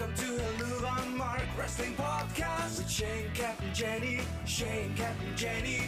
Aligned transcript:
Welcome 0.00 0.16
to 0.16 0.42
Haluva 0.42 1.14
Mark 1.14 1.42
Wrestling 1.58 1.94
Podcast 1.94 2.78
with 2.78 2.88
Shane 2.88 3.26
Captain 3.34 3.74
Jenny, 3.74 4.20
Shane 4.46 4.94
Captain 4.96 5.36
Jenny. 5.36 5.82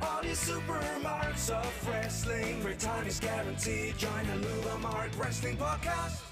All 0.00 0.24
your 0.24 0.34
super 0.34 0.80
marks 1.02 1.50
of 1.50 1.86
wrestling. 1.86 2.62
Free 2.62 2.74
time 2.76 3.06
is 3.06 3.20
guaranteed. 3.20 3.98
Join 3.98 4.24
Haluva 4.24 4.80
Mark 4.80 5.10
Wrestling 5.18 5.58
Podcast. 5.58 6.22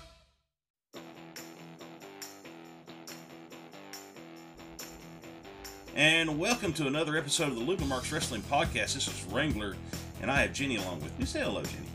And 5.95 6.39
welcome 6.39 6.73
to 6.73 6.87
another 6.87 7.19
episode 7.19 7.49
of 7.49 7.57
the 7.57 7.63
Luba 7.63 7.85
Marks 7.85 8.11
Wrestling 8.11 8.41
Podcast. 8.41 8.95
This 8.95 9.09
is 9.09 9.27
Wrangler, 9.31 9.77
and 10.23 10.31
I 10.31 10.41
have 10.41 10.55
Jenny 10.55 10.77
along 10.77 11.03
with 11.03 11.19
me. 11.19 11.27
Say 11.27 11.41
hello, 11.41 11.63
Jenny. 11.63 11.89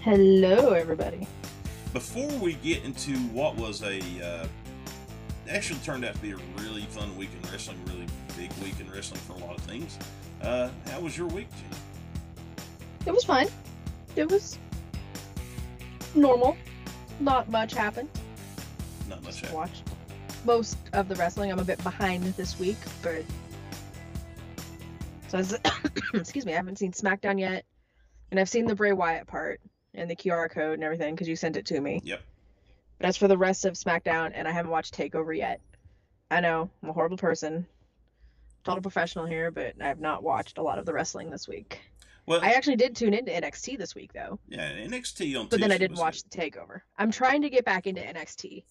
Hello, 0.00 0.72
everybody. 0.72 1.24
Before 1.94 2.28
we 2.38 2.54
get 2.54 2.82
into 2.82 3.16
what 3.28 3.54
was 3.54 3.84
a 3.84 4.00
uh, 4.20 4.48
actually 5.48 5.78
turned 5.78 6.04
out 6.04 6.16
to 6.16 6.20
be 6.20 6.32
a 6.32 6.36
really 6.58 6.82
fun 6.86 7.16
week 7.16 7.30
in 7.40 7.50
wrestling, 7.52 7.78
really 7.86 8.06
big 8.36 8.52
week 8.64 8.80
in 8.80 8.90
wrestling 8.90 9.20
for 9.20 9.34
a 9.34 9.46
lot 9.46 9.56
of 9.56 9.62
things. 9.62 9.96
Uh, 10.42 10.70
how 10.90 10.98
was 10.98 11.16
your 11.16 11.28
week, 11.28 11.46
Jenny? 11.52 11.80
It 13.06 13.14
was 13.14 13.22
fine. 13.22 13.46
It 14.16 14.28
was 14.28 14.58
normal. 16.16 16.56
Not 17.20 17.48
much 17.48 17.72
happened. 17.72 18.08
Not 19.08 19.22
much. 19.22 19.36
Happened. 19.36 19.54
watched 19.54 19.84
most 20.44 20.76
of 20.94 21.06
the 21.06 21.14
wrestling. 21.14 21.52
I'm 21.52 21.60
a 21.60 21.64
bit 21.64 21.80
behind 21.84 22.24
this 22.34 22.58
week, 22.58 22.76
but 23.02 23.24
so 25.28 25.38
as 25.38 25.56
excuse 26.14 26.44
me, 26.44 26.54
I 26.54 26.56
haven't 26.56 26.80
seen 26.80 26.90
SmackDown 26.90 27.38
yet, 27.38 27.64
and 28.32 28.40
I've 28.40 28.48
seen 28.48 28.66
the 28.66 28.74
Bray 28.74 28.92
Wyatt 28.92 29.28
part 29.28 29.60
and 29.94 30.10
the 30.10 30.16
QR 30.16 30.50
code 30.50 30.74
and 30.74 30.84
everything 30.84 31.14
because 31.14 31.28
you 31.28 31.36
sent 31.36 31.56
it 31.56 31.66
to 31.66 31.80
me. 31.80 32.00
Yep. 32.04 32.20
But 32.98 33.08
as 33.08 33.16
for 33.16 33.28
the 33.28 33.38
rest 33.38 33.64
of 33.64 33.74
SmackDown, 33.74 34.32
and 34.34 34.46
I 34.46 34.52
haven't 34.52 34.70
watched 34.70 34.96
Takeover 34.96 35.36
yet. 35.36 35.60
I 36.30 36.40
know 36.40 36.70
I'm 36.82 36.88
a 36.88 36.92
horrible 36.92 37.16
person, 37.16 37.66
total 38.64 38.82
professional 38.82 39.26
here, 39.26 39.50
but 39.50 39.74
I 39.80 39.88
have 39.88 40.00
not 40.00 40.22
watched 40.22 40.58
a 40.58 40.62
lot 40.62 40.78
of 40.78 40.86
the 40.86 40.92
wrestling 40.92 41.30
this 41.30 41.46
week. 41.46 41.80
Well, 42.26 42.40
I 42.42 42.52
actually 42.52 42.76
did 42.76 42.96
tune 42.96 43.12
into 43.12 43.30
NXT 43.30 43.76
this 43.76 43.94
week 43.94 44.12
though. 44.14 44.38
yeah, 44.48 44.70
NXT 44.72 45.38
on 45.38 45.44
Tuesday. 45.44 45.46
but 45.50 45.60
then 45.60 45.72
I 45.72 45.78
didn't 45.78 45.98
watch 45.98 46.22
the 46.22 46.30
takeover. 46.30 46.80
I'm 46.96 47.10
trying 47.10 47.42
to 47.42 47.50
get 47.50 47.64
back 47.66 47.86
into 47.86 48.00
NXT. 48.00 48.64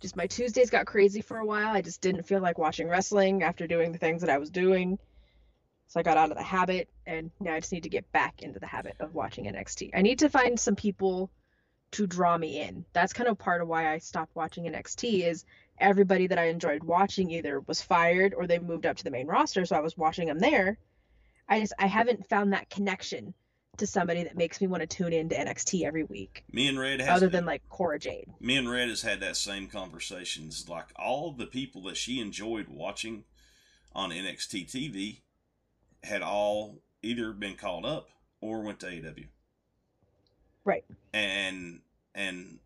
Just 0.00 0.16
my 0.16 0.26
Tuesdays 0.26 0.70
got 0.70 0.86
crazy 0.86 1.20
for 1.20 1.38
a 1.38 1.46
while. 1.46 1.68
I 1.68 1.82
just 1.82 2.00
didn't 2.00 2.24
feel 2.24 2.40
like 2.40 2.58
watching 2.58 2.88
wrestling 2.88 3.42
after 3.42 3.66
doing 3.66 3.90
the 3.90 3.98
things 3.98 4.20
that 4.20 4.30
I 4.30 4.38
was 4.38 4.50
doing. 4.50 4.98
So 5.94 6.00
I 6.00 6.02
got 6.02 6.16
out 6.16 6.32
of 6.32 6.36
the 6.36 6.42
habit 6.42 6.88
and 7.06 7.30
now 7.38 7.54
I 7.54 7.60
just 7.60 7.70
need 7.70 7.84
to 7.84 7.88
get 7.88 8.10
back 8.10 8.42
into 8.42 8.58
the 8.58 8.66
habit 8.66 8.96
of 8.98 9.14
watching 9.14 9.44
NXT. 9.44 9.92
I 9.94 10.02
need 10.02 10.18
to 10.18 10.28
find 10.28 10.58
some 10.58 10.74
people 10.74 11.30
to 11.92 12.08
draw 12.08 12.36
me 12.36 12.60
in. 12.60 12.84
That's 12.92 13.12
kind 13.12 13.28
of 13.28 13.38
part 13.38 13.62
of 13.62 13.68
why 13.68 13.92
I 13.92 13.98
stopped 13.98 14.34
watching 14.34 14.64
NXT 14.64 15.24
is 15.24 15.44
everybody 15.78 16.26
that 16.26 16.36
I 16.36 16.46
enjoyed 16.46 16.82
watching 16.82 17.30
either 17.30 17.60
was 17.60 17.80
fired 17.80 18.34
or 18.34 18.48
they 18.48 18.58
moved 18.58 18.86
up 18.86 18.96
to 18.96 19.04
the 19.04 19.10
main 19.12 19.28
roster 19.28 19.64
so 19.64 19.76
I 19.76 19.82
was 19.82 19.96
watching 19.96 20.26
them 20.26 20.40
there. 20.40 20.78
I 21.48 21.60
just 21.60 21.74
I 21.78 21.86
haven't 21.86 22.28
found 22.28 22.54
that 22.54 22.70
connection 22.70 23.32
to 23.76 23.86
somebody 23.86 24.24
that 24.24 24.36
makes 24.36 24.60
me 24.60 24.66
want 24.66 24.80
to 24.80 24.88
tune 24.88 25.12
into 25.12 25.36
NXT 25.36 25.84
every 25.84 26.02
week 26.02 26.42
Me 26.50 26.66
and 26.66 26.78
Red 26.78 27.02
has 27.02 27.18
other 27.18 27.28
than 27.28 27.46
like 27.46 27.62
Cora 27.68 28.00
Jade. 28.00 28.26
me 28.40 28.56
and 28.56 28.68
Red 28.68 28.88
has 28.88 29.02
had 29.02 29.20
that 29.20 29.36
same 29.36 29.68
conversations. 29.68 30.68
Like 30.68 30.86
all 30.96 31.30
the 31.30 31.46
people 31.46 31.82
that 31.82 31.96
she 31.96 32.18
enjoyed 32.18 32.66
watching 32.66 33.22
on 33.94 34.10
NXT 34.10 34.68
TV 34.68 35.20
had 36.04 36.22
all 36.22 36.80
either 37.02 37.32
been 37.32 37.56
called 37.56 37.84
up 37.84 38.08
or 38.40 38.62
went 38.62 38.80
to 38.80 38.88
AW. 38.88 39.24
Right. 40.64 40.84
And 41.12 41.80
and 42.14 42.58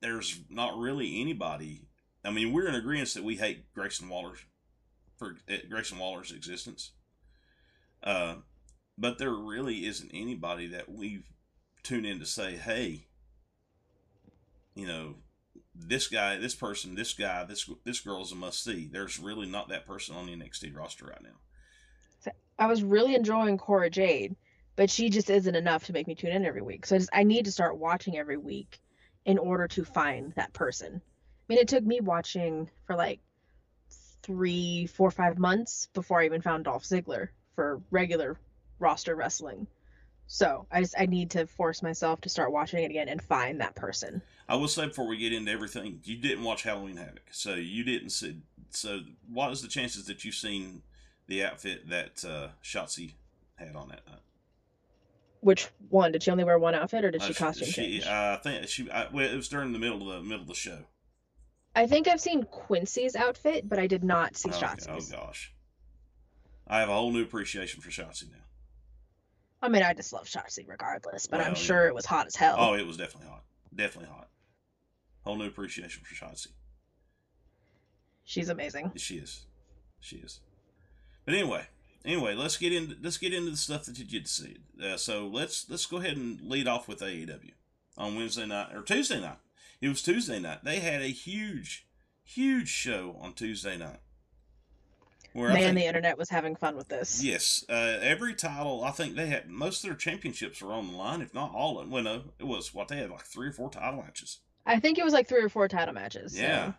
there's 0.00 0.40
not 0.50 0.78
really 0.78 1.20
anybody. 1.20 1.82
I 2.24 2.30
mean, 2.30 2.52
we're 2.52 2.68
in 2.68 2.74
agreement 2.74 3.14
that 3.14 3.24
we 3.24 3.36
hate 3.36 3.72
Grayson 3.74 4.08
Waller's 4.08 4.38
for 5.16 5.36
uh, 5.50 5.56
Grayson 5.68 5.98
Waller's 5.98 6.32
existence. 6.32 6.92
Uh, 8.02 8.36
but 8.98 9.18
there 9.18 9.32
really 9.32 9.86
isn't 9.86 10.10
anybody 10.12 10.66
that 10.68 10.90
we 10.90 11.22
tune 11.82 12.04
in 12.04 12.18
to 12.18 12.26
say, 12.26 12.56
"Hey, 12.56 13.06
you 14.74 14.86
know, 14.86 15.16
this 15.74 16.08
guy, 16.08 16.36
this 16.36 16.54
person, 16.54 16.94
this 16.94 17.14
guy, 17.14 17.44
this 17.44 17.68
this 17.84 18.00
girl 18.00 18.22
is 18.22 18.32
a 18.32 18.36
must 18.36 18.62
see." 18.62 18.88
There's 18.90 19.18
really 19.18 19.46
not 19.46 19.68
that 19.68 19.86
person 19.86 20.14
on 20.14 20.26
the 20.26 20.32
NXT 20.32 20.76
roster 20.76 21.06
right 21.06 21.22
now. 21.22 21.38
I 22.58 22.66
was 22.66 22.82
really 22.82 23.14
enjoying 23.14 23.58
Cora 23.58 23.90
Jade, 23.90 24.36
but 24.76 24.90
she 24.90 25.10
just 25.10 25.30
isn't 25.30 25.54
enough 25.54 25.84
to 25.84 25.92
make 25.92 26.06
me 26.06 26.14
tune 26.14 26.32
in 26.32 26.44
every 26.44 26.62
week. 26.62 26.86
So 26.86 26.96
I 26.96 26.98
just 26.98 27.10
I 27.12 27.22
need 27.22 27.44
to 27.44 27.52
start 27.52 27.78
watching 27.78 28.16
every 28.16 28.36
week 28.36 28.80
in 29.24 29.38
order 29.38 29.68
to 29.68 29.84
find 29.84 30.32
that 30.34 30.52
person. 30.52 30.94
I 30.94 31.52
mean, 31.52 31.58
it 31.58 31.68
took 31.68 31.84
me 31.84 32.00
watching 32.00 32.68
for 32.86 32.96
like 32.96 33.20
three, 34.22 34.86
four, 34.86 35.10
five 35.10 35.38
months 35.38 35.88
before 35.94 36.20
I 36.20 36.24
even 36.24 36.42
found 36.42 36.64
Dolph 36.64 36.84
Ziggler 36.84 37.28
for 37.54 37.80
regular 37.90 38.36
roster 38.78 39.14
wrestling. 39.14 39.66
So 40.26 40.66
I 40.72 40.80
just 40.80 40.94
I 40.98 41.06
need 41.06 41.30
to 41.32 41.46
force 41.46 41.82
myself 41.82 42.20
to 42.22 42.28
start 42.28 42.52
watching 42.52 42.82
it 42.82 42.90
again 42.90 43.08
and 43.08 43.22
find 43.22 43.60
that 43.60 43.76
person. 43.76 44.22
I 44.48 44.56
will 44.56 44.68
say 44.68 44.86
before 44.86 45.06
we 45.06 45.18
get 45.18 45.32
into 45.32 45.52
everything, 45.52 46.00
you 46.04 46.16
didn't 46.16 46.44
watch 46.44 46.62
Halloween 46.62 46.96
Havoc, 46.96 47.28
so 47.30 47.54
you 47.54 47.84
didn't 47.84 48.10
see. 48.10 48.38
So, 48.70 49.00
what 49.32 49.52
is 49.52 49.62
the 49.62 49.68
chances 49.68 50.06
that 50.06 50.24
you've 50.24 50.34
seen 50.34 50.82
the 51.26 51.44
outfit 51.44 51.88
that 51.88 52.24
uh, 52.24 52.48
Shotzi 52.62 53.14
had 53.56 53.74
on 53.76 53.88
that 53.88 54.06
night? 54.06 54.20
Which 55.40 55.68
one 55.90 56.12
did 56.12 56.22
she 56.22 56.30
only 56.30 56.44
wear 56.44 56.58
one 56.58 56.74
outfit 56.74 57.04
or 57.04 57.10
did 57.10 57.22
she 57.22 57.30
Uh, 57.30 57.34
costume 57.34 57.68
she, 57.68 57.72
change? 57.72 58.06
uh, 58.06 58.36
I 58.38 58.42
think 58.42 58.68
she. 58.68 58.90
I, 58.90 59.08
well, 59.12 59.30
it 59.30 59.36
was 59.36 59.48
during 59.48 59.72
the 59.72 59.78
middle 59.78 60.10
of 60.10 60.22
the 60.22 60.28
middle 60.28 60.42
of 60.42 60.48
the 60.48 60.54
show. 60.54 60.78
I 61.74 61.86
think 61.86 62.08
I've 62.08 62.20
seen 62.20 62.42
Quincy's 62.44 63.14
outfit, 63.14 63.68
but 63.68 63.78
I 63.78 63.86
did 63.86 64.02
not 64.02 64.36
see 64.36 64.48
Oh, 64.50 64.52
Shotzi's. 64.54 65.12
oh 65.12 65.16
gosh, 65.16 65.52
I 66.66 66.80
have 66.80 66.88
a 66.88 66.94
whole 66.94 67.12
new 67.12 67.22
appreciation 67.22 67.82
for 67.82 67.90
Shotzi 67.90 68.30
now. 68.30 68.38
I 69.62 69.68
mean, 69.68 69.82
I 69.82 69.92
just 69.94 70.12
love 70.12 70.26
Shotzi 70.26 70.66
regardless, 70.66 71.26
but 71.26 71.38
Well, 71.38 71.46
I'm 71.48 71.52
yeah. 71.54 71.58
sure 71.60 71.86
it 71.86 71.94
was 71.94 72.06
hot 72.06 72.26
as 72.26 72.34
hell. 72.36 72.56
Oh, 72.58 72.74
it 72.74 72.86
was 72.86 72.96
definitely 72.96 73.28
hot, 73.28 73.44
definitely 73.74 74.10
hot. 74.10 74.28
Whole 75.22 75.36
new 75.36 75.46
appreciation 75.46 76.02
for 76.04 76.14
Shotzi. 76.14 76.48
She's 78.24 78.48
amazing. 78.48 78.92
She 78.96 79.16
is, 79.16 79.46
she 80.00 80.16
is. 80.16 80.40
But 81.26 81.34
anyway, 81.34 81.66
anyway, 82.04 82.34
let's 82.34 82.56
get 82.56 82.72
into 82.72 82.96
let's 83.02 83.18
get 83.18 83.34
into 83.34 83.50
the 83.50 83.56
stuff 83.58 83.84
that 83.84 83.98
you 83.98 84.04
did 84.06 84.26
see. 84.28 84.56
Uh, 84.82 84.96
so 84.96 85.26
let's 85.26 85.68
let's 85.68 85.84
go 85.84 85.98
ahead 85.98 86.16
and 86.16 86.40
lead 86.40 86.66
off 86.68 86.88
with 86.88 87.00
AEW 87.00 87.50
on 87.98 88.16
Wednesday 88.16 88.46
night 88.46 88.74
or 88.74 88.80
Tuesday 88.82 89.20
night. 89.20 89.38
It 89.80 89.88
was 89.88 90.02
Tuesday 90.02 90.38
night. 90.38 90.64
They 90.64 90.78
had 90.80 91.02
a 91.02 91.08
huge, 91.08 91.86
huge 92.24 92.68
show 92.68 93.16
on 93.20 93.34
Tuesday 93.34 93.76
night. 93.76 93.98
Where 95.32 95.48
Man, 95.52 95.58
think- 95.62 95.76
the 95.76 95.84
internet 95.86 96.16
was 96.16 96.30
having 96.30 96.56
fun 96.56 96.76
with 96.76 96.88
this. 96.88 97.22
Yes, 97.22 97.62
uh, 97.68 97.98
every 98.00 98.32
title. 98.34 98.82
I 98.84 98.90
think 98.92 99.16
they 99.16 99.26
had 99.26 99.50
most 99.50 99.84
of 99.84 99.90
their 99.90 99.96
championships 99.96 100.62
were 100.62 100.72
on 100.72 100.90
the 100.90 100.96
line, 100.96 101.20
if 101.20 101.34
not 101.34 101.52
all. 101.54 101.78
of 101.78 101.90
Well, 101.90 102.02
no, 102.04 102.22
it 102.38 102.46
was 102.46 102.72
what 102.72 102.88
they 102.88 102.96
had 102.96 103.10
like 103.10 103.24
three 103.26 103.48
or 103.48 103.52
four 103.52 103.68
title 103.68 104.00
matches. 104.02 104.38
I 104.64 104.80
think 104.80 104.96
it 104.98 105.04
was 105.04 105.12
like 105.12 105.28
three 105.28 105.42
or 105.42 105.48
four 105.50 105.68
title 105.68 105.92
matches. 105.92 106.36
so 106.36 106.72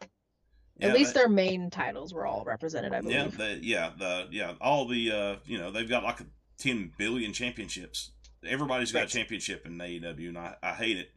Yeah. 0.79 0.87
At 0.89 0.93
least 0.93 1.13
they- 1.13 1.21
their 1.21 1.29
main 1.29 1.69
titles 1.69 2.13
were 2.13 2.25
all 2.25 2.43
represented, 2.45 2.93
I 2.93 2.97
yeah, 3.01 3.27
believe. 3.27 3.37
the, 3.37 3.59
yeah, 3.65 3.91
the 3.97 4.27
yeah, 4.31 4.53
all 4.61 4.87
the 4.87 5.11
uh, 5.11 5.35
you 5.45 5.57
know 5.57 5.71
they've 5.71 5.89
got 5.89 6.03
like 6.03 6.19
ten 6.57 6.91
billion 6.97 7.33
championships. 7.33 8.11
Everybody's 8.45 8.91
got 8.91 8.99
Right. 8.99 9.07
a 9.09 9.11
championship 9.11 9.65
in 9.65 9.77
AEW, 9.79 10.27
and 10.29 10.37
I, 10.37 10.55
I 10.61 10.73
hate 10.73 10.97
it. 10.97 11.09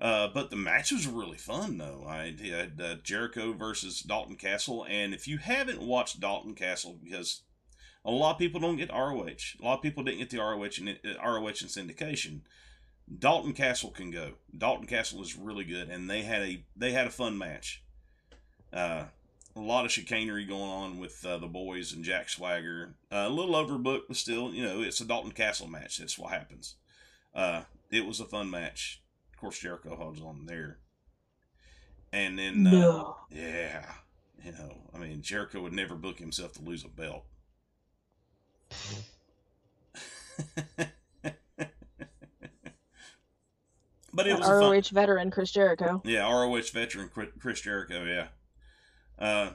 Uh, 0.00 0.28
but 0.32 0.48
the 0.50 0.56
matches 0.56 1.06
were 1.06 1.20
really 1.20 1.36
fun 1.36 1.76
though. 1.78 2.04
I 2.08 2.34
had 2.40 2.80
uh, 2.80 2.94
Jericho 3.02 3.52
versus 3.52 4.00
Dalton 4.00 4.36
Castle, 4.36 4.86
and 4.88 5.12
if 5.12 5.26
you 5.28 5.38
haven't 5.38 5.82
watched 5.82 6.20
Dalton 6.20 6.54
Castle, 6.54 6.98
because 7.02 7.42
a 8.04 8.10
lot 8.10 8.32
of 8.32 8.38
people 8.38 8.60
don't 8.60 8.76
get 8.78 8.90
ROH, 8.90 9.56
a 9.60 9.64
lot 9.64 9.74
of 9.78 9.82
people 9.82 10.02
didn't 10.04 10.20
get 10.20 10.30
the 10.30 10.38
ROH 10.38 10.78
and 10.78 10.88
uh, 11.04 11.20
ROH 11.22 11.46
and 11.48 11.56
syndication. 11.68 12.40
Dalton 13.18 13.52
Castle 13.52 13.90
can 13.90 14.10
go. 14.10 14.34
Dalton 14.56 14.86
Castle 14.86 15.20
is 15.20 15.36
really 15.36 15.64
good, 15.64 15.88
and 15.90 16.08
they 16.08 16.22
had 16.22 16.42
a 16.42 16.64
they 16.76 16.92
had 16.92 17.06
a 17.08 17.10
fun 17.10 17.36
match. 17.36 17.82
Uh, 18.72 19.04
a 19.56 19.60
lot 19.60 19.84
of 19.84 19.90
chicanery 19.92 20.44
going 20.44 20.70
on 20.70 20.98
with 20.98 21.24
uh, 21.24 21.36
the 21.38 21.46
boys 21.46 21.92
and 21.92 22.04
Jack 22.04 22.28
Swagger. 22.28 22.94
Uh, 23.10 23.26
a 23.26 23.28
little 23.28 23.54
overbooked, 23.54 24.02
but 24.08 24.16
still, 24.16 24.52
you 24.54 24.62
know, 24.62 24.80
it's 24.82 25.00
a 25.00 25.04
Dalton 25.04 25.32
Castle 25.32 25.66
match. 25.68 25.98
That's 25.98 26.18
what 26.18 26.32
happens. 26.32 26.76
Uh, 27.34 27.62
it 27.90 28.06
was 28.06 28.20
a 28.20 28.24
fun 28.24 28.48
match. 28.50 29.02
Of 29.32 29.40
course, 29.40 29.58
Jericho 29.58 29.96
holds 29.96 30.20
on 30.20 30.46
there. 30.46 30.78
And 32.12 32.38
then, 32.38 32.66
uh, 32.66 32.70
No. 32.70 33.16
yeah, 33.30 33.84
you 34.44 34.52
know, 34.52 34.76
I 34.94 34.98
mean, 34.98 35.22
Jericho 35.22 35.60
would 35.62 35.72
never 35.72 35.94
book 35.94 36.18
himself 36.18 36.52
to 36.54 36.62
lose 36.62 36.84
a 36.84 36.88
belt. 36.88 37.24
but 44.12 44.26
it 44.26 44.36
was 44.38 44.46
a 44.46 44.50
fun, 44.50 44.70
ROH 44.72 44.90
veteran 44.92 45.30
Chris 45.30 45.50
Jericho. 45.52 46.02
yeah, 46.04 46.28
ROH 46.30 46.62
veteran 46.72 47.08
Chris 47.38 47.60
Jericho. 47.60 48.04
Yeah, 48.04 48.28
uh, 49.20 49.50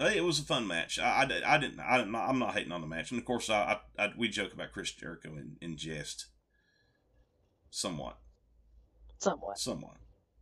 it 0.00 0.24
was 0.24 0.38
a 0.38 0.44
fun 0.44 0.66
match. 0.66 0.98
I, 0.98 1.22
I, 1.22 1.54
I 1.54 1.58
didn't. 1.58 1.80
I 1.80 1.98
didn't. 1.98 2.14
I'm 2.14 2.38
not 2.38 2.54
hating 2.54 2.72
on 2.72 2.80
the 2.80 2.86
match, 2.86 3.10
and 3.10 3.18
of 3.18 3.24
course, 3.24 3.50
I, 3.50 3.78
I, 3.98 4.04
I 4.04 4.12
we 4.16 4.28
joke 4.28 4.52
about 4.52 4.72
Chris 4.72 4.92
Jericho 4.92 5.30
in, 5.30 5.56
in 5.60 5.76
jest, 5.76 6.26
somewhat, 7.70 8.18
Somewhat. 9.18 9.58
somewhat, 9.58 9.96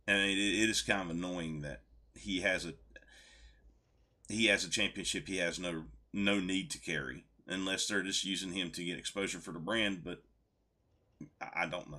and 0.07 0.21
it, 0.29 0.37
it 0.37 0.69
is 0.69 0.81
kind 0.81 1.01
of 1.01 1.09
annoying 1.09 1.61
that 1.61 1.81
he 2.15 2.41
has 2.41 2.65
a 2.65 2.73
he 4.29 4.47
has 4.47 4.63
a 4.63 4.69
championship 4.69 5.27
he 5.27 5.37
has 5.37 5.57
no 5.59 5.83
no 6.13 6.39
need 6.39 6.69
to 6.71 6.79
carry 6.79 7.23
unless 7.47 7.87
they're 7.87 8.01
just 8.03 8.25
using 8.25 8.51
him 8.51 8.69
to 8.71 8.83
get 8.83 8.97
exposure 8.97 9.39
for 9.39 9.51
the 9.51 9.59
brand. 9.59 10.03
But 10.03 10.21
I, 11.41 11.63
I 11.63 11.65
don't 11.67 11.89
know. 11.89 11.97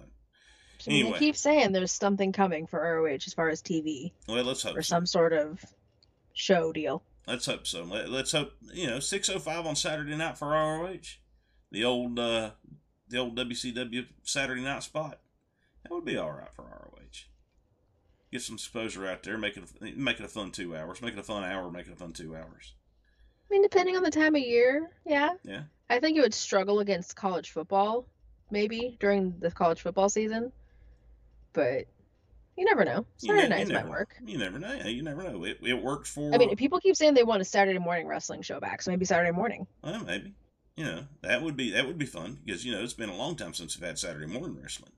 I 0.86 0.90
mean, 0.90 1.00
Anyway. 1.00 1.12
They 1.14 1.18
keep 1.18 1.36
saying 1.36 1.72
there's 1.72 1.90
something 1.90 2.30
coming 2.32 2.68
for 2.68 2.78
ROH 2.80 3.14
as 3.26 3.34
far 3.34 3.48
as 3.48 3.60
TV 3.60 4.12
Well, 4.28 4.44
let's 4.44 4.62
hope 4.62 4.76
or 4.76 4.82
so. 4.82 4.94
some 4.94 5.06
sort 5.06 5.32
of 5.32 5.64
show 6.38 6.72
deal. 6.72 7.02
Let's 7.26 7.46
hope 7.46 7.66
so. 7.66 7.82
Let, 7.82 8.08
let's 8.08 8.32
hope 8.32 8.52
you 8.72 8.86
know 8.86 9.00
six 9.00 9.28
oh 9.28 9.38
five 9.38 9.66
on 9.66 9.76
Saturday 9.76 10.16
night 10.16 10.38
for 10.38 10.48
ROH, 10.48 11.18
the 11.70 11.84
old 11.84 12.18
uh, 12.18 12.52
the 13.08 13.18
old 13.18 13.36
WCW 13.36 14.06
Saturday 14.22 14.62
night 14.62 14.82
spot. 14.82 15.18
That 15.82 15.92
would 15.92 16.04
be 16.04 16.16
all 16.16 16.32
right 16.32 16.52
for 16.54 16.62
ROH. 16.62 17.26
Get 18.32 18.42
some 18.42 18.54
exposure 18.54 19.06
out 19.06 19.22
there, 19.22 19.38
make 19.38 19.56
it 19.56 19.64
a, 19.80 19.84
make 19.96 20.20
it 20.20 20.24
a 20.24 20.28
fun 20.28 20.50
two 20.50 20.76
hours, 20.76 21.02
make 21.02 21.14
it 21.14 21.18
a 21.18 21.22
fun 21.22 21.44
hour, 21.44 21.70
make 21.70 21.86
it 21.86 21.92
a 21.92 21.96
fun 21.96 22.12
two 22.12 22.36
hours. 22.36 22.74
I 23.50 23.54
mean, 23.54 23.62
depending 23.62 23.96
on 23.96 24.02
the 24.02 24.10
time 24.10 24.34
of 24.34 24.42
year, 24.42 24.90
yeah. 25.06 25.30
Yeah. 25.42 25.62
I 25.88 26.00
think 26.00 26.18
it 26.18 26.20
would 26.20 26.34
struggle 26.34 26.80
against 26.80 27.16
college 27.16 27.50
football, 27.50 28.06
maybe 28.50 28.98
during 29.00 29.34
the 29.38 29.50
college 29.50 29.80
football 29.80 30.10
season. 30.10 30.52
But 31.54 31.86
you 32.58 32.64
never 32.64 32.84
know. 32.84 33.06
You 33.20 33.28
Saturday 33.28 33.42
ne- 33.42 33.48
nights 33.48 33.68
you 33.70 33.74
might 33.74 33.80
never, 33.82 33.90
work. 33.90 34.16
You 34.24 34.38
never 34.38 34.58
know. 34.58 34.74
You 34.74 35.02
never 35.02 35.22
know. 35.22 35.44
It, 35.44 35.58
it 35.62 35.82
worked 35.82 36.08
for. 36.08 36.34
I 36.34 36.38
mean, 36.38 36.54
people 36.56 36.80
keep 36.80 36.96
saying 36.96 37.14
they 37.14 37.22
want 37.22 37.40
a 37.40 37.44
Saturday 37.44 37.78
morning 37.78 38.08
wrestling 38.08 38.42
show 38.42 38.58
back, 38.58 38.82
so 38.82 38.90
maybe 38.90 39.04
Saturday 39.04 39.30
morning. 39.30 39.66
well, 39.82 40.04
maybe. 40.04 40.34
You 40.76 40.84
know 40.84 41.06
that 41.22 41.42
would 41.42 41.56
be 41.56 41.72
that 41.72 41.88
would 41.88 41.98
be 41.98 42.06
fun 42.06 42.38
because 42.44 42.64
you 42.64 42.70
know 42.70 42.80
it's 42.82 42.92
been 42.92 43.08
a 43.08 43.16
long 43.16 43.34
time 43.34 43.52
since 43.52 43.76
we've 43.76 43.86
had 43.86 43.98
Saturday 43.98 44.26
morning 44.26 44.56
wrestling. 44.60 44.92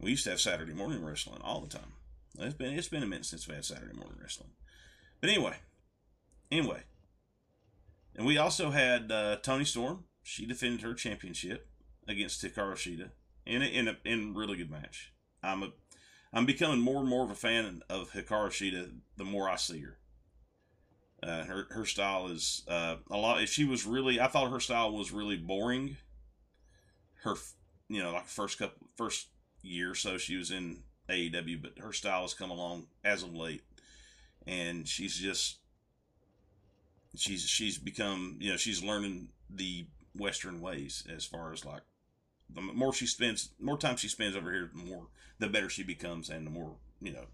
We 0.00 0.12
used 0.12 0.24
to 0.24 0.30
have 0.30 0.40
Saturday 0.40 0.72
morning 0.72 1.04
wrestling 1.04 1.42
all 1.42 1.60
the 1.60 1.68
time. 1.68 1.92
It's 2.38 2.54
been 2.54 2.72
it's 2.72 2.88
been 2.88 3.02
a 3.02 3.06
minute 3.06 3.26
since 3.26 3.46
we 3.46 3.54
had 3.54 3.66
Saturday 3.66 3.94
morning 3.94 4.16
wrestling. 4.20 4.50
But 5.20 5.28
anyway, 5.28 5.56
anyway, 6.50 6.84
and 8.16 8.26
we 8.26 8.38
also 8.38 8.70
had 8.70 9.12
uh, 9.12 9.36
Toni 9.42 9.66
Storm. 9.66 10.04
She 10.22 10.46
defended 10.46 10.80
her 10.80 10.94
championship 10.94 11.68
against 12.08 12.42
Hikaru 12.42 12.76
Shida 12.76 13.10
in 13.44 13.60
a, 13.60 13.66
in 13.66 13.88
a 13.88 13.96
in 14.06 14.30
a 14.30 14.38
really 14.38 14.56
good 14.56 14.70
match. 14.70 15.12
I'm 15.42 15.62
a 15.62 15.72
I'm 16.34 16.46
becoming 16.46 16.80
more 16.80 17.00
and 17.00 17.08
more 17.08 17.24
of 17.24 17.30
a 17.30 17.36
fan 17.36 17.82
of 17.88 18.10
Hikaru 18.10 18.48
Shida 18.48 18.90
the 19.16 19.24
more 19.24 19.48
I 19.48 19.54
see 19.54 19.80
her. 19.80 19.98
Uh, 21.22 21.44
her 21.44 21.66
her 21.70 21.86
style 21.86 22.26
is 22.26 22.64
uh, 22.68 22.96
a 23.10 23.16
lot. 23.16 23.40
If 23.40 23.50
she 23.50 23.64
was 23.64 23.86
really, 23.86 24.20
I 24.20 24.26
thought 24.26 24.50
her 24.50 24.60
style 24.60 24.92
was 24.92 25.12
really 25.12 25.36
boring. 25.36 25.96
Her, 27.22 27.36
you 27.88 28.02
know, 28.02 28.12
like 28.12 28.26
first 28.26 28.58
couple, 28.58 28.88
first 28.96 29.28
year 29.62 29.92
or 29.92 29.94
so 29.94 30.18
she 30.18 30.36
was 30.36 30.50
in 30.50 30.82
AEW, 31.08 31.62
but 31.62 31.78
her 31.78 31.92
style 31.92 32.22
has 32.22 32.34
come 32.34 32.50
along 32.50 32.88
as 33.04 33.22
of 33.22 33.32
late, 33.32 33.62
and 34.46 34.86
she's 34.86 35.16
just 35.16 35.58
she's 37.14 37.42
she's 37.42 37.78
become 37.78 38.36
you 38.40 38.50
know 38.50 38.56
she's 38.56 38.82
learning 38.82 39.28
the 39.48 39.86
Western 40.14 40.60
ways 40.60 41.06
as 41.14 41.24
far 41.24 41.52
as 41.52 41.64
like 41.64 41.82
the 42.50 42.60
more 42.60 42.92
she 42.92 43.06
spends, 43.06 43.50
more 43.60 43.78
time 43.78 43.96
she 43.96 44.08
spends 44.08 44.36
over 44.36 44.52
here, 44.52 44.70
the 44.74 44.82
more 44.84 45.06
the 45.38 45.48
better 45.48 45.68
she 45.68 45.82
becomes, 45.82 46.30
and 46.30 46.46
the 46.46 46.50
more 46.50 46.76
you 47.00 47.12
know, 47.12 47.26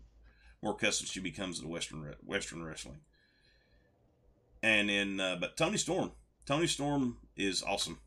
more 0.62 0.72
accustomed 0.72 1.08
she 1.08 1.20
becomes 1.20 1.60
to 1.60 1.68
Western 1.68 2.14
Western 2.24 2.62
wrestling. 2.64 3.00
And 4.62 4.88
then, 4.88 5.20
uh, 5.20 5.36
but 5.40 5.56
Toni 5.56 5.76
Storm, 5.78 6.12
Toni 6.46 6.66
Storm 6.66 7.16
is 7.36 7.62
awesome, 7.62 7.98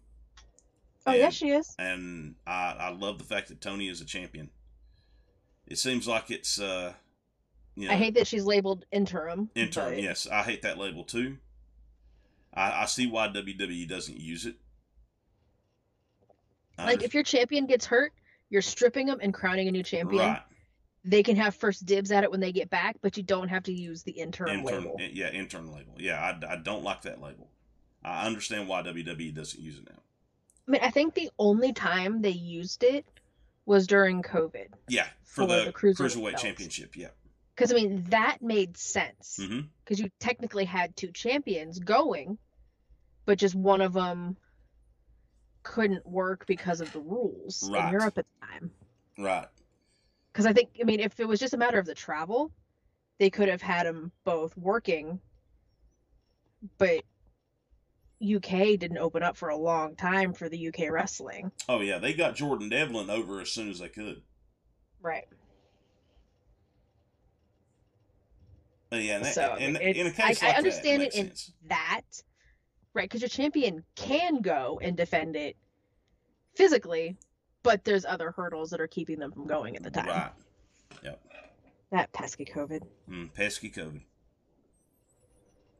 Oh, 1.05 1.11
And- 1.11 1.19
yes, 1.19 1.33
she 1.33 1.50
is. 1.50 1.75
and 1.79 2.35
I 2.47 2.73
I 2.79 2.89
love 2.89 3.17
the 3.17 3.23
fact 3.25 3.49
that 3.49 3.59
Toni 3.61 3.88
is 3.89 4.01
a 4.01 4.06
champion. 4.06 4.49
It 5.67 5.77
seems 5.77 6.07
like 6.07 6.29
it's 6.31 6.59
uh, 6.59 6.94
you 7.75 7.88
know, 7.88 7.94
I 7.94 7.97
hate 7.97 8.13
that 8.15 8.27
she's 8.27 8.45
labeled 8.45 8.85
interim. 8.91 9.49
interim. 9.56 9.95
but- 9.95 10.03
Yes, 10.03 10.27
I 10.27 10.44
hate 10.44 10.61
that 10.61 10.77
label 10.77 11.03
too. 11.03 11.38
I, 12.53 12.83
I 12.83 12.85
see 12.85 13.07
why 13.07 13.27
WWE 13.29 13.88
doesn't 13.88 14.19
use 14.19 14.45
it. 14.45 14.56
Like, 16.77 17.03
if 17.03 17.13
your 17.13 17.23
champion 17.23 17.65
gets 17.67 17.85
hurt, 17.85 18.13
you're 18.49 18.61
stripping 18.61 19.07
them 19.07 19.19
and 19.21 19.33
crowning 19.33 19.67
a 19.67 19.71
new 19.71 19.83
champion. 19.83 20.23
right, 20.23 20.41
They 21.05 21.23
can 21.23 21.35
have 21.35 21.55
first 21.55 21.85
dibs 21.85 22.11
at 22.11 22.23
it 22.23 22.31
when 22.31 22.39
they 22.39 22.51
get 22.51 22.69
back, 22.69 22.97
but 23.01 23.17
you 23.17 23.23
don't 23.23 23.49
have 23.49 23.63
to 23.63 23.73
use 23.73 24.03
the 24.03 24.11
interim 24.11 24.59
intern, 24.59 24.83
label. 24.83 24.97
yeah, 24.99 25.29
intern 25.31 25.71
label. 25.71 25.95
Yeah, 25.97 26.19
I, 26.19 26.53
I 26.53 26.55
don't 26.57 26.83
like 26.83 27.01
that 27.03 27.21
label. 27.21 27.49
I 28.03 28.25
understand 28.25 28.67
why 28.67 28.81
WWE 28.83 29.33
doesn't 29.33 29.61
use 29.61 29.77
it 29.77 29.85
now. 29.89 29.99
I 30.67 30.71
mean, 30.71 30.81
I 30.83 30.89
think 30.91 31.13
the 31.13 31.29
only 31.39 31.73
time 31.73 32.21
they 32.21 32.29
used 32.29 32.83
it 32.83 33.05
was 33.65 33.87
during 33.87 34.21
COVID. 34.21 34.67
Yeah, 34.87 35.07
for, 35.23 35.41
For 35.41 35.47
the, 35.47 35.63
the 35.65 35.73
cruiserweight 35.73 35.95
cruiserweight 35.95 36.37
championship. 36.37 36.95
Yeah. 36.95 37.09
Because, 37.55 37.71
I 37.71 37.75
mean, 37.75 38.05
that 38.09 38.37
made 38.41 38.77
sense. 38.77 39.39
Mm-hmm. 39.41 39.67
Because 39.83 39.99
you 39.99 40.09
technically 40.19 40.65
had 40.65 40.95
two 40.95 41.11
champions 41.11 41.79
going, 41.79 42.37
but 43.25 43.37
just 43.37 43.55
one 43.55 43.81
of 43.81 43.93
them 43.93 44.37
couldn't 45.63 46.06
work 46.06 46.45
because 46.45 46.81
of 46.81 46.92
the 46.94 47.00
rules 47.00 47.69
Right. 47.71 47.86
in 47.88 47.92
Europe 47.92 48.18
at 48.18 48.25
the 48.39 48.45
time. 48.48 48.71
Right. 49.18 49.48
Because 50.31 50.45
I 50.45 50.54
think, 50.54 50.69
I 50.80 50.83
mean, 50.83 51.00
if 51.00 51.19
it 51.19 51.27
was 51.27 51.39
just 51.39 51.54
a 51.54 51.57
matter 51.57 51.80
of 51.80 51.86
the 51.86 51.94
travel, 51.95 52.51
they 53.19 53.30
could 53.30 53.48
have 53.50 53.62
had 53.62 53.86
them 53.86 54.12
both 54.24 54.56
working. 54.57 55.19
But 56.77 57.04
UK 58.21 58.77
didn't 58.80 58.98
open 58.98 59.21
up 59.21 59.36
for 59.36 59.50
a 59.50 59.56
long 59.57 59.95
time 59.95 60.33
for 60.33 60.48
the 60.50 60.68
UK 60.69 60.89
wrestling. 60.89 61.51
Oh 61.68 61.81
yeah, 61.81 61.98
they 61.98 62.13
got 62.13 62.36
Jordan 62.36 62.69
Devlin 62.69 63.09
over 63.09 63.42
as 63.42 63.50
soon 63.51 63.69
as 63.69 63.80
they 63.80 63.89
could. 63.89 64.21
Right. 65.01 65.25
Uh, 68.92 68.98
yeah, 68.98 69.16
and, 69.18 69.25
that, 69.25 69.33
So, 69.33 69.42
I 69.42 69.57
and 69.57 69.77
in 69.77 70.07
a 70.07 70.12
case 70.12 70.42
I- 70.44 70.50
I 70.51 70.56
understand 70.56 71.01
that, 71.01 71.07
it, 71.07 71.16
it 71.16 71.19
in- 71.19 71.27
sense. 71.27 71.51
That, 71.68 72.01
right? 72.94 73.10
Because 73.10 73.22
your 73.22 73.30
champion 73.30 73.84
can 73.95 74.42
go 74.42 74.80
and 74.81 74.95
defend 74.98 75.36
it 75.36 75.56
physically, 76.56 77.18
but 77.63 77.84
there's 77.84 78.06
other 78.06 78.31
hurdles 78.31 78.69
that 78.72 78.81
are 78.81 78.88
keeping 78.88 79.19
them 79.19 79.31
from 79.31 79.48
going 79.48 79.75
at 79.75 79.84
the 79.84 79.92
time. 79.92 80.07
Right. 80.07 80.31
Yep. 81.04 81.22
That 81.92 82.12
pesky 82.13 82.45
COVID. 82.45 82.81
Mm, 83.10 83.34
pesky 83.34 83.69
COVID. 83.69 84.01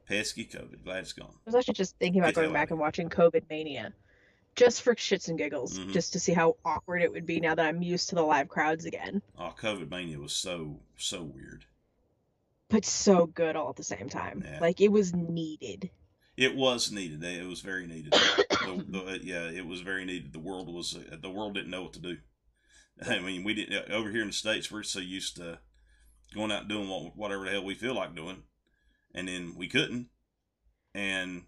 Pesky 0.07 0.45
COVID. 0.45 0.83
Glad 0.83 1.00
it's 1.00 1.13
gone. 1.13 1.30
I 1.31 1.39
was 1.45 1.56
actually 1.56 1.75
just 1.75 1.98
thinking 1.98 2.21
about 2.21 2.33
Good 2.33 2.42
going 2.42 2.54
back 2.54 2.71
and 2.71 2.80
watching 2.80 3.10
COVID 3.10 3.44
Mania, 3.50 3.94
just 4.56 4.81
for 4.81 4.95
shits 4.95 5.30
and 5.30 5.38
giggles, 5.38 5.80
Mhm. 5.80 5.92
just 5.94 6.13
to 6.13 6.19
see 6.19 6.33
how 6.33 6.57
awkward 6.65 7.01
it 7.01 7.12
would 7.12 7.25
be 7.25 7.39
now 7.39 7.56
that 7.56 7.65
I'm 7.65 7.81
used 7.81 8.10
to 8.10 8.15
the 8.15 8.21
live 8.21 8.50
crowds 8.50 8.86
again. 8.86 9.21
Oh, 9.38 9.54
COVID 9.57 9.89
mania 9.89 10.19
was 10.19 10.33
so 10.36 10.81
so 10.98 11.24
weird. 11.24 11.65
But 12.70 12.86
so 12.86 13.25
good 13.27 13.55
all 13.55 13.70
at 13.70 13.75
the 13.77 13.84
same 13.84 14.10
time. 14.10 14.43
Yeah. 14.46 14.60
Like 14.60 14.82
it 14.82 14.89
was 14.91 15.13
needed. 15.13 15.89
It 16.35 16.55
was 16.55 16.91
needed. 16.91 17.23
It 17.23 17.47
was 17.47 17.61
very 17.61 17.85
needed. 17.85 18.11
the, 18.11 18.85
the, 18.89 19.19
yeah, 19.23 19.49
it 19.49 19.65
was 19.65 19.81
very 19.81 20.03
needed. 20.03 20.33
The 20.33 20.39
world 20.39 20.73
was 20.73 20.95
uh, 20.95 21.17
the 21.21 21.29
world 21.29 21.53
didn't 21.53 21.69
know 21.69 21.83
what 21.83 21.93
to 21.93 21.99
do. 21.99 22.17
I 23.07 23.19
mean, 23.19 23.43
we 23.43 23.53
didn't 23.53 23.91
over 23.91 24.09
here 24.09 24.21
in 24.21 24.27
the 24.27 24.33
states. 24.33 24.71
We're 24.71 24.83
so 24.83 24.99
used 24.99 25.37
to 25.37 25.59
going 26.33 26.51
out 26.51 26.61
and 26.61 26.69
doing 26.69 26.89
what, 26.89 27.15
whatever 27.15 27.45
the 27.45 27.51
hell 27.51 27.63
we 27.63 27.75
feel 27.75 27.95
like 27.95 28.15
doing, 28.15 28.43
and 29.13 29.27
then 29.27 29.53
we 29.55 29.67
couldn't, 29.67 30.07
and 30.95 31.43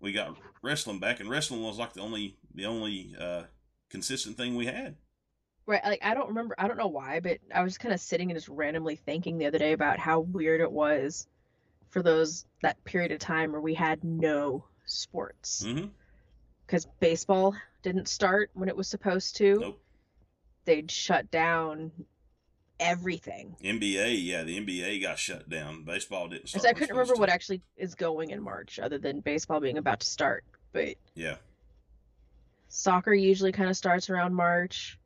we 0.00 0.12
got 0.12 0.36
wrestling 0.62 1.00
back, 1.00 1.20
and 1.20 1.30
wrestling 1.30 1.62
was 1.62 1.78
like 1.78 1.94
the 1.94 2.02
only 2.02 2.36
the 2.54 2.66
only 2.66 3.14
uh, 3.18 3.44
consistent 3.88 4.36
thing 4.36 4.54
we 4.54 4.66
had. 4.66 4.96
Right, 5.64 5.84
like 5.84 6.04
I 6.04 6.12
don't 6.14 6.28
remember 6.28 6.54
I 6.58 6.68
don't 6.68 6.76
know 6.76 6.86
why, 6.88 7.20
but 7.20 7.38
I 7.54 7.62
was 7.62 7.78
kind 7.78 7.94
of 7.94 8.00
sitting 8.00 8.30
and 8.30 8.36
just 8.36 8.48
randomly 8.48 8.96
thinking 8.96 9.38
the 9.38 9.46
other 9.46 9.58
day 9.58 9.72
about 9.72 9.98
how 9.98 10.20
weird 10.20 10.60
it 10.60 10.70
was 10.70 11.26
for 11.90 12.02
those 12.02 12.44
that 12.62 12.82
period 12.84 13.12
of 13.12 13.18
time 13.18 13.52
where 13.52 13.60
we 13.60 13.74
had 13.74 14.02
no 14.04 14.64
sports. 14.84 15.64
Mm-hmm. 15.66 15.86
Because 16.66 16.86
baseball 17.00 17.54
didn't 17.82 18.08
start 18.08 18.50
when 18.54 18.68
it 18.68 18.76
was 18.76 18.88
supposed 18.88 19.36
to. 19.36 19.58
Nope. 19.60 19.82
They'd 20.64 20.90
shut 20.90 21.30
down 21.30 21.92
everything. 22.80 23.54
NBA, 23.62 24.24
yeah, 24.24 24.42
the 24.42 24.58
NBA 24.58 25.00
got 25.00 25.18
shut 25.18 25.48
down. 25.48 25.84
Baseball 25.84 26.28
didn't 26.28 26.48
start. 26.48 26.62
So 26.62 26.68
I 26.68 26.72
when 26.72 26.72
it 26.72 26.74
was 26.74 26.80
couldn't 26.80 26.96
remember 26.96 27.14
supposed 27.14 27.20
what 27.20 27.28
actually 27.28 27.62
is 27.76 27.94
going 27.94 28.30
in 28.30 28.42
March 28.42 28.78
other 28.80 28.98
than 28.98 29.20
baseball 29.20 29.60
being 29.60 29.78
about 29.78 30.00
to 30.00 30.06
start. 30.06 30.44
But 30.72 30.96
Yeah, 31.14 31.36
soccer 32.68 33.14
usually 33.14 33.52
kind 33.52 33.70
of 33.70 33.76
starts 33.76 34.10
around 34.10 34.34
March. 34.34 34.98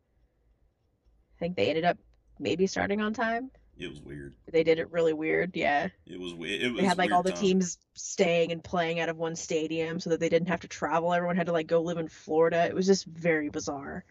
I 1.36 1.38
think 1.38 1.56
they 1.56 1.68
ended 1.68 1.84
up 1.84 1.98
maybe 2.38 2.66
starting 2.66 3.00
on 3.00 3.12
time. 3.12 3.50
It 3.80 3.88
was 3.90 4.00
weird. 4.00 4.34
They 4.52 4.62
did 4.62 4.78
it 4.78 4.90
really 4.92 5.12
weird, 5.12 5.56
yeah. 5.56 5.88
It 6.06 6.20
was 6.20 6.34
weird. 6.34 6.60
It 6.62 6.72
was 6.72 6.80
They 6.82 6.86
had 6.86 6.98
like 6.98 7.12
all 7.12 7.22
the 7.22 7.32
time. 7.32 7.40
teams 7.40 7.78
staying 7.94 8.52
and 8.52 8.62
playing 8.62 9.00
out 9.00 9.08
of 9.08 9.16
one 9.16 9.36
stadium 9.36 9.98
so 10.00 10.10
that 10.10 10.20
they 10.20 10.28
didn't 10.28 10.48
have 10.48 10.60
to 10.60 10.68
travel. 10.68 11.12
Everyone 11.12 11.36
had 11.36 11.46
to 11.46 11.52
like 11.52 11.66
go 11.66 11.80
live 11.82 11.98
in 11.98 12.08
Florida. 12.08 12.66
It 12.66 12.74
was 12.74 12.86
just 12.86 13.06
very 13.06 13.48
bizarre. 13.48 14.04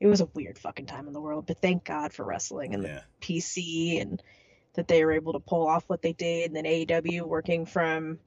It 0.00 0.06
was 0.06 0.20
a 0.20 0.26
weird 0.34 0.58
fucking 0.58 0.86
time 0.86 1.06
in 1.06 1.12
the 1.14 1.20
world, 1.20 1.46
but 1.46 1.62
thank 1.62 1.84
God 1.84 2.12
for 2.12 2.24
wrestling 2.24 2.74
and 2.74 2.82
Yeah, 2.82 3.00
the 3.20 3.26
PC 3.26 4.00
and 4.02 4.22
that 4.74 4.88
they 4.88 5.04
were 5.04 5.12
able 5.12 5.32
to 5.34 5.40
pull 5.40 5.66
off 5.66 5.84
what 5.88 6.02
they 6.02 6.12
did. 6.12 6.46
And 6.46 6.56
then 6.56 6.64
AEW 6.64 7.22
working 7.26 7.64
from 7.64 8.18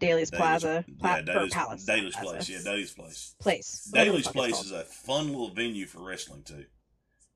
Daily's 0.00 0.30
Daily's- 0.30 0.30
Plaza, 0.30 0.84
Pla- 1.00 1.16
yeah, 1.16 1.22
Daily's, 1.22 1.52
Palace, 1.54 1.84
Daily's 1.84 2.14
Plaza. 2.14 2.30
place. 2.30 2.48
Yeah, 2.50 2.58
Daily's 2.62 2.92
place. 2.92 3.34
Place. 3.40 3.84
Daily's 3.92 4.28
place 4.28 4.60
is 4.62 4.70
a 4.70 4.84
fun 4.84 5.28
little 5.28 5.50
venue 5.50 5.86
for 5.86 6.02
wrestling 6.06 6.42
too. 6.42 6.66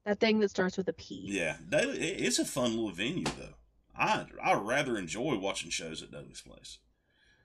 That 0.09 0.21
thing 0.21 0.41
that 0.41 0.49
starts 0.49 0.79
with 0.79 0.89
a 0.89 0.95
P. 0.95 1.21
Yeah, 1.27 1.57
Daily. 1.69 1.99
It's 1.99 2.39
a 2.39 2.45
fun 2.47 2.71
little 2.71 2.93
venue 2.93 3.27
though. 3.27 3.57
I 3.95 4.25
I 4.43 4.55
rather 4.55 4.97
enjoy 4.97 5.37
watching 5.37 5.69
shows 5.69 6.03
at 6.03 6.11
Dudley's 6.11 6.41
Place. 6.41 6.79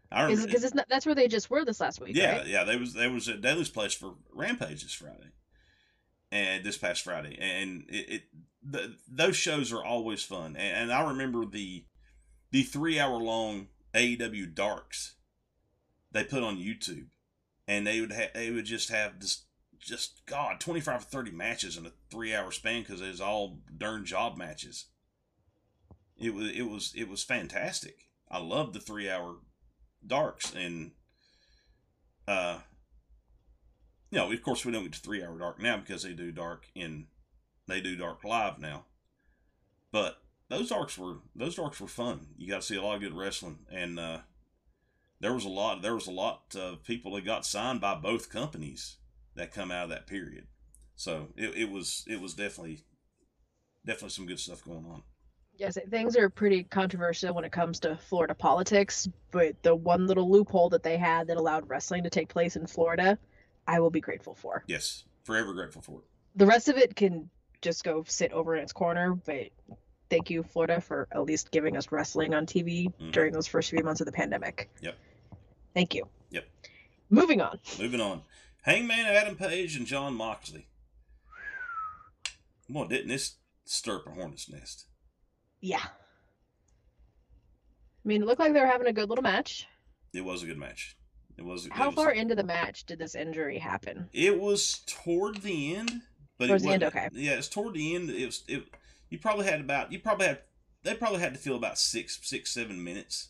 I 0.09 0.23
Is 0.23 0.29
remember, 0.29 0.47
because 0.47 0.63
it's 0.63 0.73
not, 0.73 0.85
that's 0.87 1.05
where 1.05 1.13
they 1.13 1.27
just 1.27 1.49
were 1.49 1.65
this 1.65 1.81
last 1.81 1.99
week, 1.99 2.15
yeah, 2.15 2.37
right? 2.37 2.47
yeah. 2.47 2.63
They 2.63 2.77
was 2.77 2.93
they 2.93 3.09
was 3.09 3.27
at 3.27 3.41
Dudley's 3.41 3.67
Place 3.67 3.93
for 3.93 4.13
Rampage 4.31 4.81
this 4.81 4.93
Friday, 4.93 5.31
and 6.31 6.63
this 6.63 6.77
past 6.77 7.03
Friday, 7.03 7.37
and 7.37 7.83
it, 7.89 8.09
it 8.09 8.23
the, 8.63 8.95
those 9.11 9.35
shows 9.35 9.73
are 9.73 9.83
always 9.83 10.23
fun. 10.23 10.55
And, 10.55 10.83
and 10.83 10.93
I 10.93 11.05
remember 11.09 11.45
the 11.45 11.83
the 12.51 12.63
three 12.63 12.97
hour 12.97 13.17
long 13.17 13.67
AEW 13.93 14.55
Darks 14.55 15.15
they 16.13 16.23
put 16.23 16.43
on 16.43 16.55
YouTube, 16.55 17.07
and 17.67 17.85
they 17.85 17.99
would 17.99 18.13
ha- 18.13 18.31
they 18.33 18.51
would 18.51 18.65
just 18.65 18.87
have 18.87 19.19
this 19.19 19.43
just 19.83 20.25
God 20.25 20.59
twenty 20.59 20.79
five 20.79 21.01
or 21.01 21.05
thirty 21.05 21.31
matches 21.31 21.77
in 21.77 21.85
a 21.85 21.91
three 22.09 22.33
hour 22.33 22.51
span 22.51 22.81
because 22.81 23.01
it 23.01 23.09
was 23.09 23.21
all 23.21 23.59
darn 23.77 24.05
job 24.05 24.37
matches. 24.37 24.85
It 26.17 26.33
was 26.33 26.51
it 26.51 26.63
was 26.63 26.93
it 26.95 27.09
was 27.09 27.23
fantastic. 27.23 28.07
I 28.31 28.39
loved 28.39 28.73
the 28.73 28.79
three 28.79 29.09
hour 29.09 29.37
darks 30.05 30.53
and 30.53 30.91
uh 32.27 32.59
you 34.09 34.19
know, 34.19 34.31
of 34.31 34.43
course 34.43 34.65
we 34.65 34.71
don't 34.71 34.83
get 34.83 34.93
to 34.93 34.99
three 34.99 35.23
hour 35.23 35.37
dark 35.37 35.61
now 35.61 35.77
because 35.77 36.03
they 36.03 36.13
do 36.13 36.31
dark 36.31 36.67
in 36.75 37.07
they 37.67 37.81
do 37.81 37.95
dark 37.95 38.23
live 38.23 38.59
now. 38.59 38.85
But 39.91 40.17
those 40.49 40.69
darks 40.69 40.97
were 40.97 41.17
those 41.35 41.55
darks 41.55 41.81
were 41.81 41.87
fun. 41.87 42.27
You 42.37 42.47
got 42.47 42.61
to 42.61 42.67
see 42.67 42.75
a 42.75 42.81
lot 42.81 42.95
of 42.95 43.01
good 43.01 43.13
wrestling 43.13 43.59
and 43.71 43.99
uh 43.99 44.19
there 45.19 45.33
was 45.33 45.45
a 45.45 45.49
lot 45.49 45.81
there 45.81 45.95
was 45.95 46.07
a 46.07 46.11
lot 46.11 46.55
of 46.55 46.83
people 46.83 47.15
that 47.15 47.25
got 47.25 47.45
signed 47.45 47.81
by 47.81 47.95
both 47.95 48.29
companies 48.29 48.97
that 49.35 49.51
come 49.53 49.71
out 49.71 49.85
of 49.85 49.89
that 49.89 50.07
period. 50.07 50.47
So 50.95 51.29
it, 51.35 51.55
it 51.55 51.71
was 51.71 52.03
it 52.07 52.21
was 52.21 52.33
definitely 52.33 52.83
definitely 53.85 54.09
some 54.09 54.25
good 54.25 54.39
stuff 54.39 54.63
going 54.63 54.85
on. 54.85 55.03
Yes, 55.57 55.77
things 55.89 56.17
are 56.17 56.29
pretty 56.29 56.63
controversial 56.63 57.33
when 57.33 57.45
it 57.45 57.51
comes 57.51 57.79
to 57.81 57.95
Florida 57.95 58.33
politics, 58.33 59.07
but 59.31 59.61
the 59.61 59.75
one 59.75 60.07
little 60.07 60.29
loophole 60.29 60.69
that 60.69 60.81
they 60.81 60.97
had 60.97 61.27
that 61.27 61.37
allowed 61.37 61.69
wrestling 61.69 62.03
to 62.03 62.09
take 62.09 62.27
place 62.27 62.55
in 62.55 62.65
Florida, 62.65 63.19
I 63.67 63.79
will 63.79 63.91
be 63.91 64.01
grateful 64.01 64.33
for. 64.33 64.63
Yes, 64.67 65.03
forever 65.23 65.53
grateful 65.53 65.83
for 65.83 65.99
it. 65.99 66.05
The 66.35 66.47
rest 66.47 66.69
of 66.69 66.77
it 66.77 66.95
can 66.95 67.29
just 67.61 67.83
go 67.83 68.03
sit 68.07 68.31
over 68.31 68.55
in 68.55 68.63
its 68.63 68.73
corner, 68.73 69.13
but 69.13 69.49
thank 70.09 70.31
you, 70.31 70.41
Florida, 70.41 70.81
for 70.81 71.07
at 71.11 71.23
least 71.23 71.51
giving 71.51 71.77
us 71.77 71.91
wrestling 71.91 72.33
on 72.33 72.47
TV 72.47 72.87
Mhm. 72.99 73.11
during 73.11 73.31
those 73.31 73.45
first 73.47 73.69
few 73.69 73.83
months 73.83 74.01
of 74.01 74.05
the 74.05 74.11
pandemic. 74.11 74.71
Yep. 74.81 74.97
Thank 75.75 75.93
you. 75.93 76.07
Yep. 76.31 76.45
Moving 77.11 77.41
on. 77.41 77.59
Moving 77.79 78.01
on. 78.01 78.23
Hangman 78.63 79.05
Adam 79.05 79.35
Page 79.35 79.75
and 79.75 79.85
Jon 79.85 80.15
Moxley. 80.15 80.67
Boy, 82.69 82.87
didn't 82.87 83.09
this 83.09 83.35
stir 83.65 83.97
up 83.97 84.07
a 84.07 84.11
hornet's 84.11 84.49
nest? 84.49 84.85
Yeah. 85.59 85.83
I 85.83 88.07
mean, 88.07 88.21
it 88.21 88.25
looked 88.25 88.39
like 88.39 88.53
they 88.53 88.59
were 88.59 88.65
having 88.65 88.87
a 88.87 88.93
good 88.93 89.09
little 89.09 89.23
match. 89.23 89.67
It 90.13 90.23
was 90.23 90.43
a 90.43 90.45
good 90.45 90.57
match. 90.57 90.95
It 91.37 91.43
was. 91.43 91.67
How 91.71 91.85
it 91.85 91.87
was, 91.87 91.95
far 91.95 92.11
into 92.11 92.35
the 92.35 92.43
match 92.43 92.85
did 92.85 92.99
this 92.99 93.15
injury 93.15 93.57
happen? 93.57 94.07
It 94.13 94.39
was 94.39 94.81
toward 94.85 95.41
the 95.41 95.75
end, 95.75 96.01
but 96.37 96.47
Towards 96.47 96.63
it 96.63 96.67
the 96.67 96.73
end, 96.73 96.83
okay. 96.83 97.09
Yeah, 97.11 97.33
it's 97.33 97.49
toward 97.49 97.73
the 97.73 97.95
end. 97.95 98.09
It 98.09 98.25
was. 98.25 98.43
It. 98.47 98.63
You 99.09 99.19
probably 99.19 99.45
had 99.45 99.59
about. 99.59 99.91
You 99.91 99.99
probably 99.99 100.27
had. 100.27 100.39
They 100.83 100.93
probably 100.93 101.19
had 101.19 101.33
to 101.33 101.39
feel 101.39 101.55
about 101.55 101.77
six, 101.77 102.19
six, 102.21 102.53
seven 102.53 102.83
minutes. 102.83 103.29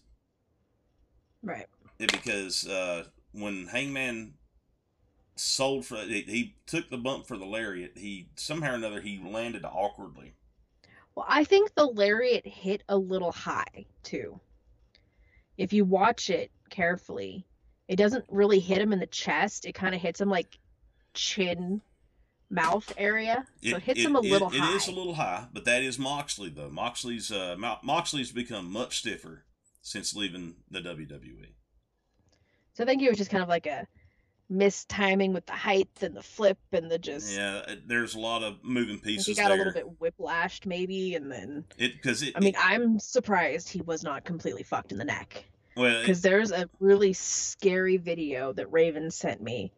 Right. 1.42 1.68
It, 2.00 2.12
because 2.12 2.68
uh, 2.68 3.06
when 3.32 3.68
Hangman 3.68 4.34
sold 5.36 5.86
for 5.86 5.98
he, 5.98 6.22
he 6.22 6.56
took 6.66 6.90
the 6.90 6.98
bump 6.98 7.26
for 7.26 7.38
the 7.38 7.46
lariat, 7.46 7.94
he 7.96 8.30
somehow 8.36 8.74
or 8.74 8.76
another 8.76 9.02
he 9.02 9.22
landed 9.24 9.66
awkwardly. 9.66 10.34
Well, 11.16 11.26
I 11.28 11.44
think 11.44 11.76
the 11.76 11.86
lariat 11.86 12.46
hit 12.46 12.84
a 12.90 12.98
little 12.98 13.32
high 13.32 13.86
too. 14.04 14.40
If 15.58 15.74
you 15.74 15.86
watch 15.86 16.30
it 16.30 16.52
carefully, 16.70 17.46
it 17.88 17.98
doesn't 17.98 18.26
really 18.30 18.60
hit 18.60 18.82
him 18.82 18.94
in 18.94 19.00
the 19.00 19.08
chest. 19.08 19.66
It 19.66 19.74
kind 19.74 19.94
of 19.94 20.02
hits 20.02 20.20
him 20.20 20.30
like 20.30 20.58
chin, 21.14 21.82
mouth 22.50 22.92
area. 22.98 23.46
So 23.64 23.76
it, 23.78 23.84
hits 23.84 24.02
him 24.02 24.16
a 24.16 24.20
little 24.20 24.50
it- 24.50 24.60
high. 24.60 24.72
It 24.72 24.76
is 24.76 24.88
a 24.88 24.92
little 24.92 25.16
high, 25.16 25.48
but 25.54 25.66
that 25.66 25.84
is 25.84 26.00
Moxley 26.00 26.50
though. 26.50 26.70
Moxley's 26.70 27.32
uh, 27.32 27.56
Moxley's 27.84 28.32
become 28.32 28.72
much 28.72 29.00
stiffer 29.00 29.46
since 29.82 30.16
leaving 30.16 30.56
the. 30.70 30.80
WWE. 30.80 31.54
So 32.74 32.84
I 32.84 32.88
think 32.88 33.04
it 33.04 33.10
was 33.10 33.20
just 33.20 33.30
kind 33.30 33.44
of 33.44 33.50
like 33.50 33.68
a 33.68 33.88
mistiming 34.52 35.34
with 35.34 35.46
the 35.46 35.54
height 35.54 35.90
and 36.02 36.16
the 36.16 36.22
flip 36.22 36.58
and 36.72 36.90
the 36.92 36.98
just. 37.00 37.34
Yeah, 37.36 37.64
uh, 37.68 37.76
there's 37.86 38.16
a 38.16 38.20
lot 38.20 38.44
of 38.44 38.64
moving 38.64 39.00
pieces 39.00 39.26
he 39.26 39.34
got 39.36 39.50
there. 39.50 39.56
a 39.56 39.58
little 39.66 39.74
bit 39.74 40.00
whiplashed 40.00 40.66
maybe, 40.66 41.16
and 41.16 41.32
then 41.32 41.66
It 41.78 41.94
because 41.94 42.22
it. 42.22 42.34
I 42.36 42.40
mean 42.40 42.50
it- 42.56 42.56
I'm 42.66 43.00
surprised 43.00 43.70
he 43.70 43.82
was 43.82 44.04
not 44.04 44.24
completely 44.26 44.64
fucked 44.64 44.92
in 44.92 44.98
the 44.98 45.06
neck. 45.06 45.46
well, 45.76 46.00
because 46.02 46.22
there's 46.22 46.52
a 46.52 46.70
really 46.80 47.14
scary 47.14 47.98
video 47.98 48.54
that 48.54 48.72
Raven 48.72 49.10
sent 49.12 49.42
me 49.42 49.72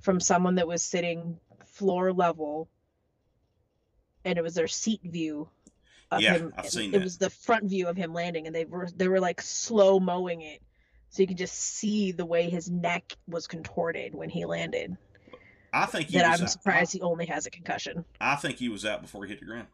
from 0.00 0.20
someone 0.20 0.54
that 0.56 0.68
was 0.68 0.82
sitting 0.82 1.38
floor 1.66 2.12
level, 2.12 2.68
and 4.24 4.38
it 4.38 4.42
was 4.42 4.54
their 4.54 4.68
seat 4.68 5.00
view 5.02 5.48
of 6.10 6.20
Yeah, 6.22 6.34
him. 6.34 6.54
I've 6.56 6.70
seen 6.70 6.90
it 6.90 6.92
that. 6.92 7.02
was 7.02 7.18
the 7.18 7.30
front 7.30 7.64
view 7.64 7.88
of 7.88 7.96
him 7.96 8.12
landing, 8.14 8.46
and 8.46 8.54
they 8.54 8.64
were 8.64 8.88
they 8.94 9.08
were 9.08 9.20
like 9.20 9.40
slow 9.42 9.98
mowing 10.00 10.40
it, 10.42 10.62
so 11.14 11.22
you 11.22 11.28
could 11.28 11.38
just 11.38 11.54
see 11.54 12.10
the 12.10 12.26
way 12.26 12.50
his 12.50 12.68
neck 12.68 13.12
was 13.28 13.46
contorted 13.46 14.16
when 14.16 14.28
he 14.28 14.44
landed. 14.44 14.96
I 15.72 15.86
think 15.86 16.08
he 16.08 16.18
That 16.18 16.26
I'm 16.26 16.42
out. 16.42 16.50
surprised 16.50 16.92
he 16.92 17.00
only 17.02 17.26
has 17.26 17.46
a 17.46 17.50
concussion. 17.50 18.04
I 18.20 18.34
think 18.34 18.56
he 18.58 18.68
was 18.68 18.84
out 18.84 19.00
before 19.00 19.24
he 19.24 19.30
hit 19.30 19.38
the 19.38 19.46
ground. 19.46 19.68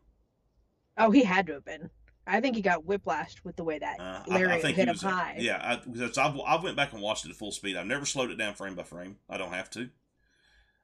Oh, 0.98 1.10
he 1.10 1.24
had 1.24 1.46
to 1.46 1.54
have 1.54 1.64
been. 1.64 1.88
I 2.26 2.42
think 2.42 2.56
he 2.56 2.62
got 2.62 2.84
whiplashed 2.84 3.42
with 3.42 3.56
the 3.56 3.64
way 3.64 3.78
that 3.78 3.98
Uh, 3.98 4.22
I, 4.30 4.44
I 4.56 4.60
think 4.60 4.76
hit 4.76 4.82
he 4.82 4.82
him 4.82 4.88
was 4.88 5.00
high. 5.02 5.36
Yeah, 5.38 5.58
I, 5.62 5.76
because 5.90 6.18
I've 6.18 6.38
I've 6.46 6.62
went 6.62 6.76
back 6.76 6.92
and 6.92 7.00
watched 7.00 7.24
it 7.24 7.30
at 7.30 7.36
full 7.36 7.52
speed. 7.52 7.74
I've 7.76 7.86
never 7.86 8.04
slowed 8.04 8.30
it 8.30 8.36
down 8.36 8.52
frame 8.54 8.74
by 8.74 8.82
frame. 8.82 9.16
I 9.30 9.38
don't 9.38 9.52
have 9.54 9.70
to. 9.70 9.88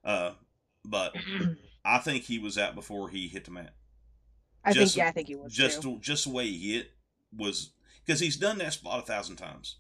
Uh, 0.03 0.31
but 0.87 1.15
I 1.85 1.99
think 1.99 2.25
he 2.25 2.39
was 2.39 2.57
out 2.57 2.75
before 2.75 3.11
he 3.11 3.29
hit 3.29 3.45
the 3.45 3.51
mat. 3.51 3.75
I 4.65 4.73
Just- 4.73 4.95
think 4.95 5.05
yeah, 5.05 5.09
I 5.09 5.13
think 5.13 5.29
he 5.29 5.37
was 5.37 5.53
just 5.53 5.83
too. 5.83 5.99
just 6.01 6.25
the 6.25 6.31
way 6.33 6.47
he 6.49 6.73
hit 6.77 6.93
was 7.37 7.73
because 8.05 8.21
he's 8.21 8.37
done 8.39 8.57
that 8.59 8.73
spot 8.73 9.01
a 9.01 9.07
thousand 9.07 9.37
times. 9.37 9.77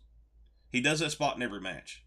He 0.70 0.80
does 0.80 1.00
that 1.00 1.10
spot 1.12 1.36
in 1.36 1.42
every 1.42 1.60
match. 1.60 2.04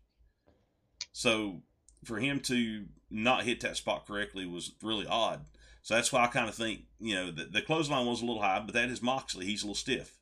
So 1.11 1.63
for 2.03 2.19
him 2.19 2.39
to 2.41 2.85
not 3.09 3.43
hit 3.43 3.61
that 3.61 3.77
spot 3.77 4.05
correctly 4.07 4.45
was 4.45 4.73
really 4.83 5.07
odd. 5.07 5.45
So 5.81 5.95
that's 5.95 6.11
why 6.11 6.23
I 6.23 6.27
kind 6.27 6.47
of 6.49 6.55
think 6.55 6.81
you 6.99 7.15
know 7.15 7.31
the, 7.31 7.45
the 7.45 7.61
clothesline 7.61 8.05
was 8.05 8.21
a 8.21 8.25
little 8.25 8.41
high, 8.41 8.59
but 8.63 8.73
that 8.75 8.89
is 8.89 9.01
Moxley. 9.01 9.45
He's 9.45 9.63
a 9.63 9.65
little 9.65 9.75
stiff, 9.75 10.17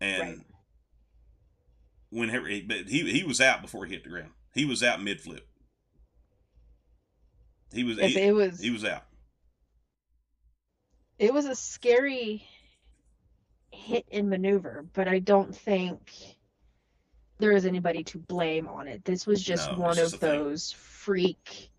and 0.00 0.20
Right. 0.20 0.38
whenever 2.10 2.48
he, 2.48 2.62
but 2.62 2.88
he 2.88 3.10
he 3.12 3.22
was 3.24 3.40
out 3.40 3.62
before 3.62 3.84
he 3.86 3.92
hit 3.94 4.04
the 4.04 4.10
ground. 4.10 4.32
He 4.54 4.64
was 4.64 4.82
out 4.82 5.02
mid 5.02 5.20
flip. 5.20 5.46
He 7.72 7.84
was 7.84 7.98
Yes, 7.98 8.12
he, 8.12 8.20
it 8.20 8.34
was. 8.34 8.58
he 8.60 8.70
was 8.70 8.84
out. 8.84 9.04
it 11.18 11.32
was 11.34 11.44
a 11.46 11.54
scary 11.54 12.44
hit 13.70 14.06
and 14.10 14.30
maneuver, 14.30 14.86
but 14.94 15.06
I 15.08 15.18
don't 15.18 15.54
think 15.54 16.10
there 17.38 17.52
is 17.52 17.64
anybody 17.66 18.02
to 18.04 18.18
blame 18.18 18.68
on 18.68 18.88
it. 18.88 19.04
This 19.04 19.26
was 19.26 19.42
just 19.42 19.70
No, 19.72 19.78
one 19.78 19.98
of 19.98 20.10
the 20.10 20.16
thing. 20.16 20.30
those 20.30 20.72
freak. 20.72 21.70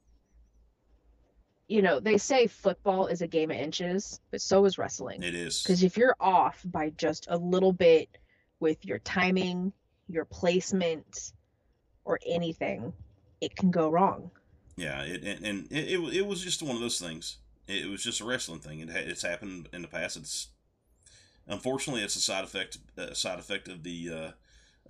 You 1.67 1.81
know, 1.81 1.99
they 1.99 2.17
say 2.17 2.47
football 2.47 3.07
is 3.07 3.21
a 3.21 3.27
game 3.27 3.51
of 3.51 3.57
inches, 3.57 4.19
but 4.31 4.41
so 4.41 4.65
is 4.65 4.77
wrestling. 4.77 5.21
It 5.21 5.35
is. 5.35 5.61
Because 5.61 5.83
if 5.83 5.97
you're 5.97 6.15
off 6.19 6.61
by 6.65 6.89
just 6.91 7.27
a 7.29 7.37
little 7.37 7.73
bit 7.73 8.09
with 8.59 8.83
your 8.85 8.99
timing, 8.99 9.71
your 10.07 10.25
placement, 10.25 11.33
or 12.05 12.19
anything, 12.25 12.91
it 13.39 13.55
can 13.55 13.69
go 13.69 13.89
wrong. 13.89 14.31
Yeah, 14.77 15.03
it, 15.03 15.23
and, 15.23 15.45
and 15.45 15.71
it, 15.71 15.89
it, 15.89 16.13
it 16.15 16.25
was 16.25 16.41
just 16.41 16.63
one 16.63 16.75
of 16.75 16.81
those 16.81 16.99
things. 16.99 17.37
It, 17.67 17.87
was 17.87 18.01
just 18.01 18.19
a 18.21 18.25
wrestling 18.25 18.61
thing. 18.61 18.79
It, 18.79 18.89
it's 18.89 19.21
happened 19.21 19.69
in 19.71 19.83
the 19.83 19.87
past. 19.87 20.17
It's 20.17 20.47
unfortunately 21.47 22.01
it's 22.01 22.15
a 22.15 22.21
side 22.21 22.43
effect 22.43 22.77
a 22.97 23.13
side 23.13 23.39
effect 23.39 23.67
of 23.67 23.83
the 23.83 24.09
uh, 24.09 24.31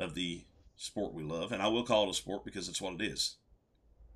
of 0.02 0.14
the 0.14 0.44
sport 0.80 1.14
we 1.14 1.24
love, 1.24 1.52
and 1.52 1.62
I 1.62 1.68
will 1.68 1.84
call 1.84 2.06
it 2.06 2.10
a 2.12 2.14
sport 2.14 2.46
because 2.46 2.70
it's 2.70 2.82
what 2.82 2.94
it 2.94 3.02
is. 3.02 3.36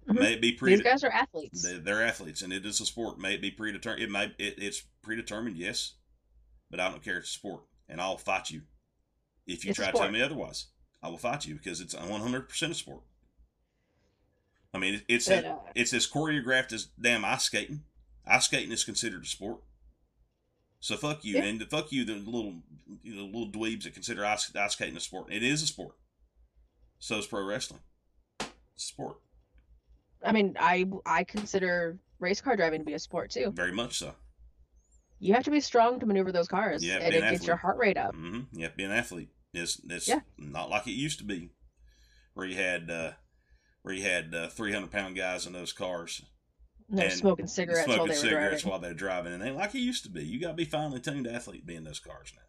Mhm. 0.07 0.19
May 0.19 0.33
it 0.33 0.41
be 0.41 0.51
These 0.51 0.59
pre 0.59 0.77
guys 0.77 1.03
are 1.03 1.11
athletes. 1.11 1.61
they, 1.61 1.77
they're 1.77 2.03
athletes, 2.05 2.41
and 2.41 2.51
it 2.53 2.65
is 2.65 2.79
a 2.81 2.85
sport. 2.85 3.19
May 3.19 3.35
it 3.35 3.41
be 3.41 3.51
predetermined. 3.51 4.01
It 4.03 4.09
may 4.09 4.25
it, 4.37 4.55
it's 4.57 4.81
predetermined, 5.01 5.57
yes, 5.57 5.93
but 6.71 6.79
I 6.79 6.89
don't 6.89 7.03
care. 7.03 7.17
It's 7.17 7.29
a 7.29 7.33
sport, 7.33 7.63
and 7.87 8.01
I'll 8.01 8.17
fight 8.17 8.49
you 8.49 8.61
if 9.45 9.63
you 9.65 9.69
It's 9.71 9.79
try 9.79 9.91
to 9.91 9.97
tell 9.97 10.11
me 10.11 10.21
otherwise. 10.21 10.67
I 11.01 11.09
will 11.09 11.17
fight 11.17 11.45
you 11.45 11.55
because 11.55 11.81
it's 11.81 11.93
one 11.95 12.21
hundred 12.21 12.47
percent 12.49 12.71
a 12.71 12.75
sport. 12.75 13.03
I 14.73 14.77
mean, 14.79 14.95
it, 14.95 15.03
it's 15.07 15.27
But, 15.27 15.45
uh, 15.45 15.57
it's 15.75 15.93
as 15.93 16.07
choreographed 16.07 16.73
as 16.73 16.85
damn 16.99 17.23
ice 17.25 17.43
skating. 17.43 17.83
Ice 18.25 18.45
skating 18.45 18.71
is 18.71 18.83
considered 18.83 19.23
a 19.23 19.27
sport. 19.27 19.59
So 20.79 20.97
fuck 20.97 21.23
you, 21.23 21.35
Yeah. 21.35 21.43
and 21.43 21.69
fuck 21.69 21.91
you, 21.91 22.03
the 22.05 22.15
little 22.15 22.61
you 23.03 23.15
know 23.15 23.25
little 23.25 23.51
dweebs 23.51 23.83
that 23.83 23.93
consider 23.93 24.25
ice, 24.25 24.53
ice 24.55 24.73
skating 24.73 24.97
a 24.97 25.01
sport. 25.01 25.31
It 25.31 25.43
is 25.43 25.61
a 25.61 25.67
sport. 25.67 25.95
So 27.03 27.17
is 27.17 27.27
pro 27.27 27.43
wrestling. 27.43 27.81
Sport, 28.77 29.17
I 30.23 30.31
mean, 30.31 30.55
I 30.57 30.85
I 31.05 31.25
consider 31.25 31.99
race 32.19 32.39
car 32.39 32.55
driving 32.55 32.79
to 32.79 32.85
be 32.85 32.93
a 32.93 32.99
sport 32.99 33.29
too. 33.29 33.51
very 33.53 33.73
much 33.73 33.97
so. 33.97 34.15
You 35.19 35.33
have 35.33 35.43
to 35.43 35.51
be 35.51 35.59
strong 35.59 35.99
to 35.99 36.05
maneuver 36.05 36.31
those 36.31 36.47
cars, 36.47 36.81
Yeah, 36.81 36.99
and 37.01 37.13
it 37.13 37.29
gets 37.29 37.45
your 37.45 37.57
heart 37.57 37.77
rate 37.77 37.97
up. 37.97 38.15
hmm 38.15 38.43
You 38.53 38.63
have 38.63 38.71
to 38.71 38.77
be 38.77 38.85
an 38.85 38.91
athlete. 38.91 39.31
It's 39.53 39.81
it's 39.89 40.07
Yeah. 40.07 40.21
not 40.37 40.69
like 40.69 40.87
it 40.87 40.91
used 40.91 41.19
to 41.19 41.25
be, 41.25 41.49
where 42.35 42.47
you 42.47 42.55
had 42.55 42.89
uh, 42.89 43.11
where 43.81 43.93
you 43.93 44.03
had 44.03 44.33
uh, 44.33 44.47
three 44.47 44.71
hundred 44.71 44.91
pound 44.91 45.17
guys 45.17 45.45
in 45.45 45.51
those 45.51 45.73
cars 45.73 46.21
And 46.89 46.99
they're 46.99 47.09
smoking 47.09 47.47
cigarettes 47.47 47.89
while 47.89 48.07
they 48.07 48.13
cigarettes 48.15 48.61
driving. 48.61 48.69
while 48.69 48.79
they're 48.79 48.93
driving, 48.93 49.33
and 49.33 49.41
they 49.41 49.51
like 49.51 49.75
it 49.75 49.79
used 49.79 50.05
to 50.05 50.09
be. 50.09 50.23
You 50.23 50.39
got 50.39 50.51
to 50.51 50.53
be 50.53 50.63
finely 50.63 51.01
tuned 51.01 51.27
athlete 51.27 51.61
to 51.63 51.67
be 51.67 51.75
in 51.75 51.83
those 51.83 51.99
cars 51.99 52.31
now. 52.33 52.43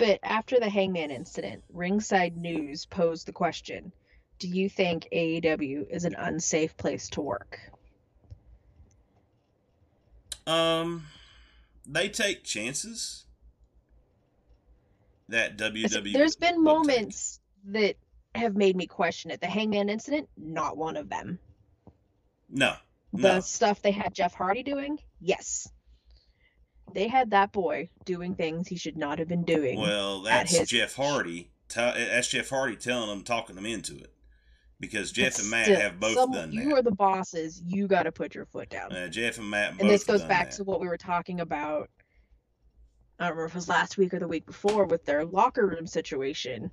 But 0.00 0.18
after 0.22 0.58
the 0.58 0.70
Hangman 0.70 1.10
incident, 1.10 1.62
Ringside 1.68 2.34
News 2.34 2.86
posed 2.86 3.26
the 3.26 3.32
question 3.32 3.92
Do 4.38 4.48
you 4.48 4.70
think 4.70 5.06
AEW 5.12 5.90
is 5.90 6.06
an 6.06 6.14
unsafe 6.14 6.74
place 6.78 7.10
to 7.10 7.20
work? 7.20 7.60
Um, 10.46 11.06
they 11.86 12.08
take 12.08 12.44
chances 12.44 13.26
that 15.28 15.58
WWE. 15.58 16.14
There's 16.14 16.34
been 16.34 16.64
will 16.64 16.82
take. 16.82 16.88
moments 16.88 17.40
that 17.66 17.96
have 18.34 18.56
made 18.56 18.76
me 18.76 18.86
question 18.86 19.30
it. 19.30 19.42
The 19.42 19.48
Hangman 19.48 19.90
incident, 19.90 20.30
not 20.34 20.78
one 20.78 20.96
of 20.96 21.10
them. 21.10 21.38
No, 22.48 22.74
The 23.12 23.34
no. 23.34 23.40
stuff 23.40 23.82
they 23.82 23.90
had 23.90 24.14
Jeff 24.14 24.32
Hardy 24.32 24.62
doing, 24.62 24.98
yes. 25.20 25.70
They 26.94 27.08
had 27.08 27.30
that 27.30 27.52
boy 27.52 27.88
doing 28.04 28.34
things 28.34 28.68
he 28.68 28.76
should 28.76 28.96
not 28.96 29.18
have 29.18 29.28
been 29.28 29.44
doing. 29.44 29.78
Well, 29.80 30.22
that's 30.22 30.56
his 30.56 30.68
Jeff. 30.68 30.94
Hardy. 30.94 31.50
That's 31.74 32.28
Jeff 32.28 32.48
Hardy 32.50 32.76
telling 32.76 33.08
them, 33.08 33.22
talking 33.22 33.54
them 33.56 33.66
into 33.66 33.96
it, 33.96 34.12
because 34.80 35.12
Jeff 35.12 35.34
But 35.34 35.40
and 35.42 35.50
Matt 35.50 35.64
still, 35.66 35.80
have 35.80 36.00
both 36.00 36.14
some- 36.14 36.32
done 36.32 36.52
You 36.52 36.70
that. 36.70 36.78
are 36.78 36.82
the 36.82 36.90
bosses. 36.90 37.62
You 37.64 37.86
got 37.86 38.02
to 38.04 38.12
put 38.12 38.34
your 38.34 38.44
foot 38.46 38.68
down. 38.68 38.92
Uh, 38.92 39.08
Jeff 39.08 39.38
and 39.38 39.48
Matt 39.48 39.72
both 39.72 39.82
and 39.82 39.90
this 39.90 40.04
goes 40.04 40.22
back 40.24 40.50
that. 40.50 40.56
to 40.56 40.64
what 40.64 40.80
we 40.80 40.88
were 40.88 40.96
talking 40.98 41.40
about. 41.40 41.88
I 43.18 43.24
don't 43.28 43.36
remember 43.36 43.46
if 43.46 43.52
it 43.52 43.56
was 43.56 43.68
last 43.68 43.98
week 43.98 44.14
or 44.14 44.18
the 44.18 44.26
week 44.26 44.46
before 44.46 44.84
with 44.86 45.04
their 45.04 45.24
locker 45.24 45.66
room 45.66 45.86
situation. 45.86 46.70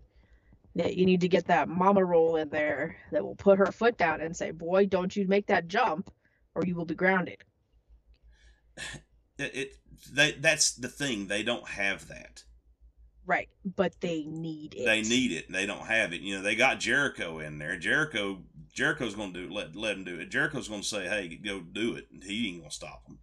That 0.76 0.96
you 0.96 1.06
need 1.08 1.22
to 1.22 1.28
get 1.28 1.48
that 1.48 1.68
mama 1.70 2.06
roll 2.06 2.36
in 2.36 2.50
there 2.50 2.98
that 3.12 3.24
will 3.24 3.36
put 3.36 3.58
her 3.58 3.72
foot 3.72 3.98
down 3.98 4.22
and 4.22 4.36
say, 4.38 4.52
"Boy, 4.52 4.86
don't 4.86 5.16
you 5.16 5.28
make 5.28 5.48
that 5.48 5.68
jump, 5.68 6.12
or 6.54 6.64
you 6.66 6.76
will 6.76 6.86
be 6.86 6.94
grounded." 6.94 7.44
it, 9.40 9.56
it 9.56 9.78
they 10.06 10.32
that's 10.32 10.74
the 10.74 10.88
thing 10.88 11.28
they 11.28 11.44
don't 11.44 11.68
have 11.68 12.08
that. 12.08 12.44
Right, 13.26 13.50
but 13.66 14.00
they 14.00 14.24
need 14.24 14.74
it. 14.76 14.86
they 14.86 15.02
need 15.02 15.34
it 15.34 15.52
they 15.52 15.66
don't 15.66 15.86
have 15.86 16.14
it. 16.14 16.22
You 16.22 16.38
know 16.38 16.42
they 16.42 16.56
got 16.56 16.80
jericho 16.80 17.40
in 17.40 17.60
there. 17.60 17.78
Jericho 17.78 18.40
jericho's 18.74 19.16
gonna 19.16 19.34
do 19.34 19.46
it 19.46 19.52
let, 19.52 19.76
let 19.76 19.98
him 19.98 20.04
do 20.04 20.20
it. 20.20 20.30
Jericho's 20.30 20.68
gonna 20.68 20.84
say 20.84 21.08
hey 21.08 21.36
go 21.36 21.60
do 21.60 21.96
it 21.96 22.08
and 22.12 22.24
he 22.24 22.48
ain't 22.48 22.60
gonna 22.60 22.72
stop 22.72 23.04
him. 23.08 23.20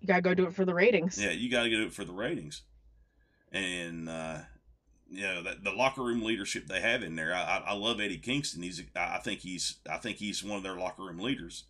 You 0.00 0.08
gotta 0.08 0.22
go 0.22 0.34
do 0.34 0.46
it 0.46 0.54
for 0.54 0.64
the 0.64 0.74
ratings. 0.74 1.22
yeah 1.22 1.30
you 1.30 1.50
gotta 1.50 1.70
go 1.70 1.76
do 1.76 1.86
it 1.86 1.94
for 1.94 2.04
the 2.04 2.12
ratings. 2.12 2.62
And 3.52 4.08
uh 4.08 4.40
you 5.08 5.22
know 5.22 5.42
the, 5.42 5.56
the 5.62 5.72
locker 5.72 6.02
room 6.02 6.22
leadership 6.22 6.66
they 6.66 6.80
have 6.80 7.02
in 7.02 7.14
there 7.16 7.34
I, 7.34 7.42
I, 7.42 7.56
I 7.68 7.72
love 7.74 8.00
eddie 8.00 8.18
kingston. 8.18 8.62
He's 8.62 8.82
i 8.96 9.18
think 9.18 9.40
he's 9.40 9.78
i 9.88 9.96
think 9.96 10.18
he's 10.18 10.42
one 10.44 10.58
of 10.58 10.62
their 10.62 10.76
locker 10.76 11.02
room 11.02 11.18
leaders 11.18 11.64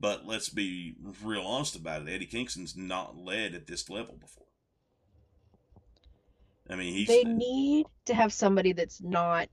but 0.00 0.26
let's 0.26 0.48
be 0.48 0.96
real 1.22 1.42
honest 1.42 1.76
about 1.76 2.02
it 2.02 2.12
eddie 2.12 2.26
kingston's 2.26 2.76
not 2.76 3.16
led 3.16 3.54
at 3.54 3.66
this 3.66 3.88
level 3.88 4.16
before 4.20 4.46
i 6.68 6.74
mean 6.74 6.92
he's 6.94 7.08
They 7.08 7.24
need 7.24 7.86
to 8.06 8.14
have 8.14 8.32
somebody 8.32 8.72
that's 8.72 9.00
not 9.00 9.48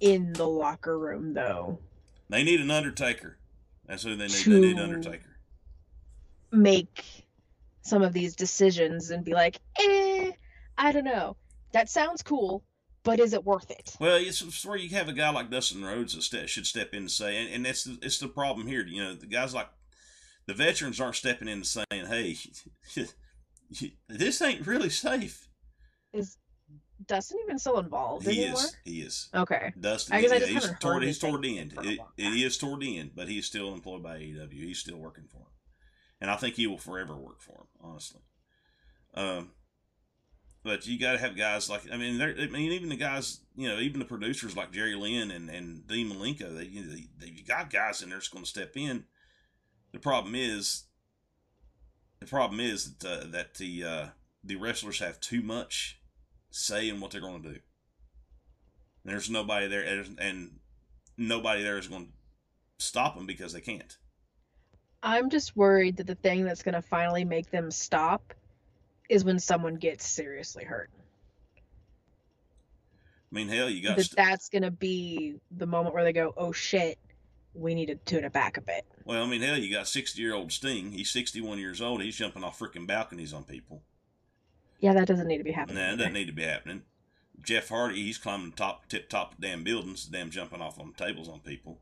in 0.00 0.32
the 0.32 0.46
locker 0.46 0.98
room 0.98 1.34
though. 1.34 1.78
They 2.28 2.42
need 2.42 2.60
an 2.60 2.70
Undertaker. 2.70 3.38
That's 3.86 4.02
who 4.02 4.16
they 4.16 4.26
need. 4.26 4.44
They 4.44 4.60
need 4.60 4.78
Undertaker. 4.78 5.36
Make 6.50 7.04
some 7.82 8.02
of 8.02 8.12
these 8.12 8.34
decisions 8.34 9.10
and 9.10 9.24
be 9.24 9.34
like, 9.34 9.60
"Eh, 9.78 10.32
I 10.78 10.92
don't 10.92 11.04
know. 11.04 11.36
That 11.72 11.88
sounds 11.88 12.22
cool, 12.22 12.64
but 13.04 13.20
is 13.20 13.32
it 13.32 13.44
worth 13.44 13.70
it?" 13.70 13.96
Well, 14.00 14.16
it's, 14.16 14.42
it's 14.42 14.66
where 14.66 14.76
you 14.76 14.88
have 14.96 15.08
a 15.08 15.12
guy 15.12 15.30
like 15.30 15.50
Dustin 15.50 15.84
Rhodes 15.84 16.28
that 16.30 16.50
should 16.50 16.66
step 16.66 16.92
in 16.92 17.00
and 17.00 17.10
say, 17.10 17.36
and, 17.36 17.52
and 17.54 17.66
that's 17.66 17.84
the, 17.84 17.98
it's 18.02 18.18
the 18.18 18.28
problem 18.28 18.66
here. 18.66 18.84
You 18.86 19.02
know, 19.04 19.14
the 19.14 19.26
guys 19.26 19.54
like 19.54 19.68
the 20.46 20.54
veterans 20.54 21.00
aren't 21.00 21.16
stepping 21.16 21.48
in 21.48 21.54
and 21.54 21.66
saying, 21.66 21.84
"Hey, 22.08 22.36
this 24.08 24.42
ain't 24.42 24.66
really 24.66 24.90
safe." 24.90 25.48
Is 26.12 26.36
Dustin 27.06 27.38
even 27.44 27.58
still 27.58 27.78
involved 27.78 28.26
He 28.26 28.42
anymore? 28.44 28.60
is. 28.60 28.76
He 28.84 29.00
is. 29.00 29.28
Okay. 29.34 29.72
Dustin, 29.78 30.16
I 30.16 30.20
guess 30.20 30.32
I 30.32 30.38
just 30.38 30.50
he's 30.50 30.78
toward, 30.78 31.02
he's 31.02 31.18
toward 31.18 31.42
the 31.42 31.58
end. 31.58 31.72
It, 31.72 31.74
for 31.74 31.82
a 31.82 31.96
long 31.96 32.08
it 32.16 32.40
is 32.40 32.56
toward 32.56 32.80
the 32.80 32.98
end, 32.98 33.12
but 33.14 33.28
he's 33.28 33.46
still 33.46 33.72
employed 33.72 34.02
by 34.02 34.18
AEW. 34.18 34.52
He's 34.52 34.78
still 34.78 34.96
working 34.96 35.24
for 35.30 35.38
him, 35.38 35.52
and 36.20 36.30
I 36.30 36.36
think 36.36 36.54
he 36.54 36.66
will 36.66 36.78
forever 36.78 37.16
work 37.16 37.40
for 37.40 37.52
him. 37.52 37.66
Honestly, 37.80 38.20
um, 39.14 39.50
but 40.64 40.86
you 40.86 40.98
got 40.98 41.12
to 41.12 41.18
have 41.18 41.36
guys 41.36 41.70
like 41.70 41.82
I 41.92 41.96
mean, 41.96 42.20
I 42.20 42.46
mean, 42.46 42.72
even 42.72 42.88
the 42.88 42.96
guys, 42.96 43.40
you 43.54 43.68
know, 43.68 43.78
even 43.78 44.00
the 44.00 44.06
producers 44.06 44.56
like 44.56 44.72
Jerry 44.72 44.96
Lynn 44.96 45.30
and 45.30 45.48
and 45.48 45.86
Dean 45.86 46.10
Malenko, 46.10 46.56
they 46.56 46.64
you 46.64 46.80
know, 46.84 46.92
they, 46.92 47.06
they 47.18 47.26
you 47.32 47.44
got 47.44 47.70
guys 47.70 48.02
in 48.02 48.08
there 48.08 48.18
that's 48.18 48.28
going 48.28 48.42
to 48.44 48.50
step 48.50 48.76
in. 48.76 49.04
The 49.92 50.00
problem 50.00 50.34
is, 50.34 50.84
the 52.18 52.26
problem 52.26 52.58
is 52.58 52.94
that 52.96 53.08
uh, 53.08 53.26
that 53.28 53.54
the 53.54 53.84
uh, 53.84 54.06
the 54.42 54.56
wrestlers 54.56 54.98
have 54.98 55.20
too 55.20 55.42
much 55.42 56.00
say 56.50 56.88
in 56.88 57.00
what 57.00 57.10
they're 57.10 57.20
going 57.20 57.42
to 57.42 57.48
do. 57.50 57.58
And 59.04 59.12
There's 59.12 59.28
nobody 59.28 59.68
there, 59.68 59.82
and- 59.82 60.18
and 60.18 60.60
nobody 61.18 61.62
there 61.62 61.78
is 61.78 61.88
going 61.88 62.06
to 62.06 62.12
stop 62.84 63.16
them 63.16 63.26
because 63.26 63.52
they 63.52 63.60
can't. 63.60 63.98
I'm 65.02 65.28
just 65.28 65.54
worried 65.56 65.98
that 65.98 66.06
the 66.06 66.14
thing 66.14 66.44
that's 66.44 66.62
going 66.62 66.74
to 66.74 66.80
finally 66.82 67.24
make 67.24 67.50
them 67.50 67.70
stop 67.70 68.32
is 69.08 69.24
when 69.24 69.38
someone 69.38 69.76
gets 69.76 70.06
seriously 70.06 70.64
hurt. 70.64 70.90
I 73.30 73.34
mean, 73.34 73.48
hell, 73.48 73.68
you 73.68 73.82
got 73.82 73.96
That 73.96 74.04
st- 74.04 74.16
that's 74.16 74.48
going 74.48 74.62
to 74.62 74.70
be 74.70 75.34
the 75.50 75.66
moment 75.66 75.94
where 75.94 76.04
they 76.04 76.12
go, 76.12 76.32
"Oh 76.36 76.52
shit, 76.52 76.98
we 77.52 77.74
need 77.74 77.86
to 77.86 77.96
tune 77.96 78.24
it 78.24 78.32
back 78.32 78.56
a 78.56 78.60
bit." 78.60 78.84
well, 79.04 79.22
I 79.22 79.26
mean, 79.26 79.42
hell, 79.42 79.58
you 79.58 79.72
got 79.72 79.88
sixty 79.88 80.22
year 80.22 80.34
old 80.34 80.52
Sting. 80.52 80.92
He's 80.92 81.10
sixty 81.10 81.40
one 81.40 81.58
years 81.58 81.80
old. 81.80 82.02
He's 82.02 82.16
jumping 82.16 82.44
off 82.44 82.58
freaking 82.58 82.86
balconies 82.86 83.32
on 83.32 83.42
people. 83.44 83.82
Yeah, 84.78 84.92
that 84.94 85.08
doesn't 85.08 85.26
need 85.26 85.38
to 85.38 85.44
be 85.44 85.52
happening. 85.52 85.82
Nah, 85.82 85.94
it 85.94 85.96
doesn't 85.96 86.12
need 86.12 86.26
to 86.26 86.32
be 86.32 86.42
happening. 86.42 86.82
Jeff 87.42 87.68
Hardy, 87.68 88.02
he's 88.02 88.18
climbing 88.18 88.52
top, 88.52 88.88
tip 88.88 89.08
top 89.08 89.32
of 89.32 89.40
damn 89.40 89.64
buildings, 89.64 90.04
damn 90.06 90.30
jumping 90.30 90.60
off 90.60 90.78
on 90.78 90.92
tables 90.92 91.28
on 91.28 91.40
people. 91.40 91.78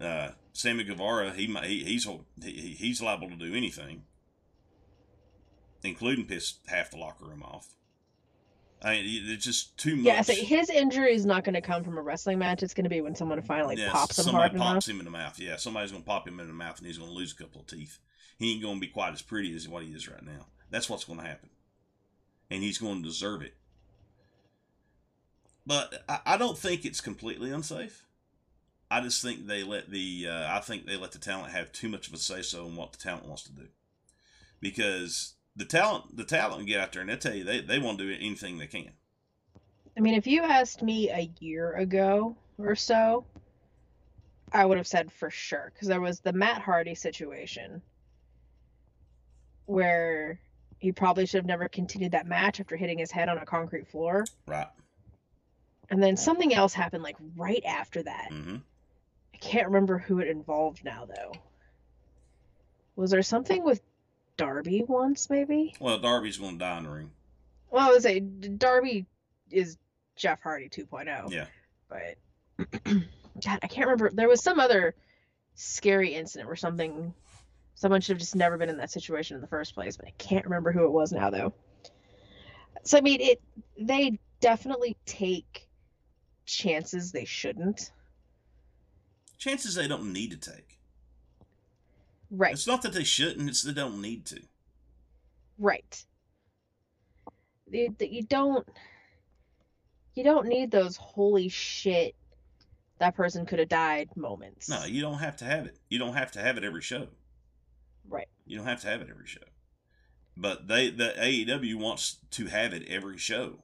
Uh, 0.00 0.30
Sammy 0.52 0.84
Guevara, 0.84 1.32
he, 1.32 1.46
he 1.46 1.84
he's 1.84 2.08
he, 2.42 2.76
he's 2.78 3.02
liable 3.02 3.28
to 3.28 3.36
do 3.36 3.54
anything, 3.54 4.04
including 5.82 6.26
piss 6.26 6.54
half 6.66 6.90
the 6.90 6.98
locker 6.98 7.24
room 7.26 7.42
off. 7.42 7.74
I 8.82 8.92
mean, 8.92 9.24
it's 9.26 9.44
just 9.44 9.76
too 9.76 9.96
much. 9.96 10.04
Yeah, 10.06 10.22
so 10.22 10.32
his 10.32 10.70
injury 10.70 11.12
is 11.14 11.26
not 11.26 11.44
going 11.44 11.54
to 11.54 11.60
come 11.60 11.84
from 11.84 11.98
a 11.98 12.02
wrestling 12.02 12.38
match. 12.38 12.62
It's 12.62 12.72
going 12.72 12.84
to 12.84 12.90
be 12.90 13.02
when 13.02 13.14
someone 13.14 13.42
finally 13.42 13.76
Yeah, 13.76 13.90
pops 13.92 14.18
him 14.18 14.24
somebody 14.24 14.56
hard 14.56 14.74
pops 14.74 14.88
enough. 14.88 14.94
him 14.94 15.00
in 15.00 15.04
the 15.04 15.10
mouth. 15.10 15.38
Yeah, 15.38 15.56
somebody's 15.56 15.92
gonna 15.92 16.02
pop 16.02 16.26
him 16.26 16.40
in 16.40 16.46
the 16.46 16.54
mouth, 16.54 16.78
and 16.78 16.86
he's 16.86 16.96
gonna 16.96 17.10
lose 17.10 17.32
a 17.32 17.36
couple 17.36 17.60
of 17.60 17.66
teeth. 17.66 17.98
He 18.38 18.52
ain't 18.54 18.62
gonna 18.62 18.80
be 18.80 18.86
quite 18.86 19.12
as 19.12 19.20
pretty 19.20 19.54
as 19.54 19.68
what 19.68 19.82
he 19.82 19.90
is 19.90 20.08
right 20.08 20.24
now. 20.24 20.46
That's 20.70 20.88
what's 20.88 21.04
gonna 21.04 21.26
happen, 21.26 21.50
and 22.50 22.62
he's 22.62 22.78
going 22.78 23.02
to 23.02 23.08
deserve 23.08 23.42
it. 23.42 23.54
But 25.66 26.02
I, 26.08 26.20
I 26.24 26.36
don't 26.38 26.56
think 26.56 26.86
it's 26.86 27.02
completely 27.02 27.50
unsafe. 27.50 28.06
I 28.90 29.02
just 29.02 29.20
think 29.22 29.46
they 29.46 29.62
let 29.62 29.90
the 29.90 30.26
uh, 30.26 30.56
I 30.56 30.60
think 30.60 30.86
they 30.86 30.96
let 30.96 31.12
the 31.12 31.18
talent 31.18 31.52
have 31.52 31.70
too 31.72 31.90
much 31.90 32.08
of 32.08 32.14
a 32.14 32.16
say 32.16 32.40
so 32.40 32.66
in 32.66 32.76
what 32.76 32.92
the 32.92 32.98
talent 32.98 33.26
wants 33.26 33.42
to 33.44 33.52
do, 33.52 33.68
because 34.60 35.34
the 35.56 35.64
talent 35.64 36.16
the 36.16 36.24
talent 36.24 36.58
can 36.58 36.66
get 36.66 36.80
out 36.80 36.92
there 36.92 37.02
and 37.02 37.10
they 37.10 37.16
tell 37.16 37.34
you 37.34 37.44
they, 37.44 37.60
they 37.60 37.78
want 37.78 37.98
to 37.98 38.04
do 38.04 38.12
anything 38.14 38.58
they 38.58 38.66
can. 38.66 38.90
I 39.96 40.00
mean, 40.00 40.14
if 40.14 40.26
you 40.26 40.42
asked 40.42 40.82
me 40.82 41.10
a 41.10 41.30
year 41.40 41.74
ago 41.74 42.36
or 42.58 42.74
so, 42.76 43.24
I 44.52 44.64
would 44.64 44.78
have 44.78 44.86
said 44.86 45.12
for 45.12 45.30
sure 45.30 45.72
because 45.74 45.88
there 45.88 46.00
was 46.00 46.20
the 46.20 46.32
Matt 46.32 46.62
Hardy 46.62 46.94
situation 46.94 47.82
where 49.66 50.40
he 50.78 50.92
probably 50.92 51.26
should 51.26 51.38
have 51.38 51.46
never 51.46 51.68
continued 51.68 52.12
that 52.12 52.26
match 52.26 52.60
after 52.60 52.76
hitting 52.76 52.98
his 52.98 53.10
head 53.10 53.28
on 53.28 53.38
a 53.38 53.44
concrete 53.44 53.86
floor. 53.88 54.24
Right. 54.46 54.68
And 55.90 56.02
then 56.02 56.16
something 56.16 56.54
else 56.54 56.72
happened 56.72 57.02
like 57.02 57.16
right 57.36 57.62
after 57.64 58.02
that. 58.02 58.28
hmm 58.30 58.56
I 59.34 59.36
can't 59.38 59.66
remember 59.66 59.98
who 59.98 60.18
it 60.18 60.28
involved 60.28 60.84
now 60.84 61.06
though. 61.06 61.32
Was 62.96 63.10
there 63.10 63.22
something 63.22 63.64
with 63.64 63.80
Darby 64.40 64.82
once 64.88 65.28
maybe? 65.28 65.74
Well, 65.80 65.98
Darby's 65.98 66.38
going 66.38 66.52
to 66.52 66.58
die 66.58 66.78
in 66.78 66.84
the 66.84 66.90
ring. 66.90 67.10
Well, 67.70 67.88
I 67.88 67.92
would 67.92 68.02
say 68.02 68.20
Darby 68.20 69.04
is 69.50 69.76
Jeff 70.16 70.40
Hardy 70.42 70.70
2.0. 70.70 71.30
Yeah. 71.30 71.44
But 71.88 72.84
God, 73.44 73.58
I 73.62 73.66
can't 73.66 73.86
remember. 73.86 74.10
There 74.10 74.28
was 74.28 74.42
some 74.42 74.58
other 74.58 74.94
scary 75.56 76.14
incident 76.14 76.48
where 76.48 76.56
something 76.56 77.12
someone 77.74 78.00
should 78.00 78.14
have 78.14 78.20
just 78.20 78.34
never 78.34 78.56
been 78.56 78.70
in 78.70 78.78
that 78.78 78.90
situation 78.90 79.34
in 79.34 79.42
the 79.42 79.46
first 79.46 79.74
place, 79.74 79.96
but 79.96 80.06
I 80.06 80.12
can't 80.16 80.44
remember 80.44 80.72
who 80.72 80.84
it 80.84 80.92
was 80.92 81.12
now 81.12 81.28
though. 81.28 81.52
So 82.82 82.96
I 82.96 83.02
mean, 83.02 83.20
it 83.20 83.42
they 83.78 84.18
definitely 84.40 84.96
take 85.04 85.68
chances 86.46 87.12
they 87.12 87.26
shouldn't. 87.26 87.92
Chances 89.36 89.74
they 89.74 89.86
don't 89.86 90.14
need 90.14 90.30
to 90.30 90.36
take. 90.38 90.69
Right. 92.30 92.52
It's 92.52 92.66
not 92.66 92.82
that 92.82 92.92
they 92.92 93.04
shouldn't; 93.04 93.48
it's 93.48 93.62
they 93.62 93.72
don't 93.72 94.00
need 94.00 94.26
to. 94.26 94.40
Right. 95.58 96.04
You, 97.70 97.94
you 98.00 98.22
don't 98.22 98.66
you 100.14 100.24
don't 100.24 100.46
need 100.46 100.70
those 100.70 100.96
holy 100.96 101.48
shit 101.48 102.14
that 102.98 103.16
person 103.16 103.46
could 103.46 103.58
have 103.58 103.68
died 103.68 104.10
moments. 104.14 104.68
No, 104.68 104.84
you 104.84 105.00
don't 105.00 105.18
have 105.18 105.36
to 105.36 105.44
have 105.44 105.66
it. 105.66 105.78
You 105.88 105.98
don't 105.98 106.14
have 106.14 106.32
to 106.32 106.40
have 106.40 106.56
it 106.58 106.64
every 106.64 106.82
show. 106.82 107.08
Right. 108.08 108.28
You 108.46 108.58
don't 108.58 108.66
have 108.66 108.80
to 108.82 108.88
have 108.88 109.00
it 109.00 109.08
every 109.10 109.26
show. 109.26 109.40
But 110.36 110.68
they 110.68 110.90
the 110.90 111.14
AEW 111.18 111.76
wants 111.76 112.18
to 112.32 112.46
have 112.46 112.72
it 112.72 112.86
every 112.88 113.18
show. 113.18 113.62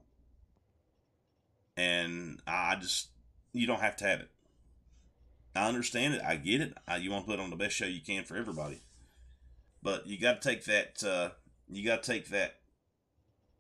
And 1.76 2.40
I 2.46 2.76
just 2.76 3.10
you 3.52 3.66
don't 3.66 3.80
have 3.80 3.96
to 3.96 4.04
have 4.04 4.20
it. 4.20 4.30
I 5.56 5.68
understand 5.68 6.14
it. 6.14 6.22
I 6.22 6.36
get 6.36 6.60
it. 6.60 6.74
I, 6.86 6.96
you 6.96 7.10
want 7.10 7.26
to 7.26 7.30
put 7.30 7.40
on 7.40 7.50
the 7.50 7.56
best 7.56 7.74
show 7.74 7.86
you 7.86 8.00
can 8.00 8.24
for 8.24 8.36
everybody. 8.36 8.82
But 9.82 10.06
you 10.06 10.18
got 10.18 10.42
to 10.42 10.48
take 10.48 10.64
that 10.64 11.02
uh, 11.04 11.30
you 11.68 11.84
got 11.84 12.02
to 12.02 12.12
take 12.12 12.28
that 12.28 12.56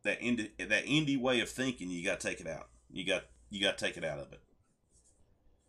that 0.02 0.20
indie 0.20 0.50
that 0.58 0.86
indie 0.86 1.20
way 1.20 1.40
of 1.40 1.48
thinking, 1.48 1.90
you 1.90 2.04
got 2.04 2.20
to 2.20 2.28
take 2.28 2.40
it 2.40 2.46
out. 2.46 2.68
You 2.90 3.06
got 3.06 3.24
you 3.50 3.62
got 3.62 3.78
to 3.78 3.84
take 3.84 3.96
it 3.96 4.04
out 4.04 4.18
of 4.18 4.32
it. 4.32 4.40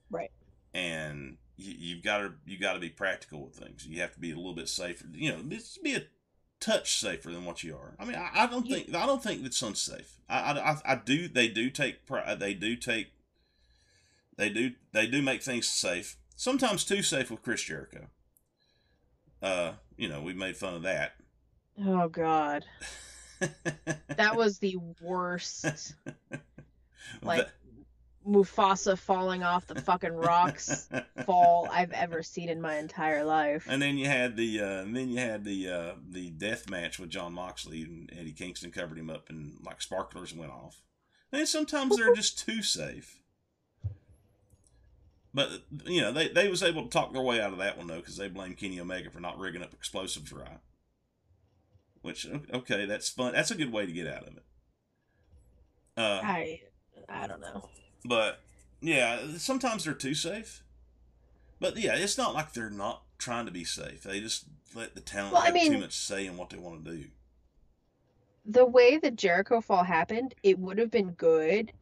Right. 0.09 0.31
And 0.73 1.37
you, 1.57 1.73
you've 1.77 2.03
got 2.03 2.19
to 2.19 2.33
you 2.45 2.59
got 2.59 2.73
to 2.73 2.79
be 2.79 2.89
practical 2.89 3.43
with 3.43 3.55
things. 3.55 3.85
You 3.85 4.01
have 4.01 4.13
to 4.13 4.19
be 4.19 4.31
a 4.31 4.35
little 4.35 4.55
bit 4.55 4.69
safer. 4.69 5.05
You 5.11 5.31
know, 5.31 5.41
just 5.43 5.83
be 5.83 5.95
a 5.95 6.03
touch 6.59 6.99
safer 6.99 7.31
than 7.31 7.45
what 7.45 7.63
you 7.63 7.75
are. 7.75 7.95
I 7.99 8.05
mean, 8.05 8.15
I, 8.15 8.29
I 8.33 8.47
don't 8.47 8.67
think 8.67 8.93
I 8.93 9.05
don't 9.05 9.21
think 9.21 9.45
it's 9.45 9.61
unsafe. 9.61 10.19
I, 10.29 10.39
I, 10.39 10.71
I, 10.71 10.77
I 10.85 10.95
do. 10.95 11.27
They 11.27 11.47
do 11.47 11.69
take. 11.69 11.99
They 12.39 12.53
do 12.53 12.75
take. 12.75 13.13
They 14.37 14.49
do. 14.49 14.71
They 14.93 15.07
do 15.07 15.21
make 15.21 15.41
things 15.43 15.67
safe. 15.67 16.17
Sometimes 16.35 16.83
too 16.85 17.01
safe 17.01 17.31
with 17.31 17.41
Chris 17.41 17.63
Jericho. 17.63 18.07
Uh, 19.41 19.73
you 19.97 20.07
know, 20.07 20.21
we 20.21 20.33
made 20.33 20.57
fun 20.57 20.75
of 20.75 20.83
that. 20.83 21.13
Oh 21.85 22.07
god. 22.07 22.65
That 24.15 24.35
was 24.35 24.57
the 24.57 24.77
worst 24.99 25.63
like 27.21 27.45
That- 27.45 27.51
Mufasa 28.27 28.97
falling 28.97 29.43
off 29.43 29.67
the 29.67 29.79
fucking 29.79 30.11
rocks 30.11 30.89
fall 31.25 31.67
I've 31.71 31.91
ever 31.91 32.23
seen 32.23 32.49
in 32.49 32.59
my 32.59 32.77
entire 32.77 33.23
life. 33.23 33.67
And 33.69 33.79
then 33.79 33.97
you 33.99 34.07
had 34.07 34.35
the 34.35 34.59
uh, 34.59 34.81
and 34.81 34.95
then 34.95 35.09
you 35.09 35.19
had 35.19 35.43
the 35.43 35.69
uh, 35.69 35.91
the 36.09 36.31
death 36.31 36.67
match 36.67 36.97
with 36.97 37.11
Jon 37.11 37.33
Moxley 37.33 37.83
and 37.83 38.11
Eddie 38.19 38.33
Kingston 38.33 38.71
covered 38.71 38.97
him 38.97 39.11
up 39.11 39.29
and 39.29 39.53
like 39.63 39.81
sparklers 39.83 40.33
went 40.33 40.51
off. 40.51 40.81
And 41.31 41.47
sometimes 41.47 41.95
they're 41.95 42.15
just 42.15 42.39
too 42.39 42.63
safe. 42.63 43.21
But 45.37 45.51
you 45.85 46.01
know 46.01 46.11
they 46.11 46.29
they 46.29 46.47
was 46.49 46.63
able 46.63 46.81
to 46.85 46.89
talk 46.89 47.13
their 47.13 47.21
way 47.21 47.39
out 47.39 47.51
of 47.53 47.59
that 47.59 47.77
one 47.77 47.85
though 47.85 47.97
because 47.99 48.17
they 48.17 48.27
blamed 48.27 48.57
Kenny 48.57 48.79
Omega 48.79 49.11
for 49.11 49.19
not 49.19 49.37
rigging 49.37 49.61
up 49.61 49.71
explosives 49.71 50.33
right. 50.33 50.57
Which 52.01 52.25
okay 52.51 52.85
that's 52.87 53.07
fun 53.09 53.33
that's 53.33 53.51
a 53.51 53.55
good 53.55 53.71
way 53.71 53.85
to 53.85 53.91
get 53.91 54.07
out 54.07 54.23
of 54.27 54.35
it. 54.37 54.43
Uh, 55.95 56.21
I 56.23 56.61
I 57.07 57.27
don't 57.27 57.39
know. 57.41 57.69
but 58.03 58.39
yeah, 58.81 59.19
sometimes 59.37 59.83
they're 59.83 59.93
too 59.93 60.15
safe. 60.15 60.63
But 61.59 61.77
yeah, 61.77 61.93
it's 61.93 62.17
not 62.17 62.33
like 62.33 62.53
they're 62.53 62.71
not 62.71 63.03
trying 63.19 63.45
to 63.45 63.51
be 63.51 63.63
safe. 63.63 64.01
They 64.01 64.19
just 64.19 64.45
let 64.73 64.95
the 64.95 65.01
talent 65.01 65.33
Well, 65.33 65.43
I 65.43 65.45
have 65.51 65.53
too 65.55 65.69
mean- 65.69 65.81
much 65.81 65.93
say 65.95 66.25
in 66.25 66.35
what 66.35 66.49
they 66.49 66.57
want 66.57 66.83
to 66.83 66.91
do. 66.91 67.05
The 68.43 68.65
way 68.65 68.97
the 68.97 69.11
Jericho 69.11 69.61
fall 69.61 69.83
happened, 69.83 70.33
it 70.41 70.57
would 70.57 70.79
have 70.79 70.89
been 70.89 71.11
good. 71.11 71.73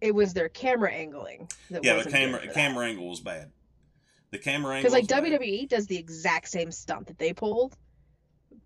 It 0.00 0.14
was 0.14 0.34
their 0.34 0.48
camera 0.48 0.92
angling 0.92 1.48
that 1.70 1.84
Yeah, 1.84 2.02
the 2.02 2.10
camera 2.10 2.46
camera 2.52 2.86
angle 2.86 3.08
was 3.08 3.20
bad. 3.20 3.50
The 4.30 4.38
camera 4.38 4.76
angle 4.76 4.82
Because 4.90 4.92
like 4.92 5.10
was 5.10 5.30
bad. 5.30 5.40
WWE 5.40 5.68
does 5.68 5.86
the 5.86 5.96
exact 5.96 6.48
same 6.48 6.70
stunt 6.70 7.06
that 7.06 7.18
they 7.18 7.32
pulled, 7.32 7.76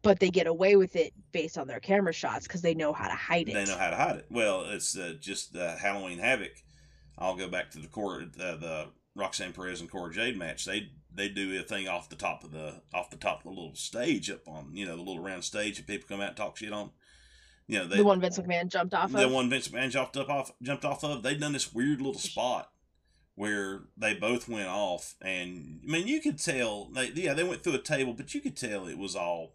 but 0.02 0.18
they 0.18 0.30
get 0.30 0.46
away 0.46 0.76
with 0.76 0.96
it 0.96 1.12
based 1.32 1.58
on 1.58 1.66
their 1.66 1.80
camera 1.80 2.12
shots 2.12 2.46
because 2.46 2.62
they 2.62 2.74
know 2.74 2.92
how 2.92 3.08
to 3.08 3.14
hide 3.14 3.48
it. 3.48 3.54
They 3.54 3.64
know 3.64 3.78
how 3.78 3.90
to 3.90 3.96
hide 3.96 4.16
it. 4.16 4.26
Well, 4.30 4.64
it's 4.68 4.96
uh, 4.96 5.14
just 5.20 5.56
uh, 5.56 5.76
Halloween 5.76 6.18
Havoc. 6.18 6.52
I'll 7.18 7.36
go 7.36 7.48
back 7.48 7.70
to 7.72 7.78
the 7.78 7.86
core, 7.86 8.22
uh, 8.40 8.56
the 8.56 8.86
Roxanne 9.14 9.52
Perez 9.52 9.80
and 9.80 9.90
Cora 9.90 10.12
Jade 10.12 10.38
match. 10.38 10.64
They 10.64 10.90
they 11.12 11.28
do 11.28 11.58
a 11.58 11.62
thing 11.62 11.88
off 11.88 12.08
the 12.08 12.16
top 12.16 12.44
of 12.44 12.52
the 12.52 12.82
off 12.94 13.10
the 13.10 13.16
top 13.16 13.38
of 13.38 13.44
the 13.44 13.50
little 13.50 13.74
stage 13.74 14.30
up 14.30 14.46
on 14.48 14.70
you 14.74 14.86
know 14.86 14.96
the 14.96 15.02
little 15.02 15.22
round 15.22 15.44
stage 15.44 15.76
that 15.76 15.86
people 15.86 16.08
come 16.08 16.20
out 16.20 16.28
and 16.28 16.36
talk 16.36 16.56
shit 16.56 16.72
on. 16.72 16.90
You 17.70 17.78
know 17.78 17.86
they 17.86 17.98
the 17.98 18.04
one 18.04 18.20
Vince 18.20 18.36
McMahon 18.36 18.68
jumped 18.68 18.94
off 18.94 19.12
the 19.12 19.26
of. 19.26 19.32
one 19.32 19.48
Vince 19.48 19.68
McMahon 19.68 19.90
jumped 19.90 20.16
up 20.16 20.28
off 20.28 20.50
jumped 20.60 20.84
off 20.84 21.04
of. 21.04 21.22
They'd 21.22 21.38
done 21.38 21.52
this 21.52 21.72
weird 21.72 22.00
little 22.00 22.20
spot 22.20 22.68
where 23.36 23.82
they 23.96 24.12
both 24.12 24.48
went 24.48 24.66
off, 24.66 25.14
and 25.22 25.80
I 25.86 25.92
mean 25.92 26.08
you 26.08 26.20
could 26.20 26.38
tell. 26.38 26.86
They, 26.86 27.10
yeah, 27.14 27.32
they 27.32 27.44
went 27.44 27.62
through 27.62 27.74
a 27.74 27.78
table, 27.78 28.12
but 28.12 28.34
you 28.34 28.40
could 28.40 28.56
tell 28.56 28.88
it 28.88 28.98
was 28.98 29.14
all. 29.14 29.54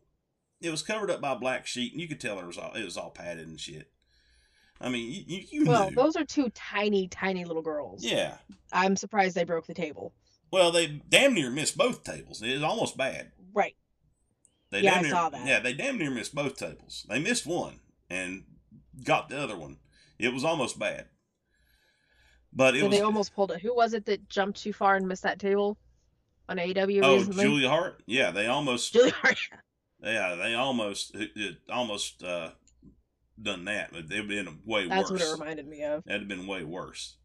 It 0.62 0.70
was 0.70 0.82
covered 0.82 1.12
up 1.12 1.20
by 1.20 1.34
a 1.34 1.36
black 1.36 1.68
sheet, 1.68 1.92
and 1.92 2.00
you 2.00 2.08
could 2.08 2.22
tell 2.22 2.40
it 2.40 2.48
was 2.48 2.58
all 2.58 2.72
it 2.74 2.86
was 2.86 2.96
all 2.96 3.10
padded 3.10 3.50
and 3.50 3.60
shit. 3.60 3.92
I 4.80 4.88
mean, 4.88 5.12
you 5.12 5.24
you, 5.28 5.48
you 5.52 5.66
well, 5.66 5.90
knew. 5.90 5.96
those 5.98 6.16
are 6.16 6.24
two 6.24 6.50
tiny, 6.52 7.10
tiny 7.10 7.44
little 7.44 7.62
girls. 7.62 8.02
yeah. 8.04 8.36
I'm 8.72 8.96
surprised 8.96 9.36
they 9.36 9.44
broke 9.44 9.68
the 9.68 9.74
table. 9.74 10.14
Well, 10.52 10.72
they 10.72 11.02
damn 11.10 11.34
near 11.34 11.52
missed 11.52 11.78
both 11.78 12.06
tables. 12.06 12.42
It 12.42 12.54
was 12.54 12.64
almost 12.64 12.96
bad. 12.96 13.34
Right. 13.54 13.76
They 14.72 14.82
Yeah, 14.82 14.92
damn 14.92 15.00
I 15.00 15.02
near, 15.02 15.12
saw 15.12 15.30
that. 15.30 15.46
Yeah, 15.46 15.60
they 15.60 15.74
damn 15.74 15.98
near 15.98 16.12
missed 16.12 16.34
both 16.34 16.56
tables. 16.56 17.06
They 17.10 17.20
missed 17.20 17.46
one 17.46 17.82
and 18.10 18.44
got 19.04 19.30
the 19.30 19.42
other 19.42 19.58
one. 19.58 19.78
It 20.20 20.34
was 20.34 20.44
almost 20.44 20.80
bad. 20.80 21.06
But 22.54 22.76
it 22.76 22.80
So 22.80 22.88
was 22.88 22.98
they 22.98 23.04
almost 23.04 23.36
pulled 23.36 23.52
it. 23.52 23.62
Who 23.62 23.76
was 23.76 23.94
it 23.94 24.06
that 24.06 24.30
jumped 24.30 24.62
too 24.62 24.72
far 24.74 24.96
and 24.96 25.08
missed 25.08 25.24
that 25.24 25.40
table 25.40 25.78
on 26.48 26.58
AEW 26.58 27.02
oh 27.04 27.18
recently? 27.18 27.44
Julia 27.44 27.70
Hart. 27.70 28.02
Yeah, 28.06 28.32
they 28.32 28.48
almost 28.48 28.94
Julia 28.94 29.14
Hart. 29.22 29.38
yeah 30.02 30.36
they 30.36 30.54
almost 30.54 31.14
it, 31.16 31.58
almost 31.70 32.24
uh, 32.24 32.52
done 33.42 33.66
that. 33.66 33.92
But 33.92 34.08
they've 34.08 34.28
been 34.28 34.60
way 34.66 34.88
That's 34.88 35.12
worse. 35.12 35.20
what 35.20 35.30
it 35.30 35.32
reminded 35.34 35.68
me 35.68 35.84
of. 35.84 36.04
That'd 36.06 36.22
have 36.22 36.30
been 36.30 36.48
way 36.48 36.64
worse. 36.64 37.18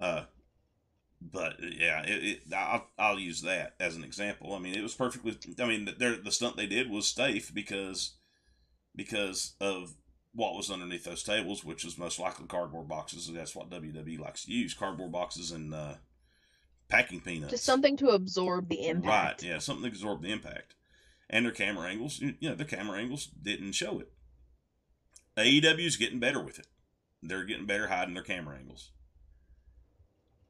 Uh, 0.00 0.24
but 1.20 1.54
yeah, 1.60 2.02
it, 2.04 2.24
it, 2.46 2.54
I'll, 2.54 2.86
I'll 2.96 3.18
use 3.18 3.42
that 3.42 3.74
as 3.80 3.96
an 3.96 4.04
example. 4.04 4.54
I 4.54 4.60
mean, 4.60 4.76
it 4.76 4.82
was 4.82 4.94
perfectly. 4.94 5.36
I 5.60 5.64
mean, 5.66 5.88
their 5.98 6.14
the 6.16 6.30
stunt 6.30 6.56
they 6.56 6.66
did 6.66 6.88
was 6.90 7.08
safe 7.08 7.52
because 7.52 8.17
because 8.98 9.54
of 9.60 9.94
what 10.34 10.56
was 10.56 10.70
underneath 10.70 11.04
those 11.04 11.22
tables, 11.22 11.64
which 11.64 11.84
was 11.84 11.96
most 11.96 12.18
likely 12.18 12.46
cardboard 12.46 12.88
boxes. 12.88 13.28
And 13.28 13.36
that's 13.38 13.54
what 13.54 13.70
WWE 13.70 14.18
likes 14.18 14.44
to 14.44 14.52
use: 14.52 14.74
cardboard 14.74 15.12
boxes 15.12 15.52
and 15.52 15.72
uh, 15.72 15.94
packing 16.88 17.20
peanuts. 17.20 17.52
Just 17.52 17.64
something 17.64 17.96
to 17.98 18.08
absorb 18.08 18.68
the 18.68 18.86
impact. 18.86 19.42
Right. 19.42 19.50
Yeah, 19.50 19.58
something 19.60 19.84
to 19.84 19.88
absorb 19.88 20.22
the 20.22 20.32
impact. 20.32 20.74
And 21.30 21.44
their 21.44 21.52
camera 21.52 21.88
angles, 21.88 22.18
you 22.18 22.34
you 22.40 22.50
know, 22.50 22.56
their 22.56 22.66
camera 22.66 22.98
angles 22.98 23.26
didn't 23.26 23.72
show 23.72 24.00
it. 24.00 24.12
AEW's 25.36 25.96
getting 25.96 26.18
better 26.18 26.42
with 26.42 26.58
it. 26.58 26.66
They're 27.22 27.44
getting 27.44 27.66
better 27.66 27.86
hiding 27.86 28.14
their 28.14 28.24
camera 28.24 28.56
angles. 28.58 28.90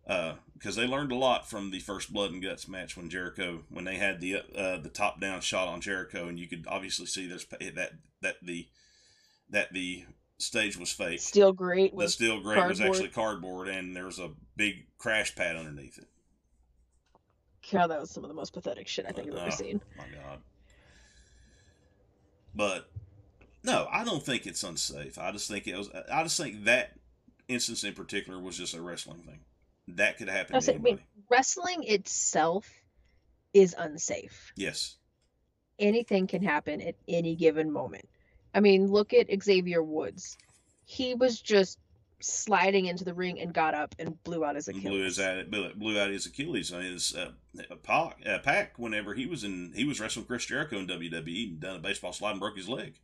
Uh, 0.08 0.34
because 0.54 0.74
they 0.74 0.86
learned 0.86 1.12
a 1.12 1.14
lot 1.14 1.48
from 1.48 1.70
the 1.70 1.78
first 1.78 2.12
Blood 2.12 2.32
and 2.32 2.42
Guts 2.42 2.66
match 2.66 2.96
when 2.96 3.10
Jericho, 3.10 3.60
when 3.68 3.84
they 3.84 3.96
had 3.96 4.20
the 4.20 4.36
uh, 4.56 4.78
the 4.78 4.88
top 4.88 5.20
down 5.20 5.40
shot 5.40 5.68
on 5.68 5.80
Jericho, 5.80 6.26
and 6.26 6.38
you 6.38 6.48
could 6.48 6.64
obviously 6.66 7.06
see 7.06 7.28
there's 7.28 7.46
that 7.46 7.92
that 8.22 8.36
the 8.42 8.66
that 9.50 9.72
the 9.72 10.04
stage 10.38 10.76
was 10.76 10.90
fake. 10.92 11.20
Steel 11.20 11.52
grate 11.52 11.96
The 11.96 12.08
steel 12.08 12.40
grate 12.40 12.66
was 12.66 12.80
actually 12.80 13.08
cardboard, 13.08 13.68
and 13.68 13.94
there 13.94 14.06
was 14.06 14.18
a 14.18 14.30
big 14.56 14.86
crash 14.98 15.34
pad 15.36 15.56
underneath 15.56 15.98
it. 15.98 16.08
God, 17.70 17.88
that 17.88 18.00
was 18.00 18.10
some 18.10 18.24
of 18.24 18.28
the 18.28 18.34
most 18.34 18.52
pathetic 18.54 18.88
shit 18.88 19.04
I 19.06 19.12
think 19.12 19.28
I've 19.28 19.34
Oh, 19.34 19.42
ever 19.42 19.50
seen. 19.50 19.80
My 19.96 20.04
God. 20.04 20.38
But 22.54 22.90
no, 23.62 23.86
I 23.92 24.04
don't 24.04 24.22
think 24.24 24.46
it's 24.46 24.62
unsafe. 24.64 25.18
I 25.18 25.30
just 25.32 25.48
think 25.48 25.66
it 25.66 25.76
was. 25.76 25.90
I 26.10 26.22
just 26.22 26.38
think 26.38 26.64
that 26.64 26.94
instance 27.46 27.84
in 27.84 27.92
particular 27.92 28.40
was 28.40 28.56
just 28.56 28.74
a 28.74 28.80
wrestling 28.80 29.20
thing. 29.20 29.40
That 29.96 30.18
could 30.18 30.28
happen 30.28 30.54
I 30.56 30.58
to 30.58 30.64
said, 30.64 30.76
I 30.76 30.78
mean, 30.78 31.00
wrestling 31.30 31.82
itself 31.84 32.68
is 33.54 33.74
unsafe. 33.78 34.52
yes. 34.56 34.96
Anything 35.78 36.26
can 36.26 36.42
happen 36.42 36.80
at 36.80 36.96
any 37.06 37.36
given 37.36 37.70
moment. 37.72 38.08
I 38.52 38.58
mean, 38.60 38.88
look 38.88 39.14
at 39.14 39.28
Xavier 39.42 39.80
Woods. 39.82 40.36
He 40.84 41.14
was 41.14 41.40
just 41.40 41.78
sliding 42.20 42.86
into 42.86 43.04
the 43.04 43.14
ring 43.14 43.40
and 43.40 43.54
got 43.54 43.74
up 43.74 43.94
and 43.98 44.20
blew 44.24 44.44
out 44.44 44.56
his 44.56 44.66
Achilles. 44.66 44.84
blew 44.88 45.04
his 45.04 45.20
out, 45.20 45.48
blew, 45.50 46.00
out 46.00 46.10
his 46.10 46.26
Achilles. 46.26 46.72
Mean, 46.72 46.82
his 46.82 47.14
uh, 47.14 47.30
Pac, 47.84 48.16
uh, 48.26 48.38
Pac, 48.40 48.76
whenever 48.76 49.14
he 49.14 49.26
was 49.26 49.44
in, 49.44 49.72
he 49.76 49.84
was 49.84 50.00
wrestling 50.00 50.26
Chris 50.26 50.46
Jericho 50.46 50.78
in 50.78 50.88
WWE 50.88 51.48
and 51.50 51.60
done 51.60 51.76
a 51.76 51.78
baseball 51.78 52.12
slide 52.12 52.32
and 52.32 52.40
broke 52.40 52.56
his 52.56 52.68
leg. 52.68 52.98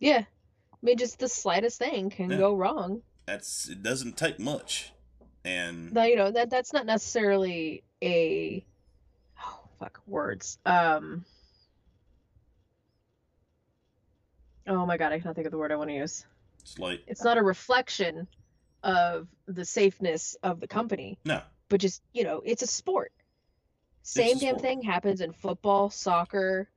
Yeah. 0.00 0.24
I 0.72 0.76
mean, 0.82 0.96
just 0.96 1.20
the 1.20 1.28
slightest 1.28 1.78
thing 1.78 2.10
can 2.10 2.30
Yeah. 2.30 2.38
go 2.38 2.54
wrong. 2.54 3.02
That's 3.26 3.68
it. 3.68 3.82
Doesn't 3.84 4.16
take 4.16 4.40
much, 4.40 4.90
and 5.48 5.92
Now, 5.92 6.04
you 6.04 6.16
know, 6.16 6.30
that 6.30 6.50
that's 6.50 6.72
not 6.72 6.86
necessarily 6.86 7.82
a 8.02 8.64
oh 9.42 9.60
fuck 9.78 10.00
words. 10.06 10.58
Um 10.66 11.24
Oh 14.66 14.84
my 14.84 14.96
god, 14.98 15.12
I 15.12 15.18
cannot 15.18 15.34
think 15.34 15.46
of 15.46 15.50
the 15.50 15.58
word 15.58 15.72
I 15.72 15.76
want 15.76 15.88
to 15.90 15.96
use. 15.96 16.26
it's 16.60 16.78
late. 16.78 17.02
It's 17.06 17.24
not 17.24 17.38
a 17.38 17.42
reflection 17.42 18.28
of 18.82 19.26
the 19.46 19.64
safeness 19.64 20.36
of 20.42 20.60
the 20.60 20.68
company, 20.68 21.18
No, 21.24 21.40
but 21.68 21.80
just, 21.80 22.02
you 22.12 22.22
know, 22.24 22.42
it's 22.44 22.62
a 22.62 22.66
sport. 22.66 23.12
Same 24.02 24.36
a 24.36 24.40
damn 24.40 24.48
sport. 24.50 24.62
thing 24.62 24.82
happens 24.82 25.20
in 25.20 25.32
football, 25.32 25.90
soccer, 25.90 26.68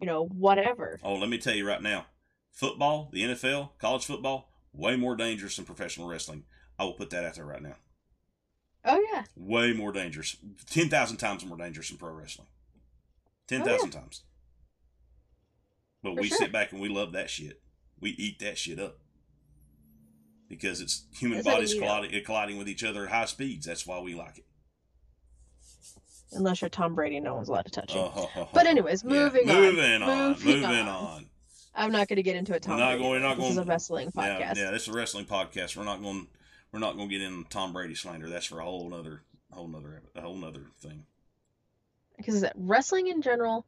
you 0.00 0.06
know, 0.06 0.24
whatever. 0.26 0.98
Oh, 1.04 1.14
let 1.14 1.28
me 1.28 1.38
tell 1.38 1.54
you 1.54 1.66
right 1.68 1.82
now, 1.82 2.06
football, 2.50 3.10
the 3.12 3.22
NFL, 3.24 3.70
college 3.78 4.06
football, 4.06 4.50
way 4.72 4.96
more 4.96 5.14
dangerous 5.14 5.56
than 5.56 5.64
professional 5.66 6.08
wrestling. 6.08 6.44
I 6.78 6.84
will 6.84 6.94
put 6.94 7.10
that 7.10 7.24
out 7.24 7.34
there 7.34 7.44
right 7.44 7.62
now. 7.62 7.76
Oh 8.84 9.00
yeah. 9.12 9.24
Way 9.36 9.72
more 9.72 9.92
dangerous, 9.92 10.36
ten 10.70 10.88
thousand 10.88 11.18
times 11.18 11.44
more 11.46 11.56
dangerous 11.56 11.88
than 11.88 11.98
pro 11.98 12.12
wrestling. 12.12 12.48
Ten 13.46 13.62
Oh, 13.62 13.64
yeah. 13.84 13.90
times. 13.90 14.22
But 16.02 16.14
For 16.16 16.20
we 16.22 16.28
sure. 16.28 16.38
sit 16.38 16.52
back 16.52 16.72
and 16.72 16.80
we 16.80 16.88
love 16.88 17.12
that 17.12 17.30
shit. 17.30 17.60
We 18.00 18.10
eat 18.10 18.40
that 18.40 18.58
shit 18.58 18.80
up 18.80 18.98
because 20.48 20.80
it's 20.80 21.04
human 21.16 21.38
That's 21.38 21.46
bodies 21.48 21.74
colliding, 21.74 22.24
colliding 22.24 22.58
with 22.58 22.68
each 22.68 22.82
other 22.82 23.04
at 23.04 23.10
high 23.10 23.24
speeds. 23.26 23.66
That's 23.66 23.86
why 23.86 24.00
we 24.00 24.14
like 24.14 24.38
it. 24.38 24.46
Unless 26.32 26.62
you're 26.62 26.70
Tom 26.70 26.94
Brady, 26.94 27.20
no 27.20 27.34
one's 27.34 27.48
allowed 27.48 27.66
to 27.66 27.70
touch 27.70 27.94
you. 27.94 28.00
Uh. 28.00 28.46
But 28.54 28.66
anyways, 28.66 29.04
Yeah, 29.04 29.10
moving 29.10 29.48
on. 29.50 29.56
moving 29.56 30.02
on, 30.02 30.28
Moving 30.44 30.64
on. 30.64 30.88
on. 30.88 31.26
I'm 31.74 31.92
not 31.92 32.08
going 32.08 32.16
to 32.16 32.22
get 32.22 32.36
into 32.36 32.54
a 32.54 32.60
Tom 32.60 32.78
not 32.78 32.88
Brady. 32.92 33.02
going- 33.02 33.22
not 33.22 33.36
this 33.38 33.50
is 33.50 33.58
a 33.58 33.64
wrestling 33.64 34.10
podcast. 34.10 34.38
Yeah, 34.40 34.54
yeah, 34.56 34.70
this 34.72 34.82
is 34.82 34.88
a 34.88 34.92
wrestling 34.92 35.26
podcast. 35.26 35.76
We're 35.76 35.84
not 35.84 36.02
going. 36.02 36.26
We're 36.72 36.78
not 36.80 36.96
going 36.96 37.08
to 37.08 37.18
get 37.18 37.24
in 37.24 37.44
Tom 37.50 37.72
Brady 37.72 37.94
slander. 37.94 38.28
That's 38.28 38.46
for 38.46 38.60
a 38.60 38.64
whole 38.64 38.88
nother, 38.88 39.22
whole 39.52 39.68
nother, 39.68 40.02
a 40.14 40.20
whole 40.22 40.36
nother 40.36 40.66
thing. 40.80 41.04
Because 42.16 42.44
wrestling 42.54 43.08
in 43.08 43.20
general, 43.20 43.66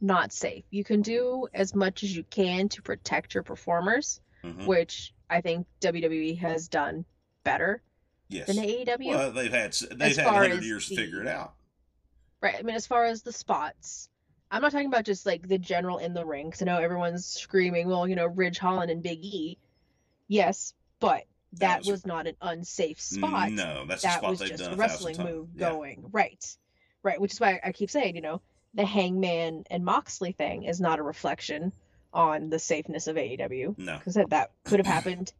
not 0.00 0.32
safe. 0.32 0.64
You 0.70 0.82
can 0.82 1.02
do 1.02 1.46
as 1.54 1.74
much 1.74 2.02
as 2.02 2.14
you 2.16 2.24
can 2.24 2.68
to 2.70 2.82
protect 2.82 3.34
your 3.34 3.42
performers, 3.42 4.20
hmm 4.42 4.66
which 4.66 5.12
I 5.28 5.42
think 5.42 5.66
WWE 5.80 6.38
has 6.38 6.68
done 6.68 7.04
better 7.44 7.82
Yes. 8.28 8.46
than 8.46 8.56
AEW. 8.56 9.06
Well, 9.08 9.32
they've 9.32 9.52
had 9.52 9.72
they've 9.92 10.16
had 10.16 10.26
hundred 10.26 10.64
years 10.64 10.88
to 10.88 10.96
figure 10.96 11.20
it 11.20 11.28
out. 11.28 11.54
Right. 12.40 12.56
I 12.58 12.62
mean, 12.62 12.74
as 12.76 12.86
far 12.86 13.04
as 13.04 13.22
the 13.22 13.32
spots, 13.32 14.08
I'm 14.50 14.62
not 14.62 14.72
talking 14.72 14.86
about 14.86 15.04
just 15.04 15.26
like 15.26 15.46
the 15.46 15.58
general 15.58 15.98
in 15.98 16.14
the 16.14 16.24
ring. 16.24 16.46
Because 16.46 16.62
I 16.62 16.64
know 16.64 16.78
everyone's 16.78 17.26
screaming, 17.26 17.88
well, 17.88 18.08
you 18.08 18.16
know, 18.16 18.26
Ridge 18.26 18.58
Holland 18.58 18.90
and 18.90 19.02
Big 19.02 19.18
E. 19.24 19.58
Yes, 20.26 20.74
but 21.00 21.24
That 21.54 21.58
that 21.60 21.78
was- 21.80 21.88
was 21.88 22.06
not 22.06 22.26
an 22.26 22.36
unsafe 22.40 23.00
spot. 23.00 23.50
No, 23.52 23.84
that's 23.86 24.02
that 24.02 24.18
spot 24.18 24.30
was 24.30 24.38
just 24.40 24.62
done 24.62 24.74
a 24.74 24.76
wrestling 24.76 25.16
move 25.18 25.48
Yeah. 25.56 25.70
going. 25.70 26.04
Right. 26.12 26.44
Right. 27.02 27.20
Which 27.20 27.32
is 27.32 27.40
why 27.40 27.60
I 27.64 27.72
keep 27.72 27.90
saying, 27.90 28.14
you 28.14 28.22
know, 28.22 28.40
the 28.74 28.84
Hangman 28.84 29.64
and 29.70 29.84
Moxley 29.84 30.32
thing 30.32 30.62
is 30.64 30.80
not 30.80 30.98
a 31.00 31.02
reflection 31.02 31.72
on 32.12 32.50
the 32.50 32.58
safeness 32.58 33.06
of 33.08 33.16
AEW. 33.16 33.74
No. 33.78 33.98
Because 33.98 34.14
that, 34.14 34.30
that 34.30 34.52
could 34.64 34.78
have 34.78 34.86
happened 34.86 35.32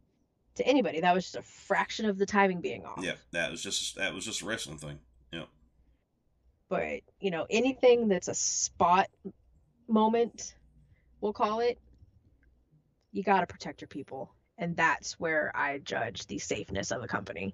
to 0.55 0.67
anybody. 0.67 0.99
That 1.01 1.13
was 1.13 1.23
just 1.23 1.35
a 1.37 1.41
fraction 1.41 2.05
of 2.07 2.17
the 2.17 2.25
timing 2.25 2.59
being 2.61 2.85
off. 2.85 2.99
Yeah, 3.01 3.15
that 3.31 3.49
was 3.51 3.63
just 3.63 3.95
that 3.95 4.13
was 4.13 4.25
just 4.25 4.41
a 4.41 4.45
wrestling 4.45 4.77
thing. 4.79 4.99
Yeah. 5.31 5.45
but 6.67 7.01
you 7.21 7.31
know 7.31 7.45
anything 7.49 8.07
that's 8.09 8.27
a 8.27 8.33
spot 8.33 9.09
moment 9.87 10.55
we'll 11.19 11.33
call 11.33 11.59
it 11.59 11.77
you 13.11 13.23
got 13.23 13.41
to 13.41 13.47
protect 13.47 13.81
your 13.81 13.87
people 13.89 14.33
and 14.61 14.77
that's 14.77 15.19
where 15.19 15.51
i 15.55 15.77
judge 15.79 16.25
the 16.27 16.39
safeness 16.39 16.91
of 16.91 17.03
a 17.03 17.07
company 17.07 17.53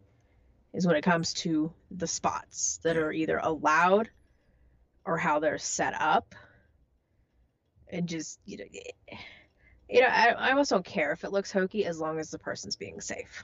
is 0.73 0.85
when 0.85 0.95
it 0.95 1.01
comes 1.01 1.33
to 1.33 1.71
the 1.89 2.05
spots 2.05 2.79
that 2.83 2.97
are 2.97 3.11
either 3.11 3.39
allowed 3.41 4.09
or 5.05 5.17
how 5.17 5.39
they're 5.39 5.57
set 5.57 5.95
up 5.99 6.35
and 7.91 8.07
just 8.07 8.39
you 8.45 8.57
know 8.57 8.65
eh, 8.75 9.15
you 9.89 10.01
know 10.01 10.07
I, 10.07 10.27
I 10.37 10.49
almost 10.51 10.69
don't 10.69 10.85
care 10.85 11.13
if 11.13 11.23
it 11.23 11.31
looks 11.31 11.51
hokey 11.51 11.85
as 11.85 11.99
long 11.99 12.19
as 12.19 12.29
the 12.29 12.37
person's 12.37 12.75
being 12.75 13.01
safe 13.01 13.43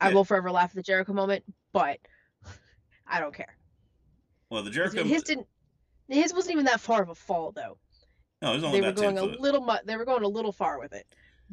i 0.00 0.12
will 0.12 0.24
forever 0.24 0.50
laugh 0.50 0.70
at 0.70 0.76
the 0.76 0.82
jericho 0.82 1.12
moment 1.12 1.44
but 1.72 1.98
i 3.06 3.20
don't 3.20 3.34
care 3.34 3.56
Well, 4.50 4.62
the 4.64 4.70
Jericho. 4.70 5.04
His 5.04 5.22
didn't. 5.22 5.46
His 6.08 6.32
wasn't 6.34 6.52
even 6.54 6.64
that 6.64 6.80
far 6.80 7.02
of 7.02 7.10
a 7.10 7.14
fall 7.14 7.52
though. 7.52 7.76
no, 8.42 8.52
it 8.52 8.54
was 8.56 8.64
only 8.64 8.80
They 8.80 8.86
were 8.86 8.92
going 8.94 9.18
a 9.18 9.24
little. 9.24 9.60
Mu- 9.60 9.84
they 9.84 9.96
were 9.96 10.06
going 10.06 10.24
a 10.24 10.28
little 10.28 10.52
far 10.52 10.78
with 10.80 10.94
it, 10.94 11.06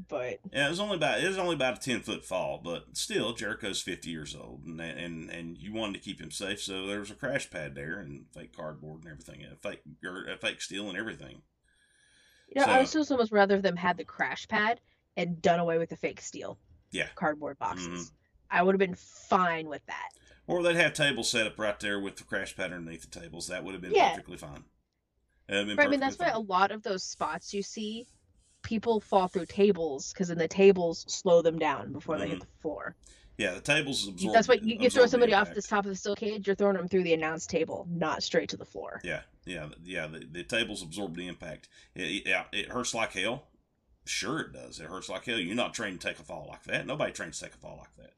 but 0.09 0.39
Yeah, 0.51 0.67
it 0.67 0.69
was 0.69 0.79
only 0.79 0.95
about 0.97 1.19
it 1.19 1.27
was 1.27 1.37
only 1.37 1.55
about 1.55 1.77
a 1.77 1.81
ten 1.81 2.01
foot 2.01 2.23
fall, 2.25 2.59
but 2.63 2.85
still, 2.97 3.33
Jericho's 3.33 3.81
fifty 3.81 4.09
years 4.09 4.35
old, 4.35 4.63
and 4.65 4.79
and 4.81 5.29
and 5.29 5.57
you 5.57 5.73
wanted 5.73 5.93
to 5.93 5.99
keep 5.99 6.19
him 6.19 6.31
safe, 6.31 6.61
so 6.61 6.85
there 6.87 6.99
was 6.99 7.11
a 7.11 7.15
crash 7.15 7.49
pad 7.49 7.75
there 7.75 7.99
and 7.99 8.25
fake 8.33 8.55
cardboard 8.55 9.03
and 9.03 9.11
everything, 9.11 9.43
and 9.43 9.59
fake 9.61 9.81
or 10.03 10.27
uh, 10.29 10.37
fake 10.37 10.61
steel 10.61 10.89
and 10.89 10.97
everything. 10.97 11.41
you 12.47 12.61
know, 12.61 12.67
I 12.67 12.77
would 12.79 12.87
So- 12.87 13.03
still 13.03 13.15
almost 13.17 13.31
rather 13.31 13.59
them 13.61 13.75
had 13.75 13.97
the 13.97 14.05
crash 14.05 14.47
pad 14.47 14.79
and 15.17 15.41
done 15.41 15.59
away 15.59 15.77
with 15.77 15.89
the 15.89 15.97
fake 15.97 16.21
steel 16.21 16.59
Yeah. 16.91 17.07
cardboard 17.15 17.57
boxes. 17.57 18.11
Mhm. 18.11 18.13
I 18.51 18.61
would 18.63 18.75
have 18.75 18.79
been 18.79 18.95
fine 18.95 19.67
with 19.67 19.83
that. 19.87 20.09
Or 20.45 20.61
they'd 20.61 20.75
have 20.75 20.93
tables 20.93 21.29
set 21.31 21.47
up 21.47 21.57
right 21.57 21.79
there 21.79 21.99
with 21.99 22.17
the 22.17 22.23
crash 22.23 22.55
pad 22.55 22.71
underneath 22.71 23.01
the 23.09 23.19
tables. 23.19 23.47
That 23.47 23.63
would 23.63 23.73
have 23.73 23.81
been 23.81 23.95
Yeah. 23.95 24.11
perfectly 24.11 24.37
fine. 24.37 24.65
Been 25.47 25.75
Right, 25.75 25.87
I 25.87 25.89
mean, 25.89 25.99
that's 25.99 26.17
perfectly 26.17 26.43
why 26.43 26.57
a 26.57 26.59
lot 26.59 26.71
of 26.71 26.83
those 26.83 27.03
spots 27.03 27.53
you 27.53 27.63
see, 27.63 28.07
people 28.65 28.99
fall 28.99 29.27
through 29.27 29.45
tables 29.45 30.11
because 30.11 30.27
then 30.27 30.37
the 30.37 30.47
tables 30.47 31.05
slow 31.07 31.41
them 31.41 31.57
down 31.57 31.93
before 31.93 32.17
they 32.17 32.27
hit 32.27 32.39
mm-hmm. 32.39 32.39
the 32.39 32.61
floor. 32.61 32.95
Yeah, 33.37 33.53
the 33.53 33.61
tables 33.61 34.07
absorb. 34.07 34.33
that's 34.33 34.47
what 34.47 34.63
you, 34.63 34.77
you 34.79 34.89
throw 34.89 35.03
absorb 35.03 35.03
the 35.03 35.09
somebody 35.09 35.33
off 35.33 35.53
the 35.53 35.61
top 35.61 35.85
of 35.85 35.89
the 35.89 35.95
steel 35.95 36.15
cage, 36.15 36.47
you're 36.47 36.55
throwing 36.55 36.77
them 36.77 36.87
through 36.87 37.03
the 37.03 37.13
announce 37.13 37.45
table, 37.45 37.85
not 37.89 38.23
straight 38.23 38.49
to 38.49 38.57
the 38.57 38.65
floor. 38.65 39.01
Yeah, 39.03 39.21
yeah, 39.45 39.67
yeah. 39.83 40.07
The, 40.07 40.25
the 40.29 40.43
tables 40.43 40.81
absorb 40.81 41.15
the 41.15 41.27
impact. 41.27 41.69
It, 41.95 42.25
yeah, 42.25 42.43
it 42.51 42.71
hurts 42.71 42.93
like 42.93 43.13
hell. 43.13 43.43
Sure, 44.05 44.39
it 44.39 44.53
does. 44.53 44.79
It 44.79 44.87
hurts 44.87 45.09
like 45.09 45.25
hell. 45.25 45.39
You're 45.39 45.55
not 45.55 45.73
trained 45.73 46.01
to 46.01 46.07
take 46.07 46.19
a 46.19 46.23
fall 46.23 46.47
like 46.49 46.63
that. 46.63 46.85
Nobody 46.85 47.11
trained 47.11 47.33
to 47.33 47.39
take 47.39 47.53
a 47.53 47.57
fall 47.57 47.77
like 47.77 47.95
that. 47.97 48.13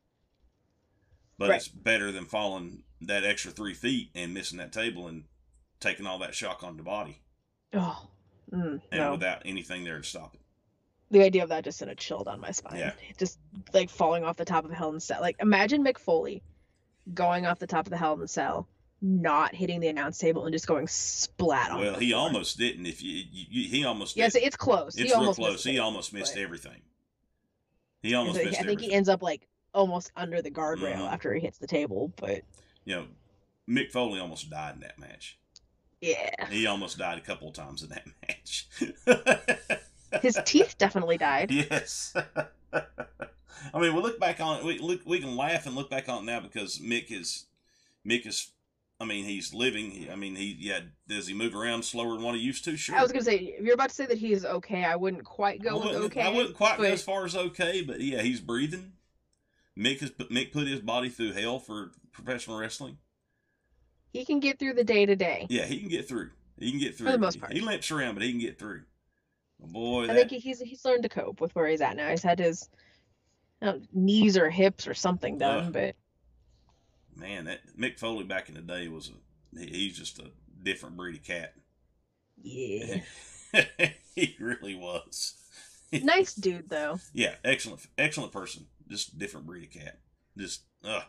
But 1.38 1.50
Right. 1.50 1.58
it's 1.58 1.68
better 1.68 2.12
than 2.12 2.26
falling 2.26 2.84
that 3.02 3.24
extra 3.24 3.52
three 3.52 3.74
feet 3.74 4.10
and 4.16 4.34
missing 4.34 4.58
that 4.58 4.72
table 4.72 5.08
and 5.08 5.26
taking 5.80 6.08
all 6.08 6.20
that 6.20 6.34
shock 6.34 6.64
on 6.64 6.78
the 6.78 6.84
body 6.84 7.22
Oh, 7.74 8.08
mm, 8.52 8.82
and 8.92 9.00
no. 9.02 9.12
without 9.12 9.42
anything 9.46 9.84
there 9.84 9.98
to 9.98 10.04
stop 10.04 10.34
it. 10.36 10.42
the 11.12 11.24
idea 11.24 11.44
of 11.44 11.50
that 11.50 11.64
just 11.64 11.78
sent 11.78 11.92
a 11.92 11.96
chill 11.96 12.24
down 12.24 12.40
my 12.42 12.52
spine. 12.52 12.78
Yeah. 12.78 12.94
Just 13.18 13.40
like 13.74 13.90
falling 13.90 14.24
off 14.24 14.38
the 14.38 14.46
top 14.46 14.66
of 14.66 14.72
a 14.72 14.76
Hell 14.76 14.90
in 14.90 14.96
a 14.98 15.00
Cell. 15.00 15.22
Like 15.22 15.38
imagine 15.42 15.84
Mick 15.84 15.98
Foley 15.98 16.44
going 17.14 17.46
off 17.46 17.60
the 17.60 17.68
top 17.68 17.86
of 17.86 17.92
the 17.92 17.98
Hell 17.98 18.14
in 18.14 18.22
a 18.22 18.28
Cell, 18.28 18.68
not 19.02 19.54
hitting 19.56 19.80
the 19.80 19.88
announce 19.88 20.18
table 20.18 20.46
and 20.46 20.54
just 20.54 20.68
going 20.68 20.88
splat 20.88 21.72
on. 21.72 21.80
Well, 21.80 21.94
the 21.94 22.00
he 22.00 22.12
floor. 22.12 22.22
almost 22.24 22.58
didn't. 22.58 22.86
If 22.86 23.02
you, 23.04 23.24
you, 23.32 23.46
you 23.50 23.70
he 23.70 23.86
almost 23.86 24.18
Yes, 24.18 24.34
did. 24.34 24.44
it's 24.44 24.56
close. 24.58 24.96
it's 24.96 25.04
he 25.04 25.04
real 25.10 25.18
almost 25.20 25.40
close. 25.40 25.64
He 25.64 25.78
it, 25.78 25.80
almost 25.80 26.14
missed 26.14 26.36
but- 26.36 26.42
everything. 26.44 26.82
He 28.04 28.14
almost 28.14 28.38
so 28.38 28.44
missed 28.46 28.58
I 28.60 28.64
think 28.64 28.72
everything. 28.74 28.90
he 28.92 28.96
ends 28.96 29.10
up 29.10 29.22
like 29.24 29.48
almost 29.74 30.12
under 30.16 30.42
the 30.42 30.52
guardrail 30.52 30.98
Mhm. 30.98 31.12
after 31.12 31.34
he 31.34 31.42
hits 31.42 31.58
the 31.58 31.68
table. 31.68 32.12
But 32.16 32.42
you 32.86 32.96
know, 32.96 33.06
Mick 33.70 33.92
Foley 33.92 34.20
almost 34.20 34.50
died 34.50 34.76
in 34.76 34.82
that 34.82 34.98
match. 35.00 35.38
Yeah, 36.02 36.48
He 36.50 36.68
almost 36.68 36.98
died 36.98 37.18
a 37.18 37.22
couple 37.22 37.48
of 37.48 37.54
times 37.54 37.84
in 37.84 37.90
that 37.90 38.06
match. 38.28 38.68
his 40.22 40.40
teeth 40.46 40.78
definitely 40.78 41.18
died. 41.18 41.52
Yes. 41.52 42.16
I 43.74 43.80
mean, 43.80 43.96
we 43.96 44.02
look 44.02 44.20
back 44.20 44.40
on 44.40 44.60
it. 44.60 44.66
We 44.66 44.80
look. 44.80 45.02
We 45.06 45.20
can 45.20 45.36
laugh 45.36 45.66
and 45.66 45.76
look 45.76 45.90
back 45.90 46.08
on 46.10 46.24
it 46.24 46.26
now 46.26 46.40
because 46.40 46.78
Mick 46.80 47.12
is, 47.12 47.46
Mick 48.08 48.26
is. 48.28 48.52
I 49.00 49.06
mean, 49.06 49.26
he's 49.26 49.54
living. 49.54 50.08
I 50.12 50.16
mean, 50.16 50.36
he 50.36 50.56
yeah. 50.60 50.80
Does 51.08 51.28
he 51.28 51.34
move 51.34 51.56
around 51.56 51.84
slower 51.84 52.14
than 52.14 52.24
what 52.24 52.36
he 52.36 52.42
used 52.42 52.64
to? 52.66 52.78
Sure. 52.78 52.96
I 52.96 53.02
was 53.02 53.12
gonna 53.12 53.24
say 53.24 53.56
if 53.58 53.66
you're 53.66 53.74
about 53.74 53.90
to 53.90 53.96
say 53.96 54.06
that 54.06 54.18
he's 54.18 54.46
okay, 54.46 54.84
I 54.84 54.96
wouldn't 54.96 55.26
quite 55.26 55.62
go 55.62 55.78
wouldn't, 55.78 56.06
okay. 56.06 56.22
I 56.22 56.30
wouldn't 56.30 56.56
quite 56.56 56.78
go 56.78 56.84
as 56.84 57.04
far 57.04 57.26
as 57.26 57.36
okay, 57.36 57.82
but 57.82 58.00
yeah, 58.00 58.22
he's 58.22 58.40
breathing. 58.40 58.94
Mick 59.78 60.00
has 60.00 60.12
Mick 60.12 60.52
put 60.52 60.68
his 60.68 60.80
body 60.80 61.10
through 61.10 61.34
hell 61.34 61.60
for 61.60 61.92
professional 62.12 62.60
wrestling. 62.60 62.98
He 64.14 64.26
can 64.26 64.40
get 64.40 64.60
through 64.60 64.74
the 64.74 64.84
day 64.84 65.06
to 65.06 65.16
day. 65.16 65.48
Yeah, 65.50 65.66
he 65.66 65.80
can 65.80 65.90
get 65.90 66.08
through. 66.08 66.32
He 66.58 66.72
can 66.72 66.80
get 66.80 66.98
through. 66.98 67.08
For 67.08 67.12
the 67.12 67.18
most 67.18 67.40
part. 67.40 67.54
He 67.54 67.62
limps 67.62 67.92
around, 67.92 68.16
but 68.16 68.24
he 68.24 68.32
can 68.32 68.40
get 68.40 68.58
through. 68.58 68.84
My 69.62 69.68
boy, 69.68 70.04
I 70.04 70.08
that, 70.08 70.30
think 70.30 70.44
he's 70.44 70.60
he's 70.60 70.86
learned 70.86 71.04
to 71.04 71.10
cope 71.10 71.42
with 71.42 71.56
where 71.56 71.68
he's 71.68 71.82
at 71.82 71.96
now. 71.96 72.10
He's 72.10 72.24
had 72.24 72.40
his 72.40 72.70
know, 73.62 73.82
knees 73.94 74.38
or 74.38 74.50
hips 74.50 74.88
or 74.88 74.94
something 74.94 75.38
done, 75.38 75.66
Ugh. 75.66 75.74
but 75.74 75.96
man, 77.16 77.46
that 77.46 77.62
Mick 77.78 78.00
Foley 78.00 78.24
back 78.24 78.50
in 78.50 78.56
the 78.56 78.62
day 78.62 78.88
was 78.88 79.10
a 79.10 79.60
he, 79.60 79.68
he's 79.68 79.98
just 79.98 80.20
a 80.20 80.32
different 80.62 80.98
breed 80.98 81.16
of 81.16 81.24
cat. 81.24 81.54
yeah, 82.42 83.02
he 84.16 84.36
really 84.40 84.76
was. 84.76 85.36
nice 85.92 86.34
dude 86.34 86.70
though. 86.70 87.00
Yeah, 87.14 87.36
excellent, 87.44 87.86
excellent 87.98 88.32
person. 88.32 88.68
Just 88.90 89.18
different 89.18 89.48
breed 89.48 89.64
of 89.64 89.72
cat. 89.72 90.00
Just 90.38 90.64
uh. 90.84 91.02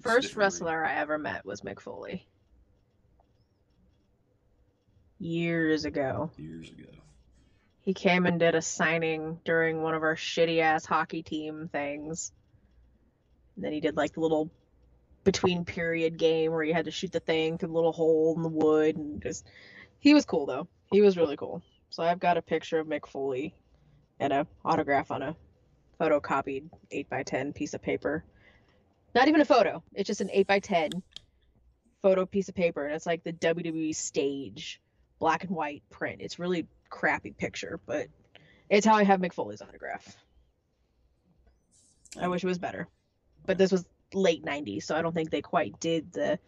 First 0.00 0.34
wrestler 0.34 0.84
I 0.84 0.94
ever 0.94 1.18
met 1.18 1.44
was 1.44 1.60
Mick 1.60 1.80
Foley. 1.80 2.26
Years 5.18 5.84
ago. 5.84 6.30
years 6.38 6.70
ago. 6.70 6.88
He 7.82 7.92
came 7.92 8.24
and 8.24 8.40
did 8.40 8.54
a 8.54 8.62
signing 8.62 9.40
during 9.44 9.82
one 9.82 9.94
of 9.94 10.02
our 10.02 10.16
shitty 10.16 10.60
ass 10.60 10.86
hockey 10.86 11.22
team 11.22 11.68
things. 11.70 12.32
And 13.56 13.64
then 13.64 13.72
he 13.72 13.80
did 13.80 13.96
like 13.96 14.14
the 14.14 14.20
little 14.20 14.50
between 15.24 15.66
period 15.66 16.16
game 16.16 16.52
where 16.52 16.62
you 16.62 16.72
had 16.72 16.86
to 16.86 16.90
shoot 16.90 17.12
the 17.12 17.20
thing 17.20 17.58
through 17.58 17.68
the 17.68 17.74
little 17.74 17.92
hole 17.92 18.34
in 18.36 18.42
the 18.42 18.48
wood 18.48 18.96
and 18.96 19.22
just 19.22 19.46
he 19.98 20.14
was 20.14 20.24
cool 20.24 20.46
though. 20.46 20.66
He 20.90 21.02
was 21.02 21.18
really 21.18 21.36
cool. 21.36 21.62
So 21.90 22.02
I've 22.02 22.20
got 22.20 22.38
a 22.38 22.42
picture 22.42 22.78
of 22.78 22.86
Mick 22.86 23.06
Foley 23.06 23.54
and 24.18 24.32
a 24.32 24.46
autograph 24.64 25.10
on 25.10 25.22
a 25.22 25.36
photocopied 26.00 26.70
eight 26.90 27.10
by 27.10 27.22
ten 27.22 27.52
piece 27.52 27.74
of 27.74 27.82
paper. 27.82 28.24
Not 29.14 29.28
even 29.28 29.40
a 29.40 29.44
photo. 29.44 29.82
It's 29.94 30.06
just 30.06 30.20
an 30.20 30.30
eight 30.32 30.46
by 30.46 30.60
ten 30.60 30.90
photo 32.02 32.24
piece 32.26 32.48
of 32.48 32.54
paper, 32.54 32.84
and 32.86 32.94
it's 32.94 33.06
like 33.06 33.22
the 33.24 33.32
WWE 33.32 33.94
stage, 33.94 34.80
black 35.18 35.44
and 35.44 35.50
white 35.54 35.82
print. 35.90 36.20
It's 36.20 36.38
really 36.38 36.66
crappy 36.88 37.32
picture, 37.32 37.80
but 37.86 38.06
it's 38.68 38.86
how 38.86 38.94
I 38.94 39.04
have 39.04 39.20
Mick 39.20 39.32
Foley's 39.32 39.62
autograph. 39.62 40.16
I 42.20 42.28
wish 42.28 42.42
it 42.42 42.46
was 42.46 42.58
better, 42.58 42.88
but 43.46 43.58
this 43.58 43.70
was 43.72 43.84
late 44.14 44.44
'90s, 44.44 44.84
so 44.84 44.96
I 44.96 45.02
don't 45.02 45.14
think 45.14 45.30
they 45.30 45.42
quite 45.42 45.78
did 45.80 46.12
the 46.12 46.38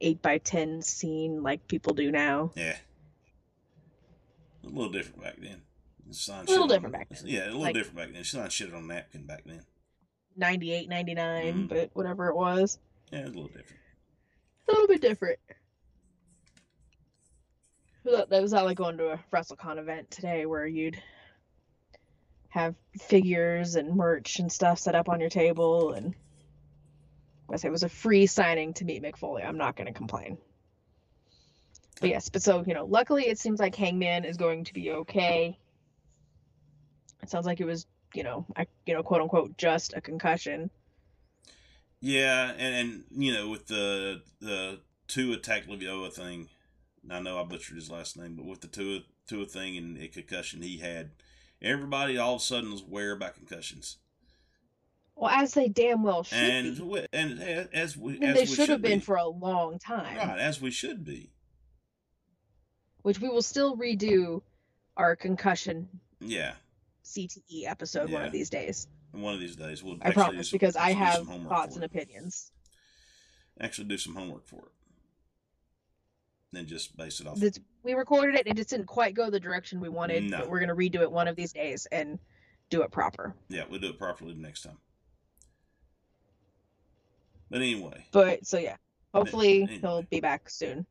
eight 0.00 0.20
by 0.22 0.38
ten 0.38 0.82
scene 0.82 1.42
like 1.42 1.68
people 1.68 1.94
do 1.94 2.10
now. 2.10 2.50
Yeah. 2.56 2.76
A 4.64 4.68
little 4.68 4.90
different 4.90 5.22
back 5.22 5.36
then. 5.38 5.62
A 6.08 6.40
little 6.42 6.62
on- 6.64 6.68
different 6.68 6.92
back 6.92 7.08
then. 7.10 7.20
Yeah, 7.26 7.44
a 7.44 7.46
little 7.46 7.60
Like- 7.60 7.74
different 7.74 7.96
back 7.96 8.12
then. 8.12 8.22
She 8.24 8.36
signed 8.36 8.52
shit 8.52 8.72
on 8.74 8.84
a 8.84 8.86
napkin 8.86 9.24
back 9.26 9.44
then. 9.46 9.62
98, 10.36 10.88
99, 10.88 11.54
Mhm. 11.54 11.68
but 11.68 11.90
whatever 11.94 12.28
it 12.28 12.36
was, 12.36 12.78
Yeah, 13.10 13.20
it 13.20 13.22
was 13.26 13.30
a 13.32 13.34
little 13.38 13.48
different. 13.48 13.82
a 14.68 14.72
little 14.72 14.88
bit 14.88 15.00
different. 15.00 15.38
That 18.04 18.28
that 18.30 18.42
was 18.42 18.52
not 18.52 18.64
like 18.64 18.76
going 18.76 18.98
to 18.98 19.12
a 19.12 19.24
WrestleCon 19.32 19.78
event 19.78 20.10
today 20.10 20.46
where 20.46 20.66
you'd 20.66 21.00
have 22.50 22.74
figures 23.00 23.74
and 23.74 23.96
merch 23.96 24.38
and 24.38 24.50
stuff 24.50 24.78
set 24.78 24.94
up 24.94 25.08
on 25.08 25.20
your 25.20 25.28
table 25.28 25.92
and 25.92 26.14
I 27.50 27.56
say 27.56 27.68
it 27.68 27.72
was 27.72 27.82
a 27.82 27.88
free 27.88 28.26
signing 28.26 28.74
to 28.74 28.84
meet 28.84 29.02
Mick 29.02 29.16
Foley. 29.16 29.42
I'm 29.42 29.58
not 29.58 29.76
going 29.76 29.86
to 29.86 29.92
complain. 29.92 30.38
But 32.00 32.10
yes, 32.10 32.28
but 32.28 32.42
so, 32.42 32.64
you 32.66 32.74
know, 32.74 32.84
luckily 32.84 33.28
it 33.28 33.38
seems 33.38 33.60
like 33.60 33.74
Hangman 33.74 34.24
is 34.24 34.36
going 34.36 34.64
to 34.64 34.74
be 34.74 34.90
okay. 34.90 35.56
It 37.22 37.30
sounds 37.30 37.46
like 37.46 37.60
it 37.60 37.64
was, 37.64 37.86
you 38.14 38.22
know, 38.22 38.46
I, 38.56 38.66
you 38.86 38.94
know, 38.94 39.02
quote 39.02 39.22
unquote, 39.22 39.56
just 39.58 39.94
a 39.94 40.00
concussion. 40.00 40.70
Yeah, 42.00 42.52
and, 42.56 42.74
and 42.74 43.04
you 43.10 43.32
know, 43.32 43.48
with 43.48 43.66
the 43.66 44.22
the 44.40 44.80
two 45.08 45.32
attack 45.32 45.66
Livioa 45.66 46.12
thing, 46.12 46.48
I 47.10 47.20
know 47.20 47.40
I 47.40 47.44
butchered 47.44 47.76
his 47.76 47.90
last 47.90 48.16
name, 48.18 48.34
but 48.36 48.46
with 48.46 48.60
the 48.60 48.68
two 48.68 49.00
Tua 49.26 49.46
thing 49.46 49.76
and 49.76 49.96
the 49.96 50.08
concussion 50.08 50.62
he 50.62 50.78
had, 50.78 51.10
everybody 51.60 52.16
all 52.18 52.34
of 52.36 52.40
a 52.40 52.44
sudden 52.44 52.70
was 52.70 52.82
aware 52.82 53.12
about 53.12 53.34
concussions, 53.34 53.96
Well, 55.16 55.30
as 55.30 55.54
they 55.54 55.68
damn 55.68 56.02
well 56.04 56.22
should 56.22 56.38
and 56.38 56.76
be. 56.76 57.06
and 57.12 57.40
as 57.72 57.96
we 57.96 58.12
mean, 58.12 58.22
as 58.24 58.34
they 58.36 58.40
we 58.42 58.46
should 58.46 58.68
have 58.68 58.82
been 58.82 58.98
be. 59.00 59.04
for 59.04 59.16
a 59.16 59.26
long 59.26 59.78
time, 59.78 60.16
right 60.16 60.38
as 60.38 60.60
we 60.60 60.70
should 60.70 61.04
be. 61.04 61.30
which 63.02 63.20
we 63.20 63.28
will 63.28 63.42
still 63.42 63.76
redo 63.76 64.42
our 64.96 65.16
concussion 65.16 65.88
Yeah, 66.20 66.54
CTE 67.06 67.66
episode 67.66 68.10
one 68.10 68.24
of 68.24 68.32
these 68.32 68.50
days. 68.50 68.88
and 69.12 69.22
one 69.22 69.32
of 69.34 69.40
these 69.40 69.56
days 69.56 69.82
we'll 69.82 69.96
I 70.02 70.10
promise, 70.10 70.50
some- 70.50 70.56
because 70.56 70.76
I 70.76 70.90
have 70.92 71.26
thoughts 71.26 71.76
and 71.76 71.84
opinions. 71.84 72.50
Actually, 73.60 73.88
do 73.88 73.96
some 73.96 74.14
homework 74.14 74.46
for 74.46 74.66
it. 74.66 74.72
Then 76.52 76.66
just 76.66 76.96
base 76.96 77.20
it 77.20 77.26
off. 77.26 77.38
We 77.82 77.94
recorded 77.94 78.34
it 78.34 78.46
and 78.46 78.54
it 78.54 78.56
just 78.56 78.70
didn't 78.70 78.86
quite 78.86 79.14
go 79.14 79.30
the 79.30 79.40
direction 79.40 79.80
we 79.80 79.88
wanted, 79.88 80.24
No. 80.24 80.40
but 80.40 80.50
we're 80.50 80.60
gonna 80.60 80.74
redo 80.74 80.96
it 81.00 81.10
one 81.10 81.28
of 81.28 81.36
these 81.36 81.52
days 81.52 81.86
and 81.86 82.18
do 82.70 82.82
it 82.82 82.90
proper. 82.90 83.34
Yeah, 83.48 83.64
we'll 83.70 83.80
do 83.80 83.88
it 83.90 83.98
properly 83.98 84.34
the 84.34 84.40
next 84.40 84.62
time. 84.62 84.78
But 87.48 87.62
anyway, 87.62 88.06
But 88.10 88.44
so 88.46 88.58
yeah, 88.58 88.76
hopefully 89.14 89.62
anyway. 89.62 89.78
he'll 89.80 90.02
be 90.02 90.20
back 90.20 90.50
soon 90.50 90.84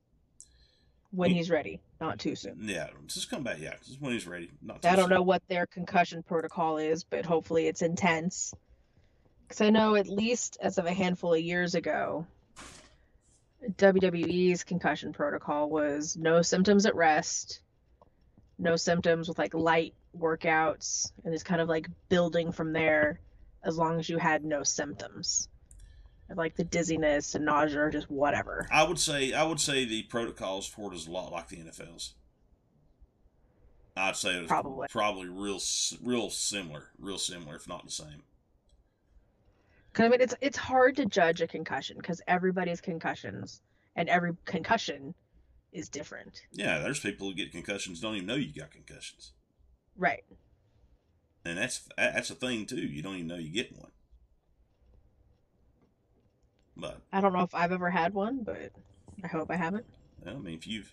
when 1.16 1.32
he's 1.32 1.50
ready, 1.50 1.80
not 2.00 2.20
too 2.20 2.36
soon. 2.36 2.58
yeah, 2.62 2.90
just 3.08 3.30
come 3.30 3.44
back. 3.44 3.58
Yeah, 3.60 3.76
just 3.86 4.02
when 4.02 4.14
he's 4.14 4.28
ready. 4.28 4.52
Not 4.62 4.82
too 4.82 4.88
soon. 4.88 4.94
I 4.94 4.96
don't 4.96 5.10
soon. 5.10 5.16
know 5.16 5.22
what 5.22 5.42
their 5.48 5.66
concussion 5.66 6.24
protocol 6.24 6.78
is, 6.78 7.04
but 7.04 7.26
hopefully 7.26 7.68
it's 7.68 7.82
intense. 7.82 8.54
Because 9.48 9.62
I 9.62 9.70
know 9.70 9.96
at 9.96 10.08
least 10.08 10.58
as 10.62 10.78
of 10.78 10.86
a 10.86 10.94
handful 10.94 11.34
of 11.34 11.40
years 11.40 11.76
ago, 11.76 12.26
WWE's 13.78 14.64
concussion 14.64 15.14
protocol 15.14 15.70
was 15.70 16.18
no 16.18 16.42
symptoms 16.42 16.86
at 16.86 16.96
rest, 16.96 17.62
no 18.58 18.76
symptoms 18.76 19.28
with 19.28 19.38
like 19.38 19.54
light 19.54 19.94
workouts, 20.18 21.12
and 21.24 21.34
it's 21.34 21.44
kind 21.44 21.62
of 21.62 21.70
like 21.70 21.88
building 22.10 22.52
from 22.52 22.74
there 22.74 23.20
as 23.64 23.78
long 23.78 24.00
as 24.00 24.08
you 24.08 24.18
had 24.18 24.44
no 24.44 24.64
symptoms. 24.64 25.50
Like 26.34 26.56
the 26.56 26.64
dizziness 26.64 27.36
and 27.36 27.46
nausea 27.46 27.82
or 27.84 27.90
just 27.92 28.10
whatever. 28.10 28.68
I 28.72 28.84
would 28.84 29.00
say 29.00 29.32
I 29.34 29.44
would 29.44 29.60
say 29.60 29.86
the 29.86 30.04
protocols 30.04 30.66
for 30.68 30.92
it 30.92 30.96
is 30.96 31.08
a 31.08 31.12
lot 31.12 31.32
like 31.32 31.50
the 31.50 31.58
NFL's. 31.58 32.16
I'd 33.96 34.16
say 34.16 34.32
it's 34.40 34.48
Probably. 34.48 34.88
probably 34.90 35.28
real 35.30 35.60
real 36.02 36.30
similar, 36.30 36.90
real 36.98 37.18
similar, 37.20 37.56
if 37.56 37.68
not 37.68 37.86
the 37.86 37.92
same. 37.92 38.24
'Cause, 39.94 40.06
I 40.06 40.10
mean, 40.10 40.20
it's 40.20 40.36
it's 40.42 40.58
hard 40.58 40.96
to 40.98 41.06
judge 41.06 41.42
a 41.42 41.48
concussion 41.48 41.96
because 41.98 42.22
everybody's 42.28 42.82
concussions 42.82 43.62
and 43.96 44.10
every 44.10 44.36
concussion 44.46 45.16
is 45.72 45.88
different. 45.90 46.42
Yeah, 46.52 46.80
there's 46.80 47.00
people 47.00 47.28
who 47.30 47.36
get 47.36 47.52
concussions 47.52 48.02
don't 48.02 48.16
even 48.16 48.26
know 48.28 48.36
you 48.36 48.52
got 48.52 48.72
concussions, 48.72 49.32
Right. 49.96 50.26
and 51.46 51.58
that's 51.58 51.88
that's 51.98 52.30
a 52.30 52.36
thing 52.36 52.66
too. 52.66 52.82
You 52.86 53.02
don't 53.02 53.16
even 53.16 53.28
know 53.28 53.36
you 53.38 53.52
get 53.52 53.72
one. 53.78 53.92
But 56.78 57.00
I 57.14 57.22
don't 57.22 57.34
know 57.34 57.42
if 57.44 57.56
I've 57.56 57.72
ever 57.72 57.90
had 57.90 58.14
one, 58.14 58.44
but 58.44 58.72
I 59.24 59.28
hope 59.28 59.50
I 59.50 59.56
haven't. 59.56 59.86
I 60.26 60.34
mean, 60.34 60.56
if 60.56 60.68
you've 60.68 60.92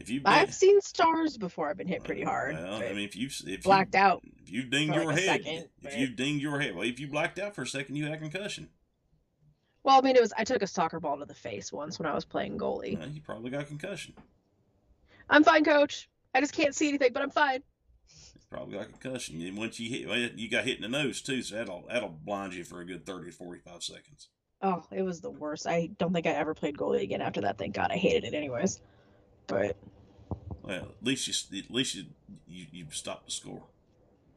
if 0.00 0.10
you've 0.10 0.22
I've 0.24 0.52
seen 0.54 0.80
stars 0.80 1.36
before 1.36 1.68
I've 1.70 1.76
been 1.76 1.88
hit 1.88 2.04
pretty 2.04 2.22
hard. 2.22 2.54
Well, 2.56 2.74
I 2.82 2.92
mean, 2.92 2.98
if 2.98 3.14
you've 3.16 3.34
if 3.46 3.62
blacked 3.62 3.94
you, 3.94 4.00
out 4.00 4.22
if 4.42 4.50
you've 4.50 4.70
dinged 4.70 4.94
your 4.94 5.06
like 5.06 5.18
head, 5.18 5.24
second, 5.44 5.54
if 5.54 5.68
but- 5.82 5.98
you 5.98 6.08
dinged 6.08 6.42
your 6.42 6.60
head, 6.60 6.74
well, 6.74 6.84
if 6.86 6.98
you 7.00 7.08
blacked 7.08 7.38
out 7.38 7.54
for 7.54 7.62
a 7.62 7.66
second, 7.66 7.96
you 7.96 8.04
had 8.04 8.14
a 8.14 8.18
concussion. 8.18 8.68
well, 9.82 9.98
I 9.98 10.00
mean, 10.02 10.16
it 10.16 10.22
was 10.22 10.32
I 10.36 10.44
took 10.44 10.62
a 10.62 10.66
soccer 10.66 11.00
ball 11.00 11.18
to 11.18 11.26
the 11.26 11.34
face 11.34 11.72
once 11.72 11.98
when 11.98 12.06
I 12.06 12.14
was 12.14 12.24
playing 12.24 12.58
goalie. 12.58 12.98
Well, 12.98 13.08
you 13.08 13.20
probably 13.20 13.50
got 13.50 13.62
a 13.62 13.66
concussion. 13.66 14.14
I'm 15.28 15.44
fine, 15.44 15.64
coach. 15.64 16.08
I 16.34 16.40
just 16.40 16.52
can't 16.54 16.74
see 16.74 16.88
anything, 16.88 17.12
but 17.12 17.22
I'm 17.22 17.30
fine. 17.30 17.62
Probably 18.54 18.78
got 18.78 18.86
a 18.86 18.90
concussion. 18.90 19.42
And 19.42 19.58
once 19.58 19.80
you 19.80 19.90
hit, 19.90 20.08
well, 20.08 20.16
you 20.16 20.48
got 20.48 20.64
hit 20.64 20.76
in 20.76 20.82
the 20.82 20.88
nose 20.88 21.20
too, 21.20 21.42
so 21.42 21.56
that'll 21.56 21.84
that'll 21.88 22.16
blind 22.24 22.54
you 22.54 22.62
for 22.62 22.80
a 22.80 22.86
good 22.86 23.04
30 23.04 23.30
to 23.30 23.36
45 23.36 23.82
seconds. 23.82 24.28
Oh, 24.62 24.84
it 24.92 25.02
was 25.02 25.20
the 25.20 25.30
worst. 25.30 25.66
I 25.66 25.90
don't 25.98 26.12
think 26.12 26.28
I 26.28 26.30
ever 26.30 26.54
played 26.54 26.76
goalie 26.76 27.02
again 27.02 27.20
after 27.20 27.40
that. 27.40 27.58
Thank 27.58 27.74
God, 27.74 27.90
I 27.90 27.96
hated 27.96 28.22
it 28.22 28.34
anyways. 28.36 28.80
But 29.48 29.76
Well, 30.62 30.76
at 30.76 31.02
least 31.02 31.26
you 31.26 31.58
at 31.58 31.68
least 31.68 31.96
you 31.96 32.04
you, 32.46 32.66
you 32.70 32.86
stopped 32.92 33.26
the 33.26 33.32
score. 33.32 33.64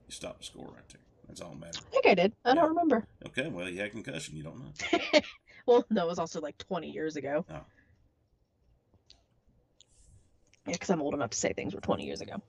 You 0.08 0.14
stopped 0.14 0.40
the 0.40 0.46
score 0.46 0.66
right 0.66 0.90
there. 0.90 1.02
That's 1.28 1.42
all 1.42 1.52
that 1.52 1.60
matters. 1.60 1.82
I 1.86 1.90
think 1.92 2.08
I 2.08 2.16
did. 2.16 2.34
I 2.44 2.56
don't 2.56 2.70
remember. 2.70 3.06
Okay, 3.28 3.48
well, 3.50 3.70
you 3.70 3.82
had 3.82 3.92
concussion. 3.92 4.36
You 4.36 4.44
don't 4.44 4.60
know. 4.60 5.20
well, 5.68 5.86
no, 5.92 6.06
it 6.06 6.08
was 6.08 6.20
also 6.20 6.42
like 6.42 6.58
20 6.58 6.90
years 6.90 7.18
ago. 7.18 7.46
Oh. 7.48 7.62
Yeah, 10.66 10.74
because 10.74 10.90
I'm 10.90 11.02
old 11.02 11.14
enough 11.14 11.30
to 11.30 11.38
say 11.38 11.54
things 11.54 11.76
were 11.76 11.82
20 11.82 12.04
years 12.04 12.22
ago. 12.22 12.42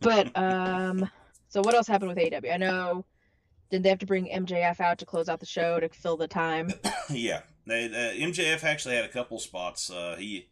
But 0.00 0.30
um, 0.36 1.08
so 1.48 1.60
what 1.60 1.74
else 1.74 1.86
happened 1.86 2.08
with 2.10 2.18
AEW? 2.18 2.52
I 2.52 2.56
know. 2.56 3.04
Did 3.70 3.82
they 3.82 3.88
have 3.88 3.98
to 3.98 4.06
bring 4.06 4.26
MJF 4.26 4.80
out 4.80 4.98
to 4.98 5.06
close 5.06 5.28
out 5.28 5.40
the 5.40 5.46
show 5.46 5.80
to 5.80 5.88
fill 5.88 6.16
the 6.16 6.28
time? 6.28 6.72
yeah, 7.10 7.40
they, 7.66 7.86
uh, 7.86 8.26
MJF 8.26 8.62
actually 8.62 8.94
had 8.94 9.04
a 9.04 9.08
couple 9.08 9.38
spots. 9.40 9.90
Uh, 9.90 10.14
he 10.18 10.48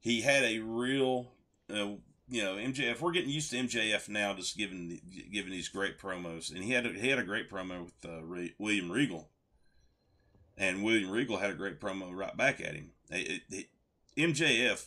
he 0.00 0.22
had 0.22 0.42
a 0.42 0.58
real, 0.58 1.30
uh, 1.72 1.94
you 2.28 2.42
know, 2.42 2.56
MJF. 2.56 3.00
We're 3.00 3.12
getting 3.12 3.30
used 3.30 3.50
to 3.52 3.56
MJF 3.56 4.08
now, 4.08 4.34
just 4.34 4.56
giving 4.56 5.00
giving 5.32 5.52
these 5.52 5.68
great 5.68 5.98
promos, 5.98 6.52
and 6.52 6.64
he 6.64 6.72
had 6.72 6.86
a, 6.86 6.88
he 6.90 7.08
had 7.08 7.20
a 7.20 7.24
great 7.24 7.48
promo 7.48 7.84
with 7.84 7.94
uh, 8.04 8.20
Re- 8.24 8.54
William 8.58 8.90
Regal, 8.90 9.28
and 10.58 10.82
William 10.82 11.10
Regal 11.10 11.36
had 11.36 11.50
a 11.50 11.54
great 11.54 11.80
promo 11.80 12.12
right 12.12 12.36
back 12.36 12.60
at 12.60 12.74
him. 12.74 12.90
It- 13.10 13.42
it- 13.50 13.66
MJF 14.16 14.86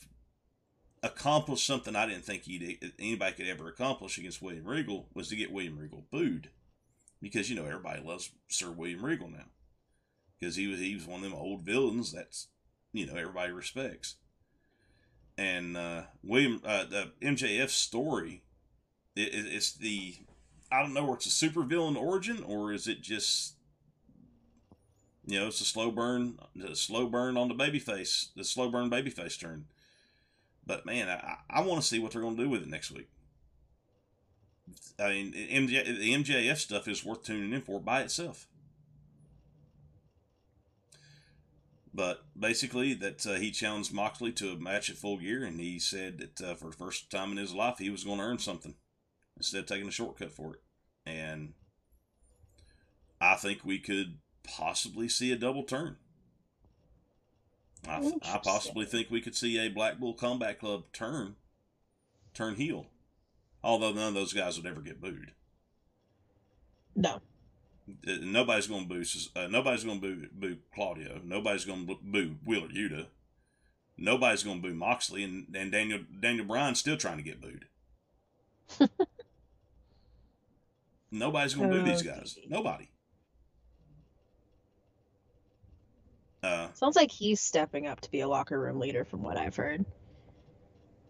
accomplished 1.04 1.68
something 1.68 1.96
I 1.96 2.08
didn't 2.08 2.24
think 2.24 2.44
he'd, 2.44 2.94
anybody 2.98 3.36
could 3.36 3.48
ever 3.48 3.68
accomplish 3.68 4.18
against 4.18 4.42
William 4.42 4.66
Regal 4.66 5.10
was 5.14 5.28
to 5.28 5.36
get 5.36 5.52
William 5.52 5.78
Regal 5.78 6.06
booed, 6.10 6.50
because 7.22 7.50
you 7.50 7.56
know 7.56 7.66
everybody 7.66 8.02
loves 8.02 8.32
Sir 8.48 8.72
William 8.72 9.06
Regal 9.06 9.30
now 9.30 9.46
because 10.44 10.56
he 10.58 10.68
was 10.68 10.80
he 10.80 10.94
was 10.94 11.06
one 11.06 11.24
of 11.24 11.30
them 11.30 11.34
old 11.34 11.62
villains 11.62 12.12
that's 12.12 12.48
you 12.92 13.06
know 13.06 13.16
everybody 13.16 13.52
respects. 13.52 14.16
And 15.38 15.76
uh, 15.78 16.04
William 16.22 16.62
uh, 16.66 16.86
the 16.86 17.12
MJF 17.22 17.70
story, 17.70 18.44
it, 19.16 19.34
it, 19.34 19.46
it's 19.48 19.74
the 19.74 20.18
I 20.72 20.82
don't 20.82 20.94
know 20.94 21.06
where 21.06 21.16
it's 21.16 21.26
a 21.26 21.32
super 21.32 21.64
villain 21.64 21.96
origin 21.96 22.44
or 22.44 22.74
is 22.74 22.88
it 22.88 23.02
just 23.02 23.56
you 25.26 25.40
know 25.40 25.48
it's 25.48 25.62
a 25.62 25.66
slow 25.66 25.92
burn, 25.92 26.38
the 26.56 26.76
slow 26.76 27.08
burn 27.08 27.38
on 27.38 27.48
the 27.48 27.56
babyface, 27.56 28.28
the 28.36 28.44
slow 28.44 28.70
burn 28.70 28.90
babyface 28.90 29.40
turn. 29.40 29.66
But 30.66 30.86
man, 30.86 31.10
I, 31.10 31.38
I 31.50 31.62
want 31.62 31.82
to 31.82 31.88
see 31.88 32.00
what 32.00 32.12
they're 32.12 32.22
going 32.22 32.38
to 32.38 32.44
do 32.44 32.50
with 32.50 32.64
it 32.64 32.70
next 32.70 32.92
week. 32.92 33.10
I 35.00 35.10
mean, 35.10 35.34
MJ, 35.34 35.86
the 35.86 36.14
MJF 36.14 36.58
stuff 36.58 36.88
is 36.88 37.04
worth 37.04 37.24
tuning 37.24 37.52
in 37.52 37.62
for 37.62 37.80
by 37.80 38.02
itself. 38.02 38.48
But 41.94 42.26
basically, 42.38 42.94
that 42.96 43.26
uh, 43.28 43.34
he 43.34 43.52
challenged 43.52 43.94
Moxley 43.94 44.32
to 44.34 44.52
a 44.52 44.56
match 44.56 44.90
at 44.90 44.96
Full 44.96 45.18
Gear, 45.18 45.44
and 45.44 45.60
he 45.60 45.78
said 45.78 46.18
that 46.20 46.42
uh, 46.42 46.56
for 46.56 46.72
the 46.72 46.78
first 46.78 47.12
time 47.12 47.32
in 47.32 47.38
his 47.38 47.54
life, 47.54 47.78
he 47.78 47.92
was 47.92 48.04
going 48.04 48.18
to 48.18 48.24
earn 48.24 48.40
something 48.40 48.76
instead 49.38 49.60
of 49.60 49.66
taking 49.68 49.88
a 49.88 49.92
shortcut 49.92 50.32
for 50.32 50.56
it. 50.56 50.62
And 51.06 51.54
I 53.22 53.36
think 53.36 53.64
we 53.64 53.78
could 53.78 54.18
possibly 54.44 55.08
see 55.08 55.32
a 55.32 55.36
double 55.36 55.64
turn. 55.64 55.98
I, 57.88 58.14
I 58.24 58.38
possibly 58.38 58.86
think 58.86 59.10
we 59.10 59.22
could 59.22 59.36
see 59.36 59.58
a 59.58 59.70
Blackpool 59.70 60.14
Combat 60.14 60.60
Club 60.60 60.84
turn 60.94 61.36
turn 62.34 62.56
heel. 62.56 62.88
Although 63.64 63.94
none 63.94 64.10
of 64.10 64.14
those 64.14 64.34
guys 64.34 64.58
would 64.58 64.66
ever 64.66 64.82
get 64.82 65.02
booed. 65.02 65.32
No. 66.96 67.22
Uh, 68.08 68.18
Nobody's 68.22 68.68
going 68.68 68.88
to 68.88 68.94
boo. 68.94 69.04
Uh, 69.36 69.48
nobody's 69.48 69.84
going 69.84 70.00
to 70.02 70.08
boo, 70.08 70.28
boo 70.34 70.58
Claudio. 70.74 71.22
Nobody's 71.24 71.66
going 71.66 71.88
to 71.88 71.98
boo 72.02 72.36
Wheeler 72.46 72.68
Yuta. 72.68 73.08
Nobody's 73.98 74.44
going 74.44 74.62
to 74.62 74.68
boo 74.68 74.74
Moxley, 74.74 75.24
and, 75.24 75.48
and 75.56 75.72
Daniel 75.72 76.00
Daniel 76.20 76.46
Bryan's 76.46 76.80
still 76.80 76.98
trying 76.98 77.18
to 77.18 77.24
get 77.24 77.42
booed. 77.42 77.66
Nobody's 81.12 81.54
going 81.54 81.70
to 81.70 81.78
boo 81.78 81.84
these 81.84 82.02
guys. 82.02 82.38
Nobody. 82.48 82.90
Uh, 86.44 86.68
Sounds 86.74 86.96
like 86.96 87.10
he's 87.12 87.40
stepping 87.40 87.88
up 87.88 88.02
to 88.02 88.12
be 88.12 88.20
a 88.20 88.28
locker 88.28 88.60
room 88.60 88.80
leader, 88.80 89.06
from 89.06 89.24
what 89.24 89.38
I've 89.38 89.56
heard. 89.56 89.86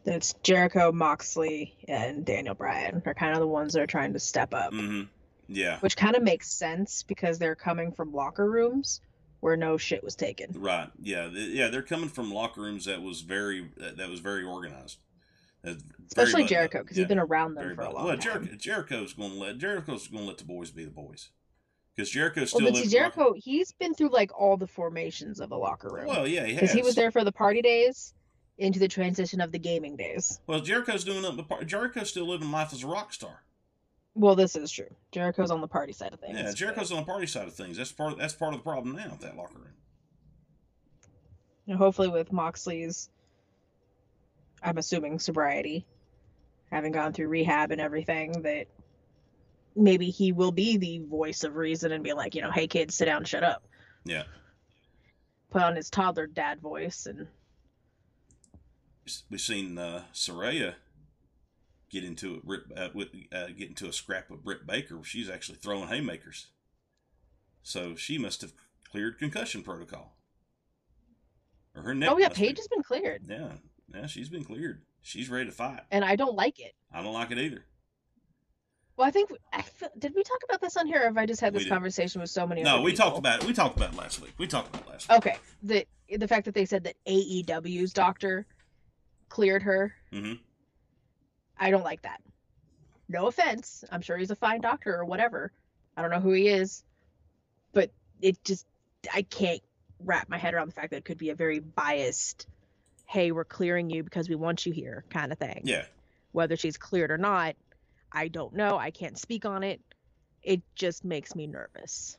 It's 0.05 0.34
Jericho, 0.43 0.91
Moxley, 0.91 1.75
and 1.88 2.25
Daniel 2.25 2.55
Bryan 2.55 3.01
are 3.05 3.13
kind 3.13 3.34
of 3.34 3.39
the 3.39 3.47
ones 3.47 3.73
that 3.73 3.81
are 3.81 3.88
trying 3.88 4.13
to 4.13 4.19
step 4.19 4.53
up, 4.53 4.73
hmm 4.73 5.03
Yeah. 5.47 5.79
which 5.79 5.95
kind 5.97 6.15
of 6.15 6.23
makes 6.23 6.51
sense 6.51 7.03
because 7.03 7.39
they're 7.39 7.55
coming 7.55 7.91
from 7.93 8.13
locker 8.13 8.49
rooms 8.49 9.01
where 9.39 9.55
no 9.57 9.77
shit 9.77 10.03
was 10.03 10.15
taken. 10.15 10.51
Right. 10.53 10.89
Yeah. 11.01 11.27
Yeah. 11.31 11.69
They're 11.69 11.81
coming 11.81 12.09
from 12.09 12.31
locker 12.34 12.61
rooms 12.61 12.86
that 12.86 13.01
was 13.01 13.21
very 13.21 13.69
that, 13.77 13.97
that 13.97 14.09
was 14.09 14.19
very 14.19 14.43
organized. 14.43 14.99
That's 15.63 15.81
Especially 16.07 16.43
up. 16.43 16.49
Jericho 16.49 16.79
because 16.84 16.97
Yeah, 16.97 17.03
he's 17.03 17.09
been 17.09 17.19
around 17.19 17.55
them 17.55 17.63
very 17.63 17.75
for 17.75 17.81
a 17.84 17.93
long 17.93 18.05
well, 18.05 18.17
time. 18.17 18.21
Jericho, 18.21 18.55
Jericho's 18.55 19.13
going 19.13 19.31
to 19.31 19.38
let 19.38 19.57
Jericho's 19.57 20.07
going 20.07 20.23
to 20.23 20.27
let 20.27 20.38
the 20.38 20.45
boys 20.45 20.71
be 20.71 20.84
the 20.86 20.91
boys 20.91 21.29
because 21.95 22.09
Jericho's 22.09 22.53
Well, 22.53 22.59
still 22.59 22.59
but 22.61 22.73
living 22.73 22.89
locker- 22.89 23.13
Jericho, 23.15 23.33
he's 23.37 23.71
been 23.73 23.93
through 23.93 24.09
like 24.09 24.31
all 24.39 24.57
the 24.57 24.67
formations 24.67 25.39
of 25.39 25.51
a 25.51 25.55
locker 25.55 25.89
room 25.89 26.07
Well, 26.07 26.27
yeah, 26.27 26.45
he 26.45 26.53
because 26.53 26.71
he 26.71 26.81
was 26.81 26.95
there 26.95 27.11
for 27.11 27.23
the 27.23 27.31
party 27.31 27.61
days 27.61 28.13
into 28.57 28.79
the 28.79 28.87
transition 28.87 29.41
of 29.41 29.51
the 29.51 29.59
gaming 29.59 29.95
days. 29.95 30.39
Well, 30.47 30.59
Jericho's 30.59 31.03
doing 31.03 31.25
up 31.25 31.35
the. 31.35 31.65
Jericho's 31.65 32.09
still 32.09 32.27
living 32.27 32.51
life 32.51 32.71
as 32.73 32.83
a 32.83 32.87
rock 32.87 33.13
star. 33.13 33.43
Well, 34.15 34.35
this 34.35 34.55
is 34.55 34.69
true. 34.71 34.93
Jericho's 35.11 35.49
on 35.49 35.59
the 35.61 35.67
party 35.67 35.91
side 35.93 36.13
of 36.13 36.19
things. 36.19 36.37
Yeah, 36.37 36.43
but- 36.45 36.55
Jericho's 36.55 36.91
on 36.91 36.97
the 36.99 37.05
party 37.05 37.25
side 37.25 37.47
of 37.47 37.53
things. 37.55 37.77
That's 37.77 37.91
part. 37.91 38.17
That's 38.17 38.33
part 38.33 38.53
of 38.53 38.59
the 38.59 38.63
problem 38.63 38.95
now 38.95 39.09
with 39.11 39.21
that 39.21 39.35
locker 39.35 39.55
room. 39.57 39.73
And 41.67 41.77
hopefully 41.77 42.09
with 42.09 42.31
Moxley's 42.31 43.09
I'm 44.61 44.77
assuming 44.77 45.19
sobriety, 45.19 45.85
having 46.71 46.91
gone 46.93 47.11
through 47.13 47.27
rehab 47.27 47.71
and 47.71 47.81
everything, 47.81 48.31
that 48.43 48.67
maybe 49.76 50.09
he 50.09 50.32
will 50.32 50.51
be 50.51 50.78
the 50.78 50.99
voice 50.99 51.43
of 51.43 51.55
reason 51.55 51.91
and 51.91 52.03
be 52.03 52.13
like, 52.13 52.36
you 52.36 52.41
know, 52.41 52.51
hey 52.51 52.67
kids, 52.67 52.95
sit 52.95 53.05
down, 53.05 53.24
shut 53.24 53.43
up. 53.43 53.63
Yeah. 54.05 54.24
Put 55.49 55.61
on 55.61 55.76
his 55.76 55.89
toddler 55.89 56.28
dad 56.28 56.61
voice 56.61 57.05
and 57.05 57.28
We've 59.30 59.41
seen 59.41 59.78
uh, 59.78 60.03
Saraya 60.13 60.76
get 61.89 62.05
into 62.05 62.41
it 62.47 62.78
uh, 62.78 62.89
with 62.93 63.09
uh, 63.34 63.47
get 63.47 63.67
into 63.69 63.88
a 63.88 63.93
scrap 63.93 64.30
with 64.30 64.43
Britt 64.43 64.65
Baker 64.65 64.95
where 64.95 65.03
she's 65.03 65.30
actually 65.30 65.57
throwing 65.57 65.89
haymakers. 65.89 66.47
So 67.61 67.95
she 67.95 68.17
must 68.17 68.41
have 68.41 68.53
cleared 68.89 69.19
concussion 69.19 69.61
protocol. 69.61 70.15
Or 71.76 71.82
her 71.82 71.93
neck. 71.93 72.11
Oh 72.11 72.17
yeah, 72.17 72.30
must 72.30 72.39
be- 72.39 72.47
Paige 72.47 72.57
has 72.57 72.67
been 72.67 72.84
cleared. 72.84 73.24
Yeah, 73.28 73.51
yeah, 73.93 74.05
she's 74.05 74.30
been 74.30 74.45
cleared. 74.45 74.84
She's 75.01 75.30
ready 75.30 75.45
to 75.47 75.51
fight. 75.51 75.82
And 75.91 76.05
I 76.05 76.15
don't 76.15 76.36
like 76.36 76.59
it. 76.59 76.74
I 76.91 77.03
don't 77.03 77.13
like 77.13 77.32
it 77.32 77.38
either. 77.38 77.65
Well, 78.95 79.07
I 79.07 79.11
think 79.11 79.31
I 79.51 79.63
did 79.97 80.13
we 80.15 80.23
talk 80.23 80.39
about 80.47 80.61
this 80.61 80.77
on 80.77 80.85
here, 80.85 81.01
or 81.01 81.05
have 81.05 81.17
I 81.17 81.25
just 81.25 81.41
had 81.41 81.53
this 81.53 81.67
conversation 81.67 82.21
with 82.21 82.29
so 82.29 82.45
many? 82.45 82.61
No, 82.61 82.81
we 82.81 82.93
talked 82.93 83.17
about 83.17 83.41
it. 83.41 83.47
We 83.47 83.53
talked 83.53 83.75
about 83.75 83.93
it 83.93 83.97
last 83.97 84.21
week. 84.21 84.33
We 84.37 84.45
talked 84.45 84.69
about 84.69 84.87
it 84.87 84.89
last 84.91 85.09
week. 85.09 85.17
Okay, 85.17 85.37
the 85.63 85.85
the 86.15 86.27
fact 86.27 86.45
that 86.45 86.53
they 86.53 86.65
said 86.65 86.83
that 86.83 86.95
AEW's 87.07 87.91
doctor 87.93 88.45
cleared 89.29 89.63
her, 89.63 89.95
hmm 90.11 90.33
I 91.57 91.71
don't 91.71 91.83
like 91.83 92.03
that. 92.03 92.21
No 93.09 93.27
offense, 93.27 93.83
I'm 93.91 94.01
sure 94.01 94.17
he's 94.17 94.31
a 94.31 94.35
fine 94.35 94.61
doctor 94.61 94.95
or 94.95 95.05
whatever. 95.05 95.51
I 95.95 96.01
don't 96.01 96.11
know 96.11 96.19
who 96.19 96.31
he 96.31 96.47
is, 96.47 96.83
but 97.71 97.91
it 98.21 98.43
just 98.43 98.67
I 99.11 99.23
can't 99.23 99.61
wrap 99.99 100.29
my 100.29 100.37
head 100.37 100.53
around 100.53 100.67
the 100.67 100.73
fact 100.73 100.91
that 100.91 100.97
it 100.97 101.05
could 101.05 101.17
be 101.17 101.31
a 101.31 101.35
very 101.35 101.59
biased, 101.59 102.45
"Hey, 103.07 103.31
we're 103.31 103.43
clearing 103.43 103.89
you 103.89 104.03
because 104.03 104.29
we 104.29 104.35
want 104.35 104.67
you 104.67 104.71
here" 104.71 105.03
kind 105.09 105.31
of 105.31 105.39
thing. 105.39 105.61
Yeah. 105.63 105.85
Whether 106.31 106.57
she's 106.57 106.77
cleared 106.77 107.09
or 107.09 107.17
not, 107.17 107.55
I 108.14 108.28
don't 108.28 108.53
know. 108.53 108.78
I 108.78 108.91
can't 108.91 109.18
speak 109.18 109.45
on 109.45 109.64
it. 109.64 109.82
It 110.43 110.61
just 110.76 111.03
makes 111.03 111.36
me 111.36 111.47
nervous. 111.47 112.18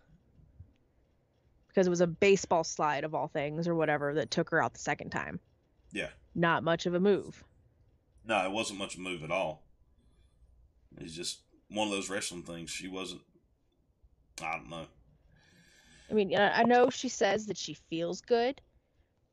Because 1.68 1.86
it 1.86 1.90
was 1.90 2.00
a 2.00 2.06
baseball 2.06 2.64
slide 2.64 3.04
of 3.04 3.14
all 3.14 3.28
things 3.28 3.68
or 3.68 3.74
whatever 3.74 4.14
that 4.14 4.30
took 4.30 4.50
her 4.50 4.62
out 4.62 4.74
the 4.74 4.80
second 4.80 5.10
time. 5.10 5.40
Yeah. 5.92 6.08
Not 6.34 6.64
much 6.64 6.86
of 6.86 6.94
a 6.94 7.00
move. 7.00 7.44
No, 8.24 8.44
it 8.44 8.50
wasn't 8.50 8.78
much 8.78 8.94
of 8.94 9.00
a 9.00 9.02
move 9.02 9.22
at 9.22 9.30
all. 9.30 9.62
It's 10.98 11.14
just 11.14 11.40
one 11.68 11.88
of 11.88 11.94
those 11.94 12.10
wrestling 12.10 12.42
things. 12.42 12.70
She 12.70 12.88
wasn't. 12.88 13.22
I 14.42 14.56
don't 14.56 14.70
know. 14.70 14.86
I 16.10 16.14
mean, 16.14 16.34
I 16.36 16.60
I 16.60 16.62
know 16.64 16.90
she 16.90 17.08
says 17.08 17.46
that 17.46 17.56
she 17.56 17.74
feels 17.74 18.20
good, 18.20 18.60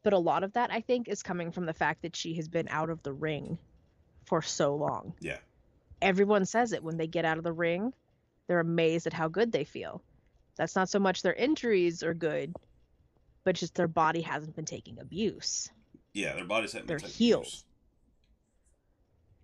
but 0.03 0.14
a 0.14 0.18
lot 0.18 0.43
of 0.43 0.53
that 0.53 0.72
I 0.72 0.82
think 0.82 1.07
is 1.07 1.24
coming 1.24 1.51
from 1.51 1.66
the 1.66 1.74
fact 1.74 2.01
that 2.01 2.16
she 2.16 2.36
has 2.36 2.47
been 2.47 2.68
out 2.70 2.89
of 2.89 3.01
the 3.03 3.14
ring 3.14 3.57
for 4.26 4.41
so 4.41 4.76
long. 4.76 5.14
Yeah. 5.20 5.38
Everyone 6.01 6.45
says 6.45 6.73
it 6.73 6.83
when 6.83 6.97
they 6.97 7.07
get 7.07 7.25
out 7.25 7.37
of 7.37 7.43
the 7.43 7.51
ring, 7.53 7.93
they're 8.47 8.59
amazed 8.59 9.07
at 9.07 9.13
how 9.13 9.27
good 9.27 9.51
they 9.51 9.63
feel. 9.63 10.01
That's 10.57 10.75
not 10.75 10.89
so 10.89 10.99
much 10.99 11.21
their 11.21 11.33
injuries 11.33 12.03
are 12.03 12.13
good, 12.13 12.55
but 13.43 13.55
just 13.55 13.75
their 13.75 13.87
body 13.87 14.21
hasn't 14.21 14.55
been 14.55 14.65
taking 14.65 14.99
abuse. 14.99 15.69
Yeah, 16.13 16.35
their 16.35 16.45
bodies 16.45 16.73
haven't 16.73 16.87
been 16.87 16.97
They're 16.97 16.99
taking 16.99 17.13
healed. 17.15 17.43
abuse. 17.43 17.65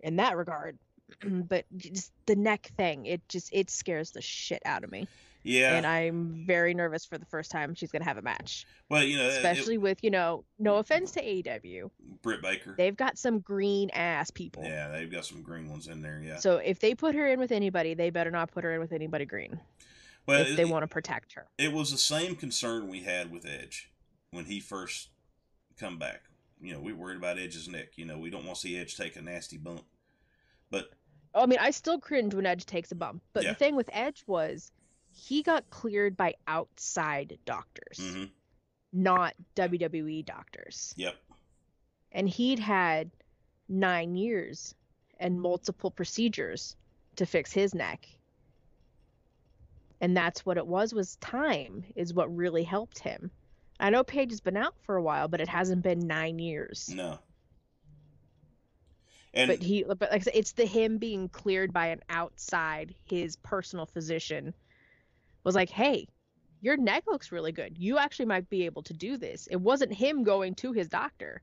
In 0.01 0.15
that 0.17 0.37
regard, 0.37 0.77
but 1.23 1.65
just 1.77 2.11
the 2.25 2.35
neck 2.35 2.71
thing, 2.77 3.05
it 3.05 3.27
just 3.29 3.49
it 3.53 3.69
scares 3.69 4.11
the 4.11 4.21
shit 4.21 4.61
out 4.65 4.83
of 4.83 4.91
me. 4.91 5.07
Yeah. 5.47 5.75
And 5.75 5.85
I'm 5.85 6.43
very 6.45 6.73
nervous 6.73 7.05
for 7.05 7.17
the 7.17 7.25
first 7.25 7.49
time 7.51 7.73
she's 7.73 7.91
going 7.91 8.01
to 8.01 8.07
have 8.07 8.17
a 8.17 8.21
match. 8.21 8.65
well, 8.89 9.03
you 9.03 9.17
know, 9.17 9.23
it- 9.23 9.27
it- 9.27 9.33
especially 9.37 9.77
with 9.77 10.03
you 10.03 10.09
know 10.11 10.43
no 10.59 10.75
offense 10.77 11.11
to 11.11 11.21
AEW, 11.21 11.89
Britt 12.21 12.41
Baker. 12.41 12.75
they've 12.77 12.95
got 12.95 13.17
some 13.17 13.39
green 13.39 13.89
ass 13.91 14.29
people. 14.31 14.63
Yeah, 14.63 14.89
they've 14.89 15.11
got 15.11 15.25
some 15.25 15.41
green 15.41 15.69
ones 15.69 15.87
in 15.87 16.01
there. 16.01 16.21
Yeah. 16.23 16.37
So 16.37 16.57
if 16.57 16.79
they 16.79 16.93
put 16.95 17.15
her 17.15 17.27
in 17.27 17.39
with 17.39 17.51
anybody, 17.51 17.93
they 17.93 18.09
better 18.09 18.31
not 18.31 18.51
put 18.51 18.63
her 18.63 18.73
in 18.73 18.79
with 18.79 18.91
anybody 18.91 19.25
green 19.25 19.59
well, 20.25 20.41
if 20.41 20.55
they 20.57 20.65
want 20.65 20.83
to 20.83 20.87
protect 20.87 21.33
her. 21.33 21.47
it 21.57 21.71
was 21.71 21.91
the 21.91 21.97
same 21.97 22.35
concern 22.35 22.87
we 22.89 23.03
had 23.03 23.31
with 23.31 23.45
Edge 23.45 23.89
when 24.31 24.45
he 24.45 24.59
first 24.59 25.09
come 25.79 25.97
back. 25.97 26.23
You 26.59 26.73
know, 26.73 26.79
we 26.79 26.91
worried 26.91 27.17
about 27.17 27.37
Edge's 27.37 27.67
neck. 27.69 27.97
You 27.97 28.05
know, 28.05 28.17
we 28.17 28.29
don't 28.29 28.43
want 28.45 28.55
to 28.55 28.61
see 28.61 28.77
Edge 28.77 28.97
take 28.97 29.15
a 29.15 29.21
nasty 29.21 29.57
bump. 29.57 29.83
But 30.71 30.89
I 31.35 31.45
mean, 31.45 31.59
I 31.61 31.69
still 31.71 31.99
cringe 31.99 32.33
when 32.33 32.45
Edge 32.47 32.65
takes 32.65 32.91
a 32.91 32.95
bump, 32.95 33.21
but 33.33 33.43
Yeah. 33.43 33.49
the 33.51 33.55
thing 33.55 33.75
with 33.75 33.89
Edge 33.93 34.23
was 34.27 34.71
he 35.17 35.41
got 35.41 35.69
cleared 35.69 36.15
by 36.15 36.35
outside 36.47 37.37
doctors, 37.45 37.99
hmm 37.99 38.25
not 38.93 39.33
WWE 39.55 40.25
doctors, 40.25 40.93
yep, 40.95 41.15
and 42.11 42.27
he'd 42.27 42.59
had 42.59 43.11
nine 43.67 44.15
years 44.15 44.73
and 45.19 45.41
multiple 45.41 45.91
procedures 45.91 46.75
to 47.17 47.25
fix 47.25 47.51
his 47.51 47.75
neck. 47.75 48.07
And 49.99 50.15
that's 50.15 50.45
what 50.45 50.57
it 50.57 50.65
was 50.65 50.93
was 50.93 51.17
time 51.17 51.83
is 51.95 52.13
what 52.13 52.33
really 52.35 52.63
helped 52.63 52.99
him. 52.99 53.29
I 53.79 53.89
know 53.89 54.03
Paige 54.03 54.31
has 54.31 54.39
been 54.39 54.57
out 54.57 54.75
for 54.83 54.95
a 54.95 55.01
while, 55.01 55.27
but 55.27 55.41
it 55.41 55.49
hasn't 55.49 55.83
been 55.83 56.07
nine 56.07 56.39
years. 56.39 56.89
no. 56.93 57.19
And 59.33 59.49
but 59.49 59.61
he 59.61 59.83
but 59.83 59.99
like 60.01 60.13
I 60.13 60.19
said, 60.19 60.33
it's 60.35 60.53
the 60.53 60.65
him 60.65 60.97
being 60.97 61.27
cleared 61.29 61.73
by 61.73 61.87
an 61.87 62.01
outside 62.09 62.95
his 63.05 63.35
personal 63.35 63.85
physician 63.85 64.53
was 65.47 65.55
like, 65.55 65.69
Hey, 65.69 66.07
your 66.61 66.77
neck 66.77 67.03
looks 67.07 67.31
really 67.31 67.51
good. 67.51 67.77
You 67.77 67.97
actually 67.97 68.25
might 68.25 68.49
be 68.49 68.65
able 68.65 68.83
to 68.83 68.93
do 68.93 69.17
this. 69.17 69.47
It 69.49 69.55
wasn't 69.61 69.93
him 69.93 70.23
going 70.23 70.53
to 70.55 70.71
his 70.73 70.87
doctor. 70.89 71.41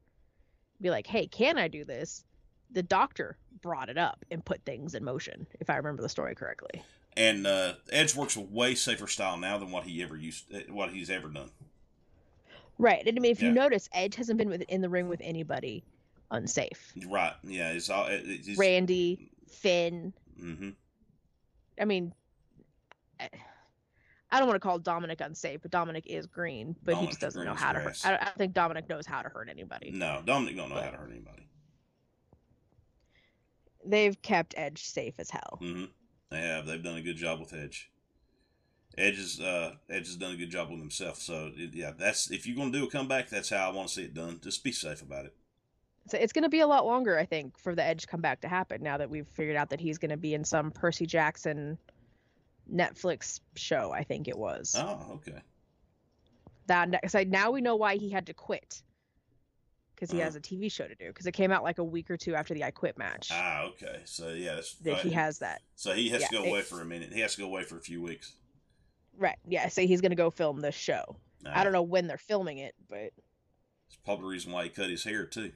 Be 0.80 0.90
like, 0.90 1.06
Hey, 1.06 1.26
can 1.26 1.58
I 1.58 1.68
do 1.68 1.84
this? 1.84 2.24
The 2.70 2.82
doctor 2.82 3.36
brought 3.62 3.88
it 3.88 3.96
up 3.98 4.24
and 4.30 4.44
put 4.44 4.62
things 4.64 4.94
in 4.94 5.04
motion, 5.04 5.46
if 5.60 5.70
I 5.70 5.76
remember 5.76 6.02
the 6.02 6.08
story 6.08 6.34
correctly. 6.34 6.82
and 7.16 7.46
uh, 7.46 7.74
Edge 7.92 8.14
works 8.16 8.36
a 8.36 8.40
way 8.40 8.74
safer 8.74 9.06
style 9.06 9.36
now 9.36 9.56
than 9.58 9.70
what 9.70 9.84
he 9.84 10.02
ever 10.02 10.16
used, 10.16 10.52
uh, 10.54 10.58
what 10.72 10.90
he's 10.90 11.08
ever 11.10 11.28
done. 11.28 11.50
Right. 12.78 13.06
And 13.06 13.16
I 13.16 13.20
mean 13.20 13.30
if 13.32 13.40
Yeah. 13.40 13.48
you 13.48 13.54
notice, 13.54 13.88
Edge 13.92 14.16
hasn't 14.16 14.36
been 14.38 14.48
with, 14.50 14.62
in 14.62 14.80
the 14.80 14.88
ring 14.88 15.08
with 15.08 15.20
anybody 15.22 15.84
unsafe. 16.32 16.92
Right? 17.08 17.32
Yeah, 17.44 17.70
it's 17.70 17.88
all. 17.88 18.06
It's, 18.08 18.58
Randy, 18.58 19.30
Finn, 19.48 20.12
Mm-hmm. 20.42 20.70
I 21.80 21.84
mean, 21.84 22.12
I 23.20 23.28
I 24.34 24.38
don't 24.40 24.48
want 24.48 24.56
to 24.60 24.66
call 24.66 24.80
Dominic 24.80 25.20
unsafe, 25.20 25.62
but 25.62 25.70
Dominic 25.70 26.06
is 26.08 26.26
green, 26.26 26.74
but 26.82 26.96
he 26.96 27.06
just 27.06 27.20
doesn't 27.20 27.40
green 27.40 27.52
know 27.52 27.56
how 27.56 27.72
to 27.72 27.78
hurt. 27.78 28.00
I 28.04 28.10
don't, 28.10 28.22
I 28.22 28.30
think 28.30 28.52
Dominic 28.52 28.88
knows 28.88 29.06
how 29.06 29.22
to 29.22 29.28
hurt 29.28 29.48
anybody. 29.48 29.92
No, 29.92 30.22
Dominic 30.24 30.56
don't 30.56 30.70
know 30.70 30.74
But- 30.74 30.84
how 30.86 30.90
to 30.90 30.96
hurt 30.96 31.10
anybody. 31.12 31.46
They've 33.86 34.20
kept 34.22 34.54
Edge 34.56 34.82
safe 34.82 35.14
as 35.18 35.30
hell. 35.30 35.58
hmm 35.60 35.84
They 36.30 36.40
have. 36.40 36.66
They've 36.66 36.82
done 36.82 36.96
a 36.96 37.02
good 37.02 37.16
job 37.16 37.38
with 37.38 37.52
Edge. 37.52 37.90
Edge 38.98 39.16
has 39.16 39.40
uh, 39.40 39.74
Edge 39.88 40.06
has 40.06 40.16
done 40.16 40.32
a 40.32 40.36
good 40.36 40.50
job 40.50 40.70
with 40.70 40.80
himself. 40.80 41.18
So 41.20 41.52
yeah, 41.56 41.92
that's 41.96 42.30
if 42.30 42.46
you're 42.46 42.56
gonna 42.56 42.72
do 42.72 42.84
a 42.84 42.90
comeback, 42.90 43.28
that's 43.28 43.50
how 43.50 43.70
I 43.70 43.72
want 43.72 43.88
to 43.88 43.94
see 43.94 44.02
it 44.02 44.14
done. 44.14 44.40
Just 44.42 44.64
be 44.64 44.72
safe 44.72 45.02
about 45.02 45.26
it. 45.26 45.34
So 46.06 46.18
it's 46.18 46.34
going 46.34 46.42
to 46.42 46.50
be 46.50 46.60
a 46.60 46.66
lot 46.66 46.84
longer, 46.84 47.18
I 47.18 47.24
think, 47.24 47.56
for 47.58 47.74
the 47.74 47.82
Edge 47.82 48.06
comeback 48.06 48.42
to 48.42 48.48
happen 48.48 48.82
now 48.82 48.98
that 48.98 49.08
we've 49.08 49.26
figured 49.26 49.56
out 49.56 49.70
that 49.70 49.80
he's 49.80 49.96
going 49.96 50.10
to 50.10 50.18
be 50.18 50.34
in 50.34 50.44
some 50.44 50.70
Percy 50.70 51.06
Jackson 51.06 51.78
Netflix 52.72 53.40
show. 53.56 53.90
I 53.92 54.04
think 54.04 54.28
it 54.28 54.36
was 54.38 54.74
Oh, 54.78 55.12
okay. 55.16 55.40
that. 56.66 57.10
So 57.10 57.22
now 57.24 57.50
we 57.50 57.60
know 57.60 57.76
why 57.76 57.96
he 57.96 58.10
had 58.10 58.26
to 58.26 58.34
quit 58.34 58.82
because 59.94 60.10
he 60.10 60.16
Uh-huh. 60.18 60.24
has 60.24 60.36
a 60.36 60.40
TV 60.40 60.70
show 60.70 60.88
to 60.88 60.94
do. 60.94 61.06
Because 61.08 61.26
it 61.26 61.32
came 61.32 61.52
out 61.52 61.62
like 61.62 61.78
a 61.78 61.84
week 61.84 62.10
or 62.10 62.16
two 62.16 62.34
after 62.34 62.54
the 62.54 62.64
I 62.64 62.70
Quit 62.70 62.96
match 62.98 63.28
Ah, 63.30 63.64
okay. 63.64 64.00
So 64.06 64.30
yeah, 64.30 64.54
that's 64.56 64.74
that 64.76 64.98
he 64.98 65.10
has 65.10 65.38
that. 65.40 65.62
So 65.76 65.92
he 65.92 66.08
has 66.10 66.22
yeah, 66.22 66.28
to 66.28 66.34
go 66.38 66.44
away 66.44 66.62
for 66.62 66.80
a 66.80 66.84
minute. 66.84 67.12
He 67.12 67.20
has 67.20 67.34
to 67.36 67.40
go 67.42 67.46
away 67.46 67.62
for 67.64 67.76
a 67.76 67.80
few 67.82 68.02
weeks. 68.02 68.32
Right. 69.16 69.38
Yeah. 69.46 69.68
So 69.68 69.82
he's 69.82 70.00
going 70.00 70.10
to 70.10 70.16
go 70.16 70.30
film 70.30 70.60
this 70.60 70.74
show. 70.74 71.16
I 71.46 71.62
don't 71.62 71.72
know 71.74 71.82
when 71.82 72.06
they're 72.06 72.16
filming 72.16 72.58
it, 72.58 72.74
but 72.88 73.12
It's 73.86 73.96
probably 74.04 74.22
the 74.22 74.28
reason 74.28 74.52
why 74.52 74.64
he 74.64 74.70
cut 74.70 74.88
his 74.88 75.04
hair 75.04 75.26
too. 75.26 75.52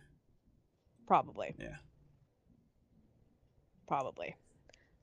probably. 1.07 1.55
Yeah. 1.59 1.77
Probably. 3.87 4.37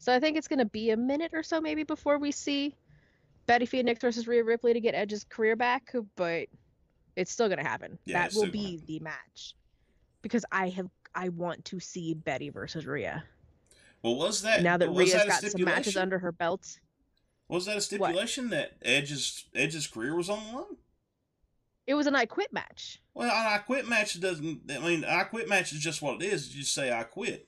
So 0.06 0.14
I 0.14 0.20
think 0.20 0.38
it's 0.38 0.48
going 0.48 0.60
to 0.60 0.66
be 0.66 0.92
a 0.92 0.98
minute 0.98 1.32
or 1.34 1.42
so 1.42 1.60
maybe 1.60 1.82
before 1.82 2.20
we 2.20 2.32
see 2.32 2.76
Betty 3.48 3.66
Phoenix 3.66 4.00
versus 4.00 4.28
Rhea 4.28 4.44
Ripley 4.44 4.72
to 4.72 4.80
get 4.80 4.94
Edge's 4.94 5.24
career 5.24 5.56
back, 5.56 5.92
but 6.16 6.46
it's 7.16 7.32
still 7.32 7.48
going 7.48 7.58
to 7.58 7.68
happen. 7.68 7.98
Yeah, 8.06 8.22
that 8.22 8.36
will 8.36 8.52
be 8.52 8.84
the 8.86 9.00
match. 9.00 9.56
Because 10.22 10.46
I 10.52 10.70
have 10.70 10.90
I 11.16 11.30
want 11.30 11.66
to 11.66 11.80
see 11.80 12.14
Betty 12.14 12.52
versus 12.52 12.86
Rhea. 12.86 13.24
Well, 14.04 14.16
was 14.16 14.44
that 14.44 14.62
now 14.62 14.78
that 14.78 14.92
Rhea's 14.92 15.14
that 15.14 15.26
got 15.26 15.42
some 15.44 15.64
matches 15.64 15.98
under 15.98 16.20
her 16.20 16.32
belt. 16.32 16.80
Was 17.48 17.66
that 17.66 17.78
a 17.78 17.82
stipulation 17.82 18.52
that 18.52 18.74
Edge's 18.84 19.46
Edge's 19.56 19.88
career 19.88 20.16
was 20.16 20.30
on 20.30 20.40
the 20.46 20.56
line? 20.56 20.78
It 21.88 21.96
was 21.96 22.06
an 22.06 22.16
I 22.16 22.28
quit 22.28 22.54
match. 22.54 23.02
Well, 23.16 23.28
an 23.28 23.36
I 23.36 23.58
quit 23.58 23.90
match 23.90 24.20
doesn't. 24.20 24.70
I 24.70 24.78
mean, 24.78 25.04
I 25.04 25.24
quit 25.24 25.50
match 25.50 25.74
is 25.74 25.80
just 25.80 26.04
what 26.04 26.22
it 26.22 26.28
is. 26.28 26.54
You 26.54 26.62
just 26.62 26.76
say 26.76 26.92
I 26.94 27.02
quit. 27.06 27.48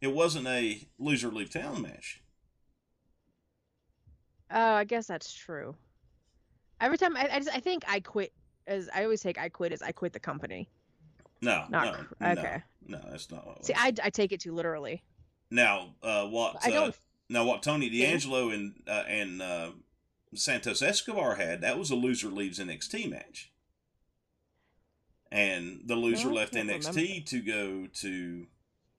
It 0.00 0.08
wasn't 0.14 0.46
a 0.46 0.86
loser 0.98 1.28
leave 1.28 1.50
town 1.50 1.82
match. 1.82 2.22
Oh, 4.50 4.74
I 4.74 4.84
guess 4.84 5.06
that's 5.06 5.32
true. 5.32 5.74
Every 6.80 6.96
time 6.96 7.16
I 7.16 7.28
I, 7.32 7.38
just, 7.38 7.54
I 7.54 7.60
think 7.60 7.84
I 7.88 8.00
quit 8.00 8.32
as 8.66 8.88
I 8.94 9.02
always 9.04 9.20
take 9.20 9.38
I 9.38 9.48
quit 9.48 9.72
as 9.72 9.82
I 9.82 9.92
quit 9.92 10.12
the 10.12 10.20
company. 10.20 10.68
No, 11.40 11.64
Not 11.68 11.84
no, 11.86 11.92
cr- 11.92 12.14
no, 12.20 12.28
okay. 12.32 12.62
no, 12.86 13.00
that's 13.10 13.30
not 13.30 13.46
what. 13.46 13.64
See, 13.64 13.74
I, 13.76 13.92
I 14.02 14.10
take 14.10 14.32
it 14.32 14.40
too 14.40 14.54
literally. 14.54 15.02
now 15.50 15.94
uh, 16.02 16.26
what? 16.26 16.56
I 16.64 16.70
uh, 16.70 16.72
don't 16.72 16.96
now 17.28 17.44
what 17.44 17.62
Tony 17.62 17.88
D'Angelo 17.90 18.50
and 18.50 18.74
uh, 18.86 19.04
and 19.06 19.42
uh, 19.42 19.70
Santos 20.34 20.82
Escobar 20.82 21.34
had 21.36 21.60
that 21.60 21.78
was 21.78 21.90
a 21.90 21.94
loser 21.96 22.28
leaves 22.28 22.58
NXT 22.58 23.10
match, 23.10 23.52
and 25.30 25.82
the 25.84 25.96
loser 25.96 26.28
No, 26.28 26.34
left 26.34 26.54
NXT 26.54 26.96
remember. 26.96 27.26
to 27.26 27.40
go 27.42 27.86
to 28.00 28.46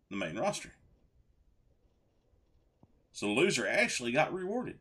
the 0.10 0.16
main 0.18 0.38
roster. 0.38 0.74
So 3.20 3.26
the 3.26 3.34
loser 3.34 3.68
actually 3.68 4.14
got 4.14 4.34
rewarded. 4.34 4.80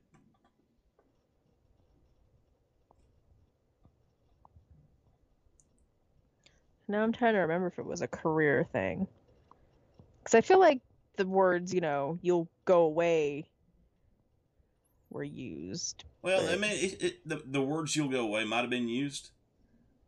Now 6.86 7.02
I'm 7.02 7.12
trying 7.12 7.34
to 7.34 7.40
remember 7.40 7.66
if 7.66 7.80
it 7.80 7.84
was 7.84 8.00
a 8.00 8.06
career 8.06 8.64
thing. 8.70 9.08
Because 10.22 10.36
I 10.36 10.40
feel 10.40 10.60
like 10.60 10.80
the 11.16 11.26
words, 11.26 11.74
you 11.74 11.80
know, 11.80 12.20
you'll 12.22 12.48
go 12.64 12.82
away 12.82 13.48
were 15.10 15.24
used. 15.24 16.04
Well, 16.22 16.48
I 16.48 16.54
mean, 16.54 16.70
it, 16.70 17.02
it, 17.02 17.28
the 17.28 17.42
the 17.44 17.60
words 17.60 17.96
"you'll 17.96 18.06
go 18.06 18.20
away" 18.20 18.44
might 18.44 18.60
have 18.60 18.70
been 18.70 18.88
used, 18.88 19.30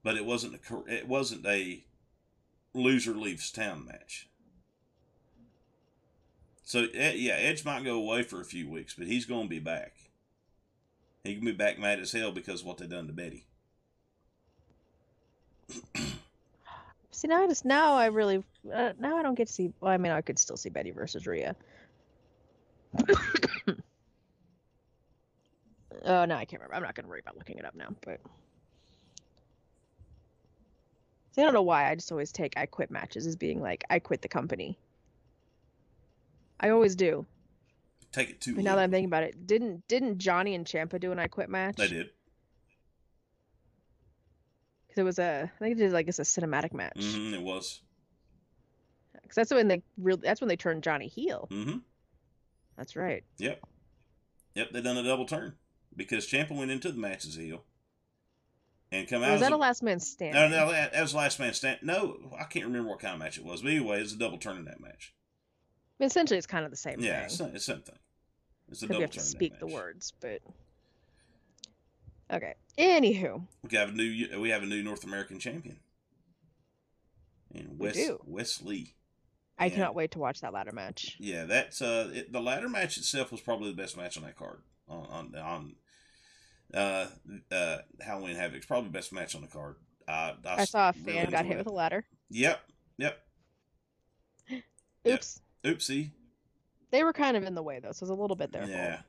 but 0.05 0.17
it 0.17 0.25
wasn't 0.25 0.55
a 0.55 0.83
it 0.87 1.09
wasn't 1.09 1.45
a 1.47 1.83
loser 2.75 3.17
leaves 3.17 3.51
town 3.51 3.87
match. 3.87 4.30
So 6.71 6.87
yeah, 6.95 7.33
Edge 7.33 7.65
might 7.65 7.83
go 7.83 7.97
away 7.97 8.23
for 8.23 8.41
a 8.41 8.45
few 8.45 8.69
weeks, 8.71 8.95
but 8.97 9.09
he's 9.09 9.25
going 9.25 9.43
to 9.43 9.49
be 9.49 9.59
back. 9.59 9.93
He 11.25 11.35
can 11.35 11.45
be 11.45 11.51
back 11.51 11.81
mad 11.81 11.99
as 11.99 12.13
hell 12.13 12.31
because 12.31 12.61
of 12.61 12.67
what 12.69 12.79
they 12.79 12.87
done 12.87 13.09
to 13.09 13.13
Betty. 13.13 13.45
See, 17.11 17.27
now 17.27 17.43
I 17.43 17.49
just, 17.49 17.65
now 17.65 17.95
I 17.95 18.07
really, 18.07 18.45
uh, 18.73 18.93
now 19.01 19.17
I 19.17 19.25
don't 19.25 19.35
get 19.35 19.49
to 19.49 19.53
see, 19.53 19.73
well, 19.81 19.91
I 19.91 19.97
mean, 19.97 20.13
I 20.13 20.21
could 20.21 20.39
still 20.39 20.57
see 20.57 20.69
Betty 20.69 20.93
versus 20.93 21.27
Rhea. 21.27 21.57
Oh, 26.03 26.25
no, 26.25 26.35
I 26.35 26.47
can't 26.47 26.63
remember. 26.63 26.77
I'm 26.77 26.83
not 26.83 26.95
going 26.95 27.05
to 27.05 27.11
worry 27.11 27.21
about 27.21 27.37
looking 27.37 27.59
it 27.59 27.67
up 27.67 27.75
now, 27.75 27.89
but. 28.07 28.21
See, 31.33 31.43
I 31.43 31.45
don't 31.45 31.53
know 31.53 31.61
why. 31.61 31.91
I 31.91 31.95
just 31.95 32.11
always 32.11 32.33
take 32.33 32.57
I 32.57 32.65
quit 32.65 32.91
matches 32.91 33.27
as 33.27 33.37
being 33.37 33.61
like, 33.61 33.85
I 33.91 33.99
quit 33.99 34.23
the 34.23 34.29
company. 34.29 34.79
I 36.61 36.71
always 36.71 36.95
do. 36.95 37.27
Take 38.13 38.31
it 38.31 38.41
too. 38.41 38.55
But 38.55 38.65
now 38.65 38.77
that 38.77 38.83
I'm 38.83 38.91
thinking 38.91 39.07
about 39.09 39.23
it, 39.23 39.47
didn't 39.47 39.87
didn't 39.89 40.19
Johnny 40.19 40.55
and 40.55 40.67
Ciampa 40.67 41.01
do 41.01 41.11
an 41.13 41.19
I 41.19 41.27
quit 41.29 41.49
match? 41.49 41.77
they 41.77 41.89
did. 41.89 42.11
Because 44.89 45.01
it 45.01 45.05
was 45.05 45.19
a, 45.19 45.51
I 45.55 45.59
think 45.59 45.77
it 45.77 45.79
did 45.83 45.93
like 45.93 46.09
it's 46.09 46.19
a 46.19 46.23
cinematic 46.23 46.73
match. 46.73 46.95
Because 46.97 47.15
hmm 47.17 47.35
it 47.35 47.43
was. 47.43 47.81
Because 49.23 49.37
that's 49.37 49.53
when 49.53 49.69
they 49.69 49.83
really, 49.97 50.21
that's 50.23 50.41
when 50.41 50.49
they 50.49 50.57
turned 50.57 50.83
Johnny 50.83 51.07
heel. 51.07 51.47
Mm-hmm. 51.51 51.79
That's 52.77 52.97
right. 52.97 53.23
Yep. 53.39 53.61
Yep. 54.57 54.73
They 54.73 54.81
done 54.81 54.97
a 54.97 55.05
double 55.05 55.27
turn 55.27 55.55
because 55.95 56.27
Ciampa 56.27 56.51
went 56.57 56.71
into 56.73 56.91
the 56.91 56.99
match 56.99 57.25
as 57.25 57.37
heel, 57.37 57.63
and 58.91 59.07
come 59.07 59.23
out. 59.23 59.33
was 59.33 59.41
that 59.43 59.53
a- 59.53 59.57
a 59.57 59.59
last 59.59 59.83
man 59.85 60.01
standing? 60.01 60.35
No, 60.35 60.49
no, 60.49 60.73
that, 60.73 60.93
that 60.93 61.03
was 61.03 61.15
last 61.15 61.39
man 61.39 61.53
stand. 61.55 61.79
No, 61.83 62.17
I 62.39 62.45
can't 62.45 62.65
remember 62.67 62.89
what 62.91 62.99
kind 62.99 63.15
of 63.15 63.21
match 63.21 63.39
it 63.39 63.45
was. 63.45 63.63
But 63.63 63.71
anyway, 63.71 64.01
it's 64.01 64.13
a 64.15 64.19
double 64.19 64.39
turn 64.39 64.57
in 64.57 64.65
that 64.65 64.81
match. 64.81 65.15
I 66.01 66.05
mean, 66.05 66.07
essentially, 66.07 66.39
it's 66.39 66.47
kind 66.47 66.65
of 66.65 66.71
the 66.71 66.79
same 66.79 66.99
yeah, 67.01 67.27
thing. 67.29 67.49
the- 67.49 67.55
it's 67.55 67.67
the 67.67 67.73
same 67.75 67.83
thing. 67.83 67.99
It's 68.71 68.83
a 68.83 68.87
double 68.87 68.99
we 69.01 69.03
have 69.03 69.11
to 69.11 69.21
speak 69.21 69.59
the 69.59 69.67
words, 69.67 70.13
but 70.21 70.41
okay. 72.33 72.55
Anywho, 72.79 73.43
We 73.69 73.77
have 73.77 73.91
a 73.91 73.93
new. 73.93 74.41
We 74.41 74.49
have 74.51 74.63
a 74.63 74.67
new 74.67 74.83
North 74.83 75.05
American 75.05 75.39
champion. 75.39 75.79
And 77.55 77.79
We 77.79 77.89
Wes 77.89 77.95
do. 77.97 78.19
Wes 78.25 78.63
Lee. 78.63 78.95
I 79.59 79.67
Yeah. 79.67 79.75
cannot 79.75 79.95
wait 79.95 80.13
to 80.13 80.19
watch 80.21 80.41
that 80.41 80.55
ladder 80.55 80.73
match. 80.73 81.17
Yeah, 81.19 81.45
that's 81.45 81.83
uh 81.83 82.11
it, 82.15 82.33
the 82.33 82.41
ladder 82.41 82.69
match 82.69 82.97
itself 82.97 83.31
was 83.31 83.41
probably 83.43 83.71
the 83.71 83.77
best 83.77 83.97
match 83.97 84.17
on 84.17 84.23
that 84.23 84.37
card 84.37 84.63
on 84.89 85.07
on, 85.07 85.35
on 85.37 85.75
uh 86.73 87.09
uh 87.51 87.79
Halloween 88.01 88.37
Havoc. 88.37 88.67
Probably 88.67 88.89
the 88.89 88.93
best 88.93 89.13
match 89.13 89.35
on 89.35 89.43
the 89.43 89.49
card. 89.49 89.77
I 90.09 90.35
I 90.47 90.65
saw 90.65 90.91
a 90.91 90.93
really 91.05 91.19
fan 91.19 91.31
got 91.31 91.45
hit 91.45 91.57
it. 91.57 91.59
with 91.59 91.67
a 91.67 91.73
ladder. 91.73 92.07
Yep, 92.31 92.61
yep. 92.97 93.19
Yep. 95.05 95.25
Oops. 95.67 95.89
Oopsie. 95.89 96.11
They 96.91 97.05
were 97.05 97.13
kind 97.13 97.37
of 97.37 97.45
in 97.45 97.55
the 97.55 97.63
way 97.63 97.79
though, 97.81 97.93
so 97.93 98.05
it's 98.05 98.11
a 98.11 98.15
little 98.15 98.37
bit 98.37 98.53
there. 98.53 98.65
yeah. 98.65 98.93
fault. 98.97 99.05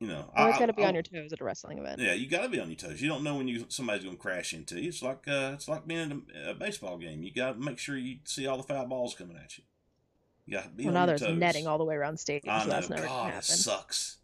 You 0.00 0.08
know, 0.08 0.18
You 0.36 0.42
always 0.42 0.58
got 0.58 0.66
to 0.66 0.72
be 0.72 0.84
I- 0.84 0.88
on 0.88 0.94
your 0.94 1.02
toes 1.04 1.32
at 1.32 1.40
a 1.40 1.44
wrestling 1.44 1.78
event. 1.78 2.00
Yeah, 2.00 2.12
you 2.14 2.28
got 2.28 2.42
to 2.42 2.48
be 2.48 2.58
on 2.60 2.68
your 2.68 2.76
toes. 2.76 3.00
You 3.00 3.08
don't 3.08 3.22
know 3.22 3.36
when 3.36 3.48
you 3.48 3.64
somebody's 3.68 4.04
going 4.04 4.16
to 4.16 4.20
crash 4.22 4.52
into 4.52 4.80
you. 4.80 4.88
It's 4.88 5.02
like 5.02 5.26
uh, 5.28 5.52
it's 5.54 5.68
like 5.68 5.86
being 5.86 6.00
in 6.10 6.22
a, 6.46 6.50
a 6.50 6.54
baseball 6.54 6.98
game. 6.98 7.22
You 7.22 7.32
got 7.32 7.52
to 7.52 7.58
make 7.60 7.78
sure 7.78 7.96
you 7.96 8.16
see 8.24 8.46
all 8.46 8.56
the 8.56 8.64
foul 8.64 8.86
balls 8.86 9.14
coming 9.14 9.36
at 9.42 9.56
you. 9.56 9.64
You 10.46 10.54
got 10.54 10.64
to 10.64 10.68
be 10.70 10.84
well, 10.84 10.88
on 10.88 10.94
now 10.94 11.00
your 11.00 11.06
there's 11.18 11.20
toes. 11.30 11.38
netting 11.38 11.66
all 11.66 11.78
the 11.78 11.84
way 11.84 11.94
around 11.94 12.18
stadium, 12.18 12.52
I 12.54 12.58
so 12.60 12.64
know. 12.66 12.70
that's 12.72 12.90
never 12.90 13.06
God, 13.06 13.34
it 13.38 13.44
sucks. 13.44 14.16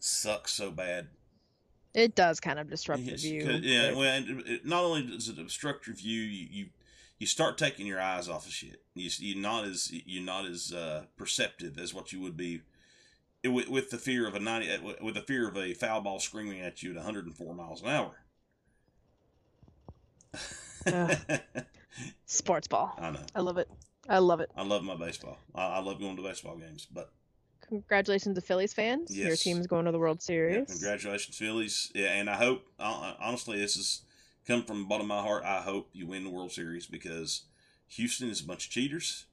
Sucks 0.00 0.52
so 0.52 0.70
bad. 0.70 1.08
It 1.94 2.14
does 2.14 2.40
kind 2.40 2.58
of 2.58 2.68
disrupt 2.70 3.02
Yes, 3.02 3.22
the 3.22 3.38
view. 3.40 3.50
yeah. 3.62 3.92
Well, 3.92 4.02
and 4.02 4.40
it, 4.46 4.66
not 4.66 4.82
only 4.84 5.02
does 5.06 5.28
it 5.28 5.38
obstruct 5.38 5.86
your 5.86 5.96
view, 5.96 6.20
you, 6.22 6.46
you 6.50 6.66
you 7.18 7.26
start 7.26 7.58
taking 7.58 7.86
your 7.86 8.00
eyes 8.00 8.28
off 8.28 8.46
of 8.46 8.52
shit. 8.52 8.82
You 8.94 9.10
you're 9.18 9.38
not 9.42 9.64
as 9.64 9.90
you're 9.92 10.22
not 10.24 10.46
as 10.46 10.72
uh, 10.72 11.04
perceptive 11.16 11.78
as 11.78 11.92
what 11.94 12.12
you 12.12 12.20
would 12.20 12.36
be 12.36 12.62
with, 13.44 13.68
with 13.68 13.90
the 13.90 13.98
fear 13.98 14.26
of 14.26 14.34
a 14.34 14.40
ninety 14.40 14.70
uh, 14.70 14.78
with 15.02 15.14
the 15.14 15.22
fear 15.22 15.48
of 15.48 15.56
a 15.56 15.74
foul 15.74 16.00
ball 16.00 16.20
screaming 16.20 16.60
at 16.60 16.82
you 16.82 16.90
at 16.90 16.96
104 16.96 17.54
miles 17.54 17.82
an 17.82 17.88
hour. 17.88 18.16
Sports 22.26 22.68
ball. 22.68 22.94
I 22.98 23.10
know. 23.10 23.20
I 23.34 23.40
love 23.40 23.58
it. 23.58 23.68
I 24.08 24.18
love 24.18 24.40
it. 24.40 24.50
I 24.56 24.62
love 24.62 24.82
my 24.84 24.96
baseball. 24.96 25.38
I, 25.54 25.66
I 25.66 25.78
love 25.80 26.00
going 26.00 26.16
to 26.16 26.22
baseball 26.22 26.56
games. 26.56 26.86
But 26.90 27.10
Congratulations 27.68 28.34
to 28.34 28.40
Phillies 28.40 28.72
fans. 28.72 29.14
Your 29.14 29.28
Yes. 29.30 29.42
team's 29.42 29.66
going 29.66 29.84
to 29.84 29.92
the 29.92 29.98
World 29.98 30.18
yeah, 30.22 30.26
Series. 30.26 30.66
congratulations, 30.70 31.36
Phillies. 31.36 31.92
Yeah, 31.94 32.12
and 32.14 32.30
I 32.30 32.36
hope 32.36 32.62
honestly 32.78 33.58
this 33.58 33.76
is 33.76 34.02
come 34.48 34.64
from 34.64 34.80
the 34.80 34.86
bottom 34.88 35.10
of 35.10 35.16
my 35.16 35.22
heart. 35.22 35.44
I 35.44 35.60
hope 35.60 35.90
you 35.92 36.06
win 36.06 36.24
the 36.24 36.30
World 36.30 36.50
Series 36.50 36.86
because 36.86 37.42
Houston 37.88 38.28
is 38.30 38.40
a 38.40 38.46
bunch 38.46 38.66
of 38.66 38.70
cheaters, 38.72 39.26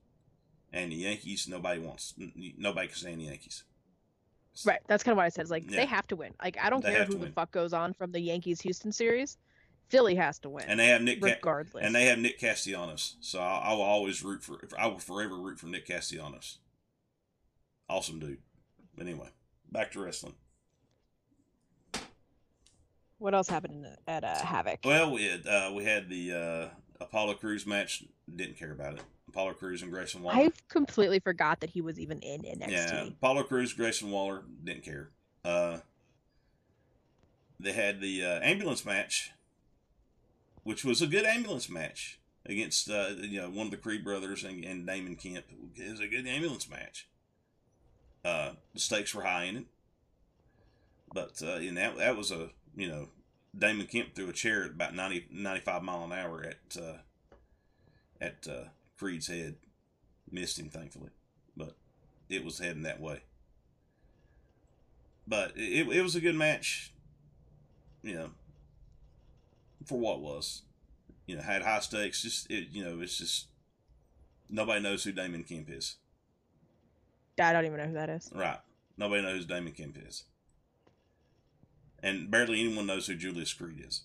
and 0.71 0.91
the 0.91 0.97
Yankees 0.97 1.47
nobody 1.47 1.79
wants. 1.79 2.13
Nobody 2.57 2.87
can 2.89 2.95
stand 2.97 3.21
the 3.21 3.25
Yankees. 3.25 3.63
Right. 4.65 4.79
That's 4.87 5.03
kind 5.03 5.13
of 5.13 5.17
what 5.17 5.25
I 5.25 5.29
said. 5.29 5.41
It's 5.41 5.51
like 5.51 5.69
Yeah. 5.69 5.77
they 5.77 5.85
have 5.85 6.07
to 6.07 6.15
win. 6.15 6.33
Like 6.43 6.57
I 6.61 6.69
don't 6.69 6.83
They 6.83 6.91
care 6.93 7.05
who 7.05 7.17
the 7.17 7.31
fuck 7.31 7.51
goes 7.51 7.73
on 7.73 7.93
from 7.93 8.11
the 8.11 8.19
Yankees 8.19 8.61
Houston 8.61 8.91
series. 8.91 9.37
Philly 9.89 10.15
has 10.15 10.39
to 10.39 10.49
win. 10.49 10.65
And 10.67 10.79
they 10.79 10.87
have 10.87 11.01
Nick. 11.01 11.21
Ca- 11.21 11.27
regardless. 11.27 11.83
and 11.85 11.93
they 11.93 12.05
have 12.05 12.17
Nick 12.19 12.39
Castellanos, 12.39 13.17
so 13.19 13.39
I, 13.39 13.57
I 13.69 13.73
will 13.73 13.81
always 13.83 14.23
root 14.23 14.43
for. 14.43 14.59
I 14.79 14.87
will 14.87 14.99
forever 14.99 15.35
root 15.37 15.59
for 15.59 15.67
Nick 15.67 15.85
Castellanos. 15.87 16.57
Awesome 17.89 18.19
dude. 18.19 18.39
But 18.97 19.05
anyway, 19.07 19.29
back 19.71 19.91
to 19.91 19.99
wrestling. 20.03 20.35
What 23.17 23.33
else 23.33 23.47
happened 23.47 23.85
at 24.07 24.23
uh, 24.23 24.45
Havoc? 24.45 24.79
Well, 24.83 25.11
we 25.11 25.25
had 25.25 25.47
uh, 25.47 25.71
we 25.73 25.83
had 25.83 26.09
the 26.09 26.31
uh, 26.33 27.03
Apollo 27.03 27.35
Crews 27.35 27.65
match. 27.65 28.03
Didn't 28.33 28.57
care 28.57 28.71
about 28.71 28.95
it. 28.95 29.01
Apollo 29.29 29.53
Crews 29.53 29.81
and 29.81 29.91
Grayson 29.91 30.23
Waller. 30.23 30.37
I 30.37 30.51
completely 30.69 31.19
forgot 31.19 31.59
that 31.59 31.69
he 31.69 31.81
was 31.81 31.99
even 31.99 32.19
in 32.19 32.41
NXT. 32.41 32.71
Yeah, 32.71 33.07
Apollo 33.07 33.43
Crews, 33.43 33.73
Grayson 33.73 34.09
Waller 34.11 34.43
didn't 34.63 34.83
care. 34.83 35.09
Uh, 35.43 35.79
they 37.59 37.73
had 37.73 38.01
the 38.01 38.23
uh, 38.23 38.39
ambulance 38.41 38.85
match, 38.85 39.31
which 40.63 40.83
was 40.85 41.01
a 41.01 41.07
good 41.07 41.25
ambulance 41.25 41.69
match 41.69 42.19
against 42.45 42.89
uh, 42.89 43.09
you 43.17 43.41
know 43.41 43.49
one 43.49 43.67
of 43.67 43.71
the 43.71 43.77
Creed 43.77 44.03
brothers 44.03 44.43
and, 44.43 44.63
and 44.63 44.85
Damon 44.85 45.15
Kemp. 45.15 45.45
It 45.75 45.91
was 45.91 45.99
a 45.99 46.07
good 46.07 46.27
ambulance 46.27 46.69
match. 46.69 47.07
Uh, 48.23 48.51
the 48.73 48.79
stakes 48.79 49.13
were 49.13 49.23
high 49.23 49.43
in 49.45 49.57
it, 49.57 49.65
but 51.13 51.41
uh, 51.43 51.55
and 51.55 51.77
that 51.77 51.97
that 51.97 52.17
was 52.17 52.31
a 52.31 52.49
you 52.75 52.87
know 52.87 53.07
Damon 53.57 53.87
Kemp 53.87 54.15
threw 54.15 54.29
a 54.29 54.33
chair 54.33 54.63
at 54.63 54.71
about 54.71 54.95
90, 54.95 55.27
95 55.31 55.83
mile 55.83 56.03
an 56.03 56.11
hour 56.11 56.43
at 56.43 56.81
uh, 56.81 56.97
at 58.19 58.47
uh, 58.49 58.69
Creed's 58.97 59.27
head, 59.27 59.55
missed 60.29 60.59
him 60.59 60.69
thankfully, 60.69 61.11
but 61.55 61.75
it 62.29 62.43
was 62.43 62.59
heading 62.59 62.83
that 62.83 62.99
way. 62.99 63.21
But 65.27 65.53
it, 65.55 65.87
it 65.87 66.01
was 66.01 66.15
a 66.15 66.21
good 66.21 66.35
match, 66.35 66.93
you 68.03 68.15
know, 68.15 68.29
for 69.85 69.99
what 69.99 70.17
it 70.17 70.21
was. 70.21 70.63
You 71.25 71.37
know, 71.37 71.41
had 71.41 71.63
high 71.63 71.79
stakes. 71.79 72.21
Just 72.21 72.51
it, 72.51 72.67
you 72.71 72.83
know, 72.83 72.99
it's 73.01 73.17
just 73.17 73.47
nobody 74.49 74.81
knows 74.81 75.03
who 75.03 75.11
Damon 75.11 75.43
Kemp 75.43 75.69
is. 75.69 75.95
I 77.39 77.51
don't 77.51 77.65
even 77.65 77.77
know 77.77 77.87
who 77.87 77.93
that 77.93 78.09
is. 78.09 78.29
Right. 78.33 78.59
Nobody 78.97 79.23
knows 79.23 79.41
who 79.41 79.47
Damon 79.47 79.73
Kemp 79.73 79.97
is. 80.07 80.23
And 82.05 82.29
barely 82.29 82.59
anyone 82.61 82.85
knows 82.85 83.07
who 83.07 83.15
Julius 83.15 83.51
Creed 83.51 83.83
is. 83.83 84.03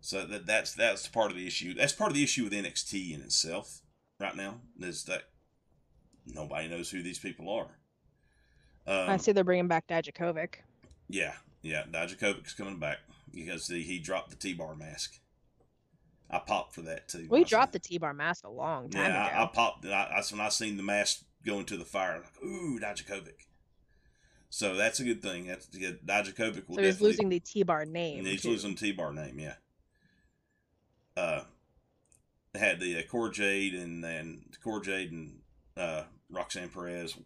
So 0.00 0.24
that 0.24 0.46
that's 0.46 0.72
that's 0.72 1.08
part 1.08 1.32
of 1.32 1.36
the 1.36 1.44
issue. 1.44 1.74
That's 1.74 1.92
part 1.92 2.12
of 2.12 2.14
the 2.16 2.22
issue 2.22 2.44
with 2.44 2.52
NXT 2.52 3.12
in 3.12 3.20
itself 3.20 3.80
right 4.20 4.36
now 4.36 4.60
is 4.80 5.02
that 5.06 5.24
nobody 6.24 6.68
knows 6.68 6.88
who 6.90 7.02
these 7.02 7.18
people 7.18 7.50
are. 7.50 7.66
Um, 8.86 9.10
I 9.10 9.16
see 9.16 9.32
they're 9.32 9.42
bringing 9.42 9.66
back 9.66 9.88
Dijakovic. 9.88 10.54
Yeah, 11.08 11.32
yeah. 11.62 11.82
Dijakovic's 11.90 12.54
coming 12.54 12.78
back 12.78 12.98
because 13.34 13.66
the, 13.66 13.82
he 13.82 13.98
dropped 13.98 14.30
the 14.30 14.36
T-bar 14.36 14.76
mask. 14.76 15.18
I 16.30 16.38
popped 16.38 16.76
for 16.76 16.82
that 16.82 17.08
too. 17.08 17.26
We 17.28 17.42
dropped 17.42 17.72
the 17.72 17.80
T-bar 17.80 18.14
mask 18.14 18.44
a 18.46 18.50
long 18.50 18.88
time 18.88 19.10
Yeah, 19.10 19.26
ago. 19.26 19.36
I, 19.36 19.42
I 19.42 19.46
popped. 19.46 19.84
I, 19.84 20.12
that's 20.14 20.30
when 20.30 20.40
I 20.40 20.48
seen 20.50 20.76
the 20.76 20.84
mask 20.84 21.24
go 21.44 21.58
into 21.58 21.76
the 21.76 21.84
fire. 21.84 22.20
Like, 22.20 22.44
ooh, 22.44 22.78
Dijakovic. 22.78 23.46
So 24.56 24.74
that's 24.74 25.00
a 25.00 25.04
good 25.04 25.20
thing. 25.20 25.48
That's 25.48 25.66
good. 25.66 25.98
Dijakovic 26.06 26.66
will 26.66 26.76
so 26.76 26.82
he's 26.82 27.02
losing 27.02 27.28
the 27.28 27.40
T-bar 27.40 27.84
name. 27.84 28.20
and 28.20 28.26
he's 28.26 28.40
too. 28.40 28.48
losing 28.48 28.74
T-bar 28.74 29.12
name. 29.12 29.38
Yeah. 29.38 29.56
Uh, 31.14 31.42
they 32.54 32.60
had 32.60 32.80
the 32.80 32.98
uh, 32.98 33.02
Cora 33.02 33.30
Jade 33.30 33.74
and 33.74 34.02
and 34.02 34.56
Cora 34.64 34.80
Jade 34.80 35.12
and 35.12 35.40
uh, 35.76 36.04
Roxanne 36.30 36.70
Perez 36.70 37.18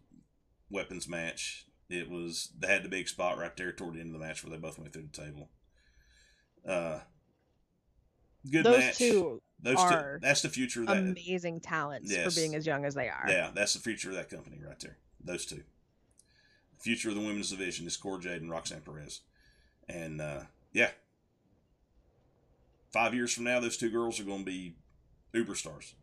weapons 0.69 1.07
match. 1.07 1.67
It 1.89 2.09
was 2.09 2.49
they 2.59 2.67
had 2.67 2.83
the 2.83 2.89
big 2.89 3.07
spot 3.07 3.37
right 3.37 3.55
there 3.55 3.71
toward 3.71 3.93
the 3.93 4.01
end 4.01 4.13
of 4.13 4.19
the 4.19 4.27
match 4.27 4.43
where 4.43 4.51
they 4.51 4.57
both 4.57 4.77
went 4.77 4.91
through 4.91 5.07
the 5.09 5.21
table. 5.21 5.47
Uh, 6.67 6.99
good 8.51 8.65
match. 8.65 8.73
Those 8.73 8.77
match. 8.77 8.97
two 8.97 9.41
Those 9.61 9.77
are 9.77 10.15
two. 10.15 10.19
That's 10.21 10.41
the 10.41 10.49
future 10.49 10.81
of 10.81 10.87
that. 10.87 10.97
amazing 10.97 11.61
talents 11.61 12.11
Yes. 12.11 12.25
for 12.25 12.37
being 12.37 12.55
as 12.55 12.67
young 12.67 12.83
as 12.83 12.93
they 12.93 13.07
are. 13.07 13.25
Yeah, 13.29 13.51
that's 13.55 13.73
the 13.73 13.79
future 13.79 14.09
of 14.09 14.15
that 14.15 14.29
company 14.29 14.59
right 14.61 14.77
there. 14.81 14.97
Those 15.23 15.45
two. 15.45 15.63
Future 16.81 17.09
of 17.09 17.15
the 17.15 17.21
women's 17.21 17.49
division 17.51 17.85
is 17.87 17.95
Cora 17.97 18.19
Jade 18.19 18.41
and 18.41 18.49
Roxanne 18.49 18.81
Perez. 18.81 19.21
And 19.87 20.19
uh, 20.21 20.41
yeah. 20.73 20.89
Five 22.91 23.13
years 23.13 23.33
from 23.33 23.43
now, 23.45 23.59
those 23.59 23.77
two 23.77 23.89
girls 23.89 24.19
are 24.19 24.23
going 24.23 24.39
to 24.39 24.45
be 24.45 24.75
uber 25.33 25.55
stars. 25.55 25.93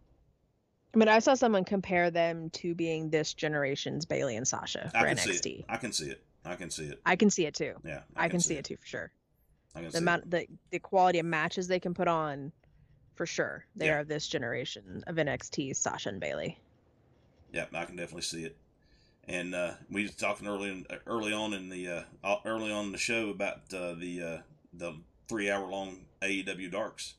I 0.95 0.99
mean, 0.99 1.09
I 1.09 1.19
saw 1.19 1.35
someone 1.35 1.65
compare 1.65 2.11
them 2.11 2.49
to 2.51 2.75
being 2.75 3.11
this 3.11 3.35
generation's 3.35 4.07
Bayley 4.07 4.37
and 4.37 4.47
Sasha 4.49 4.89
for 4.91 4.97
I 4.99 5.09
can 5.15 5.17
NXT. 5.19 5.43
see 5.43 5.51
it. 5.51 5.65
I 5.69 5.77
can 5.77 5.93
see 5.93 6.07
it. 6.07 6.23
I 6.45 6.55
can 6.57 6.71
see 6.71 6.85
it. 6.87 7.01
I 7.05 7.17
can 7.17 7.29
see 7.31 7.45
it 7.47 7.55
too. 7.55 7.75
Yeah. 7.85 8.01
I, 8.17 8.29
can 8.29 8.41
see 8.41 8.55
it. 8.55 8.65
too 8.65 8.77
for 8.77 8.87
sure. 8.87 9.11
I 9.75 9.81
can 9.81 9.87
The 9.87 9.93
see 9.93 9.99
amount, 9.99 10.31
the 10.31 10.47
the 10.71 10.79
quality 10.79 11.19
of 11.19 11.27
matches 11.27 11.69
they 11.69 11.79
can 11.81 11.93
put 11.93 12.09
on, 12.09 12.53
for 13.17 13.27
sure, 13.27 13.67
they 13.77 13.87
Yeah. 13.87 13.99
are 13.99 14.05
this 14.05 14.27
generation 14.29 15.05
of 15.07 15.17
NXT 15.17 15.77
Sasha 15.77 16.09
and 16.09 16.21
Bayley. 16.21 16.59
Yeah, 17.53 17.67
I 17.75 17.85
can 17.85 17.97
definitely 17.97 18.23
see 18.23 18.45
it. 18.45 18.57
And 19.29 19.55
uh, 19.55 19.73
we 19.91 20.03
was 20.05 20.15
talking 20.15 20.49
early 20.49 20.71
in, 20.71 20.87
early 21.07 21.35
on 21.35 21.53
in 21.53 21.69
the 21.69 22.05
uh, 22.25 22.37
early 22.47 22.73
on 22.73 22.87
in 22.87 22.93
the 22.93 22.99
show 22.99 23.29
about 23.29 23.73
uh, 23.75 23.93
the 23.95 24.23
uh, 24.23 24.39
the 24.73 24.95
three 25.29 25.51
hour 25.51 25.69
long 25.69 25.99
AEW 26.23 26.71
Darks. 26.73 27.15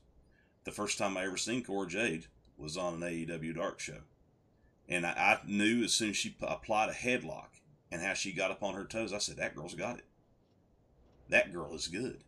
The 0.64 0.72
first 0.72 0.98
time 0.98 1.16
I 1.16 1.24
ever 1.24 1.36
seen 1.36 1.62
Cora 1.62 1.86
Jade 1.88 2.26
was 2.58 2.76
on 2.76 2.94
an 2.94 3.00
AEW 3.08 3.54
Dark 3.54 3.78
show, 3.78 3.98
and 4.88 5.06
I, 5.06 5.10
I 5.10 5.38
knew 5.46 5.84
as 5.84 5.92
soon 5.92 6.10
as 6.10 6.16
she 6.16 6.30
p- 6.30 6.44
applied 6.46 6.88
a 6.88 6.92
headlock 6.92 7.60
and 7.92 8.02
how 8.02 8.14
she 8.14 8.32
got 8.32 8.50
up 8.50 8.62
on 8.62 8.74
her 8.74 8.84
toes, 8.84 9.12
I 9.12 9.18
said 9.18 9.36
that 9.36 9.54
girl's 9.54 9.74
got 9.74 9.98
it. 9.98 10.04
That 11.28 11.52
girl 11.52 11.74
is 11.74 11.86
good. 11.86 12.24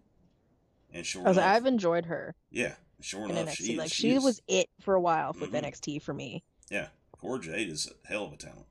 And 0.95 1.05
sure 1.05 1.23
was 1.23 1.37
like, 1.37 1.45
enough, 1.45 1.57
I've 1.57 1.67
enjoyed 1.67 2.07
her 2.07 2.35
yeah, 2.51 2.75
sure 3.01 3.29
enough, 3.29 3.49
NXT. 3.49 3.57
she 3.57 3.77
like 3.77 3.87
is, 3.87 3.93
she 3.93 4.11
is. 4.13 4.23
was 4.23 4.41
it 4.47 4.69
for 4.81 4.95
a 4.95 5.01
while 5.01 5.35
with 5.39 5.51
Mhm. 5.53 5.65
NXT 5.65 6.03
for 6.03 6.15
me. 6.15 6.45
Yeah, 6.71 6.89
Cora 7.19 7.41
Jade 7.41 7.69
is 7.69 7.91
a 8.05 8.09
hell 8.09 8.27
of 8.27 8.33
a 8.33 8.37
talent. 8.37 8.67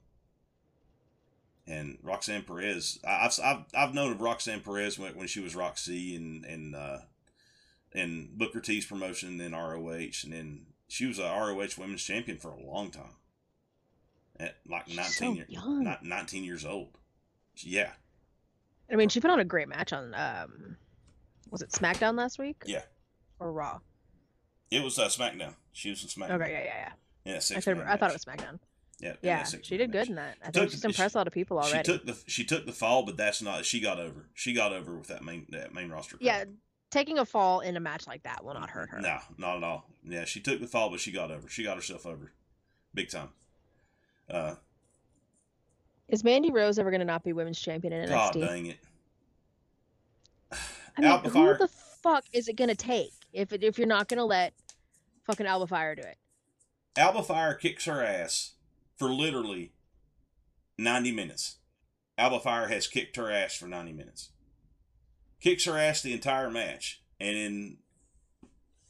And 1.71 1.97
Roxanne 2.03 2.41
Perez, 2.43 2.99
I- 3.07 3.25
I've 3.27 3.39
I've, 3.43 3.65
I've 3.73 3.93
known 3.93 4.11
of 4.11 4.19
Roxanne 4.21 4.59
Perez 4.59 4.99
when, 4.99 5.15
when 5.15 5.27
she 5.27 5.39
was 5.39 5.55
Roxy 5.55 6.15
and 6.17 6.43
and 6.43 6.75
uh, 6.75 6.97
and 7.93 8.37
Booker 8.37 8.59
T's 8.59 8.85
promotion, 8.85 9.29
and 9.29 9.39
then 9.39 9.53
ROH, 9.53 10.23
and 10.23 10.33
then 10.33 10.65
she 10.89 11.05
was 11.05 11.17
a 11.17 11.23
ROH 11.23 11.77
Women's 11.77 12.03
Champion 12.03 12.37
for 12.39 12.49
a 12.49 12.59
long 12.61 12.91
time. 12.91 13.15
At 14.39 14.57
like 14.67 14.87
She's 14.87 14.97
nineteen 14.97 15.11
so 15.13 15.33
year, 15.33 15.45
young. 15.47 15.95
nineteen 16.03 16.43
years 16.43 16.65
old. 16.65 16.89
Yeah, 17.55 17.91
I 18.91 18.95
mean, 18.95 19.07
she 19.09 19.19
put 19.21 19.29
on 19.31 19.39
a 19.39 19.45
great 19.45 19.69
match 19.69 19.93
on 19.93 20.13
um, 20.15 20.75
was 21.51 21.61
it 21.61 21.69
SmackDown 21.69 22.17
last 22.17 22.37
week? 22.39 22.63
Yeah. 22.65 22.81
Or 23.39 23.51
Raw? 23.51 23.79
it 24.71 24.83
was 24.83 24.97
uh, 24.99 25.05
SmackDown. 25.07 25.53
She 25.73 25.89
was 25.89 26.01
in 26.03 26.09
SmackDown. 26.09 26.41
Okay, 26.41 26.51
yeah, 26.51 26.63
yeah, 26.63 26.75
yeah. 26.75 26.91
Yeah, 27.23 27.35
I, 27.35 27.39
six 27.39 27.63
said, 27.65 27.79
I 27.79 27.95
thought 27.97 28.09
it 28.09 28.13
was 28.13 28.25
SmackDown. 28.25 28.59
Yeah, 29.01 29.13
Yeah, 29.23 29.43
she 29.43 29.77
did 29.77 29.91
good 29.91 30.09
in 30.09 30.15
that. 30.15 30.37
I 30.41 30.45
Took- 30.51 30.53
think 30.63 30.71
she's 30.71 30.85
impressed 30.85 31.15
a 31.15 31.17
lot 31.17 31.25
of 31.27 31.33
people 31.33 31.57
already. 31.57 31.77
She 31.77 31.83
took 31.83 32.05
the 32.05 32.17
she 32.27 32.43
took 32.45 32.65
the 32.67 32.71
fall, 32.71 33.03
but 33.03 33.17
that's 33.17 33.41
not 33.41 33.65
she 33.65 33.79
got 33.79 33.99
over. 33.99 34.29
She 34.35 34.53
got 34.53 34.71
over 34.73 34.95
with 34.95 35.07
that 35.07 35.23
main 35.23 35.47
that 35.49 35.73
main 35.73 35.89
roster. 35.89 36.17
yeah, 36.19 36.43
taking 36.91 37.17
a 37.17 37.25
fall 37.25 37.61
in 37.61 37.75
a 37.75 37.79
match 37.79 38.05
like 38.05 38.21
that 38.23 38.43
will 38.45 38.53
not 38.53 38.69
hurt 38.69 38.89
her. 38.91 39.01
No, 39.01 39.17
not 39.37 39.57
at 39.57 39.63
all. 39.63 39.85
Yeah, 40.03 40.25
she 40.25 40.39
took 40.39 40.61
the 40.61 40.67
fall, 40.67 40.89
but 40.91 40.99
she 40.99 41.11
got 41.11 41.31
over. 41.31 41.49
She 41.49 41.63
got 41.63 41.75
herself 41.77 42.05
over, 42.05 42.31
big 42.93 43.09
time. 43.09 43.29
Uh, 44.29 44.55
Is 46.07 46.23
Mandy 46.23 46.51
Rose 46.51 46.77
ever 46.77 46.91
going 46.91 46.99
to 47.01 47.05
not 47.05 47.23
be 47.23 47.33
women's 47.33 47.59
champion 47.59 47.93
in 47.93 48.07
God 48.07 48.35
NXT? 48.35 48.47
dang 48.47 48.65
it! 48.67 48.77
I 50.51 51.01
mean, 51.01 51.09
Alba 51.09 51.29
who 51.29 51.33
Fire. 51.33 51.57
the 51.57 51.67
fuck 51.67 52.25
is 52.33 52.47
it 52.47 52.55
going 52.55 52.69
to 52.69 52.75
take 52.75 53.13
if 53.33 53.51
it, 53.53 53.63
if 53.63 53.77
you're 53.77 53.87
not 53.87 54.07
going 54.07 54.17
to 54.19 54.25
let 54.25 54.53
fucking 55.25 55.45
Alba 55.47 55.67
Fyre 55.67 55.95
do 55.95 56.01
it? 56.03 56.17
Alba 56.97 57.23
Fyre 57.23 57.53
kicks 57.55 57.85
her 57.85 58.03
ass 58.03 58.53
for 59.01 59.09
literally 59.09 59.71
ninety 60.77 61.11
minutes. 61.11 61.57
Alba 62.19 62.39
Fyre 62.39 62.67
has 62.67 62.85
kicked 62.85 63.15
her 63.15 63.31
ass 63.31 63.55
for 63.55 63.65
ninety 63.65 63.91
minutes. 63.93 64.29
Kicks 65.41 65.65
her 65.65 65.75
ass 65.75 66.03
the 66.03 66.13
entire 66.13 66.51
match, 66.51 67.01
and 67.19 67.35
in 67.35 67.77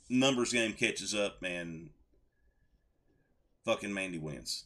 numbers 0.10 0.52
game 0.52 0.74
catches 0.74 1.16
up 1.16 1.42
and 1.44 1.92
fucking 3.64 3.94
Mandy 3.94 4.18
wins. 4.18 4.66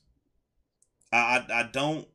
I 1.13 1.45
I, 1.49 1.59
I 1.59 1.63
don't 1.71 2.07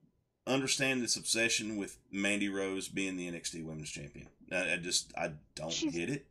understand 0.46 1.02
this 1.02 1.14
obsession 1.14 1.76
with 1.76 1.98
Mandy 2.10 2.48
Rose 2.48 2.88
being 2.88 3.16
the 3.16 3.30
NXT 3.30 3.64
Women's 3.64 3.90
Champion. 3.90 4.26
I, 4.50 4.72
I 4.72 4.76
just 4.76 5.12
I 5.16 5.30
don't 5.54 5.72
She's- 5.72 5.94
get 5.94 6.10
it. 6.10 6.26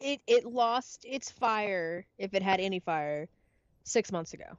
It 0.00 0.20
it 0.28 0.44
lost 0.44 1.04
its 1.04 1.28
fire 1.32 2.06
if 2.16 2.32
it 2.32 2.40
had 2.44 2.60
any 2.60 2.78
fire 2.78 3.26
six 3.82 4.12
months 4.12 4.32
ago. 4.34 4.56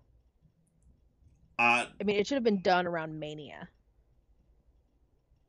I 1.59 1.87
I 1.99 2.03
mean, 2.03 2.15
it 2.15 2.25
should 2.25 2.35
have 2.35 2.43
been 2.43 2.61
done 2.61 2.87
around 2.87 3.19
Mania. 3.19 3.67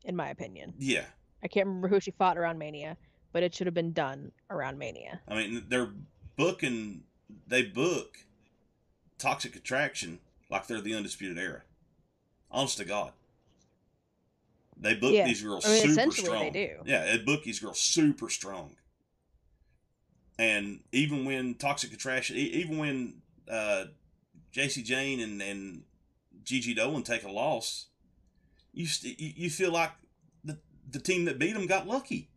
In 0.05 0.17
my 0.17 0.31
opinion, 0.31 0.75
yeah. 0.79 1.05
I 1.43 1.49
can't 1.49 1.67
remember 1.67 1.89
who 1.89 2.01
she 2.01 2.11
fought 2.11 2.37
around 2.39 2.59
Mania, 2.59 2.97
but 3.33 3.43
it 3.43 3.55
should 3.55 3.67
have 3.67 3.75
been 3.75 3.93
done 3.93 4.33
around 4.51 4.79
Mania. 4.79 5.21
I 5.29 5.35
mean, 5.37 5.67
they're 5.69 5.91
booking, 6.37 7.05
they 7.47 7.63
book 7.63 8.19
Toxic 9.19 9.55
Attraction 9.57 10.19
like 10.51 10.67
they're 10.67 10.81
the 10.81 10.95
Undisputed 10.95 11.39
Era. 11.39 11.63
Honest 12.51 12.79
to 12.79 12.85
God. 12.87 13.13
They 14.77 14.95
book 14.95 15.13
Yeah. 15.13 15.27
these 15.27 15.43
girls 15.43 15.67
I 15.67 15.69
mean, 15.69 15.81
super 15.83 15.93
essentially 15.93 16.23
they 16.23 16.23
strong. 16.23 16.53
do. 16.53 16.91
Yeah, 16.91 17.05
they 17.05 17.19
book 17.19 17.45
these 17.45 17.61
girls 17.61 17.79
super 17.79 18.31
strong. 18.31 18.77
And 20.39 20.81
even 20.93 21.27
when 21.27 21.55
Toxic 21.57 21.93
Attraction, 21.93 22.37
even 22.37 22.79
when 22.79 23.21
uh, 23.49 23.85
Jacy 24.51 24.83
Jayne 24.83 25.21
and, 25.21 25.43
and 25.43 25.83
Gigi 26.45 26.75
Dolan 26.75 27.03
take 27.03 27.23
a 27.25 27.31
loss, 27.31 27.87
you 28.73 28.87
st- 28.87 29.19
you 29.21 29.51
feel 29.51 29.73
like 29.73 29.93
the, 30.45 30.59
the 30.91 30.99
team 31.01 31.25
that 31.27 31.39
beat 31.39 31.53
them 31.55 31.67
got 31.67 31.87
lucky. 31.87 32.29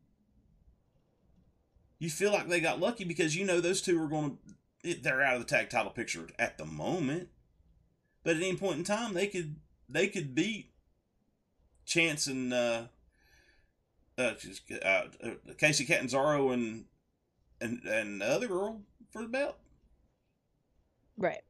You 2.00 2.10
feel 2.10 2.32
like 2.32 2.50
they 2.50 2.60
got 2.60 2.80
lucky 2.80 3.06
because 3.06 3.36
you 3.36 3.46
know 3.46 3.62
those 3.62 3.82
two 3.82 4.02
are 4.02 4.08
going 4.08 4.38
to 4.84 4.96
they're 5.02 5.22
out 5.22 5.36
of 5.36 5.40
the 5.40 5.48
tag 5.48 5.70
title 5.70 5.92
picture 5.92 6.28
at 6.38 6.58
the 6.58 6.66
moment. 6.66 7.30
But 8.24 8.36
at 8.38 8.44
any 8.44 8.58
point 8.58 8.80
in 8.80 8.84
time, 8.84 9.14
they 9.14 9.28
could 9.28 9.56
they 9.88 10.08
could 10.08 10.36
beat 10.36 10.72
Chance 11.86 12.28
and 12.28 12.54
uh, 12.54 12.84
uh, 14.18 14.34
just, 14.40 14.64
uh, 14.72 14.86
uh, 14.86 15.30
Kacy 15.58 15.86
Catanzaro 15.86 16.52
and 16.52 16.86
and 17.62 17.82
and 17.86 18.22
the 18.22 18.26
other 18.26 18.48
girl 18.48 18.82
for 19.12 19.22
the 19.22 19.28
belt 19.28 19.58
Right. 21.18 21.42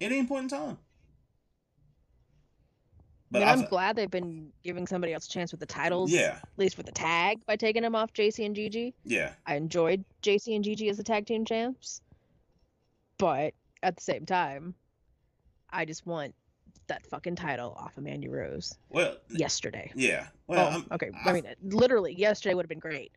at 0.00 0.12
any 0.12 0.26
point 0.26 0.44
in 0.44 0.58
time. 0.58 0.78
But 3.30 3.42
I 3.42 3.50
I'm 3.52 3.58
th- 3.58 3.70
glad 3.70 3.94
they've 3.96 4.10
been 4.10 4.50
giving 4.64 4.86
somebody 4.86 5.12
else 5.12 5.26
a 5.26 5.30
chance 5.30 5.50
with 5.50 5.60
the 5.60 5.66
titles. 5.66 6.10
yeah, 6.10 6.38
At 6.42 6.48
least 6.56 6.76
with 6.78 6.86
the 6.86 6.92
tag 6.92 7.44
by 7.46 7.56
taking 7.56 7.82
them 7.82 7.94
off 7.94 8.12
Jacy 8.14 8.44
and 8.46 8.54
Gigi. 8.56 8.94
yeah, 9.04 9.32
I 9.46 9.56
enjoyed 9.56 10.04
Jacy 10.22 10.54
and 10.54 10.64
Gigi 10.64 10.88
as 10.88 10.96
the 10.96 11.02
tag 11.02 11.26
team 11.26 11.44
champs. 11.44 12.00
But 13.18 13.54
at 13.82 13.96
the 13.96 14.02
same 14.02 14.24
time, 14.26 14.74
I 15.70 15.84
just 15.84 16.06
want 16.06 16.34
that 16.86 17.06
fucking 17.06 17.36
title 17.36 17.74
off 17.78 17.96
of 17.98 18.04
Mandy 18.04 18.28
Rose 18.28 18.78
well, 18.88 19.16
yesterday. 19.28 19.92
yeah. 19.94 20.28
Oh, 20.48 20.54
well, 20.54 20.84
oh, 20.90 20.94
okay. 20.94 21.10
I- 21.24 21.30
I 21.30 21.32
mean, 21.34 21.44
literally, 21.62 22.14
yesterday 22.14 22.54
would 22.54 22.64
have 22.64 22.70
been 22.70 22.78
great. 22.78 23.12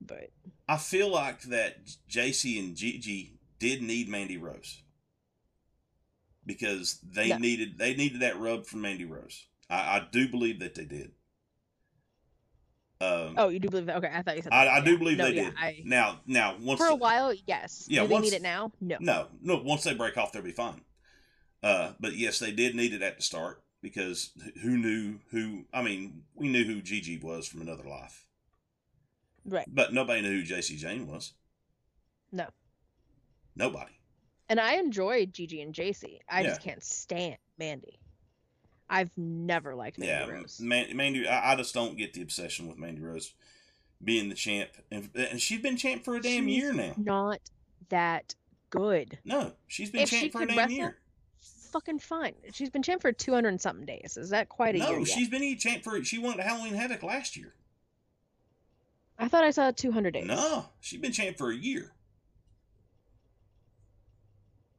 But 0.00 0.30
I 0.68 0.76
feel 0.76 1.08
like 1.08 1.42
that 1.42 1.76
Jacy 2.08 2.58
and 2.58 2.74
Gigi 2.76 3.38
did 3.58 3.80
need 3.82 4.08
Mandy 4.08 4.36
Rose 4.36 4.82
because 6.46 6.98
they 7.02 7.28
No. 7.28 7.38
needed 7.38 7.76
they 7.78 7.94
needed 7.94 8.20
that 8.20 8.38
rub 8.38 8.64
from 8.66 8.80
Mandy 8.82 9.04
Rose. 9.04 9.46
I, 9.68 9.74
I 9.98 10.06
do 10.10 10.28
believe 10.28 10.60
that 10.60 10.74
they 10.76 10.84
did. 10.84 11.10
Um, 12.98 13.34
oh, 13.36 13.48
you 13.48 13.58
do 13.58 13.68
believe 13.68 13.86
that? 13.86 13.96
Okay, 13.98 14.10
I 14.10 14.22
thought 14.22 14.36
you 14.36 14.42
said. 14.42 14.52
I, 14.52 14.64
that. 14.64 14.72
I 14.74 14.80
do 14.84 14.96
believe 14.96 15.18
No, 15.18 15.24
they 15.28 15.34
yeah, 15.36 15.44
did. 15.44 15.54
I, 15.58 15.82
Now, 15.84 16.20
now 16.26 16.56
once 16.58 16.80
for 16.80 16.86
a 16.86 16.94
while, 16.94 17.34
yes. 17.46 17.84
Yeah, 17.90 18.02
Do 18.02 18.08
they 18.08 18.14
once- 18.14 18.24
need 18.24 18.32
it 18.36 18.42
now? 18.42 18.72
No. 18.80 18.96
No, 19.00 19.26
no. 19.42 19.56
Once 19.62 19.84
they 19.84 19.92
break 19.92 20.16
off, 20.16 20.32
they'll 20.32 20.40
be 20.42 20.50
fine. 20.52 20.80
Uh, 21.62 21.92
but 22.00 22.14
yes, 22.14 22.38
they 22.38 22.52
did 22.52 22.74
need 22.74 22.94
it 22.94 23.02
at 23.02 23.16
the 23.18 23.22
start 23.22 23.62
because 23.82 24.30
who 24.62 24.78
knew 24.78 25.18
who? 25.30 25.64
I 25.74 25.82
mean, 25.82 26.22
we 26.34 26.48
knew 26.48 26.64
who 26.64 26.80
Gigi 26.80 27.18
was 27.18 27.46
from 27.46 27.60
another 27.60 27.84
life, 27.84 28.24
Right. 29.44 29.66
but 29.68 29.92
nobody 29.92 30.22
knew 30.22 30.40
who 30.40 30.42
Jacy 30.42 30.76
Jayne 30.76 31.06
was. 31.06 31.32
No. 32.32 32.48
Nobody. 33.54 33.92
And 34.48 34.60
I 34.60 34.74
enjoyed 34.74 35.32
Gigi 35.32 35.60
and 35.60 35.74
Jacy. 35.74 36.20
I 36.28 36.44
just 36.44 36.62
can't 36.62 36.82
stand 36.82 37.36
Mandy. 37.58 37.98
I've 38.88 39.10
never 39.16 39.74
liked 39.74 39.98
Mandy 39.98 40.12
yeah, 40.12 40.38
Rose. 40.38 40.60
Man, 40.60 40.96
Mandy. 40.96 41.26
I, 41.26 41.52
I 41.52 41.56
just 41.56 41.74
don't 41.74 41.96
get 41.96 42.12
the 42.12 42.22
obsession 42.22 42.68
with 42.68 42.78
Mandy 42.78 43.00
Rose 43.00 43.34
being 44.02 44.28
the 44.28 44.34
champ, 44.34 44.70
and, 44.90 45.08
and 45.14 45.40
she's 45.40 45.60
been 45.60 45.76
champ 45.76 46.04
for 46.04 46.16
a 46.16 46.20
damn 46.20 46.46
She's 46.46 46.56
year 46.56 46.72
now. 46.72 46.94
Not 46.96 47.40
that 47.88 48.34
good. 48.70 49.18
No, 49.24 49.52
she's 49.66 49.90
been 49.90 50.02
If 50.02 50.10
she 50.10 50.20
champ 50.20 50.32
for 50.32 50.42
a 50.42 50.46
damn 50.46 50.56
wrestle, 50.56 50.76
year. 50.76 50.98
Fucking 51.72 51.98
fine. 51.98 52.34
She's 52.52 52.70
been 52.70 52.82
champ 52.82 53.02
for 53.02 53.12
200 53.12 53.48
and 53.48 53.60
something 53.60 53.86
days. 53.86 54.16
Is 54.16 54.30
that 54.30 54.48
quite 54.48 54.76
a 54.76 54.78
year? 54.78 54.98
No, 54.98 55.04
she's 55.04 55.28
been 55.28 55.58
champ 55.58 55.82
for. 55.82 56.02
She 56.04 56.18
won 56.18 56.38
Halloween 56.38 56.74
Havoc 56.74 57.02
last 57.02 57.36
year. 57.36 57.54
I 59.18 59.28
thought 59.28 59.44
I 59.44 59.50
saw 59.50 59.70
200 59.70 60.12
days. 60.12 60.26
No, 60.26 60.66
she's 60.80 61.00
been 61.00 61.12
champ 61.12 61.38
for 61.38 61.50
a 61.50 61.56
year. 61.56 61.92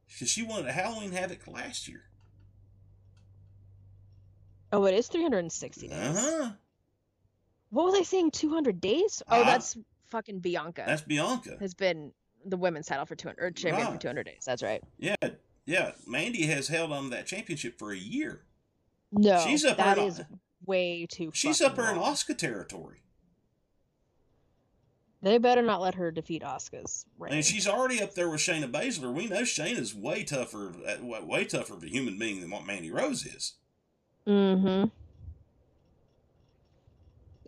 Because 0.08 0.30
she 0.30 0.42
won 0.42 0.66
at 0.66 0.74
Halloween 0.74 1.12
Havoc 1.12 1.46
last 1.46 1.86
year. 1.88 2.02
Oh, 4.72 4.84
it 4.84 4.94
is 4.94 5.08
360 5.08 5.88
days. 5.88 5.96
Uh 5.98 6.14
huh. 6.44 6.50
What 7.70 7.86
was 7.86 7.94
I 7.98 8.02
saying? 8.02 8.30
200 8.32 8.80
days? 8.80 9.22
Oh, 9.28 9.42
Ah. 9.42 9.44
that's 9.44 9.76
fucking 10.06 10.40
Bianca. 10.40 10.84
That's 10.86 11.02
Bianca. 11.02 11.56
Has 11.60 11.74
been 11.74 12.12
the 12.44 12.56
women's 12.56 12.86
title 12.86 13.06
for 13.06 13.14
200 13.14 13.42
or 13.42 13.50
champion 13.50 13.92
for 13.92 13.98
200 13.98 14.24
days. 14.24 14.42
That's 14.46 14.62
right. 14.62 14.82
Yeah, 14.98 15.14
yeah. 15.66 15.92
Mandy 16.06 16.46
has 16.46 16.68
held 16.68 16.92
on 16.92 17.04
to 17.04 17.10
that 17.10 17.26
championship 17.26 17.78
for 17.78 17.92
a 17.92 17.96
year. 17.98 18.42
No, 19.12 19.42
She's 19.46 19.64
up 19.64 19.78
that 19.78 19.98
her- 19.98 20.04
is 20.06 20.20
way 20.66 21.06
too. 21.10 21.30
She's 21.34 21.60
up 21.60 21.76
there 21.76 21.90
in. 21.92 21.98
Asuka 21.98 22.36
territory. 22.36 23.02
They 25.20 25.38
better 25.38 25.62
not 25.62 25.80
let 25.80 25.94
her 25.96 26.10
defeat 26.12 26.42
Asuka's. 26.42 27.04
reign. 27.18 27.32
And 27.34 27.44
she's 27.44 27.66
already 27.66 28.00
up 28.00 28.14
there 28.14 28.30
with 28.30 28.40
Shayna 28.40 28.70
Baszler. 28.70 29.12
We 29.12 29.26
know 29.26 29.42
Shayna's 29.42 29.92
way 29.94 30.22
tougher, 30.22 30.72
way 31.00 31.20
way 31.22 31.44
tougher 31.44 31.74
of 31.74 31.82
a 31.82 31.88
human 31.88 32.18
being 32.18 32.40
than 32.40 32.50
what 32.50 32.64
Mandy 32.66 32.90
Rose 32.92 33.26
is. 33.26 33.54
Mm-hmm. 34.26 34.88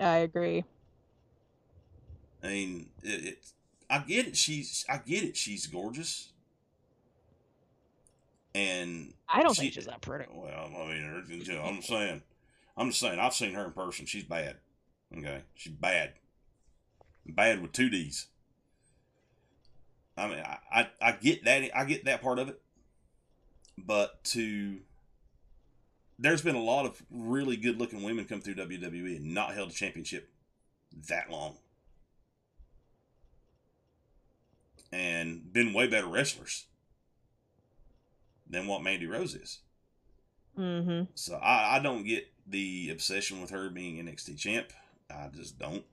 I 0.02 0.16
agree. 0.16 0.64
I 2.42 2.46
mean, 2.48 2.86
it, 3.04 3.24
it, 3.24 3.38
I 3.88 3.98
get 3.98 4.26
it. 4.26 4.36
She's, 4.36 4.84
I 4.88 4.96
get 4.98 5.22
it. 5.22 5.36
She's 5.36 5.66
gorgeous, 5.66 6.32
and 8.54 9.12
I 9.28 9.42
don't 9.42 9.54
She- 9.54 9.62
think 9.62 9.74
she's 9.74 9.86
that 9.86 10.00
pretty. 10.00 10.24
Well, 10.32 10.70
I 10.76 10.86
mean, 10.88 11.44
I'm 11.62 11.82
saying, 11.82 12.22
I'm 12.76 12.88
just 12.88 13.00
saying, 13.00 13.18
I've 13.20 13.34
seen 13.34 13.52
her 13.54 13.64
in 13.66 13.72
person. 13.72 14.06
She's 14.06 14.24
bad. 14.24 14.56
Okay, 15.16 15.42
she's 15.54 15.72
bad. 15.72 16.14
Bad 17.32 17.62
with 17.62 17.72
two 17.72 17.88
D's. 17.88 18.26
I 20.16 20.28
mean, 20.28 20.38
I, 20.38 20.58
I, 20.72 20.88
I 21.00 21.12
get 21.12 21.44
that. 21.44 21.70
I 21.74 21.84
get 21.84 22.04
that 22.04 22.22
part 22.22 22.38
of 22.38 22.48
it. 22.48 22.60
But 23.78 24.22
to, 24.24 24.78
there's 26.18 26.42
been 26.42 26.56
a 26.56 26.62
lot 26.62 26.84
of 26.84 27.02
really 27.10 27.56
good 27.56 27.78
looking 27.78 28.02
women 28.02 28.26
come 28.26 28.40
through 28.40 28.56
WWE 28.56 29.16
and 29.16 29.32
not 29.34 29.54
held 29.54 29.70
a 29.70 29.72
championship 29.72 30.30
that 31.08 31.30
long. 31.30 31.56
And 34.92 35.52
been 35.52 35.72
way 35.72 35.86
better 35.86 36.08
wrestlers 36.08 36.66
than 38.48 38.66
what 38.66 38.82
Mandy 38.82 39.06
Rose 39.06 39.34
is. 39.34 39.60
Mm-hmm. 40.58 41.04
So 41.14 41.36
I, 41.36 41.76
I 41.76 41.78
don't 41.78 42.04
get 42.04 42.30
the 42.46 42.90
obsession 42.90 43.40
with 43.40 43.50
her 43.50 43.70
being 43.70 44.04
NXT 44.04 44.36
champ. 44.36 44.72
I 45.08 45.28
just 45.34 45.58
don't. 45.58 45.84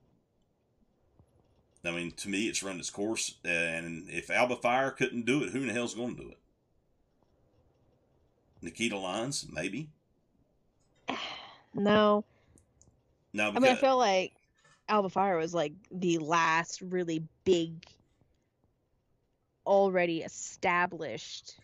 I 1.88 1.90
mean, 1.90 2.12
to 2.12 2.28
me, 2.28 2.46
it's 2.46 2.62
run 2.62 2.78
its 2.78 2.90
course. 2.90 3.36
And 3.44 4.08
if 4.10 4.30
Alba 4.30 4.56
Fyre 4.56 4.90
couldn't 4.90 5.24
do 5.24 5.42
it, 5.42 5.50
who 5.50 5.62
in 5.62 5.68
the 5.68 5.72
hell's 5.72 5.94
going 5.94 6.16
to 6.16 6.22
do 6.22 6.28
it? 6.28 6.38
Nikita 8.60 8.96
Lyons, 8.96 9.46
maybe. 9.50 9.88
No, 11.74 12.24
No, 13.32 13.48
I 13.48 13.58
mean 13.60 13.72
I 13.72 13.74
feel 13.76 13.96
like 13.96 14.32
Alba 14.88 15.08
Fyre 15.10 15.36
was 15.36 15.54
like 15.54 15.72
the 15.90 16.18
last 16.18 16.80
really 16.80 17.22
big, 17.44 17.84
already 19.66 20.22
established 20.22 21.58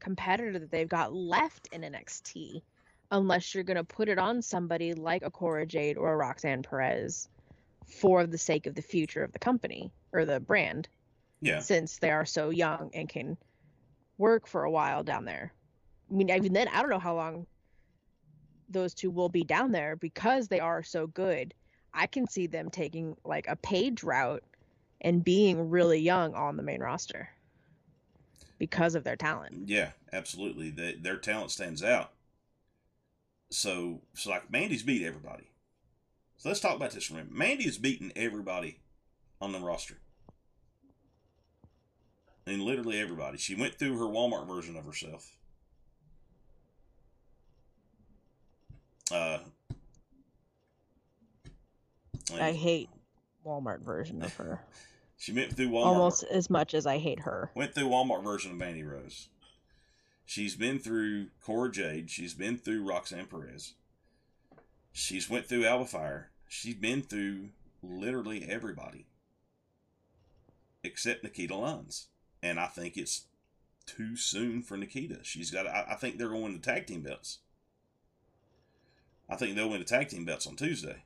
competitor 0.00 0.58
that 0.58 0.70
they've 0.70 0.88
got 0.88 1.14
left 1.14 1.68
in 1.72 1.82
NXT, 1.82 2.62
unless 3.10 3.54
you're 3.54 3.64
gonna 3.64 3.84
put 3.84 4.08
it 4.08 4.18
on 4.18 4.42
somebody 4.42 4.92
like 4.92 5.22
a 5.22 5.30
Cora 5.30 5.64
Jade 5.64 5.96
or 5.96 6.12
a 6.12 6.16
Roxanne 6.16 6.62
Perez, 6.62 7.28
for 7.86 8.26
the 8.26 8.38
sake 8.38 8.66
of 8.66 8.74
the 8.74 8.82
future 8.82 9.22
of 9.22 9.32
the 9.32 9.38
company 9.38 9.92
or 10.12 10.24
the 10.24 10.40
brand, 10.40 10.88
yeah, 11.40 11.60
since 11.60 11.98
they 11.98 12.10
are 12.10 12.24
so 12.24 12.50
young 12.50 12.90
and 12.94 13.08
can 13.08 13.36
work 14.18 14.46
for 14.46 14.64
a 14.64 14.70
while 14.70 15.02
down 15.02 15.24
there. 15.24 15.52
I 16.10 16.14
mean, 16.14 16.30
even 16.30 16.52
then, 16.52 16.68
I 16.68 16.80
don't 16.80 16.90
know 16.90 16.98
how 16.98 17.16
long 17.16 17.46
those 18.68 18.94
two 18.94 19.10
will 19.10 19.28
be 19.28 19.44
down 19.44 19.72
there 19.72 19.96
because 19.96 20.48
they 20.48 20.60
are 20.60 20.82
so 20.82 21.06
good. 21.06 21.54
I 21.94 22.06
can 22.06 22.26
see 22.26 22.46
them 22.46 22.70
taking 22.70 23.16
like 23.24 23.46
a 23.48 23.56
Paige 23.56 24.02
route 24.02 24.44
and 25.00 25.24
being 25.24 25.68
really 25.68 25.98
young 25.98 26.34
on 26.34 26.56
the 26.56 26.62
main 26.62 26.80
roster 26.80 27.28
because 28.58 28.94
of 28.94 29.04
their 29.04 29.16
talent. 29.16 29.68
yeah, 29.68 29.90
absolutely. 30.12 30.70
They, 30.70 30.94
their 30.94 31.16
talent 31.16 31.50
stands 31.50 31.82
out. 31.82 32.12
So, 33.50 34.00
so 34.14 34.30
like 34.30 34.50
Mandy's 34.50 34.82
beat 34.82 35.04
everybody. 35.04 35.44
So 36.42 36.48
let's 36.48 36.58
talk 36.58 36.74
about 36.74 36.90
this 36.90 37.04
for 37.04 37.14
a 37.14 37.16
minute. 37.18 37.30
Mandy 37.30 37.62
has 37.66 37.78
beaten 37.78 38.10
everybody 38.16 38.80
on 39.40 39.52
the 39.52 39.60
roster. 39.60 39.98
I 42.44 42.50
mean, 42.50 42.66
literally 42.66 42.98
everybody. 42.98 43.38
She 43.38 43.54
went 43.54 43.76
through 43.76 43.96
her 43.98 44.06
Walmart 44.06 44.48
version 44.48 44.76
of 44.76 44.84
herself. 44.84 45.36
Uh, 49.12 49.38
I 52.34 52.50
hate 52.50 52.88
Walmart 53.46 53.84
version 53.84 54.20
of 54.22 54.34
her 54.34 54.64
She 55.16 55.32
went 55.32 55.54
through 55.54 55.68
Walmart. 55.68 55.86
almost 55.86 56.24
as 56.24 56.50
much 56.50 56.74
as 56.74 56.86
I 56.86 56.98
hate 56.98 57.20
her. 57.20 57.52
Went 57.54 57.72
through 57.72 57.84
Walmart 57.86 58.24
version 58.24 58.50
of 58.50 58.56
Mandy 58.56 58.82
Rose. 58.82 59.28
She's 60.24 60.56
been 60.56 60.80
through 60.80 61.28
Cora 61.40 61.70
Jade. 61.70 62.10
She's 62.10 62.34
been 62.34 62.58
through 62.58 62.82
Roxanne 62.84 63.26
Perez. 63.26 63.74
She's 64.90 65.30
went 65.30 65.46
through 65.46 65.66
Alba 65.66 65.84
Fyre. 65.84 66.31
She's 66.54 66.74
been 66.74 67.00
through 67.00 67.48
literally 67.82 68.44
everybody 68.46 69.06
except 70.84 71.24
Nikita 71.24 71.56
Lyons. 71.56 72.08
And 72.42 72.60
I 72.60 72.66
think 72.66 72.98
it's 72.98 73.22
too 73.86 74.16
soon 74.16 74.62
for 74.62 74.76
Nikita. 74.76 75.20
She's 75.22 75.50
got. 75.50 75.66
I, 75.66 75.86
I 75.92 75.94
think 75.94 76.18
they're 76.18 76.28
going 76.28 76.52
to 76.52 76.60
tag 76.60 76.86
team 76.86 77.00
belts. 77.00 77.38
I 79.30 79.36
think 79.36 79.56
they'll 79.56 79.70
win 79.70 79.78
the 79.78 79.86
tag 79.86 80.08
team 80.08 80.26
belts 80.26 80.46
on 80.46 80.56
Tuesday. 80.56 81.04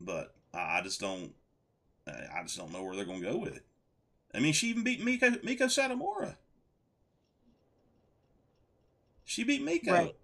but 0.00 0.34
I, 0.54 0.78
I 0.78 0.80
just 0.82 1.02
don't. 1.02 1.34
I 2.06 2.42
just 2.42 2.56
don't 2.56 2.72
know 2.72 2.82
where 2.82 2.96
they're 2.96 3.04
going 3.04 3.20
to 3.20 3.30
go 3.30 3.36
with 3.36 3.56
it. 3.56 3.66
I 4.34 4.40
mean, 4.40 4.54
she 4.54 4.68
even 4.68 4.84
beat 4.84 5.04
Meiko 5.04 5.44
Meiko 5.44 5.64
Satomura. 5.64 6.36
She 9.26 9.44
beat 9.44 9.62
Meiko. 9.62 9.92
Right. 9.92 10.16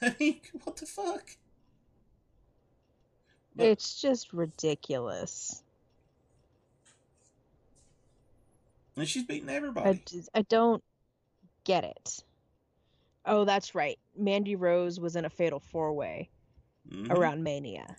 I 0.02 0.14
mean, 0.20 0.40
what 0.62 0.76
the 0.76 0.86
fuck? 0.86 1.36
It's 3.62 4.00
just 4.00 4.32
ridiculous. 4.32 5.62
And 8.96 9.08
she's 9.08 9.24
beating 9.24 9.48
I, 9.48 9.54
everybody. 9.54 10.02
just, 10.06 10.28
I 10.34 10.42
don't 10.42 10.82
get 11.64 11.84
it. 11.84 12.22
Oh, 13.24 13.44
that's 13.44 13.74
right. 13.74 13.98
Mandy 14.16 14.56
Rose 14.56 14.98
was 14.98 15.16
in 15.16 15.24
a 15.24 15.30
fatal 15.30 15.60
four 15.60 15.92
way 15.92 16.28
Mhm. 16.88 17.10
around 17.10 17.42
Mania. 17.42 17.96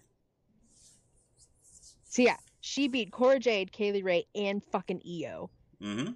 So 2.05 2.21
yeah, 2.23 2.37
she 2.59 2.87
beat 2.87 3.11
Cora 3.11 3.39
Jade, 3.39 3.71
Kay 3.71 3.91
Lee 3.93 4.01
Ray, 4.01 4.25
and 4.35 4.63
fucking 4.63 5.01
Io 5.07 5.49
Mhm. 5.79 6.15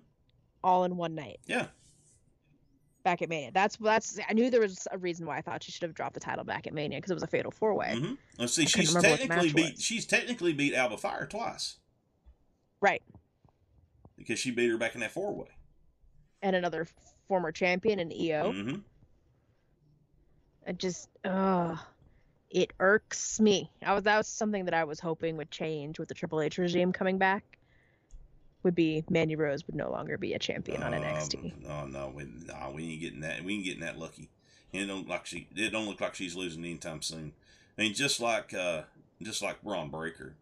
all 0.63 0.83
in 0.83 0.97
one 0.97 1.15
night 1.15 1.39
Yeah. 1.45 1.67
Back 3.05 3.21
at 3.21 3.29
Mania. 3.29 3.51
That's 3.53 3.77
that's. 3.77 4.19
I 4.27 4.33
knew 4.33 4.49
there 4.49 4.59
was 4.61 4.87
a 4.91 4.97
reason 4.97 5.27
why 5.27 5.37
I 5.37 5.41
thought 5.41 5.61
she 5.61 5.71
should 5.71 5.83
have 5.83 5.93
dropped 5.93 6.15
the 6.15 6.19
title 6.19 6.43
back 6.43 6.65
at 6.65 6.73
Mania 6.73 6.97
because 6.97 7.11
it 7.11 7.13
was 7.13 7.21
a 7.23 7.27
fatal 7.27 7.51
four 7.51 7.75
way. 7.75 7.93
Mhm. 7.95 8.17
Let's 8.39 8.53
see. 8.53 8.63
I 8.63 8.65
She's 8.65 8.87
remember 8.95 9.09
what 9.11 9.19
the 9.21 9.27
technically 9.27 9.53
beat. 9.53 9.73
was. 9.75 9.83
She's 9.83 10.05
technically 10.07 10.53
beat 10.53 10.73
Alba 10.73 10.97
Fyre 10.97 11.27
twice 11.27 11.75
Right, 12.81 13.03
because 14.17 14.39
she 14.39 14.49
beat 14.49 14.69
her 14.71 14.77
back 14.79 14.95
in 14.95 15.01
that 15.01 15.11
four 15.11 15.35
way. 15.35 15.45
and 16.41 16.55
another 16.55 16.87
former 17.27 17.51
champion 17.51 17.99
in 17.99 18.11
Io. 18.11 18.51
Mm-hmm. 18.51 18.75
I 20.67 20.71
just, 20.71 21.09
uh, 21.23 21.77
it 22.49 22.73
irks 22.79 23.39
me. 23.39 23.69
I 23.83 23.93
was 23.93 24.03
that 24.05 24.17
was 24.17 24.27
something 24.27 24.65
that 24.65 24.73
I 24.73 24.83
was 24.83 24.99
hoping 24.99 25.37
would 25.37 25.51
change 25.51 25.99
with 25.99 26.07
the 26.09 26.15
Triple 26.15 26.41
H 26.41 26.57
regime 26.57 26.91
coming 26.91 27.19
back. 27.19 27.54
Would 28.65 28.73
be 28.73 29.03
Mandy 29.11 29.35
Rose 29.35 29.65
would 29.67 29.75
no 29.75 29.91
longer 29.91 30.17
be 30.17 30.33
a 30.33 30.39
champion 30.39 30.81
on 30.81 30.91
NXT. 30.91 31.53
Oh 31.69 31.85
no, 31.85 32.11
we, 32.15 32.23
no, 32.47 32.71
we 32.73 32.93
ain't 32.93 32.99
getting 33.01 33.19
that. 33.19 33.43
We 33.43 33.53
ain't 33.53 33.63
getting 33.63 33.81
that 33.81 33.99
lucky. 33.99 34.27
And 34.73 34.81
it 34.81 34.87
don't 34.87 35.01
look 35.01 35.07
like 35.09 35.27
she. 35.27 35.47
It 35.55 35.69
don't 35.69 35.85
look 35.87 36.01
like 36.01 36.15
she's 36.15 36.35
losing 36.35 36.65
anytime 36.65 37.03
soon. 37.03 37.33
I 37.77 37.83
mean, 37.83 37.93
just 37.93 38.19
like, 38.19 38.55
uh 38.55 38.81
just 39.21 39.43
like 39.43 39.61
Bron 39.61 39.91
Breakker. 39.91 40.33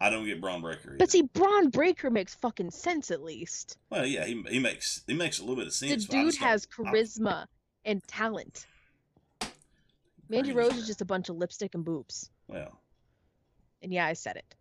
I 0.00 0.10
don't 0.10 0.24
get 0.24 0.40
Bron 0.40 0.62
Breakker. 0.62 0.96
But 0.98 1.12
see, 1.12 1.22
Bron 1.22 1.68
Breakker 1.68 2.10
makes 2.10 2.34
fucking 2.34 2.72
sense 2.72 3.12
at 3.12 3.22
least. 3.22 3.78
well, 3.88 4.04
yeah, 4.04 4.24
he, 4.24 4.42
he 4.48 4.58
makes 4.58 5.02
he 5.06 5.14
makes 5.14 5.38
a 5.38 5.42
little 5.42 5.56
bit 5.56 5.68
of 5.68 5.72
sense. 5.72 6.08
I 6.10 6.22
dude 6.24 6.34
has 6.38 6.66
I- 6.66 6.82
charisma 6.82 7.46
and 7.84 8.02
talent. 8.08 8.66
Mandy 10.28 10.52
Rose 10.52 10.76
is 10.76 10.88
just 10.88 11.02
a 11.02 11.04
bunch 11.04 11.28
of 11.28 11.36
lipstick 11.36 11.76
and 11.76 11.84
boobs. 11.84 12.30
Well, 12.48 12.80
And 13.80 13.92
yeah, 13.92 14.06
I 14.06 14.14
said 14.14 14.34
it. 14.36 14.56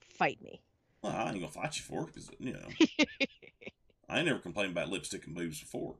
Fight 0.00 0.42
me. 0.42 0.60
Well, 1.08 1.26
I 1.26 1.30
ain't 1.30 1.40
gonna 1.40 1.48
fight 1.48 1.76
you 1.76 1.82
for 1.82 2.02
it 2.02 2.06
because 2.06 2.30
you 2.38 2.52
know 2.52 2.68
I 4.08 4.18
ain't 4.18 4.26
never 4.26 4.38
complained 4.38 4.72
about 4.72 4.88
lipstick 4.90 5.26
and 5.26 5.34
boobs 5.34 5.60
before. 5.60 5.96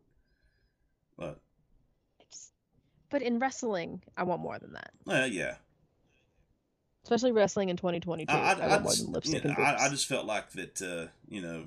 But 1.17 1.41
It's- 2.21 2.53
But 3.11 3.23
in 3.23 3.39
wrestling, 3.39 4.03
I 4.17 4.23
want 4.25 4.41
more 4.41 4.59
than 4.59 4.73
that. 4.73 4.91
well, 5.05 5.27
yeah, 5.27 5.57
Especially 7.05 7.33
wrestling 7.33 7.71
in 7.71 7.77
2022. 7.77 8.31
I, 8.33 8.37
I, 8.37 8.53
I, 8.53 8.75
I, 8.77 8.83
just, 8.83 9.09
lipstick 9.09 9.43
you 9.45 9.49
and 9.49 9.57
boobs. 9.57 9.69
I, 9.81 9.87
I 9.87 9.89
just 9.89 10.07
felt 10.07 10.27
like 10.27 10.51
that. 10.53 10.83
Uh, 10.83 11.07
you 11.29 11.41
know, 11.41 11.65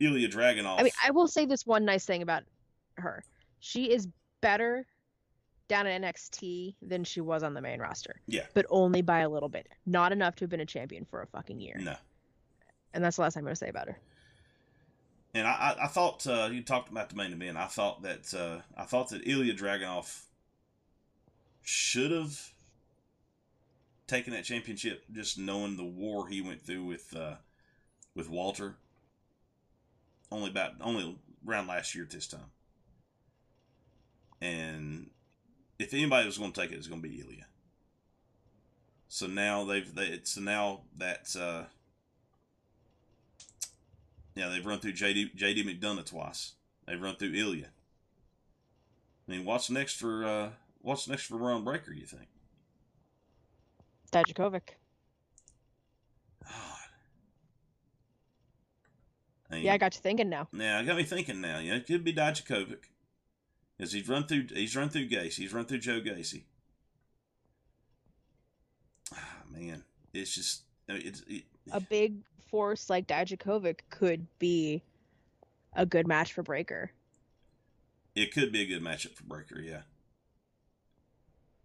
Ilja 0.00 0.30
Dragunov. 0.32 0.78
I 0.80 0.82
mean, 0.82 0.92
I 1.04 1.10
will 1.10 1.28
say 1.28 1.44
this 1.44 1.66
one 1.66 1.84
nice 1.84 2.06
thing 2.06 2.22
about 2.22 2.44
her. 2.96 3.22
She 3.58 3.92
is 3.92 4.08
better 4.40 4.86
down 5.68 5.86
at 5.86 6.00
NXT 6.00 6.74
than 6.82 7.04
she 7.04 7.20
was 7.20 7.42
on 7.42 7.52
the 7.54 7.60
main 7.60 7.78
roster. 7.78 8.20
Yeah. 8.26 8.46
But 8.54 8.64
only 8.70 9.02
by 9.02 9.20
a 9.20 9.28
little 9.28 9.50
bit. 9.50 9.68
Not 9.86 10.12
enough 10.12 10.34
to 10.36 10.44
have 10.44 10.50
been 10.50 10.60
a 10.60 10.66
champion 10.66 11.04
for 11.04 11.20
a 11.22 11.26
fucking 11.26 11.60
year. 11.60 11.76
no. 11.78 11.94
And 12.92 13.04
that's 13.04 13.16
the 13.16 13.22
last 13.22 13.36
I'm 13.36 13.44
going 13.44 13.52
to 13.52 13.58
say 13.58 13.68
about 13.68 13.88
her. 13.88 13.98
And 15.34 15.46
I, 15.46 15.76
I, 15.78 15.84
I 15.84 15.86
thought 15.86 16.26
uh, 16.26 16.48
you 16.50 16.62
talked 16.62 16.90
about 16.90 17.10
the 17.10 17.16
main 17.16 17.32
event. 17.32 17.56
I 17.56 17.66
thought 17.66 18.02
that 18.02 18.34
uh, 18.34 18.62
I 18.76 18.84
thought 18.84 19.10
that 19.10 19.24
Ilja 19.24 19.56
Dragunov 19.56 20.22
should 21.62 22.10
have 22.10 22.50
taken 24.08 24.32
that 24.32 24.44
championship, 24.44 25.04
just 25.12 25.38
knowing 25.38 25.76
the 25.76 25.84
war 25.84 26.26
he 26.26 26.40
went 26.40 26.62
through 26.62 26.84
with 26.84 27.14
uh, 27.16 27.36
with 28.14 28.28
Walter. 28.28 28.74
Only 30.32 30.50
about 30.50 30.72
only 30.80 31.16
around 31.46 31.68
last 31.68 31.94
year 31.94 32.04
at 32.04 32.10
this 32.10 32.26
time. 32.26 32.50
And 34.40 35.10
if 35.78 35.94
anybody 35.94 36.26
was 36.26 36.38
going 36.38 36.52
to 36.52 36.60
take 36.60 36.72
it, 36.72 36.76
it's 36.76 36.88
going 36.88 37.02
to 37.02 37.08
be 37.08 37.16
Ilja. 37.16 37.44
So 39.08 39.26
now 39.26 39.64
they've 39.64 39.94
they, 39.94 40.20
so 40.24 40.40
now 40.40 40.80
that 40.98 41.36
uh, 41.38 41.64
yeah, 44.34 44.48
they've 44.48 44.64
run 44.64 44.80
through 44.80 44.92
JD 44.92 45.36
JD 45.36 45.64
McDonagh 45.64 46.06
twice. 46.06 46.52
They've 46.86 47.00
run 47.00 47.16
through 47.16 47.32
Ilja. 47.32 47.66
I 47.66 49.32
mean, 49.32 49.44
what's 49.44 49.70
next 49.70 49.94
for 49.98 50.24
uh, 50.24 50.50
what's 50.80 51.08
next 51.08 51.26
for 51.26 51.38
Bron 51.38 51.64
Breakker? 51.64 51.92
You 51.92 52.06
think? 52.06 52.28
Dijakovic. 54.12 54.70
God. 56.42 56.52
I 59.50 59.54
mean, 59.54 59.64
Yeah, 59.64 59.74
I 59.74 59.78
got 59.78 59.94
you 59.94 60.00
thinking 60.00 60.28
now. 60.28 60.48
Now, 60.52 60.78
I 60.78 60.84
got 60.84 60.96
me 60.96 61.04
thinking. 61.04 61.40
Now, 61.40 61.58
yeah, 61.58 61.74
it 61.74 61.86
could 61.86 62.04
be 62.04 62.12
Dijakovic, 62.12 62.84
because 63.76 63.92
he's 63.92 64.08
run 64.08 64.26
through 64.26 64.46
he's 64.52 64.74
run 64.76 64.88
through 64.88 65.08
Gacy, 65.08 65.34
he's 65.34 65.52
run 65.52 65.64
through 65.64 65.78
Joe 65.78 66.00
Gacy. 66.00 66.44
Ah, 69.14 69.42
man, 69.50 69.84
it's 70.12 70.34
just 70.34 70.62
it's 70.94 71.22
it, 71.28 71.44
A 71.72 71.80
big 71.80 72.14
force 72.50 72.90
like 72.90 73.06
Dijakovic 73.06 73.78
could 73.90 74.26
be 74.38 74.82
a 75.74 75.86
good 75.86 76.06
match 76.06 76.32
for 76.32 76.42
Breakker. 76.42 76.90
it 78.16 78.32
could 78.32 78.50
be 78.52 78.62
a 78.62 78.66
good 78.66 78.82
matchup 78.82 79.14
for 79.14 79.22
Breakker, 79.24 79.60
yeah. 79.60 79.82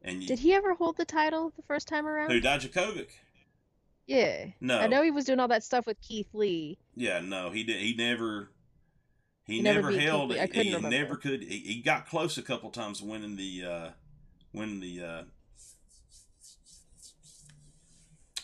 And 0.02 0.22
you, 0.22 0.28
Did 0.28 0.40
he 0.40 0.54
ever 0.54 0.74
hold 0.76 0.98
the 0.98 1.06
title 1.06 1.52
the 1.56 1.64
first 1.64 1.88
time 1.88 2.06
around? 2.06 2.30
who 2.32 2.40
Dijakovic? 2.40 3.10
Yeah. 4.06 4.46
No, 4.62 4.78
I 4.78 4.86
know 4.88 5.02
he 5.02 5.10
was 5.10 5.26
doing 5.26 5.40
all 5.40 5.48
that 5.48 5.64
stuff 5.64 5.88
with 5.88 6.00
Keith 6.02 6.28
Lee. 6.34 6.78
Yeah, 6.96 7.20
no, 7.22 7.50
he 7.50 7.64
did. 7.64 7.78
He 7.82 7.96
never. 7.96 8.50
He, 9.46 9.56
He 9.58 9.62
never 9.62 9.90
never, 9.90 10.00
held. 10.00 10.34
He, 10.36 10.64
he 10.64 10.78
never 10.80 11.16
could. 11.16 11.42
He, 11.44 11.58
he 11.60 11.82
got 11.82 12.08
close 12.08 12.38
a 12.38 12.44
couple 12.44 12.70
times 12.70 13.02
winning 13.02 13.36
the. 13.36 13.64
uh 13.66 13.90
Winning 14.54 14.80
the. 14.80 15.04
uh 15.04 15.24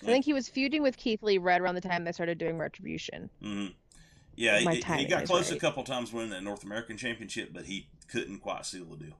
I 0.02 0.06
think 0.06 0.26
he 0.26 0.34
was 0.34 0.49
feuding 0.49 0.82
with 0.82 0.97
Keith 0.97 1.22
Lee 1.24 1.38
right 1.38 1.62
around 1.62 1.76
the 1.76 1.82
time 1.82 2.04
they 2.04 2.12
started 2.12 2.38
doing 2.38 2.58
Retribution. 2.58 3.30
Mm-hmm. 3.43 3.74
Yeah, 4.36 4.60
he, 4.60 4.82
he 4.97 5.06
got 5.06 5.26
close 5.26 5.52
a 5.52 5.60
couple 5.60 5.84
times 5.84 6.12
winning 6.12 6.32
that 6.32 6.43
North 6.43 6.64
American 6.64 6.97
Championship, 6.97 7.52
but 7.54 7.66
he 7.66 7.88
couldn't 8.08 8.39
quite 8.39 8.66
seal 8.66 8.86
the 8.86 8.97
deal. 8.97 9.18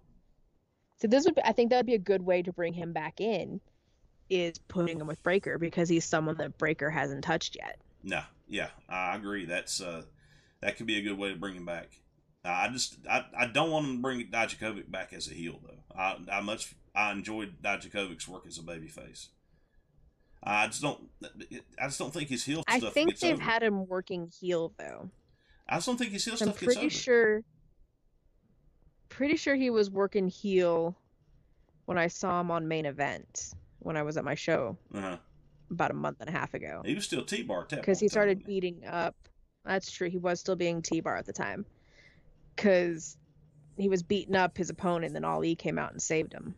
So 0.98 1.08
this 1.08 1.26
would 1.26 1.36
be, 1.36 1.42
I 1.44 1.52
think 1.52 1.70
that 1.70 1.78
would 1.78 1.86
be 1.86 1.96
a 1.96 2.00
good 2.00 2.24
way 2.24 2.42
to 2.44 2.54
bring 2.54 2.74
him 2.74 2.94
back 2.94 3.20
in, 3.20 3.60
is 4.30 4.60
putting 4.68 5.00
him 5.00 5.08
with 5.08 5.22
Breakker 5.24 5.58
because 5.58 5.90
he's 5.90 6.06
someone 6.06 6.38
that 6.38 6.58
Breakker 6.58 6.90
hasn't 6.90 7.24
touched 7.24 7.58
yet. 7.58 7.80
No, 8.04 8.22
yeah, 8.48 8.70
I 8.90 9.16
agree. 9.16 9.46
That's 9.46 9.82
uh 9.82 10.04
that 10.62 10.78
could 10.78 10.88
be 10.88 10.98
a 10.98 11.02
good 11.02 11.18
way 11.18 11.30
to 11.30 11.36
bring 11.36 11.56
him 11.56 11.66
back. 11.66 12.00
I 12.44 12.70
just 12.70 12.98
I, 13.10 13.26
I 13.38 13.48
don't 13.48 13.72
want 13.72 13.86
him 13.88 13.96
to 13.98 14.02
bring 14.02 14.28
Dijakovic 14.28 14.90
back 14.90 15.14
as 15.14 15.28
a 15.28 15.34
heel 15.34 15.60
though. 15.64 15.96
I 15.96 16.18
I 16.32 16.42
much 16.42 16.74
I 16.96 17.12
enjoyed 17.12 17.62
Dijakovic's 17.62 18.28
work 18.28 18.46
as 18.48 18.58
a 18.58 18.62
babyface. 18.62 19.28
I 20.44 20.68
just 20.68 20.82
don't 20.82 21.10
I 21.80 21.86
just 21.88 22.00
don't 22.00 22.12
think 22.14 22.30
his 22.30 22.44
heel 22.44 22.64
I 22.68 22.80
stuff 22.80 22.94
think 22.94 23.10
gets 23.12 23.22
they've 23.22 23.34
over. 23.36 23.42
had 23.44 23.62
him 23.64 23.88
working 23.88 24.28
heel 24.40 24.74
though. 24.78 25.10
I 25.70 25.76
just 25.76 25.86
don't 25.88 25.98
think 25.98 26.12
his 26.12 26.26
heel 26.26 26.34
I'm 26.34 26.38
stuff 26.38 26.60
gets 26.60 26.64
pretty 26.66 26.82
over. 26.82 26.90
sure. 26.90 27.44
Pretty 29.10 29.36
sure 29.36 29.56
he 29.56 29.70
was 29.70 29.90
working 29.92 30.28
heel 30.30 30.96
when 31.86 31.98
I 31.98 32.08
saw 32.08 32.40
him 32.42 32.50
on 32.50 32.68
main 32.68 32.86
event 32.86 33.54
when 33.80 33.98
I 33.98 34.04
was 34.04 34.18
at 34.18 34.24
my 34.24 34.36
show 34.36 34.78
Uh-huh. 34.94 35.18
about 35.70 35.92
a 35.92 35.96
month 35.96 36.18
and 36.22 36.30
a 36.30 36.32
half 36.32 36.54
ago. 36.54 36.82
He 36.86 36.96
was 36.96 37.06
still 37.06 37.24
T-bar 37.26 37.66
tap 37.66 37.80
because 37.80 38.00
he 38.00 38.06
one 38.06 38.10
time, 38.10 38.12
started 38.14 38.46
beating 38.46 38.86
up. 38.86 39.16
That's 39.66 39.92
true. 39.92 40.10
He 40.10 40.18
was 40.18 40.40
still 40.40 40.56
being 40.56 40.82
T-bar 40.82 41.18
at 41.18 41.26
the 41.26 41.34
time, 41.34 41.66
because 42.56 43.18
he 43.78 43.90
was 43.90 44.02
beating 44.02 44.36
up 44.36 44.58
his 44.58 44.70
opponent, 44.70 45.08
and 45.08 45.16
then 45.16 45.26
Ali 45.26 45.56
came 45.56 45.78
out 45.78 45.92
and 45.92 46.02
saved 46.02 46.34
him. 46.34 46.56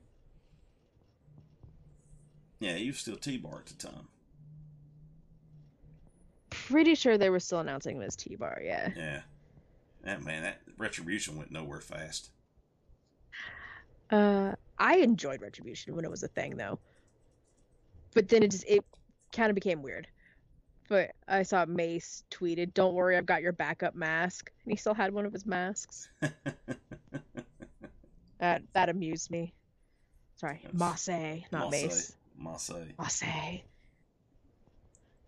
Yeah, 2.63 2.75
he 2.75 2.87
was 2.87 2.99
still 2.99 3.17
T-bar 3.17 3.59
at 3.59 3.65
the 3.65 3.73
time. 3.73 4.07
Pretty 6.49 6.95
sure 6.95 7.17
they 7.17 7.29
were 7.29 7.41
still 7.41 7.59
announcing 7.59 7.97
him 7.97 8.03
as 8.03 8.15
T-bar. 8.15 8.61
Yeah. 8.63 8.89
Yeah. 8.95 9.21
That 10.03 10.23
man, 10.23 10.43
that 10.43 10.61
retribution 10.77 11.37
went 11.37 11.51
nowhere 11.51 11.81
fast. 11.81 12.29
Uh, 14.09 14.53
I 14.77 14.97
enjoyed 14.97 15.41
Retribution 15.41 15.93
when 15.95 16.05
it 16.05 16.11
was 16.11 16.23
a 16.23 16.27
thing, 16.29 16.55
though. 16.55 16.79
But 18.13 18.29
then 18.29 18.43
it 18.43 18.51
just 18.51 18.65
it 18.65 18.85
kind 19.33 19.49
of 19.49 19.55
became 19.55 19.81
weird. 19.81 20.07
But 20.87 21.11
I 21.27 21.43
saw 21.43 21.65
Mace 21.65 22.23
tweeted, 22.29 22.73
"Don't 22.73 22.93
worry, 22.93 23.17
I've 23.17 23.25
got 23.25 23.41
your 23.41 23.53
backup 23.53 23.95
mask," 23.95 24.51
and 24.63 24.71
he 24.71 24.77
still 24.77 24.93
had 24.93 25.13
one 25.13 25.25
of 25.25 25.33
his 25.33 25.45
masks. 25.45 26.09
That 28.39 28.61
that 28.73 28.89
amused 28.89 29.31
me. 29.31 29.53
Sorry. 30.35 30.61
Masse, 30.73 31.07
not 31.49 31.71
Mace. 31.71 32.13
Marseille. 32.43 32.93
Masse. 32.99 33.23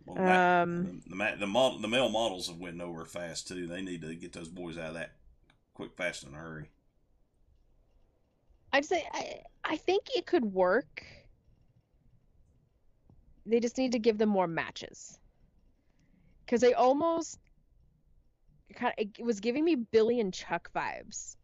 Well, 0.05 0.18
ma- 0.18 0.61
Um, 0.61 1.01
the, 1.07 1.16
the, 1.16 1.36
the 1.39 1.47
model, 1.47 1.80
the 1.80 1.88
male 1.88 2.09
models 2.09 2.47
have 2.47 2.57
went 2.57 2.76
nowhere 2.78 3.05
fast 3.05 3.47
too. 3.47 3.66
They 3.68 3.82
need 3.82 4.01
to 4.01 4.13
get 4.16 4.34
those 4.34 4.49
boys 4.49 4.78
out 4.78 4.89
of 4.89 4.93
that 4.95 5.13
quick, 5.74 5.95
fast, 5.95 6.24
and 6.24 6.36
hurry. 6.36 6.70
I'd 8.72 8.86
say 8.86 9.03
I 9.11 9.41
I 9.63 9.78
think 9.78 10.03
it 10.16 10.26
could 10.26 10.45
work. 10.45 11.03
They 13.45 13.59
just 13.59 13.78
need 13.78 13.93
to 13.93 13.99
give 13.99 14.18
them 14.18 14.30
more 14.30 14.47
matches. 14.47 15.18
Cause 16.47 16.61
they 16.61 16.74
almost 16.74 17.39
kind 18.76 18.93
of 18.97 19.07
it 19.18 19.24
was 19.24 19.39
giving 19.39 19.63
me 19.66 19.76
Billy 19.76 20.20
and 20.20 20.34
Chuck 20.34 20.70
vibes 20.76 21.38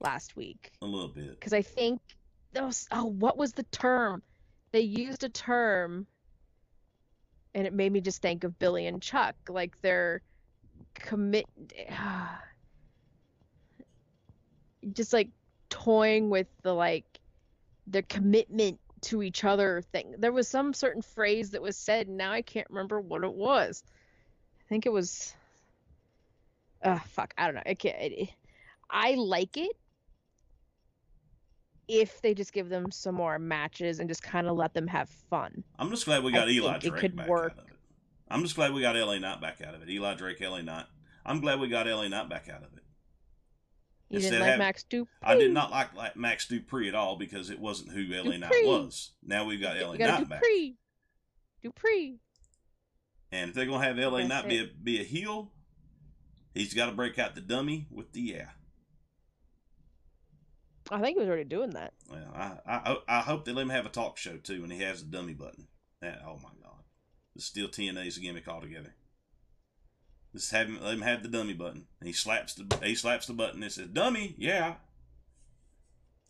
last 0.00 0.34
week. 0.36 0.72
A 0.80 0.86
little 0.86 1.08
bit. 1.08 1.30
Because 1.38 1.52
I 1.52 1.62
think 1.62 2.00
those 2.52 2.88
oh 2.90 3.04
what 3.04 3.36
was 3.36 3.52
the 3.52 3.62
term? 3.64 4.22
They 4.72 4.80
used 4.80 5.22
a 5.22 5.28
term 5.28 6.06
and 7.54 7.66
it 7.66 7.72
made 7.72 7.92
me 7.92 8.00
just 8.00 8.22
think 8.22 8.44
of 8.44 8.58
Billy 8.58 8.86
and 8.86 9.00
Chuck. 9.00 9.36
Like 9.48 9.80
they're 9.82 10.22
commit 10.94 11.46
just 14.92 15.12
like 15.12 15.30
toying 15.68 16.30
with 16.30 16.46
the 16.62 16.72
like 16.72 17.04
their 17.86 18.02
commitment 18.02 18.78
to 19.02 19.22
each 19.22 19.44
other 19.44 19.82
thing. 19.92 20.14
There 20.18 20.32
was 20.32 20.48
some 20.48 20.72
certain 20.72 21.02
phrase 21.02 21.50
that 21.50 21.62
was 21.62 21.76
said, 21.76 22.06
and 22.06 22.16
now 22.16 22.32
I 22.32 22.42
can't 22.42 22.68
remember 22.70 23.00
what 23.00 23.24
it 23.24 23.32
was. 23.32 23.82
I 24.60 24.64
think 24.68 24.86
it 24.86 24.92
was. 24.92 25.34
Uh, 26.82 26.98
fuck, 26.98 27.34
I 27.36 27.46
don't 27.46 27.56
know. 27.56 27.62
I 27.66 27.74
can't. 27.74 28.30
I 28.90 29.14
like 29.14 29.56
it 29.56 29.76
if 31.88 32.20
they 32.22 32.34
just 32.34 32.52
give 32.52 32.68
them 32.68 32.90
some 32.90 33.14
more 33.14 33.38
matches 33.38 33.98
and 33.98 34.08
just 34.08 34.22
kind 34.22 34.46
of 34.46 34.56
let 34.56 34.72
them 34.74 34.86
have 34.86 35.08
fun. 35.08 35.64
I'm 35.78 35.90
just 35.90 36.04
glad 36.04 36.22
we 36.22 36.32
I 36.32 36.36
got 36.36 36.48
Eli 36.50 36.72
think 36.72 36.84
it 36.84 36.88
Drake 36.90 37.00
could 37.00 37.16
back 37.16 37.28
work. 37.28 37.52
out 37.52 37.58
of 37.64 37.68
it. 37.68 37.76
I'm 38.28 38.42
just 38.42 38.54
glad 38.56 38.72
we 38.72 38.80
got 38.80 38.96
LA 38.96 39.18
Knight 39.18 39.40
back 39.40 39.60
out 39.60 39.74
of 39.74 39.82
it. 39.82 39.90
Eli 39.90 40.14
Drake, 40.14 40.40
LA 40.40 40.62
Knight. 40.62 40.86
I'm 41.26 41.40
glad 41.40 41.60
we 41.60 41.68
got 41.68 41.86
LA 41.86 42.08
Knight 42.08 42.28
back 42.30 42.48
out 42.48 42.62
of 42.62 42.72
it. 42.76 42.82
You 44.08 44.16
Instead 44.16 44.30
didn't 44.30 44.40
like 44.40 44.46
having- 44.50 44.58
Max 44.58 44.84
Dupri. 44.90 45.06
I 45.22 45.34
did 45.36 45.52
not 45.52 45.70
like, 45.70 45.94
like 45.94 46.16
Max 46.16 46.46
Dupri 46.46 46.88
at 46.88 46.94
all 46.94 47.16
because 47.16 47.50
it 47.50 47.58
wasn't 47.60 47.92
who 47.92 48.02
LA 48.04 48.36
Knight 48.36 48.50
was. 48.64 49.10
Now 49.22 49.44
we've 49.44 49.60
got 49.60 49.76
LA 49.76 49.96
gotta 49.96 50.12
Knight 50.20 50.28
back. 50.28 50.42
Dupri. 50.42 50.74
Dupri. 51.64 52.18
And 53.30 53.50
if 53.50 53.54
they're 53.54 53.66
gonna 53.66 53.84
have 53.84 53.98
LA 53.98 54.18
That's 54.18 54.28
Knight 54.28 54.48
be 54.48 54.58
a, 54.58 54.66
be 54.82 55.00
a 55.00 55.04
heel, 55.04 55.52
he's 56.54 56.74
got 56.74 56.86
to 56.86 56.92
break 56.92 57.18
out 57.18 57.34
the 57.34 57.40
dummy 57.40 57.86
with 57.90 58.12
the 58.12 58.20
yeah. 58.20 58.48
I 60.92 61.00
think 61.00 61.16
he 61.16 61.20
was 61.20 61.28
already 61.28 61.44
doing 61.44 61.70
that. 61.70 61.94
Well, 62.10 62.32
I, 62.34 62.56
I 62.66 62.96
I 63.08 63.20
hope 63.20 63.44
they 63.44 63.52
let 63.52 63.62
him 63.62 63.70
have 63.70 63.86
a 63.86 63.90
talk 63.90 64.18
show 64.18 64.36
too 64.36 64.62
and 64.62 64.72
he 64.72 64.80
has 64.80 65.02
the 65.02 65.10
dummy 65.10 65.34
button. 65.34 65.68
That, 66.00 66.20
oh 66.26 66.38
my 66.42 66.50
god, 66.62 66.82
it's 67.34 67.46
still 67.46 67.68
TNA's 67.68 68.16
a 68.18 68.20
gimmick 68.20 68.48
altogether. 68.48 68.94
Just 70.34 70.50
have 70.52 70.66
him 70.66 70.80
let 70.82 70.94
him 70.94 71.02
have 71.02 71.22
the 71.22 71.28
dummy 71.28 71.54
button. 71.54 71.86
And 72.00 72.06
he 72.06 72.12
slaps 72.12 72.54
the 72.54 72.78
he 72.82 72.94
slaps 72.94 73.26
the 73.26 73.32
button 73.32 73.62
and 73.62 73.72
says 73.72 73.88
dummy 73.88 74.34
yeah. 74.36 74.74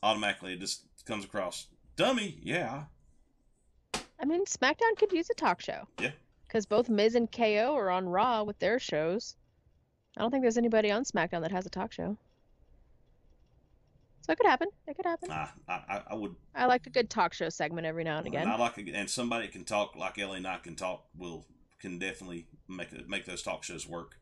Automatically 0.03 0.55
it 0.55 0.61
just 0.61 0.85
comes 1.07 1.25
across 1.25 1.67
dummy 1.97 2.39
yeah. 2.43 2.85
I 4.21 4.25
mean, 4.25 4.45
SmackDown 4.45 4.97
could 4.97 5.13
use 5.13 5.29
a 5.31 5.35
talk 5.35 5.61
show. 5.61 5.89
Yeah. 6.01 6.13
Because 6.47 6.65
both 6.65 6.89
Miz 6.89 7.17
and 7.17 7.31
KO 7.31 7.75
are 7.75 7.91
on 7.91 8.09
Raw 8.09 8.45
with 8.45 8.59
their 8.61 8.79
shows. 8.79 9.35
I 10.17 10.21
don't 10.21 10.31
think 10.31 10.43
there's 10.43 10.59
anybody 10.59 10.93
on 10.93 11.05
SmackDown 11.05 11.41
that 11.41 11.51
has 11.51 11.67
a 11.67 11.71
talk 11.71 11.93
show. 11.93 12.17
So 14.23 14.33
it 14.33 14.39
could 14.39 14.47
happen. 14.47 14.69
It 14.87 14.97
could 14.97 15.07
happen. 15.07 15.31
I 15.31 15.49
I, 15.69 16.03
I 16.11 16.15
would 16.15 16.35
I 16.55 16.67
like 16.67 16.87
a 16.87 16.91
good 16.91 17.11
talk 17.11 17.35
show 17.35 17.49
segment 17.49 17.87
every 17.87 18.05
now 18.05 18.19
and 18.19 18.27
again. 18.27 18.47
I 18.47 18.57
like 18.57 18.79
a, 18.79 18.83
and 18.95 19.11
somebody 19.11 19.49
can 19.49 19.65
talk 19.65 19.97
like 19.97 20.19
Ellie 20.19 20.39
and 20.39 20.47
I 20.47 20.59
can 20.59 20.77
talk 20.77 21.05
will 21.17 21.45
can 21.81 21.99
definitely 21.99 22.47
make 22.69 23.09
make 23.09 23.27
those 23.27 23.43
talk 23.43 23.65
shows 23.65 23.87
work. 23.87 24.17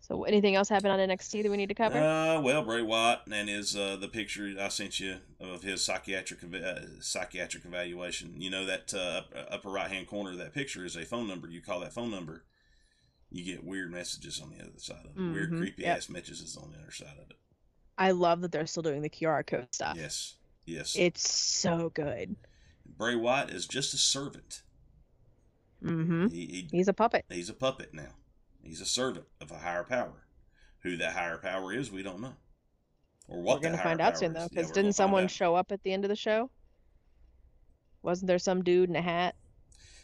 So 0.00 0.24
anything 0.24 0.56
else 0.56 0.68
happen 0.68 0.90
on 0.90 0.98
NXT 0.98 1.44
that 1.44 1.50
we 1.50 1.56
need 1.56 1.68
to 1.68 1.74
cover? 1.74 1.96
Uh, 1.96 2.40
well, 2.40 2.64
Bray 2.64 2.82
Wyatt 2.82 3.20
and 3.30 3.48
his 3.48 3.76
uh, 3.76 3.96
the 3.96 4.08
picture 4.08 4.52
I 4.60 4.68
sent 4.68 4.98
you 4.98 5.18
of 5.38 5.62
his 5.62 5.84
psychiatric 5.84 6.40
uh, 6.42 6.80
psychiatric 7.00 7.64
evaluation. 7.64 8.34
You 8.40 8.50
know 8.50 8.66
that 8.66 8.92
uh, 8.92 9.22
upper 9.50 9.70
right 9.70 9.90
hand 9.90 10.08
corner 10.08 10.30
of 10.30 10.38
that 10.38 10.54
picture 10.54 10.84
is 10.84 10.96
a 10.96 11.04
phone 11.04 11.28
number. 11.28 11.46
You 11.46 11.60
call 11.60 11.80
that 11.80 11.92
phone 11.92 12.10
number, 12.10 12.42
you 13.32 13.44
get 13.44 13.64
weird 13.64 13.90
messages 13.90 14.40
on 14.40 14.50
the 14.50 14.62
other 14.62 14.78
side 14.78 15.04
of 15.06 15.16
it. 15.16 15.32
Weird, 15.32 15.50
Mhm, 15.52 15.58
creepy 15.58 15.82
yep. 15.82 15.96
ass 15.96 16.08
messages 16.08 16.56
on 16.56 16.70
the 16.72 16.78
other 16.78 16.90
side 16.90 17.16
of 17.18 17.30
it. 17.30 17.36
I 17.96 18.10
love 18.10 18.40
that 18.42 18.52
they're 18.52 18.66
still 18.66 18.82
doing 18.82 19.02
the 19.02 19.08
QR 19.10 19.42
code 19.46 19.74
stuff. 19.74 19.96
Yes, 19.96 20.36
yes. 20.66 20.94
It's 20.96 21.32
so 21.32 21.90
good. 21.90 22.36
Bray 22.84 23.16
Wyatt 23.16 23.50
is 23.50 23.66
just 23.66 23.94
a 23.94 23.98
servant. 23.98 24.62
Mm 25.82 26.06
hmm 26.06 26.26
He, 26.28 26.46
he 26.46 26.68
He's 26.70 26.88
a 26.88 26.92
puppet. 26.92 27.24
he's 27.28 27.48
a 27.48 27.54
puppet 27.54 27.92
now. 27.94 28.14
He's 28.62 28.80
a 28.80 28.86
servant 28.86 29.26
of 29.40 29.50
a 29.50 29.58
higher 29.58 29.84
power. 29.84 30.26
Who 30.80 30.96
that 30.98 31.14
higher 31.14 31.38
power 31.38 31.72
is, 31.72 31.90
we 31.90 32.02
don't 32.02 32.20
know. 32.20 32.34
Or 33.28 33.40
what 33.40 33.56
we're 33.58 33.70
gonna 33.70 33.82
find 33.82 34.00
out 34.00 34.18
soon 34.18 34.32
though, 34.32 34.40
is. 34.44 34.50
Yeah, 34.52 34.60
because 34.62 34.70
didn't 34.72 34.92
someone 34.92 35.26
show 35.28 35.54
up 35.54 35.72
at 35.72 35.82
the 35.82 35.92
end 35.92 36.04
of 36.04 36.08
the 36.08 36.16
show? 36.16 36.50
Wasn't 38.02 38.26
there 38.26 38.38
some 38.38 38.62
dude 38.62 38.90
in 38.90 38.96
a 38.96 39.02
hat? 39.02 39.36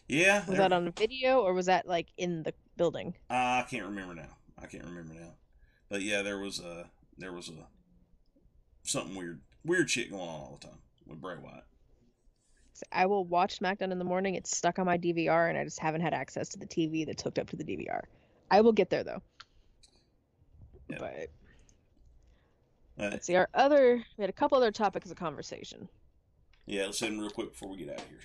Yeah, 0.09 0.45
Was 0.47 0.57
that 0.57 0.73
on 0.73 0.89
a 0.89 0.91
video 0.91 1.41
or 1.41 1.53
was 1.53 1.67
that 1.67 1.87
like 1.87 2.09
in 2.17 2.43
the 2.43 2.55
building? 2.77 3.15
I 3.29 3.65
can't 3.69 3.85
remember 3.85 4.15
now. 4.15 4.37
I 4.61 4.67
can't 4.67 4.85
remember 4.85 5.15
now. 5.15 5.35
But 5.91 6.03
yeah, 6.03 6.23
there 6.23 6.39
was 6.39 6.61
a 6.61 6.87
there 7.19 7.33
was 7.33 7.49
a 7.51 7.67
something 8.85 9.15
weird 9.15 9.41
weird 9.65 9.91
shit 9.91 10.11
going 10.11 10.23
on 10.23 10.29
all 10.29 10.59
the 10.61 10.67
time 10.67 10.79
with 11.07 11.21
Bray 11.21 11.37
Wyatt. 11.43 11.65
I 12.93 13.07
will 13.07 13.25
watch 13.25 13.59
SmackDown 13.59 13.91
in 13.91 13.99
the 13.99 14.05
morning. 14.05 14.35
It's 14.37 14.57
stuck 14.57 14.79
on 14.79 14.87
my 14.87 14.97
DVR, 14.97 15.49
and 15.49 15.59
I 15.59 15.65
just 15.65 15.81
haven't 15.81 16.01
had 16.01 16.15
access 16.15 16.49
to 16.51 16.59
the 16.59 16.67
TV 16.67 17.05
that's 17.05 17.23
hooked 17.23 17.39
up 17.39 17.51
to 17.51 17.57
the 17.57 17.65
DVR. 17.65 18.03
I 18.51 18.61
will 18.61 18.73
get 18.73 18.89
there 18.89 19.03
though. 19.05 19.21
Yeah. 20.89 20.99
But 21.01 21.31
Uh, 22.99 23.11
let's 23.11 23.27
see. 23.27 23.37
Our 23.37 23.49
other, 23.53 24.03
we 24.17 24.23
had 24.23 24.31
a 24.31 24.33
couple 24.33 24.57
other 24.57 24.73
topics 24.73 25.11
of 25.11 25.17
conversation. 25.17 25.89
yeah, 26.67 26.85
let's 26.87 27.01
hit 27.01 27.11
him 27.13 27.19
real 27.19 27.31
quick 27.31 27.51
before 27.53 27.69
we 27.71 27.79
get 27.79 27.91
out 27.91 28.01
of 28.01 28.09
here. 28.09 28.21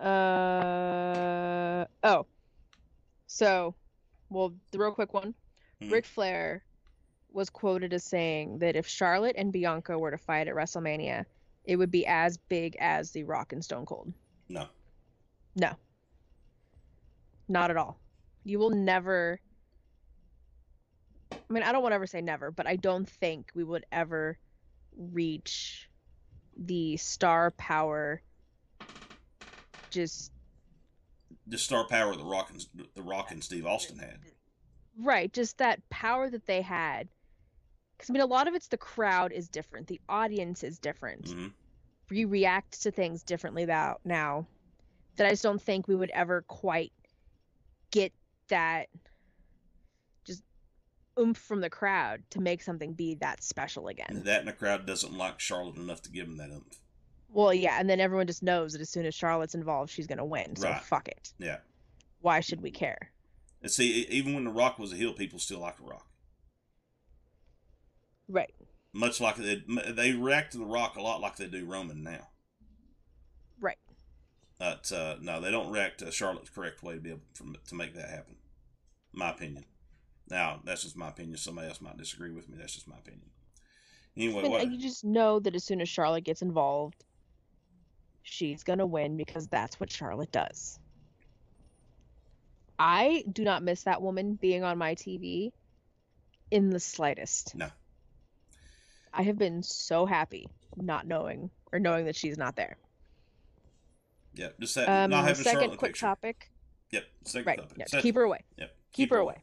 Uh 0.00 1.86
oh. 2.02 2.26
So, 3.26 3.74
well, 4.30 4.54
the 4.70 4.78
real 4.78 4.92
quick 4.92 5.12
one. 5.14 5.34
Mhm. 5.82 5.92
Ric 5.92 6.06
Flair 6.06 6.64
was 7.32 7.50
quoted 7.50 7.92
as 7.92 8.04
saying 8.04 8.58
that 8.60 8.76
if 8.76 8.86
Charlotte 8.86 9.34
and 9.36 9.52
Bianca 9.52 9.98
were 9.98 10.10
to 10.10 10.18
fight 10.18 10.46
at 10.46 10.54
WrestleMania, 10.54 11.24
it 11.64 11.76
would 11.76 11.90
be 11.90 12.06
as 12.06 12.36
big 12.36 12.76
as 12.78 13.10
The 13.10 13.24
Rock 13.24 13.52
and 13.52 13.64
Stone 13.64 13.86
Cold. 13.86 14.12
No, 14.48 14.68
No. 15.56 15.72
Not 17.48 17.70
at 17.70 17.76
all. 17.76 17.98
You 18.44 18.58
will 18.58 18.70
never. 18.70 19.40
I 21.32 21.36
mean, 21.52 21.62
I 21.62 21.72
don't 21.72 21.82
want 21.82 21.92
to 21.92 21.96
ever 21.96 22.06
say 22.06 22.20
never, 22.20 22.50
but 22.50 22.66
I 22.66 22.76
don't 22.76 23.08
think 23.08 23.50
we 23.54 23.64
would 23.64 23.84
ever 23.92 24.38
reach 24.96 25.90
the 26.56 26.96
star 26.96 27.50
power. 27.52 28.22
Just 29.94 30.32
the 31.46 31.58
star 31.58 31.86
power 31.86 32.14
the 32.16 32.24
Rock 32.24 32.50
and 32.50 32.66
the 32.94 33.02
Rock 33.02 33.30
and 33.30 33.42
Steve 33.42 33.66
Austin 33.66 33.98
had. 33.98 34.18
right, 35.00 35.32
just 35.32 35.58
that 35.58 35.88
power 35.88 36.28
that 36.28 36.46
they 36.46 36.62
had. 36.62 37.08
Because 37.96 38.10
I 38.10 38.12
mean, 38.12 38.22
a 38.22 38.26
lot 38.26 38.48
of 38.48 38.54
it's 38.54 38.68
the 38.68 38.76
crowd 38.76 39.32
is 39.32 39.48
different, 39.48 39.86
the 39.86 40.00
audience 40.08 40.64
is 40.64 40.78
different. 40.78 41.28
hmm 41.28 41.46
we 42.10 42.24
react 42.24 42.82
to 42.82 42.90
things 42.90 43.22
differently 43.22 43.64
now 43.64 43.96
now 44.04 44.46
that 45.16 45.26
I 45.26 45.30
just 45.30 45.42
don't 45.42 45.62
think 45.62 45.88
we 45.88 45.94
would 45.94 46.10
ever 46.10 46.42
quite 46.42 46.92
get 47.90 48.12
that 48.48 48.88
just 50.26 50.42
oomph 51.18 51.38
from 51.38 51.60
the 51.60 51.70
crowd 51.70 52.22
to 52.30 52.40
make 52.40 52.62
something 52.62 52.92
be 52.92 53.14
that 53.16 53.42
special 53.42 53.88
again. 53.88 54.22
That 54.24 54.40
and 54.40 54.48
the 54.48 54.52
crowd 54.52 54.86
doesn't 54.86 55.16
like 55.16 55.40
Charlotte 55.40 55.76
enough 55.76 56.02
to 56.02 56.10
give 56.10 56.26
him 56.26 56.36
that 56.36 56.50
oomph. 56.50 56.80
Well, 57.34 57.52
yeah, 57.52 57.80
and 57.80 57.90
then 57.90 57.98
everyone 57.98 58.28
just 58.28 58.44
knows 58.44 58.72
that 58.72 58.80
as 58.80 58.90
soon 58.90 59.06
as 59.06 59.14
Charlotte's 59.14 59.56
involved, 59.56 59.90
she's 59.90 60.06
gonna 60.06 60.24
win. 60.24 60.54
So 60.54 60.68
Right. 60.68 60.82
fuck 60.82 61.08
it. 61.08 61.32
Yeah. 61.38 61.58
Why 62.20 62.38
should 62.38 62.62
we 62.62 62.70
care? 62.70 63.10
And 63.60 63.70
see, 63.70 64.06
even 64.06 64.34
when 64.34 64.44
the 64.44 64.50
Rock 64.50 64.78
was 64.78 64.92
a 64.92 64.96
heel, 64.96 65.12
people 65.12 65.40
still 65.40 65.58
like 65.58 65.76
the 65.78 65.82
Rock. 65.82 66.06
Right. 68.28 68.54
Much 68.92 69.20
like 69.20 69.36
they 69.36 69.64
they 69.90 70.12
react 70.12 70.52
to 70.52 70.58
the 70.58 70.64
Rock 70.64 70.94
a 70.96 71.02
lot 71.02 71.20
like 71.20 71.36
they 71.36 71.48
do 71.48 71.66
Roman 71.66 72.04
now. 72.04 72.28
Right. 73.58 73.78
But 74.58 74.92
uh, 74.92 75.16
no, 75.20 75.40
they 75.40 75.50
don't 75.50 75.72
react 75.72 75.98
to 75.98 76.12
Charlotte 76.12 76.44
the 76.44 76.52
correct 76.52 76.84
way 76.84 76.94
to 76.94 77.00
be 77.00 77.10
able 77.10 77.22
for, 77.34 77.44
to 77.44 77.74
make 77.74 77.94
that 77.94 78.10
happen. 78.10 78.36
My 79.12 79.30
opinion. 79.30 79.64
Now 80.30 80.60
that's 80.64 80.84
just 80.84 80.96
my 80.96 81.08
opinion. 81.08 81.36
Somebody 81.36 81.66
else 81.66 81.80
might 81.80 81.98
disagree 81.98 82.30
with 82.30 82.48
me. 82.48 82.58
That's 82.58 82.74
just 82.74 82.86
my 82.86 82.96
opinion. 82.96 83.30
Anyway, 84.16 84.48
what, 84.48 84.70
you 84.70 84.78
just 84.78 85.04
know 85.04 85.40
that 85.40 85.56
as 85.56 85.64
soon 85.64 85.80
as 85.80 85.88
Charlotte 85.88 86.22
gets 86.22 86.40
involved, 86.40 87.04
she's 88.24 88.64
gonna 88.64 88.86
win 88.86 89.16
because 89.16 89.46
that's 89.46 89.78
what 89.78 89.92
Charlotte 89.92 90.32
does. 90.32 90.80
I 92.78 93.22
do 93.30 93.44
not 93.44 93.62
miss 93.62 93.84
that 93.84 94.02
woman 94.02 94.34
being 94.34 94.64
on 94.64 94.78
my 94.78 94.96
TV 94.96 95.52
in 96.50 96.70
the 96.70 96.80
slightest. 96.80 97.54
No. 97.54 97.68
I 99.12 99.22
have 99.22 99.38
been 99.38 99.62
so 99.62 100.06
happy 100.06 100.48
not 100.76 101.06
knowing 101.06 101.50
or 101.70 101.78
knowing 101.78 102.06
that 102.06 102.16
she's 102.16 102.36
not 102.36 102.56
there. 102.56 102.76
Yep. 104.34 104.58
Just 104.58 104.74
that 104.74 104.88
Um, 104.88 105.10
not 105.10 105.28
having 105.28 105.44
second 105.44 105.68
quick 105.76 105.92
picture. 105.92 106.06
topic. 106.06 106.50
Yep. 106.90 107.04
Second 107.22 107.46
Right. 107.46 107.58
topic. 107.60 107.78
Yeah, 107.78 107.84
Second- 107.86 108.02
keep 108.02 108.14
her 108.16 108.22
away. 108.22 108.40
Yep. 108.58 108.76
Keep, 108.92 109.10
her 109.10 109.18
away. 109.18 109.42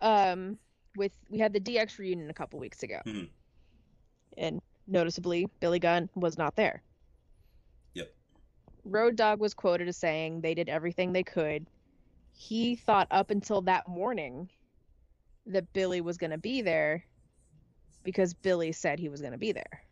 Um, 0.00 0.58
with 0.96 1.12
we 1.28 1.38
had 1.38 1.52
the 1.52 1.60
DX 1.60 1.98
reunion 1.98 2.30
a 2.30 2.34
couple 2.34 2.58
weeks 2.58 2.82
ago, 2.82 3.00
Mhm. 3.06 3.28
and 4.36 4.62
noticeably 4.86 5.46
Billy 5.60 5.78
Gunn 5.78 6.08
was 6.14 6.36
not 6.38 6.54
there. 6.56 6.82
Road 8.84 9.16
Dog 9.16 9.40
was 9.40 9.54
quoted 9.54 9.88
as 9.88 9.96
saying 9.96 10.40
they 10.40 10.54
did 10.54 10.68
everything 10.68 11.12
they 11.12 11.22
could. 11.22 11.66
He 12.32 12.76
thought 12.76 13.08
up 13.10 13.30
until 13.30 13.62
that 13.62 13.88
morning 13.88 14.50
that 15.46 15.72
Billy 15.72 16.00
was 16.00 16.16
going 16.16 16.30
to 16.30 16.38
be 16.38 16.62
there 16.62 17.04
because 18.02 18.34
Billy 18.34 18.72
said 18.72 18.98
he 18.98 19.08
was 19.08 19.20
going 19.20 19.32
to 19.32 19.38
be 19.38 19.52
there. 19.52 19.82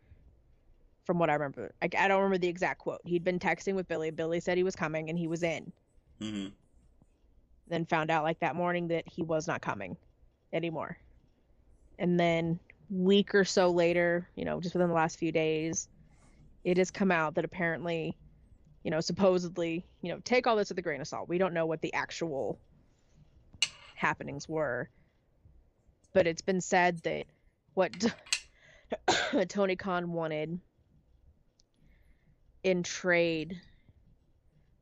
From 1.05 1.19
what 1.19 1.31
I 1.31 1.35
remember, 1.35 1.75
I, 1.83 1.89
I 1.99 2.09
don't 2.09 2.19
remember 2.19 2.39
the 2.39 2.49
exact 2.49 2.79
quote. 2.79 3.01
He'd 3.05 3.25
been 3.25 3.39
texting 3.39 3.75
with 3.75 3.89
Billy. 3.89 4.11
Billy 4.11 4.41
said 4.41 4.57
he 4.57 4.63
was 4.63 4.77
coming 4.77 5.09
and 5.09 5.19
he 5.19 5.27
was 5.27 5.43
in. 5.43 5.73
hmm 6.21 6.47
Then 7.69 7.87
found 7.87 8.11
out 8.11 8.23
like 8.23 8.41
that 8.41 8.55
morning 8.55 8.89
that 8.89 9.05
he 9.09 9.23
was 9.23 9.49
not 9.49 9.63
coming 9.63 9.97
anymore. 10.53 10.97
And 11.99 12.21
then 12.21 12.61
week 12.91 13.35
or 13.35 13.45
so 13.45 13.71
later, 13.71 14.29
you 14.37 14.45
know, 14.45 14.61
just 14.61 14.75
within 14.75 14.89
the 14.89 14.95
last 14.95 15.19
few 15.19 15.33
days, 15.33 15.89
it 16.65 16.77
has 16.77 16.91
come 16.91 17.11
out 17.11 17.35
that 17.35 17.45
apparently, 17.45 18.17
you 18.85 18.91
know, 18.91 19.01
supposedly, 19.01 19.85
you 20.01 20.13
know, 20.13 20.21
take 20.25 20.47
all 20.47 20.57
this 20.57 20.69
with 20.69 20.79
a 20.79 20.83
grain 20.83 21.01
of 21.01 21.07
salt. 21.07 21.29
We 21.29 21.39
don't 21.39 21.55
know 21.55 21.67
what 21.67 21.81
the 21.81 21.95
actual 21.95 22.59
happenings 23.95 24.49
were. 24.49 24.89
But 26.13 26.27
it's 26.27 26.43
been 26.43 26.61
said 26.61 26.99
that 27.05 27.25
what 27.75 27.93
Tony 29.49 29.77
Khan 29.77 30.13
wanted 30.13 30.59
in 32.63 32.83
trade 32.83 33.61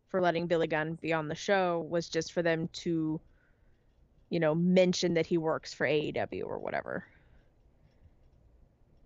for 0.08 0.20
letting 0.20 0.46
Billy 0.46 0.66
Gunn 0.66 0.94
be 0.94 1.12
on 1.12 1.28
the 1.28 1.34
show 1.34 1.86
was 1.88 2.08
just 2.08 2.32
for 2.32 2.42
them 2.42 2.68
to, 2.72 3.20
you 4.28 4.40
know, 4.40 4.54
mention 4.54 5.14
that 5.14 5.26
he 5.26 5.38
works 5.38 5.72
for 5.72 5.86
AEW 5.86 6.44
or 6.44 6.58
whatever. 6.58 7.04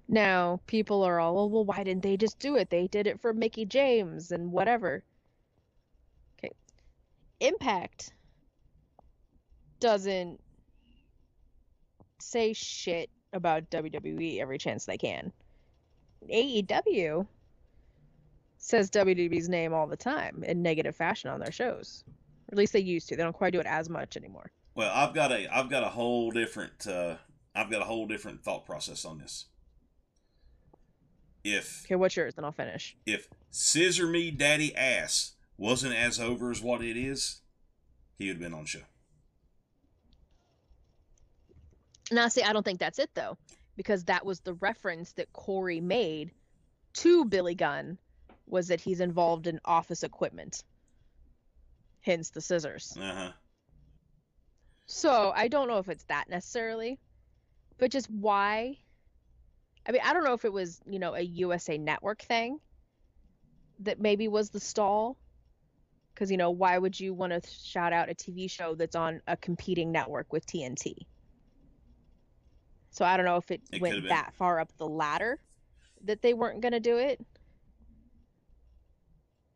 Now, 0.09 0.61
people 0.67 1.03
are 1.03 1.19
all, 1.19 1.39
oh, 1.39 1.47
well, 1.47 1.65
why 1.65 1.83
didn't 1.83 2.03
they 2.03 2.17
just 2.17 2.39
do 2.39 2.57
it? 2.57 2.71
They 2.71 2.87
did 2.87 3.07
it 3.07 3.21
for 3.21 3.33
Mickie 3.33 3.65
James 3.65 4.33
and 4.33 4.53
whatever. 4.53 5.03
Okay. 6.39 6.53
Impact 7.41 8.13
doesn't 9.81 10.41
say 12.21 12.53
shit 12.53 13.11
about 13.33 13.71
WWE 13.71 14.41
every 14.41 14.59
chance 14.59 14.85
they 14.85 14.99
can. 14.99 15.33
AEW 16.31 17.27
says 18.59 18.91
WWE's 18.91 19.49
name 19.49 19.75
all 19.75 19.87
the 19.87 19.97
time 19.97 20.43
in 20.45 20.63
negative 20.63 20.97
fashion 20.97 21.31
on 21.31 21.41
their 21.41 21.53
shows. 21.53 22.05
Or 22.49 22.55
at 22.55 22.59
least 22.59 22.73
they 22.73 22.81
used 22.81 23.09
to. 23.09 23.17
They 23.17 23.23
don't 23.23 23.35
quite 23.35 23.53
do 23.53 23.61
it 23.61 23.67
as 23.67 23.91
much 23.91 24.17
anymore. 24.17 24.51
Well, 24.75 24.91
I've 24.93 25.15
got 25.15 25.33
a 25.33 25.47
I've 25.55 25.71
got 25.71 25.85
a 25.85 25.89
whole 25.89 26.31
different 26.31 26.87
uh, 26.87 27.17
I've 27.55 27.71
got 27.71 27.83
a 27.83 27.85
whole 27.85 28.07
different 28.07 28.43
thought 28.43 28.65
process 28.65 29.05
on 29.05 29.19
this. 29.19 29.47
If 31.45 31.85
Okay, 31.85 31.95
what's 31.95 32.17
yours? 32.17 32.35
Then 32.35 32.45
I'll 32.45 32.53
finish. 32.53 32.97
if 33.07 33.29
Scissor 33.51 34.07
Me 34.07 34.31
Daddy 34.31 34.75
Ass 34.75 35.33
wasn't 35.59 35.95
as 35.95 36.19
over 36.19 36.51
as 36.51 36.61
what 36.63 36.83
it 36.83 36.97
is, 36.97 37.43
he 38.19 38.27
would 38.27 38.37
have 38.37 38.43
been 38.43 38.55
on 38.55 38.63
the 38.63 38.69
show. 38.69 38.81
Now, 42.11 42.29
see, 42.29 42.43
I 42.43 42.53
don't 42.53 42.65
think 42.65 42.81
that's 42.81 42.99
it 42.99 43.11
though, 43.15 43.37
because 43.77 44.05
that 44.05 44.25
was 44.25 44.41
the 44.41 44.55
reference 44.55 45.13
that 45.13 45.33
Corey 45.33 45.81
made 45.81 46.31
to 46.95 47.25
Billy 47.25 47.55
Gunn 47.55 47.99
was 48.47 48.69
that 48.69 48.81
he's 48.81 49.01
involved 49.01 49.47
in 49.47 49.59
office 49.65 50.03
equipment. 50.03 50.65
Hence 52.01 52.31
the 52.31 52.41
scissors. 52.41 52.97
Uh 53.01 53.15
huh. 53.15 53.33
So 54.87 55.33
I 55.35 55.49
don't 55.49 55.69
know 55.69 55.79
if 55.79 55.89
it's 55.89 56.05
that 56.05 56.29
necessarily, 56.29 56.99
but 57.79 57.91
just 57.91 58.11
why? 58.11 58.79
I 59.87 59.93
mean, 59.93 60.01
I 60.05 60.13
don't 60.13 60.25
know 60.25 60.33
if 60.33 60.45
it 60.45 60.53
was, 60.53 60.81
you 60.87 60.99
know, 60.99 61.15
a 61.15 61.21
USA 61.21 61.79
Network 61.79 62.23
thing 62.23 62.59
that 63.81 64.01
maybe 64.01 64.29
was 64.29 64.51
the 64.51 64.61
stall. 64.61 65.17
Because, 66.15 66.31
you 66.31 66.37
know, 66.37 66.53
why 66.53 66.79
would 66.79 66.99
you 66.99 67.13
want 67.13 67.33
to 67.33 67.51
shout 67.51 67.93
out 67.93 68.09
a 68.09 68.15
TV 68.15 68.49
show 68.49 68.77
that's 68.77 68.95
on 68.95 69.21
a 69.27 69.37
competing 69.37 69.91
network 69.91 70.33
with 70.33 70.47
TNT? 70.47 70.95
So 72.91 73.05
I 73.05 73.17
don't 73.17 73.27
know 73.27 73.37
if 73.37 73.51
it, 73.51 73.61
It 73.73 73.81
went 73.83 74.09
that 74.09 74.33
far 74.35 74.61
up 74.61 74.71
the 74.79 74.87
ladder 74.87 75.41
that 76.05 76.23
they 76.23 76.33
weren't 76.33 76.61
going 76.61 76.73
to 76.73 76.81
do 76.81 76.99
it. 76.99 77.21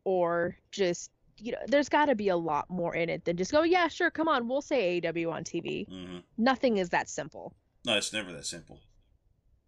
Or 0.02 0.56
just, 0.72 1.12
you 1.38 1.52
know, 1.52 1.58
there's 1.68 1.88
got 1.88 2.06
to 2.06 2.16
be 2.16 2.28
a 2.30 2.36
lot 2.36 2.68
more 2.68 2.96
in 2.96 3.08
it 3.08 3.24
than 3.24 3.36
just 3.36 3.52
go, 3.52 3.62
yeah, 3.62 3.86
sure, 3.86 4.10
come 4.10 4.26
on, 4.26 4.48
we'll 4.48 4.60
say 4.60 5.00
AEW 5.00 5.30
on 5.32 5.44
TV. 5.44 5.86
hmm 5.88 6.18
Nothing 6.36 6.78
is 6.78 6.88
that 6.88 7.08
simple. 7.08 7.54
No, 7.84 7.96
it's 7.96 8.12
never 8.12 8.32
that 8.32 8.46
simple. 8.46 8.80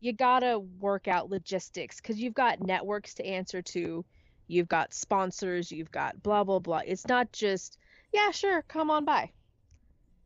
You 0.00 0.12
gotta 0.12 0.58
work 0.58 1.08
out 1.08 1.30
logistics 1.30 1.96
because 2.00 2.18
you've 2.18 2.34
got 2.34 2.60
networks 2.60 3.14
to 3.14 3.26
answer 3.26 3.62
to, 3.62 4.04
you've 4.46 4.68
got 4.68 4.94
sponsors, 4.94 5.70
you've 5.70 5.90
got 5.90 6.22
blah 6.22 6.44
blah 6.44 6.58
blah. 6.58 6.80
It's 6.86 7.06
not 7.06 7.32
just, 7.32 7.76
yeah, 8.12 8.30
sure, 8.30 8.62
come 8.62 8.90
on 8.90 9.04
by. 9.04 9.30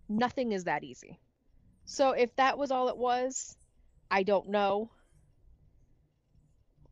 Nothing 0.09 0.53
is 0.53 0.65
that 0.65 0.85
easy. 0.85 1.19
So 1.87 2.13
if 2.13 2.35
that 2.37 2.57
was 2.57 2.71
all 2.71 2.89
it 2.89 2.97
was, 2.97 3.57
I 4.11 4.23
don't 4.23 4.49
know. 4.51 4.91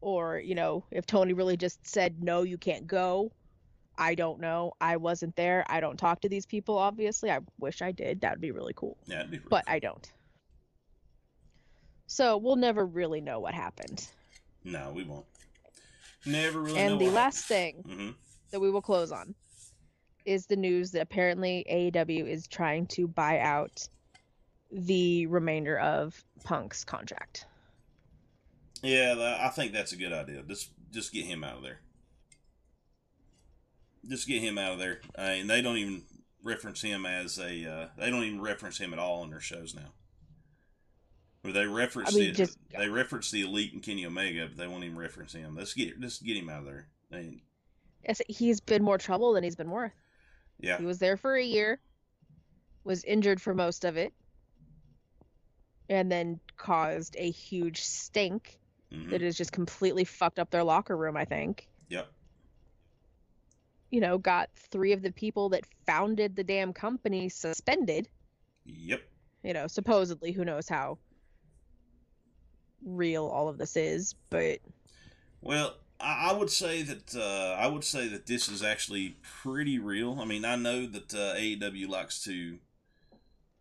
Or, 0.01 0.39
you 0.39 0.57
know, 0.57 0.85
if 0.91 1.07
Tony 1.07 1.33
really 1.33 1.57
just 1.57 1.87
said, 1.87 2.23
no, 2.23 2.43
you 2.43 2.59
can't 2.59 2.87
go, 2.89 3.31
I 3.97 4.17
don't 4.17 4.41
know. 4.41 4.73
I 4.81 4.97
wasn't 4.97 5.37
there. 5.37 5.65
I 5.69 5.81
don't 5.81 5.97
talk 5.97 6.23
to 6.23 6.29
these 6.29 6.47
people, 6.47 6.77
obviously. 6.77 7.31
I 7.31 7.39
wish 7.61 7.83
I 7.83 7.93
did. 7.93 8.23
That 8.23 8.33
would 8.33 8.41
be 8.41 8.51
really 8.51 8.73
cool. 8.75 8.99
Yeah, 9.07 9.21
it'd 9.21 9.31
be 9.31 9.39
really 9.39 9.49
But 9.49 9.67
cool. 9.67 9.75
I 9.75 9.79
don't. 9.79 10.13
So 12.13 12.37
we'll 12.37 12.57
never 12.57 12.85
really 12.85 13.23
know 13.23 13.41
what 13.41 13.55
happened. 13.55 14.07
no, 14.65 14.93
we 14.95 15.03
won't. 15.03 15.25
Never 16.27 16.61
really. 16.61 16.79
and 16.79 17.01
the 17.01 17.09
last 17.09 17.47
thing 17.47 17.77
hmm 17.77 18.11
that 18.51 18.61
we 18.61 18.71
will 18.71 18.83
close 18.83 19.11
on 19.11 19.35
is 20.27 20.45
the 20.45 20.57
news 20.57 20.91
that 20.91 21.01
apparently 21.01 21.65
AEW 21.73 22.29
is 22.29 22.47
trying 22.47 22.87
to 22.89 23.09
buy 23.09 23.39
out 23.41 23.89
the 24.71 25.27
remainder 25.27 25.79
of 25.79 26.23
Punk's 26.45 26.85
contract. 26.85 27.47
Yeah, 28.83 29.39
I 29.41 29.49
think 29.49 29.73
that's 29.73 29.93
a 29.93 29.97
good 29.97 30.13
idea. 30.13 30.43
Just 30.43 30.71
just 30.91 31.15
get 31.15 31.25
him 31.25 31.43
out 31.43 31.57
of 31.57 31.63
there. 31.63 31.81
Just 34.07 34.29
get 34.29 34.43
him 34.43 34.59
out 34.59 34.73
of 34.73 34.79
there. 34.79 35.01
I 35.17 35.37
mean, 35.37 35.47
they 35.47 35.63
don't 35.63 35.79
even 35.79 36.03
reference 36.45 36.83
him 36.83 37.07
as 37.07 37.39
a. 37.39 37.65
Uh, 37.67 37.87
they 37.97 38.11
don't 38.11 38.25
even 38.25 38.43
reference 38.43 38.77
him 38.77 38.93
at 38.93 38.99
all 38.99 39.25
in 39.25 39.31
their 39.31 39.41
shows 39.41 39.75
now. 39.75 39.93
Or 41.45 41.51
they 41.53 41.67
reference 41.67 42.15
I 42.15 42.19
mean, 42.19 42.29
the 42.29 42.37
just- 42.37 42.59
they 42.77 42.89
reference 42.89 43.31
the 43.31 43.43
elite 43.43 43.73
and 43.73 43.83
Kenny 43.83 44.07
Omega, 44.07 44.47
but 44.47 44.57
they 44.57 44.69
won't 44.69 44.85
even 44.85 44.97
reference 44.97 45.33
him. 45.33 45.57
Let's 45.57 45.75
get 45.75 46.01
just 46.01 46.23
get 46.25 46.37
him 46.37 46.49
out 46.49 46.61
of 46.61 46.67
there. 46.67 46.87
I 47.13 47.17
mean, 47.17 47.43
he's 48.29 48.61
been 48.61 48.83
more 48.83 48.99
trouble 48.99 49.33
than 49.33 49.43
he's 49.45 49.57
been 49.57 49.71
worth. 49.71 49.93
yeah, 50.61 50.79
He 50.79 50.85
was 50.85 50.99
there 50.99 51.17
for 51.17 51.35
a 51.35 51.43
year, 51.43 51.81
was 52.85 53.03
injured 53.05 53.41
for 53.41 53.55
most 53.55 53.85
of 53.85 53.97
it, 53.97 54.13
and 55.89 56.11
then 56.11 56.39
caused 56.57 57.17
a 57.19 57.31
huge 57.31 57.83
stink 57.83 58.59
mhm, 58.93 59.11
that 59.11 59.21
has 59.21 59.37
just 59.37 59.53
completely 59.53 60.05
fucked 60.05 60.39
up 60.39 60.51
their 60.51 60.65
locker 60.65 60.97
room, 60.97 61.17
I 61.17 61.25
think. 61.25 61.69
yep, 61.89 62.09
You 63.91 64.01
know, 64.01 64.17
got 64.19 64.49
three 64.57 64.93
of 64.93 65.03
the 65.03 65.13
people 65.13 65.49
that 65.51 65.67
founded 65.87 66.35
the 66.37 66.45
damn 66.45 66.73
company 66.73 67.29
suspended. 67.29 68.09
yep. 68.65 69.03
you 69.43 69.53
know, 69.53 69.67
supposedly, 69.67 70.31
who 70.33 70.45
knows 70.45 70.69
how 70.69 70.99
real 72.85 73.27
all 73.27 73.49
of 73.49 73.59
this 73.59 73.77
is, 73.77 74.15
but 74.31 74.59
Well, 75.41 75.77
I, 76.01 76.33
would 76.33 76.51
say 76.51 76.83
that 76.83 77.15
uh, 77.15 77.61
I 77.61 77.67
would 77.69 77.85
say 77.85 78.09
that 78.09 78.27
this 78.27 78.49
is 78.49 78.63
actually 78.63 79.17
pretty 79.43 79.79
real. 79.79 80.19
I 80.21 80.25
mean, 80.25 80.45
I 80.45 80.57
know 80.57 80.87
that 80.87 81.15
uh, 81.15 81.35
AEW 81.37 81.89
likes 81.89 82.23
to 82.25 82.59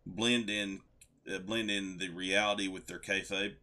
blend 0.04 0.50
in 0.50 0.80
uh, 1.32 1.38
blend 1.38 1.70
in 1.70 1.98
the 1.98 2.08
reality 2.08 2.68
with 2.68 2.86
their 2.86 2.98
kayfabe. 2.98 3.54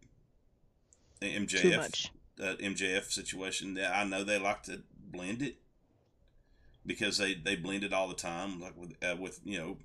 MJF 1.21 2.09
uh, 2.41 2.55
MJF 2.55 3.11
situation. 3.11 3.77
I 3.77 4.05
know 4.05 4.23
they 4.23 4.39
like 4.39 4.63
to 4.63 4.81
blend 4.97 5.41
it 5.41 5.57
because 6.85 7.17
they 7.17 7.33
they 7.33 7.55
blend 7.55 7.83
it 7.83 7.93
all 7.93 8.07
the 8.07 8.15
time, 8.15 8.61
like 8.61 8.77
with 8.77 8.93
uh, 9.03 9.17
with 9.19 9.41
you 9.43 9.57
know 9.57 9.77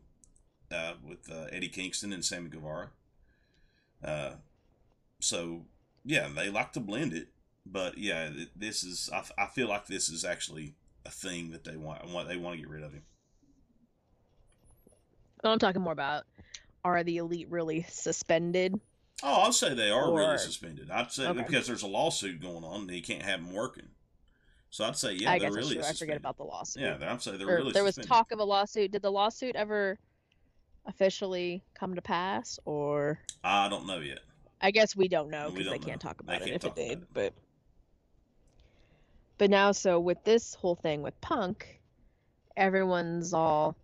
uh, 0.76 0.94
with 1.06 1.30
uh, 1.30 1.46
Eddie 1.50 1.68
Kingston 1.68 2.12
and 2.12 2.24
Sammy 2.24 2.48
Guevara. 2.48 2.90
So 5.24 5.64
yeah, 6.04 6.28
they 6.28 6.50
like 6.50 6.72
to 6.74 6.80
blend 6.80 7.14
it, 7.14 7.28
but 7.64 7.96
yeah, 7.96 8.30
this 8.54 8.84
is—I 8.84 9.46
feel 9.46 9.68
like 9.68 9.86
this 9.86 10.10
is 10.10 10.24
actually 10.24 10.74
a 11.06 11.10
thing 11.10 11.50
that 11.52 11.64
they 11.64 11.76
want. 11.76 12.06
Want 12.10 12.28
they 12.28 12.36
want 12.36 12.56
to 12.56 12.60
get 12.60 12.68
rid 12.68 12.82
of 12.82 12.92
him. 12.92 13.04
What 15.40 15.50
I'm 15.50 15.58
talking 15.58 15.82
more 15.82 15.92
about 15.92 16.24
are 16.84 17.02
the 17.02 17.16
elite 17.18 17.48
really 17.50 17.86
suspended? 17.88 18.78
Oh, 19.22 19.42
I'll 19.42 19.52
say 19.52 19.72
they 19.74 19.90
are 19.90 20.12
really 20.14 20.36
suspended. 20.38 20.90
I'd 20.90 21.10
say 21.12 21.26
Okay. 21.28 21.42
because 21.42 21.66
there's 21.66 21.82
a 21.82 21.86
lawsuit 21.86 22.40
going 22.42 22.64
on 22.64 22.82
and 22.82 22.90
he 22.90 23.00
can't 23.00 23.22
have 23.22 23.40
them 23.42 23.54
working. 23.54 23.88
So 24.70 24.84
I'd 24.84 24.96
say 24.96 25.14
yeah, 25.14 25.32
I 25.32 25.38
they're 25.38 25.48
guess 25.50 25.56
really 25.56 25.76
true. 25.76 25.84
I 25.84 25.92
forget 25.94 26.16
about 26.16 26.36
the 26.36 26.44
lawsuit. 26.44 26.82
Yeah, 26.82 26.98
I'd 27.00 27.22
say 27.22 27.36
they're 27.36 27.48
Or 27.48 27.56
really 27.56 27.72
there 27.72 27.84
was 27.84 27.94
suspended. 27.94 28.08
talk 28.10 28.32
of 28.32 28.40
a 28.40 28.44
lawsuit. 28.44 28.90
Did 28.90 29.02
the 29.02 29.12
lawsuit 29.12 29.56
ever 29.56 29.98
officially 30.86 31.62
come 31.78 31.94
to 31.94 32.02
pass, 32.02 32.58
or 32.66 33.20
I 33.42 33.68
don't 33.70 33.86
know 33.86 34.00
yet. 34.00 34.18
I 34.60 34.70
guess 34.70 34.96
we 34.96 35.08
don't 35.08 35.30
know 35.30 35.50
because 35.50 35.66
they 35.66 35.78
don't 35.78 35.82
can't 35.86 36.02
know. 36.04 36.08
talk 36.10 36.22
They 36.24 36.34
about 36.36 36.48
it 36.48 36.54
if 36.54 36.64
it 36.64 36.74
did. 36.74 36.90
it. 37.02 37.08
But 37.12 37.34
but 39.38 39.50
now, 39.50 39.72
so 39.72 39.98
with 40.00 40.22
this 40.24 40.54
whole 40.54 40.76
thing 40.76 41.02
with 41.02 41.20
Punk, 41.20 41.80
everyone's 42.56 43.34
all, 43.34 43.76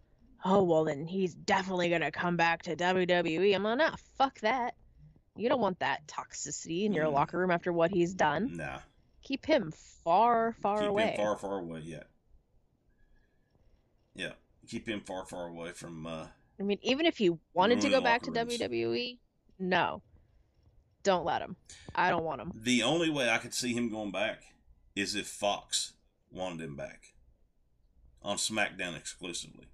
oh 0.45 0.63
well, 0.63 0.85
then 0.85 1.07
he's 1.07 1.35
definitely 1.35 1.89
gonna 1.91 2.11
come 2.13 2.37
back 2.37 2.63
to 2.63 2.77
WWE. 2.77 3.55
I'm 3.55 3.63
like, 3.65 3.79
nah, 3.79 3.97
fuck 4.17 4.39
that. 4.41 4.75
You 5.37 5.49
don't 5.49 5.61
want 5.61 5.79
that 5.81 6.07
toxicity 6.07 6.85
in 6.85 6.93
your 6.93 7.07
Mm. 7.07 7.13
locker 7.13 7.39
room 7.39 7.51
after 7.51 7.73
what 7.73 7.91
he's 7.91 8.15
done. 8.15 8.57
Nah, 8.57 8.81
Keep 9.23 9.45
him 9.47 9.73
far, 10.05 10.55
far 10.63 10.79
keep 10.81 10.89
away. 10.89 11.07
him 11.09 11.17
far, 11.17 11.37
far 11.37 11.59
away. 11.59 11.81
Yeah, 11.81 12.03
yeah, 14.15 14.33
keep 14.67 14.89
him 14.89 15.01
far, 15.01 15.25
far 15.27 15.49
away 15.49 15.73
from. 15.73 16.07
uh 16.07 16.27
I 16.59 16.63
mean, 16.63 16.79
even 16.83 17.07
if 17.07 17.17
he 17.17 17.31
wanted 17.55 17.81
to 17.81 17.89
go 17.89 18.01
back 18.01 18.23
to 18.23 18.31
rooms. 18.31 18.59
WWE, 18.59 19.19
no, 19.59 20.03
don't 21.03 21.25
let 21.25 21.43
him. 21.43 21.57
I 21.95 22.11
don't 22.11 22.25
want 22.25 22.41
him. 22.41 22.53
The 22.55 22.83
only 22.83 23.11
way 23.11 23.31
I 23.31 23.39
could 23.39 23.55
see 23.55 23.73
him 23.73 23.91
going 23.91 24.11
back 24.11 24.43
is 24.95 25.15
if 25.15 25.27
Fox 25.27 25.93
wanted 26.31 26.61
him 26.61 26.77
back 26.77 27.15
on 28.23 28.37
SmackDown 28.37 28.97
exclusively, 28.97 29.69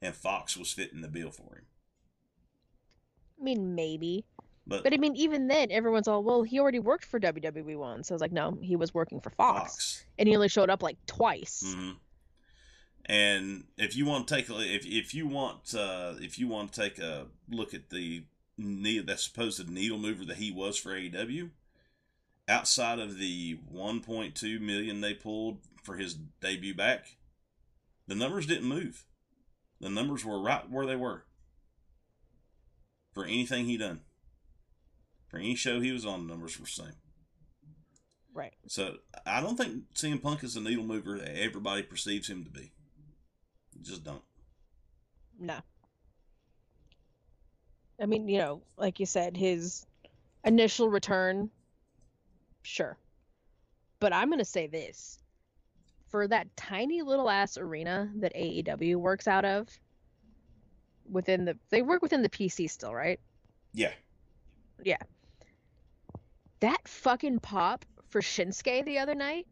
and 0.00 0.14
Fox 0.14 0.56
was 0.56 0.72
fitting 0.72 1.00
the 1.00 1.08
bill 1.08 1.30
for 1.30 1.56
him. 1.56 1.66
I 3.40 3.44
mean, 3.44 3.74
maybe. 3.74 4.24
But, 4.66 4.82
But 4.82 4.94
I 4.94 4.96
mean, 4.96 5.14
even 5.16 5.48
then, 5.48 5.70
everyone's 5.70 6.08
all, 6.08 6.22
well, 6.22 6.42
he 6.42 6.58
already 6.58 6.78
worked 6.78 7.04
for 7.04 7.20
WWE 7.20 7.76
once. 7.76 8.08
So 8.08 8.14
I 8.14 8.16
was 8.16 8.22
like, 8.22 8.32
no, 8.32 8.58
he 8.62 8.76
was 8.76 8.94
working 8.94 9.20
for 9.20 9.30
Fox. 9.30 9.70
Fox. 9.72 10.04
And 10.18 10.28
he 10.28 10.34
only 10.34 10.48
showed 10.48 10.70
up 10.70 10.82
like 10.82 10.96
twice. 11.06 11.62
hmm 11.66 11.90
And 13.04 13.64
if 13.76 13.94
you 13.94 14.06
want 14.06 14.26
to 14.26 14.34
take 14.34 14.48
a 14.48 14.58
if 14.60 14.86
if 14.86 15.14
you 15.14 15.26
want 15.26 15.74
uh, 15.74 16.14
if 16.18 16.38
you 16.38 16.48
want 16.48 16.72
to 16.72 16.80
take 16.80 16.98
a 16.98 17.26
look 17.50 17.74
at 17.74 17.90
the 17.90 18.24
that 18.58 19.20
supposed 19.20 19.68
needle 19.68 19.98
mover 19.98 20.24
that 20.24 20.36
he 20.36 20.50
was 20.50 20.78
for 20.78 20.90
AEW, 20.90 21.50
outside 22.48 22.98
of 22.98 23.18
the 23.18 23.58
1.2 23.72 24.60
million 24.60 25.00
they 25.00 25.14
pulled 25.14 25.58
for 25.82 25.96
his 25.96 26.14
debut 26.14 26.74
back, 26.74 27.16
the 28.06 28.14
numbers 28.14 28.46
didn't 28.46 28.68
move. 28.68 29.04
The 29.80 29.90
numbers 29.90 30.24
were 30.24 30.40
right 30.40 30.70
where 30.70 30.86
they 30.86 30.96
were 30.96 31.24
for 33.12 33.24
anything 33.24 33.64
he 33.64 33.76
done. 33.76 34.00
For 35.28 35.38
any 35.38 35.54
show 35.54 35.80
he 35.80 35.92
was 35.92 36.04
on, 36.04 36.26
the 36.26 36.32
numbers 36.32 36.58
were 36.58 36.66
the 36.66 36.70
same. 36.70 36.96
Right. 38.32 38.52
So 38.66 38.96
I 39.24 39.40
don't 39.40 39.56
think 39.56 39.94
CM 39.94 40.20
Punk 40.20 40.42
is 40.42 40.56
a 40.56 40.60
needle 40.60 40.84
mover 40.84 41.18
that 41.18 41.40
everybody 41.40 41.82
perceives 41.82 42.28
him 42.28 42.44
to 42.44 42.50
be. 42.50 42.72
Just 43.80 44.04
don't. 44.04 44.22
No. 45.38 45.58
I 48.00 48.06
mean, 48.06 48.28
you 48.28 48.38
know, 48.38 48.62
like 48.76 49.00
you 49.00 49.06
said, 49.06 49.36
his 49.36 49.86
initial 50.44 50.88
return, 50.88 51.50
sure. 52.62 52.96
But 54.00 54.12
I'm 54.12 54.28
going 54.28 54.38
to 54.40 54.44
say 54.44 54.66
this. 54.66 55.18
For 56.08 56.28
that 56.28 56.56
tiny 56.56 57.02
little 57.02 57.28
ass 57.28 57.58
arena 57.58 58.10
that 58.16 58.34
AEW 58.34 58.96
works 58.96 59.26
out 59.26 59.44
of, 59.44 59.68
within 61.10 61.44
the, 61.44 61.56
they 61.70 61.82
work 61.82 62.02
within 62.02 62.22
the 62.22 62.28
PC 62.28 62.70
still, 62.70 62.94
right? 62.94 63.18
Yeah. 63.72 63.92
Yeah. 64.82 64.98
That 66.60 66.86
fucking 66.86 67.40
pop 67.40 67.84
for 68.10 68.20
Shinsuke 68.20 68.84
the 68.84 68.98
other 68.98 69.14
night, 69.16 69.46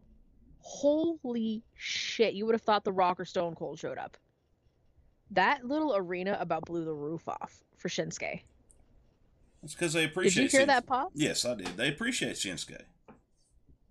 holy 0.61 1.65
shit. 1.75 2.35
You 2.35 2.47
would 2.47 2.55
have 2.55 2.63
thought 2.63 2.85
The 2.85 2.93
Rock 2.93 3.19
or 3.19 3.25
Stone 3.25 3.57
Cold 3.57 3.79
showed 3.79 3.99
up. 3.99 4.17
That 5.33 5.65
little 5.65 5.95
arena 5.97 6.37
about 6.41 6.65
blew 6.67 6.85
the 6.85 6.95
roof 6.95 7.27
off 7.29 7.63
for 7.79 7.89
Shinsuke. 7.89 8.43
It's 9.63 9.75
because 9.75 9.93
they 9.93 10.05
appreciate. 10.05 10.45
Did 10.45 10.53
you 10.53 10.59
hear 10.59 10.61
Shin- 10.63 10.69
that 10.69 10.87
pop? 10.87 11.11
Yes, 11.15 11.45
I 11.45 11.55
did. 11.55 11.69
They 11.77 11.89
appreciate 11.89 12.35
Shinsuke. 12.37 12.83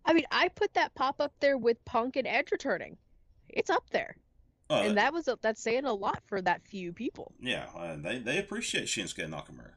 I 0.05 0.13
mean, 0.13 0.25
I 0.31 0.49
put 0.49 0.73
that 0.73 0.93
pop 0.95 1.21
up 1.21 1.33
there 1.39 1.57
with 1.57 1.83
Punk 1.85 2.15
and 2.15 2.27
Edge 2.27 2.51
returning. 2.51 2.97
It's 3.49 3.69
up 3.69 3.89
there, 3.91 4.15
Oh, 4.69 4.81
and 4.81 4.97
that 4.97 5.13
was 5.13 5.27
a, 5.27 5.37
that's 5.41 5.61
saying 5.61 5.85
a 5.85 5.93
lot 5.93 6.21
for 6.27 6.41
that 6.41 6.61
few 6.65 6.91
people. 6.93 7.33
yeah, 7.41 7.67
uh, 7.75 7.95
they 7.97 8.19
they 8.19 8.37
appreciate 8.37 8.85
Shinsuke 8.85 9.27
Nakamura. 9.29 9.71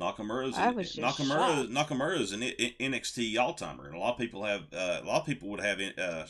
Nakamura's 0.00 0.56
I 0.56 0.70
was 0.70 0.94
just 0.94 1.18
Nakamura 1.18 1.68
shocked. 1.68 1.70
Nakamura's 1.70 2.32
an 2.32 2.40
NXT 2.40 3.38
all 3.38 3.54
timer, 3.54 3.86
and 3.86 3.94
a 3.94 3.98
lot 3.98 4.12
of 4.14 4.18
people 4.18 4.44
have 4.44 4.62
uh, 4.72 5.00
a 5.02 5.06
lot 5.06 5.20
of 5.20 5.26
people 5.26 5.48
would 5.50 5.60
have 5.60 5.80
uh, 5.98 6.24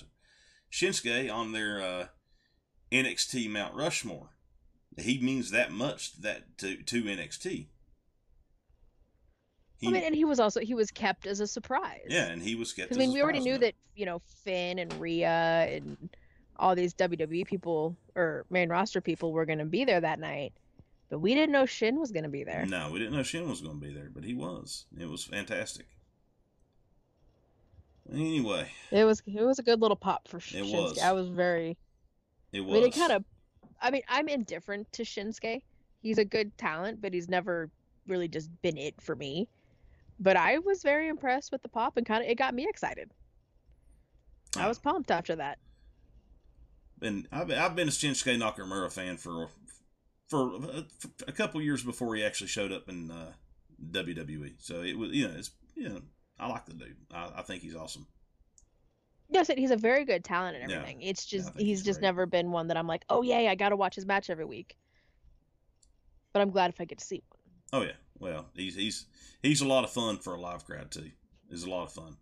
Shinsuke 0.70 1.32
on 1.32 1.52
their 1.52 1.80
uh, 1.80 2.06
NXT 2.92 3.48
Mount 3.50 3.74
Rushmore. 3.74 4.28
He 4.98 5.18
means 5.18 5.50
that 5.50 5.72
much 5.72 6.20
that 6.20 6.58
to 6.58 6.76
to 6.82 7.02
NXT. 7.04 7.66
He, 9.78 9.88
I 9.88 9.90
mean, 9.90 10.02
and 10.04 10.14
he 10.14 10.24
was 10.24 10.38
also 10.38 10.60
he 10.60 10.74
was 10.74 10.90
kept 10.92 11.26
as 11.26 11.40
a 11.40 11.46
surprise. 11.46 12.02
yeah, 12.08 12.26
and 12.26 12.40
he 12.42 12.54
was 12.54 12.72
kept. 12.72 12.92
I 12.94 12.96
mean, 12.96 13.12
we 13.12 13.22
already 13.22 13.40
knew 13.40 13.52
man. 13.52 13.60
that 13.62 13.74
you 13.96 14.06
know 14.06 14.20
Finn 14.44 14.78
and 14.78 14.92
Rhea 15.00 15.28
and 15.70 15.96
all 16.58 16.74
these 16.76 16.94
WWE 16.94 17.46
people 17.46 17.96
or 18.14 18.44
main 18.50 18.68
roster 18.68 19.00
people 19.00 19.32
were 19.32 19.46
going 19.46 19.58
to 19.58 19.64
be 19.64 19.84
there 19.84 20.00
that 20.00 20.20
night, 20.20 20.52
but 21.08 21.18
we 21.18 21.34
didn't 21.34 21.50
know 21.52 21.66
Shin 21.66 21.98
was 21.98 22.12
going 22.12 22.22
to 22.24 22.28
be 22.28 22.44
there. 22.44 22.64
No, 22.66 22.90
we 22.92 22.98
didn't 23.00 23.14
know 23.14 23.22
Shin 23.24 23.48
was 23.48 23.60
going 23.60 23.80
to 23.80 23.86
be 23.86 23.92
there, 23.92 24.10
but 24.14 24.22
he 24.24 24.34
was. 24.34 24.84
It 25.00 25.08
was 25.08 25.24
fantastic. 25.24 25.86
Anyway, 28.12 28.68
It 28.90 29.04
was 29.04 29.22
it 29.26 29.42
was 29.42 29.58
a 29.58 29.62
good 29.62 29.80
little 29.80 29.96
pop 29.96 30.28
for 30.28 30.36
It 30.36 30.42
Shinsuke. 30.42 30.72
was. 30.72 30.98
I 30.98 31.12
was 31.12 31.28
very. 31.28 31.76
It 32.52 32.60
I 32.60 32.64
mean, 32.64 32.84
it 32.84 32.94
kind 32.94 33.12
of. 33.12 33.24
I 33.80 33.90
mean, 33.90 34.02
I'm 34.08 34.28
indifferent 34.28 34.92
to 34.92 35.02
Shinsuke. 35.02 35.62
He's 36.00 36.18
a 36.18 36.24
good 36.24 36.56
talent, 36.58 37.00
but 37.00 37.12
he's 37.12 37.28
never 37.28 37.70
really 38.06 38.28
just 38.28 38.50
been 38.62 38.76
it 38.76 39.00
for 39.00 39.16
me. 39.16 39.48
But 40.20 40.36
I 40.36 40.58
was 40.58 40.82
very 40.82 41.08
impressed 41.08 41.50
with 41.50 41.62
the 41.62 41.68
pop 41.68 41.96
and 41.96 42.06
kind 42.06 42.22
of 42.22 42.30
it 42.30 42.36
got 42.36 42.54
me 42.54 42.66
excited. 42.68 43.10
I 44.56 44.68
was 44.68 44.78
pumped 44.78 45.10
after 45.10 45.34
that. 45.36 45.58
been 46.98 47.26
I've 47.32 47.48
been, 47.48 47.58
I've 47.58 47.74
been 47.74 47.88
a 47.88 47.92
Shinsuke 47.92 48.38
Nakamura 48.38 48.92
fan 48.92 49.16
for 49.16 49.48
for 50.28 50.54
a, 50.54 50.84
a 51.26 51.32
couple 51.32 51.60
years 51.60 51.82
before 51.82 52.14
he 52.14 52.24
actually 52.24 52.48
showed 52.48 52.72
up 52.72 52.88
in 52.88 53.10
uh, 53.10 53.32
WWE. 53.90 54.54
So 54.58 54.82
it 54.82 54.96
was 54.96 55.10
you 55.10 55.26
know 55.26 55.34
it's 55.36 55.50
you 55.74 55.88
know 55.88 56.00
I 56.38 56.48
like 56.48 56.66
the 56.66 56.74
dude. 56.74 56.96
I, 57.10 57.30
I 57.36 57.42
think 57.42 57.62
he's 57.62 57.76
awesome. 57.76 58.06
Yes, 59.32 59.48
he's 59.48 59.70
a 59.70 59.76
very 59.76 60.04
good 60.04 60.22
talent 60.24 60.56
and 60.56 60.70
everything. 60.70 61.00
It's 61.02 61.32
Yeah, 61.32 61.38
I 61.38 61.40
just 61.42 61.54
think 61.54 61.58
he's 61.66 61.78
he's 61.78 61.82
just 61.84 62.00
great. 62.00 62.06
never 62.08 62.26
been 62.26 62.50
one 62.50 62.68
that 62.68 62.76
I'm 62.76 62.86
like, 62.86 63.04
oh 63.08 63.22
yeah, 63.22 63.38
I 63.50 63.54
gotta 63.54 63.76
watch 63.76 63.94
his 63.94 64.04
match 64.06 64.28
every 64.30 64.44
week. 64.44 64.76
But 66.32 66.42
I'm 66.42 66.50
glad 66.50 66.70
if 66.70 66.80
I 66.80 66.84
get 66.84 66.98
to 66.98 67.04
see 67.04 67.22
one. 67.30 67.82
Oh 67.82 67.86
yeah, 67.86 67.92
well 68.18 68.46
he's 68.54 68.74
he's 68.74 69.06
he's 69.42 69.60
a 69.62 69.66
lot 69.66 69.84
of 69.84 69.90
fun 69.90 70.18
for 70.18 70.34
a 70.34 70.40
live 70.40 70.64
crowd 70.64 70.90
too. 70.90 71.10
It's 71.50 71.64
a 71.64 71.70
lot 71.70 71.84
of 71.84 71.92
fun. 71.92 72.16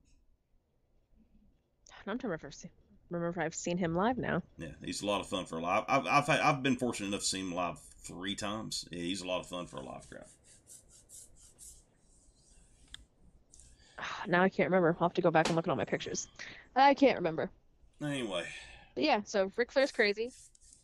I'm 1.91 2.05
trying 2.05 2.19
to 2.19 2.27
remember 2.29 2.35
if, 2.35 2.45
I've 2.47 2.55
seen- 2.55 2.71
remember 3.11 3.29
if 3.41 3.45
I've 3.47 3.55
seen 3.55 3.77
him 3.79 3.95
live 3.95 4.17
now. 4.19 4.43
Yeah, 4.59 4.69
he's 4.85 5.03
a 5.03 5.07
lot 5.07 5.21
of 5.21 5.29
fun 5.29 5.45
for 5.45 5.59
a 5.59 5.61
live. 5.63 5.85
I've 5.89 6.07
I've, 6.07 6.27
had- 6.27 6.41
I've 6.41 6.63
been 6.63 6.77
fortunate 6.77 7.09
enough 7.09 7.21
to 7.21 7.27
see 7.27 7.41
him 7.41 7.53
live 7.55 7.79
three 8.05 8.35
times. 8.37 8.87
Yeah, 8.91 9.01
he's 9.03 9.21
a 9.23 9.27
lot 9.27 9.41
of 9.41 9.47
fun 9.47 9.67
for 9.67 9.77
a 9.79 9.83
live 9.85 10.09
crowd. 10.09 10.25
Now 14.27 14.43
I 14.43 14.49
can't 14.49 14.69
remember. 14.69 14.97
I'll 15.01 15.09
have 15.09 15.15
to 15.15 15.23
go 15.23 15.31
back 15.31 15.49
and 15.49 15.57
look 15.57 15.67
at 15.67 15.71
all 15.71 15.77
my 15.77 15.85
pictures. 15.85 16.29
I 16.77 16.95
can't 16.95 17.17
remember. 17.17 17.51
Anyway, 18.03 18.45
But 18.95 19.05
yeah, 19.05 19.21
so 19.25 19.53
Ric 19.57 19.71
Flair's 19.73 19.93
crazy. 19.93 20.33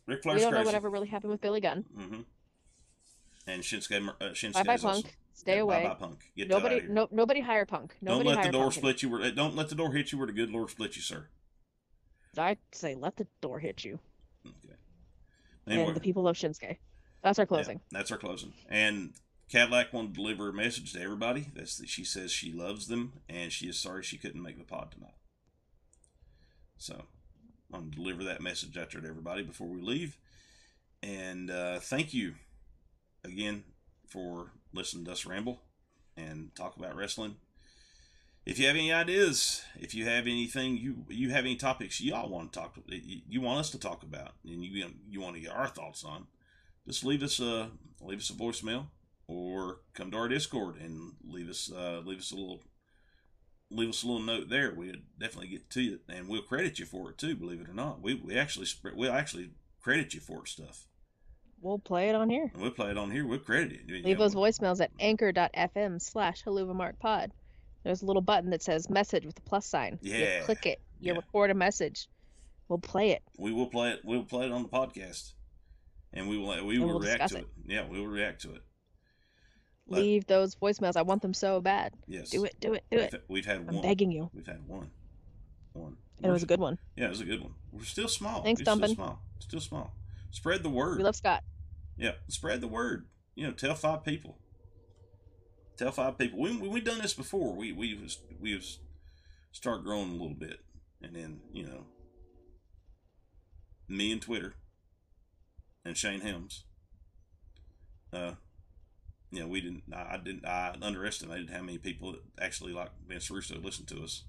Ric 0.05 0.21
Flair's 0.23 0.35
crazy. 0.41 0.45
we 0.45 0.51
don't 0.51 0.53
know 0.53 0.65
whatever 0.65 0.89
really 0.89 1.07
happened 1.07 1.31
with 1.31 1.41
Billy 1.41 1.59
Gunn. 1.61 1.85
Mm-hmm. 1.97 2.21
And 3.47 3.63
Shinsuke, 3.63 4.07
uh, 4.09 4.25
Shinsuke 4.33 4.53
Bye 4.53 4.63
bye 4.63 4.77
Punk. 4.77 5.17
Stay 5.33 5.55
Yeah, 5.55 5.61
away. 5.61 5.83
Bye 5.83 5.89
bye 5.89 5.95
Punk. 5.95 6.31
Get 6.35 6.47
Nobody, 6.49 6.75
out 6.75 6.81
of 6.81 6.85
here. 6.87 6.93
no, 6.93 7.07
nobody 7.11 7.39
hire 7.41 7.65
Punk. 7.65 7.95
Nobody 8.01 8.25
Don't 8.29 8.35
let 8.35 8.45
the 8.45 8.51
door 8.51 8.63
Punk. 8.63 8.73
split 8.73 9.01
you. 9.03 9.09
Where, 9.09 9.31
don't 9.31 9.55
let 9.55 9.69
the 9.69 9.75
door 9.75 9.91
hit 9.93 10.11
you 10.11 10.17
where 10.17 10.27
the 10.27 10.33
good 10.33 10.51
Lord 10.51 10.69
split 10.69 10.95
you, 10.95 11.01
sir. 11.01 11.27
I 12.37 12.57
say 12.71 12.93
let 12.95 13.15
the 13.15 13.25
door 13.41 13.59
hit 13.59 13.83
you. 13.83 13.99
Okay. 14.45 14.75
Anyway, 15.67 15.87
And 15.87 15.95
the 15.95 15.99
people 16.01 16.27
of 16.27 16.35
Shinsuke. 16.35 16.77
That's 17.23 17.39
our 17.39 17.43
yeah, 17.43 17.47
closing. 17.47 17.81
that's 17.91 18.11
our 18.11 18.17
closing. 18.17 18.53
And 18.69 19.13
Cadillac 19.49 19.91
wanted 19.91 20.09
to 20.13 20.21
deliver 20.21 20.49
a 20.49 20.53
message 20.53 20.93
to 20.93 21.01
everybody. 21.01 21.47
That's 21.55 21.77
that 21.77 21.89
she 21.89 22.03
says 22.03 22.31
she 22.31 22.51
loves 22.51 22.87
them 22.87 23.13
and 23.27 23.51
she 23.51 23.67
is 23.67 23.79
sorry 23.79 24.03
she 24.03 24.17
couldn't 24.17 24.43
make 24.43 24.57
the 24.57 24.63
pod 24.63 24.91
tonight. 24.91 25.15
So 26.77 27.03
I'm 27.73 27.79
gonna 27.79 27.91
deliver 27.91 28.23
that 28.25 28.41
message 28.41 28.77
out 28.77 28.91
there 28.91 29.01
to 29.01 29.07
everybody 29.07 29.43
before 29.43 29.67
we 29.67 29.81
leave. 29.81 30.17
And 31.03 31.51
uh, 31.51 31.79
thank 31.79 32.13
you 32.13 32.35
again 33.23 33.63
for 34.07 34.51
listening 34.73 35.05
to 35.05 35.11
us 35.11 35.25
ramble 35.25 35.61
and 36.15 36.53
talk 36.55 36.77
about 36.77 36.95
wrestling. 36.95 37.35
If 38.45 38.57
you 38.57 38.67
have 38.67 38.77
any 38.77 38.93
ideas, 38.93 39.63
if 39.77 39.93
you 39.93 40.05
have 40.05 40.25
anything 40.25 40.77
you 40.77 41.05
you 41.09 41.31
have 41.31 41.43
any 41.43 41.57
topics 41.57 41.99
you 41.99 42.15
all 42.15 42.29
want 42.29 42.53
to 42.53 42.59
talk 42.59 42.77
you 42.87 43.21
you 43.27 43.41
want 43.41 43.59
us 43.59 43.69
to 43.71 43.79
talk 43.79 44.03
about 44.03 44.31
and 44.45 44.63
you 44.63 44.85
you 45.09 45.19
want 45.19 45.35
to 45.35 45.41
get 45.41 45.51
our 45.51 45.67
thoughts 45.67 46.03
on, 46.05 46.27
just 46.87 47.03
leave 47.03 47.23
us 47.23 47.39
a 47.39 47.69
leave 48.01 48.19
us 48.19 48.29
a 48.29 48.33
voicemail 48.33 48.85
or 49.27 49.81
come 49.93 50.11
to 50.11 50.17
our 50.17 50.29
Discord 50.29 50.77
and 50.79 51.13
leave 51.25 51.49
us 51.49 51.69
uh, 51.75 52.01
leave 52.05 52.19
us 52.19 52.31
a 52.31 52.35
little 52.35 52.61
leave 53.69 53.89
us 53.89 54.03
a 54.03 54.07
little 54.07 54.21
note 54.21 54.49
there. 54.49 54.73
We'll 54.73 54.93
definitely 55.19 55.49
get 55.49 55.69
to 55.71 55.81
it, 55.93 56.01
and 56.09 56.27
we'll 56.27 56.41
credit 56.41 56.79
you 56.79 56.85
for 56.85 57.09
it 57.11 57.17
too. 57.17 57.35
Believe 57.35 57.61
it 57.61 57.69
or 57.69 57.73
not, 57.73 58.01
we 58.01 58.15
we 58.15 58.37
actually 58.37 58.67
we'll 58.95 59.11
actually 59.11 59.51
credit 59.81 60.13
you 60.13 60.19
for 60.19 60.45
stuff. 60.45 60.85
We'll 61.59 61.79
play 61.79 62.09
it 62.09 62.15
on 62.15 62.29
here. 62.29 62.51
And 62.53 62.61
we'll 62.61 62.71
play 62.71 62.91
it 62.91 62.97
on 62.97 63.09
here. 63.09 63.25
We'll 63.25 63.39
credit 63.39 63.71
it. 63.71 63.79
You 63.87 63.95
Leave 64.03 64.19
know, 64.19 64.27
those 64.27 64.35
voicemails 64.35 64.79
at 64.79 64.91
anchor.fm 64.99 65.99
slash 65.99 66.43
Pod. 66.99 67.31
There's 67.83 68.01
a 68.03 68.05
little 68.05 68.21
button 68.21 68.51
that 68.51 68.61
says 68.61 68.89
message 68.89 69.25
with 69.25 69.39
a 69.39 69.41
plus 69.41 69.65
sign. 69.65 69.97
You 70.01 70.13
Yeah. 70.13 70.41
click 70.43 70.65
it. 70.67 70.81
You 70.99 71.13
Yeah. 71.13 71.17
record 71.19 71.49
a 71.49 71.55
message. 71.55 72.07
We'll 72.67 72.79
play 72.79 73.11
it. 73.11 73.23
we 73.37 73.51
will 73.53 73.67
play 73.67 73.91
it. 73.91 74.01
We'll 74.03 74.25
play 74.25 74.45
it 74.45 74.51
on 74.51 74.61
the 74.63 74.69
podcast, 74.69 75.33
and 76.13 76.27
we 76.27 76.37
will 76.37 76.47
we 76.65 76.75
And 76.75 76.83
will 76.85 76.99
we'll 76.99 76.99
react 76.99 77.29
to 77.29 77.37
it. 77.39 77.47
Yeah, 77.65 77.87
we 77.87 77.99
will 77.99 78.07
react 78.07 78.41
to 78.41 78.53
it. 78.53 78.61
But- 79.89 79.99
Leave 79.99 80.27
those 80.27 80.55
voicemails. 80.55 80.97
I 80.97 81.01
want 81.03 81.21
them 81.21 81.33
so 81.33 81.61
bad. 81.61 81.93
Yes, 82.07 82.29
Do 82.29 82.43
it. 82.43 82.59
Do 82.59 82.73
it. 82.73 82.83
Do 82.91 82.97
it. 82.99 83.23
we've 83.29 83.45
had 83.45 83.57
I'm 83.57 83.67
one. 83.75 83.81
begging 83.81 84.11
you. 84.11 84.29
We've 84.33 84.45
had 84.45 84.67
one. 84.67 84.91
One. 85.73 85.95
And 86.17 86.25
it 86.25 86.31
was 86.33 86.43
a 86.43 86.47
good 86.47 86.59
one. 86.59 86.77
Yeah, 86.95 87.05
it 87.05 87.09
was 87.09 87.21
a 87.21 87.25
good 87.25 87.41
one. 87.41 87.53
We're 87.71 87.83
still 87.83 88.07
small. 88.07 88.41
Thanks, 88.43 88.59
We're 88.65 88.75
still 88.75 88.87
small. 88.95 89.21
Still 89.39 89.59
small. 89.61 89.93
Spread 90.31 90.63
the 90.63 90.69
word. 90.69 90.97
We 90.97 91.03
love 91.03 91.15
Scott. 91.15 91.43
Yeah, 91.95 92.13
spread 92.27 92.59
the 92.61 92.67
word. 92.67 93.07
You 93.35 93.47
know, 93.47 93.53
tell 93.53 93.75
five 93.75 94.03
people. 94.03 94.39
Tell 95.77 95.91
five 95.91 96.17
people. 96.17 96.39
We 96.39 96.57
we 96.57 96.67
we 96.67 96.81
done 96.81 96.99
this 96.99 97.13
before. 97.13 97.55
We 97.55 97.71
we 97.71 97.93
was 97.93 98.17
we 98.41 98.55
was 98.55 98.79
start 99.51 99.83
growing 99.83 100.09
a 100.09 100.13
little 100.13 100.33
bit, 100.33 100.59
and 101.01 101.15
then 101.15 101.41
you 101.53 101.63
know, 101.65 101.85
me 103.87 104.11
and 104.11 104.21
Twitter, 104.21 104.55
and 105.85 105.95
Shane 105.95 106.21
Helms. 106.21 106.65
Uh, 108.11 108.33
you 109.31 109.41
know, 109.41 109.47
we 109.47 109.61
didn't. 109.61 109.83
I, 109.93 110.17
didn't. 110.17 110.45
I 110.45 110.75
underestimated 110.81 111.49
how 111.49 111.61
many 111.61 111.77
people 111.77 112.13
that 112.13 112.21
actually 112.41 112.73
like 112.73 112.89
Vince 113.07 113.29
Russo 113.29 113.55
listen 113.61 113.85
to 113.87 114.03
us. 114.03 114.23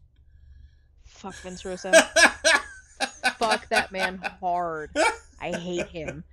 Fuck 1.04 1.34
Vince 1.36 1.64
Russo. 1.64 1.92
Fuck 3.38 3.68
that 3.68 3.92
man 3.92 4.18
hard. 4.40 4.90
I 5.40 5.52
hate 5.52 5.88
him. 5.88 6.24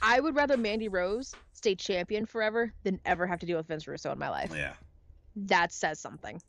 I 0.00 0.20
would 0.20 0.36
rather 0.36 0.56
Mandy 0.56 0.88
Rose 0.88 1.34
stay 1.52 1.74
champion 1.74 2.26
forever 2.26 2.72
than 2.84 3.00
ever 3.04 3.26
have 3.26 3.40
to 3.40 3.46
deal 3.46 3.56
with 3.56 3.66
Vince 3.66 3.88
Russo 3.88 4.12
in 4.12 4.18
my 4.18 4.28
life. 4.28 4.52
Yeah. 4.54 4.74
That 5.36 5.72
says 5.72 5.98
something. 5.98 6.40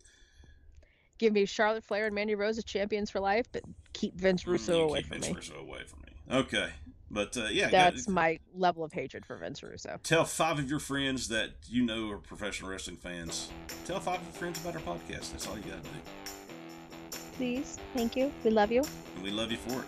Give 1.18 1.34
me 1.34 1.46
Charlotte 1.46 1.84
Flair 1.84 2.06
and 2.08 2.14
Mandy 2.14 2.36
Rose 2.36 2.58
as 2.58 2.66
champions 2.66 3.10
for 3.10 3.22
life, 3.22 3.48
but 3.52 3.64
keep 3.94 4.14
Vince 4.20 4.44
mm, 4.44 4.48
Russo 4.52 4.78
You 4.80 4.84
away 4.84 5.00
keep 5.00 5.08
from 5.08 5.22
Vince 5.22 5.28
me. 5.30 5.34
Russo 5.36 5.54
away 5.56 5.80
from 5.88 6.00
me. 6.02 6.38
Okay, 6.38 6.70
but 7.16 7.36
uh, 7.38 7.46
yeah, 7.46 7.70
That's 7.70 8.06
got- 8.06 8.14
my 8.14 8.40
level 8.54 8.84
of 8.84 8.92
hatred 8.94 9.26
for 9.26 9.38
Vince 9.38 9.64
Russo. 9.64 9.98
Tell 10.04 10.26
five 10.26 10.60
of 10.60 10.70
your 10.70 10.80
friends 10.80 11.30
that 11.30 11.52
you 11.68 11.84
know 11.84 12.12
are 12.12 12.18
professional 12.18 12.70
wrestling 12.70 12.98
fans. 12.98 13.50
Tell 13.86 14.00
five 14.00 14.20
of 14.20 14.26
your 14.26 14.34
friends 14.34 14.60
about 14.62 14.76
our 14.76 14.82
podcast. 14.82 15.32
That's 15.32 15.48
all 15.48 15.56
you 15.58 15.64
got 15.64 15.82
to 15.84 15.90
do. 15.90 17.18
Please, 17.38 17.80
thank 17.96 18.16
you. 18.16 18.32
We 18.44 18.52
love 18.52 18.72
you. 18.72 18.84
And 19.16 19.24
we 19.24 19.32
love 19.32 19.50
you 19.52 19.58
for 19.58 19.80
it. 19.80 19.86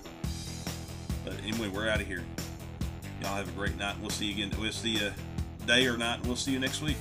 But 1.25 1.33
anyway, 1.45 1.67
we're 1.67 1.89
out 1.89 2.01
of 2.01 2.07
here. 2.07 2.23
Y'all 3.21 3.35
have 3.35 3.47
a 3.49 3.51
great 3.51 3.77
night. 3.77 3.95
We'll 3.99 4.09
see 4.09 4.25
you 4.25 4.45
again. 4.45 4.57
We'll 4.59 4.71
see 4.71 4.91
you 4.91 5.11
day 5.65 5.85
or 5.87 5.97
night. 5.97 6.25
We'll 6.25 6.35
see 6.37 6.51
you 6.51 6.59
next 6.59 6.81
week. 6.81 6.97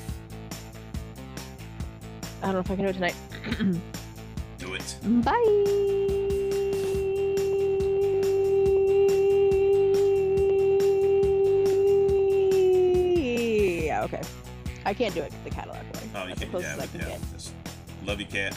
I 2.42 2.46
don't 2.52 2.54
know 2.54 2.60
if 2.60 2.70
I 2.70 2.74
can 2.76 2.84
do 2.84 2.90
it 2.90 2.94
tonight. 2.94 3.16
Do 4.58 4.74
it. 4.74 4.96
Bye. 5.22 6.22
I 14.86 14.94
can't 14.94 15.12
do 15.12 15.20
it 15.20 15.32
the 15.42 15.50
Cadillac 15.50 15.82
way. 15.94 16.00
Oh, 16.14 16.22
you 16.22 16.28
That's 16.36 16.42
can't. 16.42 16.62
Yeah, 16.62 16.76
I 16.80 16.86
can 16.86 17.00
yeah. 17.00 17.18
Love 18.06 18.20
you, 18.20 18.26
cat. 18.26 18.56